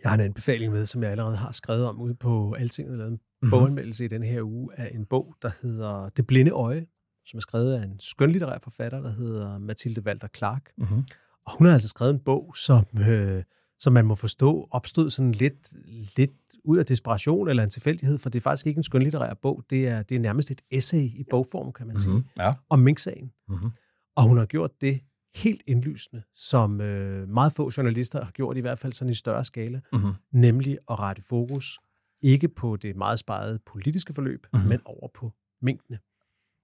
Jeg 0.02 0.10
har 0.10 0.14
en 0.14 0.24
anbefaling 0.24 0.72
med, 0.72 0.86
som 0.86 1.02
jeg 1.02 1.10
allerede 1.10 1.36
har 1.36 1.52
skrevet 1.52 1.86
om 1.86 2.00
ude 2.00 2.14
på 2.14 2.52
Altinget, 2.52 2.92
eller 2.92 3.06
en 3.06 3.12
mm-hmm. 3.12 3.50
boganmeldelse 3.50 4.04
i 4.04 4.08
den 4.08 4.22
her 4.22 4.42
uge, 4.42 4.70
af 4.76 4.90
en 4.94 5.04
bog, 5.04 5.34
der 5.42 5.50
hedder 5.62 6.08
Det 6.08 6.26
Blinde 6.26 6.50
Øje, 6.50 6.86
som 7.26 7.36
er 7.36 7.40
skrevet 7.40 7.74
af 7.74 7.84
en 7.84 8.00
skønlitterær 8.00 8.58
forfatter, 8.58 9.00
der 9.00 9.10
hedder 9.10 9.58
Mathilde 9.58 10.02
Walter 10.02 10.28
Clark. 10.36 10.70
Mm-hmm. 10.78 11.04
Og 11.46 11.58
hun 11.58 11.66
har 11.66 11.74
altså 11.74 11.88
skrevet 11.88 12.14
en 12.14 12.20
bog, 12.20 12.56
som, 12.56 12.84
øh, 13.00 13.42
som 13.78 13.92
man 13.92 14.06
må 14.06 14.14
forstå 14.14 14.68
opstod 14.70 15.10
sådan 15.10 15.32
lidt, 15.32 15.72
lidt 16.16 16.30
ud 16.64 16.78
af 16.78 16.86
desperation 16.86 17.48
eller 17.48 17.62
en 17.62 17.70
tilfældighed, 17.70 18.18
for 18.18 18.30
det 18.30 18.38
er 18.38 18.42
faktisk 18.42 18.66
ikke 18.66 18.78
en 18.78 18.82
skønlitterær 18.82 19.34
bog, 19.34 19.64
det 19.70 19.88
er, 19.88 20.02
det 20.02 20.14
er 20.14 20.20
nærmest 20.20 20.50
et 20.50 20.60
essay 20.70 21.02
i 21.02 21.24
bogform, 21.30 21.72
kan 21.72 21.86
man 21.86 21.98
sige, 21.98 22.12
mm-hmm. 22.12 22.28
ja. 22.36 22.52
om 22.68 22.78
Mink-sagen. 22.78 23.32
Mm-hmm. 23.48 23.70
Og 24.16 24.22
hun 24.22 24.38
har 24.38 24.46
gjort 24.46 24.70
det 24.80 25.00
helt 25.36 25.62
indlysende, 25.66 26.22
som 26.34 26.80
øh, 26.80 27.28
meget 27.28 27.52
få 27.52 27.70
journalister 27.76 28.24
har 28.24 28.30
gjort, 28.32 28.56
i 28.56 28.60
hvert 28.60 28.78
fald 28.78 28.92
sådan 28.92 29.10
i 29.10 29.14
større 29.14 29.44
skala, 29.44 29.80
Mhm. 29.92 30.12
nemlig 30.32 30.78
at 30.90 30.98
rette 30.98 31.22
fokus 31.28 31.78
ikke 32.22 32.48
på 32.48 32.76
det 32.76 32.96
meget 32.96 33.18
sparede 33.18 33.58
politiske 33.66 34.12
forløb, 34.14 34.40
Mhm. 34.42 34.48
mm-hmm. 34.58 34.68
men 34.68 34.80
over 34.84 35.08
på 35.14 35.32
minkene. 35.62 35.98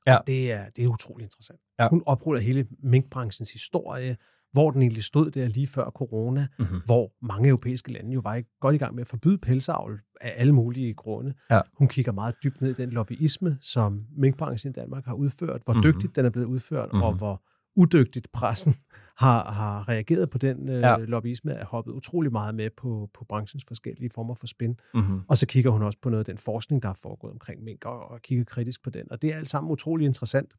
Ja. 0.07 0.17
Og 0.17 0.27
det 0.27 0.53
er, 0.53 0.69
det 0.77 0.85
er 0.85 0.89
utrolig 0.89 1.25
interessant. 1.25 1.61
Ja. 1.79 1.89
Hun 1.89 2.03
opruller 2.07 2.41
hele 2.41 2.67
minkbranchens 2.83 3.53
historie, 3.53 4.17
hvor 4.53 4.71
den 4.71 4.83
egentlig 4.83 5.05
stod 5.05 5.31
der 5.31 5.49
lige 5.49 5.67
før 5.67 5.91
corona, 5.91 6.41
Mhm. 6.41 6.67
mm-hmm. 6.69 6.81
hvor 6.85 7.13
mange 7.27 7.49
europæiske 7.49 7.93
lande 7.93 8.13
jo 8.13 8.21
var 8.21 8.43
godt 8.61 8.75
i 8.75 8.79
gang 8.79 8.95
med 8.95 9.01
at 9.01 9.07
forbyde 9.09 9.39
pelsavl 9.39 10.01
af 10.21 10.33
alle 10.37 10.53
mulige 10.53 10.95
grunde. 10.95 11.35
Ja. 11.51 11.61
Hun 11.79 11.89
kigger 11.89 12.13
meget 12.13 12.35
dybt 12.45 12.61
ned 12.61 12.71
i 12.71 12.75
den 12.83 12.91
lobbyisme, 12.91 13.59
som 13.61 14.07
minkbranchen 14.17 14.71
i 14.71 14.73
Danmark 14.73 15.05
har 15.05 15.15
udført, 15.15 15.63
hvor 15.65 15.75
Mhm. 15.75 15.79
mm-hmm. 15.79 15.93
dygtigt 15.93 16.17
den 16.17 16.27
er 16.27 16.31
blevet 16.31 16.47
udført, 16.47 16.89
mm-hmm. 16.93 17.03
og 17.03 17.11
Mhm. 17.13 17.19
hvor 17.19 17.43
udygtigt 17.77 18.29
pressen 18.33 18.75
har, 19.17 19.53
har 19.53 19.89
reageret 19.89 20.31
på 20.31 20.39
den 20.39 20.69
øh, 20.69 20.81
Ja. 20.81 20.97
lobbyisme, 20.99 21.53
er 21.53 21.65
hoppet 21.65 21.93
utrolig 21.93 22.33
meget 22.33 22.55
med 22.55 22.71
på, 22.77 23.11
på 23.15 23.25
branchens 23.29 23.65
forskellige 23.69 24.11
former 24.15 24.35
for 24.35 24.47
spin. 24.47 24.77
Mm-hmm. 24.95 25.21
Og 25.29 25.37
så 25.37 25.47
kigger 25.47 25.71
hun 25.71 25.83
også 25.83 25.99
på 26.03 26.11
noget 26.11 26.21
af 26.21 26.25
den 26.35 26.39
forskning, 26.39 26.83
der 26.83 26.89
er 26.89 26.95
foregået 27.03 27.33
omkring 27.33 27.63
mink, 27.65 27.85
og, 27.85 28.11
og 28.11 28.23
kigger 28.23 28.45
kritisk 28.45 28.83
på 28.85 28.91
den. 28.91 29.13
Og 29.13 29.23
det 29.23 29.33
er 29.33 29.37
alt 29.37 29.49
sammen 29.49 29.73
utrolig 29.73 30.05
interessant. 30.07 30.55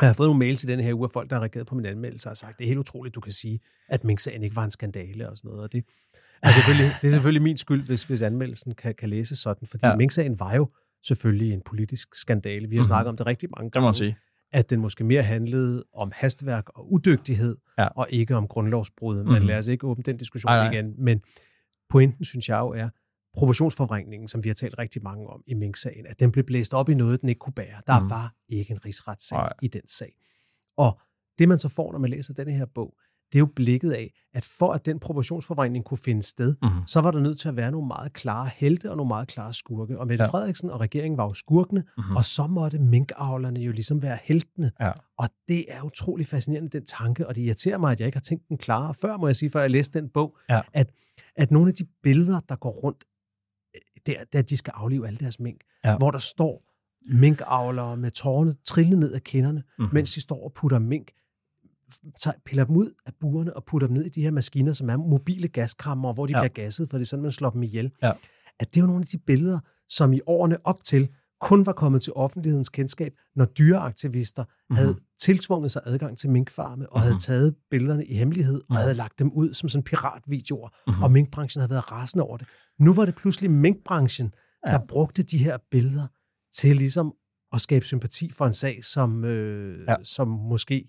Jeg 0.00 0.08
har 0.08 0.14
fået 0.14 0.26
nogle 0.28 0.38
mails 0.38 0.64
i 0.64 0.66
denne 0.66 0.82
her 0.84 0.94
uge 0.94 1.04
af 1.04 1.10
folk, 1.10 1.30
der 1.30 1.36
har 1.36 1.40
reageret 1.42 1.66
på 1.66 1.74
min 1.74 1.86
anmeldelse 1.86 2.26
og 2.28 2.30
har 2.30 2.34
sagt, 2.34 2.58
det 2.58 2.64
er 2.64 2.68
helt 2.68 2.78
utroligt, 2.78 3.14
du 3.14 3.20
kan 3.20 3.32
sige, 3.32 3.60
at 3.88 4.04
mink-sagen 4.04 4.42
ikke 4.42 4.56
var 4.56 4.64
en 4.64 4.70
skandale 4.70 5.28
og 5.30 5.36
sådan 5.36 5.48
noget. 5.48 5.62
Og 5.62 5.72
det 5.72 5.84
er 6.42 6.50
selvfølgelig, 6.52 6.92
det 7.02 7.08
er 7.08 7.12
selvfølgelig 7.12 7.42
min 7.42 7.56
skyld, 7.56 7.86
hvis, 7.86 8.02
hvis 8.04 8.22
anmeldelsen 8.22 8.74
kan, 8.74 8.94
kan 8.94 9.08
læses 9.08 9.38
sådan, 9.38 9.66
fordi 9.66 9.86
Ja. 9.86 9.96
mink-sagen 9.96 10.40
var 10.40 10.54
jo 10.54 10.70
selvfølgelig 11.06 11.52
en 11.52 11.62
politisk 11.66 12.08
skandale. 12.14 12.68
Vi 12.68 12.76
har 12.76 12.82
Mhm. 12.82 12.86
snakket 12.86 13.08
om 13.08 13.16
det 13.16 13.26
rigtig 13.26 13.48
mange 13.56 13.70
Det 13.70 13.74
må 13.74 13.80
man 13.80 13.86
gange 13.86 13.96
sige. 13.98 14.16
At 14.52 14.70
den 14.70 14.80
måske 14.80 15.04
mere 15.04 15.22
handlede 15.22 15.84
om 15.94 16.12
hastværk 16.14 16.68
og 16.68 16.92
udygtighed, 16.92 17.56
Ja. 17.78 17.86
og 17.86 18.06
ikke 18.10 18.36
om 18.36 18.48
grundlovsbrud. 18.48 19.16
Men 19.24 19.32
Mhm. 19.38 19.46
lad 19.46 19.58
os 19.58 19.68
ikke 19.68 19.86
åbne 19.86 20.02
den 20.02 20.16
diskussion 20.16 20.50
Nej, 20.50 20.56
nej. 20.58 20.72
igen. 20.72 20.94
Men 20.98 21.20
pointen, 21.88 22.24
synes 22.24 22.48
jeg 22.48 22.58
jo, 22.58 22.68
er 22.68 22.88
proportionsforvrængningen, 23.34 24.28
som 24.28 24.44
vi 24.44 24.48
har 24.48 24.54
talt 24.54 24.78
rigtig 24.78 25.02
mange 25.02 25.26
om 25.26 25.42
i 25.46 25.54
Mink-sagen, 25.54 26.06
at 26.06 26.20
den 26.20 26.32
blev 26.32 26.44
blæst 26.44 26.74
op 26.74 26.88
i 26.88 26.94
noget, 26.94 27.20
den 27.20 27.28
ikke 27.28 27.38
kunne 27.38 27.52
bære. 27.52 27.82
Der 27.86 28.00
mm. 28.00 28.10
var 28.10 28.34
ikke 28.48 28.70
en 28.72 28.84
rigsretssag 28.84 29.38
Nej. 29.38 29.52
i 29.62 29.68
den 29.68 29.88
sag. 29.88 30.12
Og 30.76 31.00
det, 31.38 31.48
man 31.48 31.58
så 31.58 31.68
får, 31.68 31.92
når 31.92 31.98
man 31.98 32.10
læser 32.10 32.34
denne 32.34 32.52
her 32.52 32.66
bog, 32.74 32.94
det 33.32 33.36
er 33.36 33.40
jo 33.40 33.48
blikket 33.56 33.92
af, 33.92 34.12
at 34.34 34.44
for 34.58 34.72
at 34.72 34.86
den 34.86 34.98
proportionsforvrængning 35.00 35.84
kunne 35.84 35.98
finde 35.98 36.22
sted, 36.22 36.54
Mhm. 36.62 36.70
så 36.86 37.00
var 37.00 37.10
der 37.10 37.20
nødt 37.20 37.38
til 37.38 37.48
at 37.48 37.56
være 37.56 37.70
nogle 37.70 37.86
meget 37.88 38.12
klare 38.12 38.50
helte 38.56 38.90
og 38.90 38.96
nogle 38.96 39.08
meget 39.08 39.28
klare 39.28 39.52
skurke. 39.52 39.98
Og 39.98 40.06
Mette 40.06 40.24
Ja. 40.24 40.30
Frederiksen 40.30 40.70
og 40.70 40.80
regeringen 40.80 41.16
var 41.18 41.24
jo 41.24 41.34
skurkene, 41.34 41.80
Mhm. 41.80 41.88
mm-hmm. 41.96 42.16
og 42.16 42.24
så 42.24 42.46
måtte 42.46 42.78
minkavlerne 42.78 43.60
jo 43.60 43.72
ligesom 43.72 44.02
være 44.02 44.18
heltene. 44.22 44.72
Ja. 44.80 44.92
Og 45.18 45.28
det 45.48 45.64
er 45.68 45.82
utrolig 45.82 46.26
fascinerende, 46.26 46.68
den 46.70 46.84
tanke, 46.86 47.26
og 47.28 47.34
det 47.34 47.42
irriterer 47.42 47.78
mig, 47.78 47.92
at 47.92 48.00
jeg 48.00 48.06
ikke 48.06 48.16
har 48.16 48.20
tænkt 48.22 48.48
den 48.48 48.58
klarere 48.58 48.94
før, 48.94 49.16
må 49.16 49.26
jeg 49.28 49.36
sige, 49.36 49.50
før 49.50 49.60
jeg 49.60 49.70
læste 49.70 50.00
den 50.00 50.08
bog, 50.08 50.36
Ja. 50.50 50.60
at, 50.72 50.90
at 51.36 51.50
nogle 51.50 51.68
af 51.68 51.74
de 51.74 51.84
billeder, 52.02 52.40
der 52.40 52.56
går 52.56 52.70
rundt, 52.70 53.04
øh, 53.74 53.80
der, 54.06 54.24
der 54.32 54.42
de 54.42 54.56
skal 54.56 54.72
aflive 54.76 55.06
alle 55.06 55.18
deres 55.18 55.40
mink, 55.40 55.60
Ja. 55.84 55.96
hvor 55.98 56.10
der 56.10 56.18
står 56.18 56.62
minkavlere 57.14 57.96
med 57.96 58.10
tårerne 58.10 58.54
trillende 58.64 59.00
ned 59.00 59.12
af 59.12 59.22
kinderne, 59.24 59.62
Mhm. 59.78 59.88
mm. 59.88 59.94
mens 59.94 60.14
de 60.14 60.20
står 60.20 60.44
og 60.44 60.52
putter 60.52 60.78
mink, 60.78 61.10
tager, 62.20 62.34
piller 62.46 62.64
dem 62.64 62.76
ud 62.76 62.90
af 63.06 63.12
burene 63.20 63.56
og 63.56 63.64
putter 63.64 63.86
dem 63.88 63.94
ned 63.96 64.04
i 64.04 64.08
de 64.08 64.22
her 64.22 64.30
maskiner, 64.30 64.72
som 64.72 64.90
er 64.90 64.96
mobile 64.96 65.48
gaskammer, 65.48 66.12
hvor 66.12 66.26
de 66.26 66.32
Ja. 66.32 66.42
ja. 66.42 66.48
bliver 66.48 66.64
gasset, 66.64 66.90
for 66.90 66.98
det 66.98 67.04
er 67.04 67.08
sådan, 67.08 67.22
man 67.22 67.32
slår 67.32 67.50
dem 67.50 67.62
ihjel. 67.62 67.90
Ja. 68.02 68.12
At 68.60 68.74
det 68.74 68.76
er 68.76 68.80
jo 68.80 68.86
nogle 68.86 69.02
af 69.02 69.06
de 69.06 69.18
billeder, 69.18 69.58
som 69.88 70.12
i 70.12 70.20
årene 70.26 70.56
op 70.64 70.84
til 70.84 71.08
kun 71.40 71.66
var 71.66 71.72
kommet 71.72 72.02
til 72.02 72.12
offentlighedens 72.12 72.68
kendskab, 72.68 73.12
når 73.36 73.44
dyreaktivister 73.44 74.42
Mhm. 74.44 74.50
mm-hmm. 74.70 74.76
havde 74.76 74.96
tiltvunget 75.20 75.70
sig 75.70 75.82
adgang 75.84 76.18
til 76.18 76.30
minkfarme, 76.30 76.70
og 76.88 76.98
mm-hmm. 76.98 77.02
havde 77.02 77.18
taget 77.18 77.54
billederne 77.70 78.04
i 78.06 78.14
hemmelighed, 78.14 78.54
og 78.60 78.66
Mhm. 78.70 78.76
havde 78.76 78.94
lagt 78.94 79.18
dem 79.18 79.32
ud 79.32 79.52
som 79.52 79.68
sådan 79.68 79.82
piratvideoer, 79.82 80.68
Mhm. 80.68 80.78
mm-hmm. 80.86 81.02
og 81.02 81.10
minkbranchen 81.10 81.60
havde 81.60 81.70
været 81.70 81.92
rasende 81.92 82.24
over 82.24 82.36
det. 82.36 82.46
Nu 82.78 82.92
var 82.92 83.04
det 83.04 83.14
pludselig 83.14 83.50
minkbranchen, 83.50 84.34
Ja. 84.66 84.72
der 84.72 84.86
brugte 84.88 85.22
de 85.22 85.38
her 85.38 85.58
billeder 85.70 86.06
til 86.54 86.76
ligesom 86.76 87.14
at 87.52 87.60
skabe 87.60 87.84
sympati 87.84 88.30
for 88.30 88.46
en 88.46 88.52
sag, 88.52 88.84
som, 88.84 89.24
øh, 89.24 89.78
Ja. 89.88 89.92
ja. 89.92 89.96
som 90.04 90.28
måske 90.28 90.88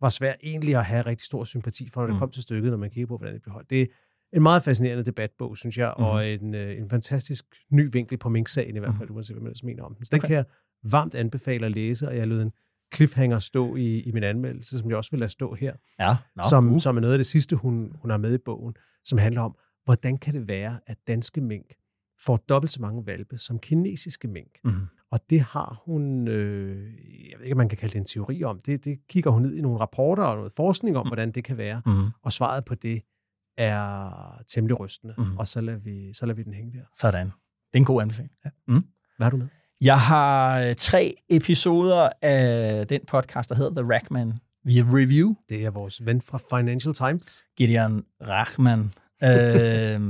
var 0.00 0.08
svær 0.08 0.34
egentlig 0.42 0.76
at 0.76 0.84
have 0.84 1.02
rigtig 1.06 1.24
stor 1.26 1.44
sympati 1.44 1.88
for, 1.90 2.00
når 2.00 2.06
det 2.06 2.14
Mm. 2.14 2.18
kom 2.18 2.30
til 2.30 2.42
stykket, 2.42 2.70
når 2.70 2.78
man 2.78 2.90
kigger 2.90 3.06
på, 3.06 3.16
hvordan 3.16 3.34
det 3.34 3.42
blev 3.42 3.52
holdt. 3.52 3.70
Det 3.70 3.82
er 3.82 3.86
en 4.32 4.42
meget 4.42 4.62
fascinerende 4.62 5.04
debatbog, 5.04 5.56
synes 5.56 5.78
jeg, 5.78 5.94
Mhm. 5.98 6.04
og 6.06 6.28
en, 6.28 6.54
øh, 6.54 6.78
en 6.78 6.90
fantastisk 6.90 7.44
ny 7.72 7.88
vinkel 7.92 8.18
på 8.18 8.28
Mink-sagen, 8.28 8.76
i 8.76 8.78
hvert 8.78 8.94
fald, 8.98 9.10
uanset 9.10 9.34
hvad 9.34 9.42
man 9.42 9.46
ellers 9.48 9.62
mener 9.64 9.82
om 9.82 9.94
den. 9.94 10.04
Så 10.04 10.10
den 10.10 10.18
Okay. 10.20 10.28
kan 10.28 10.36
jeg 10.36 10.44
varmt 10.90 11.14
anbefale 11.14 11.66
at 11.66 11.72
læse, 11.72 12.08
og 12.08 12.16
jeg 12.16 12.28
lød 12.28 12.42
en 12.42 12.52
cliffhanger 12.94 13.38
stå 13.38 13.76
i, 13.76 14.00
i 14.00 14.12
min 14.12 14.22
anmeldelse, 14.22 14.78
som 14.78 14.88
jeg 14.88 14.96
også 14.96 15.10
vil 15.10 15.18
lade 15.20 15.30
stå 15.30 15.54
her, 15.54 15.74
Ja, 16.00 16.16
Nå, 16.36 16.42
som, 16.50 16.72
uh. 16.72 16.80
som 16.80 16.96
er 16.96 17.00
noget 17.00 17.14
af 17.14 17.18
det 17.18 17.26
sidste, 17.26 17.56
hun, 17.56 17.92
hun 18.02 18.10
har 18.10 18.18
med 18.18 18.34
i 18.34 18.38
bogen, 18.38 18.74
som 19.04 19.18
handler 19.18 19.40
om, 19.40 19.56
hvordan 19.84 20.18
kan 20.18 20.34
det 20.34 20.48
være, 20.48 20.80
at 20.86 20.96
danske 21.08 21.40
mink 21.40 21.74
får 22.24 22.36
dobbelt 22.36 22.72
så 22.72 22.82
mange 22.82 23.06
valpe 23.06 23.38
som 23.38 23.58
kinesiske 23.58 24.28
mink. 24.28 24.50
Mhm. 24.64 24.74
Og 25.16 25.30
det 25.30 25.40
har 25.40 25.82
hun, 25.84 26.28
øh, 26.28 26.92
jeg 27.30 27.38
ved 27.38 27.44
ikke, 27.44 27.54
om 27.54 27.56
man 27.56 27.68
kan 27.68 27.78
kalde 27.78 27.92
det 27.92 27.98
en 27.98 28.04
teori 28.04 28.44
om, 28.44 28.60
det, 28.66 28.84
det 28.84 28.98
kigger 29.08 29.30
hun 29.30 29.42
ned 29.42 29.56
i 29.56 29.60
nogle 29.60 29.80
rapporter 29.80 30.22
og 30.22 30.36
noget 30.36 30.52
forskning 30.56 30.96
om, 30.96 31.06
hvordan 31.06 31.30
det 31.30 31.44
kan 31.44 31.56
være. 31.56 31.82
Mhm. 31.86 32.10
Og 32.22 32.32
svaret 32.32 32.64
på 32.64 32.74
det 32.74 33.02
er 33.58 34.10
temmelig 34.48 34.80
rystende, 34.80 35.14
mm. 35.18 35.36
og 35.38 35.48
så 35.48 35.60
lader, 35.60 35.78
vi, 35.78 36.12
så 36.14 36.26
lader 36.26 36.36
vi 36.36 36.42
den 36.42 36.54
hænge 36.54 36.72
der. 36.72 36.84
Sådan. 36.98 37.26
Det 37.26 37.32
er 37.74 37.78
en 37.78 37.84
god 37.84 38.02
anbefaling. 38.02 38.32
Ja. 38.44 38.50
Mm. 38.68 38.84
Hvad 39.16 39.24
har 39.24 39.30
du 39.30 39.36
med? 39.36 39.48
Jeg 39.80 40.00
har 40.00 40.60
øh, 40.60 40.74
tre 40.74 41.14
episoder 41.28 42.08
af 42.22 42.86
den 42.86 43.00
podcast, 43.06 43.48
der 43.48 43.54
hedder 43.54 43.82
The 43.82 43.94
Rackman 43.94 44.32
via 44.64 44.82
Review. 44.82 45.34
Det 45.48 45.64
er 45.64 45.70
vores 45.70 46.06
ven 46.06 46.20
fra 46.20 46.58
Financial 46.58 46.94
Times. 46.94 47.44
Gideon 47.56 48.04
Rachman. 48.28 48.92
Øh, 49.24 50.00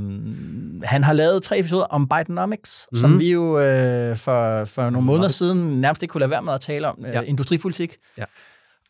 han 0.84 1.04
har 1.04 1.12
lavet 1.12 1.42
tre 1.42 1.58
episoder 1.58 1.84
om 1.84 2.08
Bidenomics, 2.08 2.88
mm. 2.92 2.96
som 2.96 3.18
vi 3.18 3.32
jo 3.32 3.58
øh, 3.58 4.16
for, 4.16 4.64
for 4.64 4.90
nogle 4.90 5.06
måneder 5.06 5.28
it. 5.28 5.34
siden 5.34 5.80
nærmest 5.80 6.02
ikke 6.02 6.12
kunne 6.12 6.20
lade 6.20 6.30
være 6.30 6.42
med 6.42 6.52
at 6.52 6.60
tale 6.60 6.88
om. 6.88 7.04
Øh, 7.06 7.12
Ja. 7.14 7.20
Industripolitik. 7.20 7.96
Ja. 8.18 8.24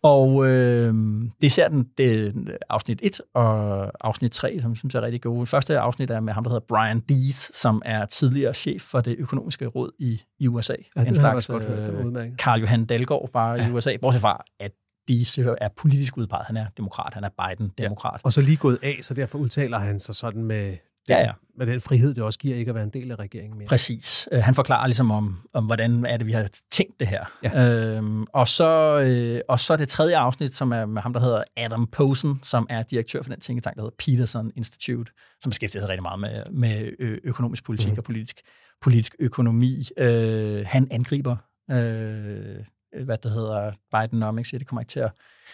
Og 0.03 0.47
øh, 0.47 0.95
det 1.41 1.53
ser 1.53 1.69
den, 1.69 1.87
det 1.99 2.35
afsnit 2.69 3.01
1 3.03 3.21
og 3.35 3.91
afsnit 4.07 4.33
3, 4.33 4.61
som 4.61 4.71
jeg 4.71 4.77
synes 4.77 4.95
er 4.95 5.03
rigtig 5.03 5.23
gode. 5.23 5.47
Første 5.47 5.79
afsnit 5.79 6.11
er 6.11 6.21
med 6.21 6.33
ham, 6.33 6.45
der 6.45 6.51
hedder 6.51 6.67
Brian 6.69 7.01
Dees, 7.09 7.51
som 7.55 7.83
er 7.85 8.07
tidligere 8.07 8.55
chef 8.55 8.83
for 8.83 9.01
det 9.01 9.17
økonomiske 9.19 9.67
råd 9.67 9.91
i, 9.99 10.21
i 10.39 10.49
USA. 10.49 10.75
Ja, 10.97 11.05
det 11.05 11.17
jeg 11.23 11.35
også 11.35 11.53
godt. 11.53 11.69
Det 11.69 12.17
øh. 12.17 12.37
Karl 12.39 12.61
Johan 12.61 12.85
Dalgaard 12.85 13.31
bare. 13.33 13.53
Ja. 13.53 13.69
i 13.69 13.71
USA, 13.71 13.97
bortset 14.03 14.21
fra, 14.21 14.45
at 14.61 14.73
Dees 15.09 15.39
er 15.39 15.69
politisk 15.77 16.17
udpeget. 16.17 16.47
Han 16.47 16.57
er 16.57 16.67
demokrat, 16.77 17.15
han 17.15 17.25
er 17.25 17.29
Biden-demokrat. 17.29 18.21
Og 18.25 18.33
så 18.33 18.41
lige 18.41 18.57
gået 18.57 18.79
af, 18.83 18.99
så 19.03 19.15
derfor 19.15 19.39
udtaler 19.39 19.79
han 19.79 20.01
sig 20.01 20.15
sådan 20.15 20.45
med, 20.45 20.67
den, 20.71 20.79
Ja, 21.09 21.21
ja. 21.21 21.33
med 21.59 21.67
den 21.67 21.81
frihed, 21.81 22.15
det 22.15 22.25
også 22.25 22.39
giver 22.39 22.57
ikke 22.57 22.69
at 22.69 22.75
være 22.75 22.85
en 22.85 22.91
del 22.91 23.11
af 23.11 23.19
regeringen 23.19 23.59
mere. 23.59 23.69
Præcis. 23.69 24.29
Øh, 24.33 24.43
Han 24.43 24.55
forklarer 24.55 24.87
ligesom 24.87 25.11
om, 25.11 25.39
om, 25.53 25.65
hvordan 25.65 26.07
er 26.07 26.17
det, 26.17 26.27
vi 26.27 26.33
har 26.33 26.49
tænkt 26.71 27.01
det 27.01 27.09
her. 27.09 27.25
Ja. 27.43 27.71
Øhm, 27.71 28.25
og, 28.33 28.49
så, 28.49 29.01
øh, 29.01 29.41
og 29.49 29.61
så 29.61 29.77
det 29.77 29.89
tredje 29.89 30.17
afsnit, 30.17 30.55
som 30.55 30.73
er 30.73 30.87
med 30.87 31.03
ham, 31.03 31.13
der 31.13 31.21
hedder 31.21 31.43
Adam 31.57 31.87
Posen, 31.87 32.41
som 32.43 32.67
er 32.71 32.83
direktør 32.83 33.23
for 33.23 33.31
den 33.31 33.41
tænketank, 33.41 33.77
der 33.77 33.83
hedder 33.83 33.95
Peterson 33.99 34.53
Institute, 34.57 35.13
som 35.41 35.51
beskæftiger 35.51 35.83
sig 35.83 35.89
rigtig 35.89 36.03
meget 36.03 36.21
med, 36.21 36.43
med 36.51 36.93
økonomisk 37.25 37.65
politik 37.65 37.93
mm. 37.93 37.99
og 37.99 38.05
politisk, 38.05 38.41
politisk 38.83 39.17
økonomi. 39.19 39.85
Øh, 39.99 40.65
han 40.67 40.89
angriber, 40.91 41.37
øh, 41.71 42.65
hvad 43.05 43.19
det 43.23 43.31
hedder, 43.31 43.73
Bidenomics, 43.93 44.51
det 44.51 44.67
kommer 44.67 44.81
ikke 44.81 44.91
til 44.91 45.01
at 45.01 45.11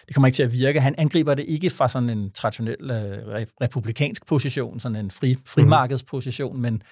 det 0.06 0.14
kommer 0.14 0.26
ikke 0.26 0.36
til 0.36 0.42
at 0.42 0.52
virke. 0.52 0.80
Han 0.80 0.94
angriber 0.98 1.34
det 1.34 1.44
ikke 1.48 1.70
fra 1.70 1.88
sådan 1.88 2.10
en 2.10 2.30
traditionel 2.30 2.90
øh, 2.90 3.18
re- 3.18 3.56
republikansk 3.62 4.26
position, 4.26 4.80
sådan 4.80 4.96
en 4.96 5.10
fri, 5.10 5.36
frimarkedsposition, 5.46 6.60
men, 6.60 6.82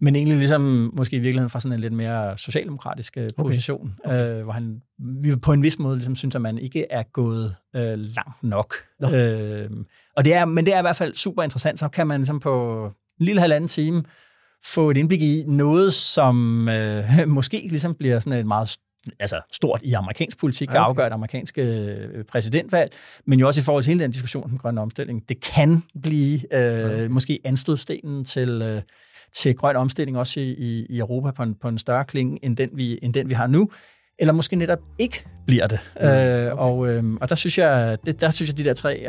men 0.00 0.16
egentlig 0.16 0.38
ligesom 0.38 0.90
måske 0.96 1.16
i 1.16 1.18
virkeligheden 1.18 1.50
fra 1.50 1.60
sådan 1.60 1.72
en 1.72 1.80
lidt 1.80 1.92
mere 1.92 2.38
socialdemokratisk 2.38 3.16
øh, 3.16 3.30
position, 3.36 3.94
okay. 4.04 4.14
Okay. 4.14 4.38
Øh, 4.38 4.42
hvor 4.42 4.52
han 4.52 4.82
på 5.42 5.52
en 5.52 5.62
vis 5.62 5.78
måde 5.78 5.96
ligesom 5.96 6.16
synes, 6.16 6.34
at 6.34 6.40
man 6.40 6.58
ikke 6.58 6.86
er 6.90 7.02
gået 7.02 7.54
øh, 7.76 7.98
langt 7.98 8.42
nok. 8.42 8.74
Nå. 9.00 9.10
Øh, 9.10 9.70
og 10.16 10.24
det 10.24 10.34
er, 10.34 10.44
men 10.44 10.66
det 10.66 10.74
er 10.74 10.78
i 10.78 10.82
hvert 10.82 10.96
fald 10.96 11.14
super 11.14 11.42
interessant, 11.42 11.78
så 11.78 11.88
kan 11.88 12.06
man 12.06 12.20
ligesom 12.20 12.40
på 12.40 12.84
en 13.20 13.26
lille 13.26 13.40
halvanden 13.40 13.68
time 13.68 14.02
få 14.64 14.90
et 14.90 14.96
indblik 14.96 15.22
i 15.22 15.44
noget, 15.46 15.92
som 15.92 16.68
øh, 16.68 17.04
måske 17.26 17.66
ligesom 17.68 17.94
bliver 17.94 18.20
sådan 18.20 18.38
et 18.38 18.46
meget 18.46 18.68
altså 19.20 19.40
stort 19.52 19.80
i 19.82 19.92
amerikansk 19.92 20.38
politik, 20.38 20.68
der 20.68 20.74
Ja, 20.74 20.80
okay. 20.80 20.88
afgør 20.88 21.04
det 21.04 21.14
amerikanske 21.14 21.62
øh, 21.62 22.24
præsidentvalg, 22.24 22.92
men 23.26 23.40
jo 23.40 23.46
også 23.46 23.60
i 23.60 23.64
forhold 23.64 23.84
til 23.84 23.90
hele 23.90 24.02
den 24.02 24.10
diskussion 24.10 24.44
om 24.44 24.50
den 24.50 24.58
grønne 24.58 24.80
omstilling. 24.80 25.28
Det 25.28 25.40
kan 25.40 25.82
blive 26.02 26.54
øh, 26.54 26.84
Okay. 26.84 27.06
måske 27.06 27.40
anstødstenen 27.44 28.24
til, 28.24 28.62
øh, 28.62 28.82
til 29.32 29.54
grøn 29.56 29.76
omstilling 29.76 30.18
også 30.18 30.40
i, 30.40 30.50
i, 30.52 30.86
i 30.90 30.98
Europa 30.98 31.30
på 31.30 31.42
en, 31.42 31.54
på 31.54 31.68
en 31.68 31.78
større 31.78 32.04
klinge, 32.04 32.38
end 32.44 32.56
den, 32.56 32.70
vi, 32.72 32.98
end 33.02 33.14
den 33.14 33.28
vi 33.28 33.34
har 33.34 33.46
nu, 33.46 33.70
eller 34.18 34.32
måske 34.32 34.56
netop 34.56 34.78
ikke 34.98 35.24
bliver 35.46 35.66
det. 35.66 35.78
Mm, 35.94 36.06
okay. 36.06 36.50
øh, 36.50 36.58
og, 36.58 36.88
øh, 36.88 37.04
og 37.20 37.28
der 37.28 37.34
synes 37.34 37.58
jeg, 37.58 37.98
det, 38.06 38.20
der 38.20 38.30
synes 38.30 38.48
jeg, 38.50 38.58
de 38.58 38.64
der 38.64 38.74
tre 38.74 39.06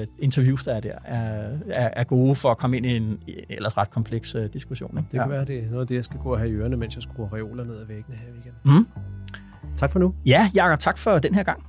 øh, 0.00 0.06
interviews, 0.18 0.64
der 0.64 0.74
er 0.74 0.80
der, 0.80 0.94
er, 1.04 1.50
er, 1.68 1.90
er 1.92 2.04
gode 2.04 2.34
for 2.34 2.50
at 2.50 2.58
komme 2.58 2.76
ind 2.76 2.86
i 2.86 2.96
en, 2.96 3.18
ellers 3.50 3.76
ret 3.76 3.90
kompleks 3.90 4.34
øh, 4.34 4.48
diskussion. 4.52 4.98
Ikke? 4.98 5.08
Det 5.12 5.20
kan 5.20 5.30
være, 5.30 5.44
det 5.44 5.58
er 5.58 5.68
noget 5.70 5.80
af 5.80 5.86
det, 5.86 5.94
jeg 5.94 6.04
skal 6.04 6.18
gå 6.18 6.32
og 6.32 6.38
have 6.38 6.50
i 6.50 6.54
ørerne, 6.54 6.76
mens 6.76 6.94
jeg 6.96 7.02
skruer 7.02 7.34
reoler 7.34 7.64
ned 7.64 7.80
ad 7.80 7.86
væggene 7.86 8.16
her 8.16 8.28
i 8.28 8.34
weekenden. 8.34 8.60
Mm. 8.64 8.86
Tak 9.76 9.92
for 9.92 9.98
nu. 9.98 10.14
Ja, 10.26 10.50
Jakob, 10.54 10.80
tak 10.80 10.98
for 10.98 11.18
den 11.18 11.34
her 11.34 11.42
gang. 11.42 11.62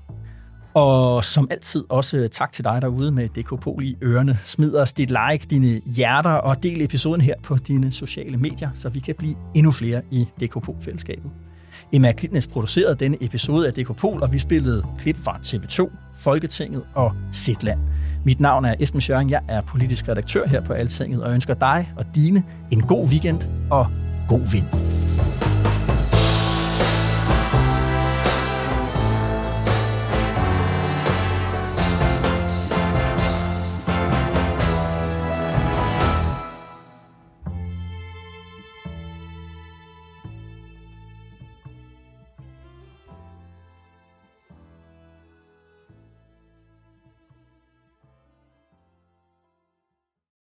Og 0.73 1.23
som 1.23 1.47
altid 1.51 1.83
også 1.89 2.17
øh, 2.17 2.29
tak 2.29 2.51
til 2.51 2.63
dig 2.63 2.81
derude 2.81 3.11
med 3.11 3.29
DKPol 3.29 3.83
i 3.83 3.97
ørerne. 4.03 4.39
Smid 4.43 4.75
os 4.75 4.93
dit 4.93 5.09
like, 5.09 5.47
dine 5.49 5.81
hjerter 5.85 6.31
og 6.31 6.63
del 6.63 6.81
episoden 6.81 7.21
her 7.21 7.35
på 7.43 7.55
dine 7.55 7.91
sociale 7.91 8.37
medier, 8.37 8.69
så 8.73 8.89
vi 8.89 8.99
kan 8.99 9.15
blive 9.17 9.35
endnu 9.55 9.71
flere 9.71 10.01
i 10.11 10.25
DKPol-fællesskabet. 10.41 11.31
Emma 11.93 12.11
Klitnes 12.11 12.47
producerede 12.47 12.95
denne 12.95 13.17
episode 13.21 13.67
af 13.67 13.73
DKPol, 13.73 14.23
og 14.23 14.33
vi 14.33 14.39
spillede 14.39 14.85
klip 14.97 15.17
fra 15.17 15.39
TV2, 15.43 15.91
Folketinget 16.15 16.83
og 16.93 17.11
Zetland. 17.33 17.79
Mit 18.25 18.39
navn 18.39 18.65
er 18.65 18.75
Esben 18.79 19.01
Schøring, 19.01 19.29
jeg 19.29 19.41
er 19.49 19.61
politisk 19.61 20.07
redaktør 20.07 20.47
her 20.47 20.61
på 20.61 20.73
Altinget, 20.73 21.23
og 21.23 21.33
ønsker 21.33 21.53
dig 21.53 21.93
og 21.97 22.05
dine 22.15 22.43
en 22.71 22.81
god 22.81 23.07
weekend 23.07 23.41
og 23.71 23.87
god 24.27 24.51
vind. 24.51 24.65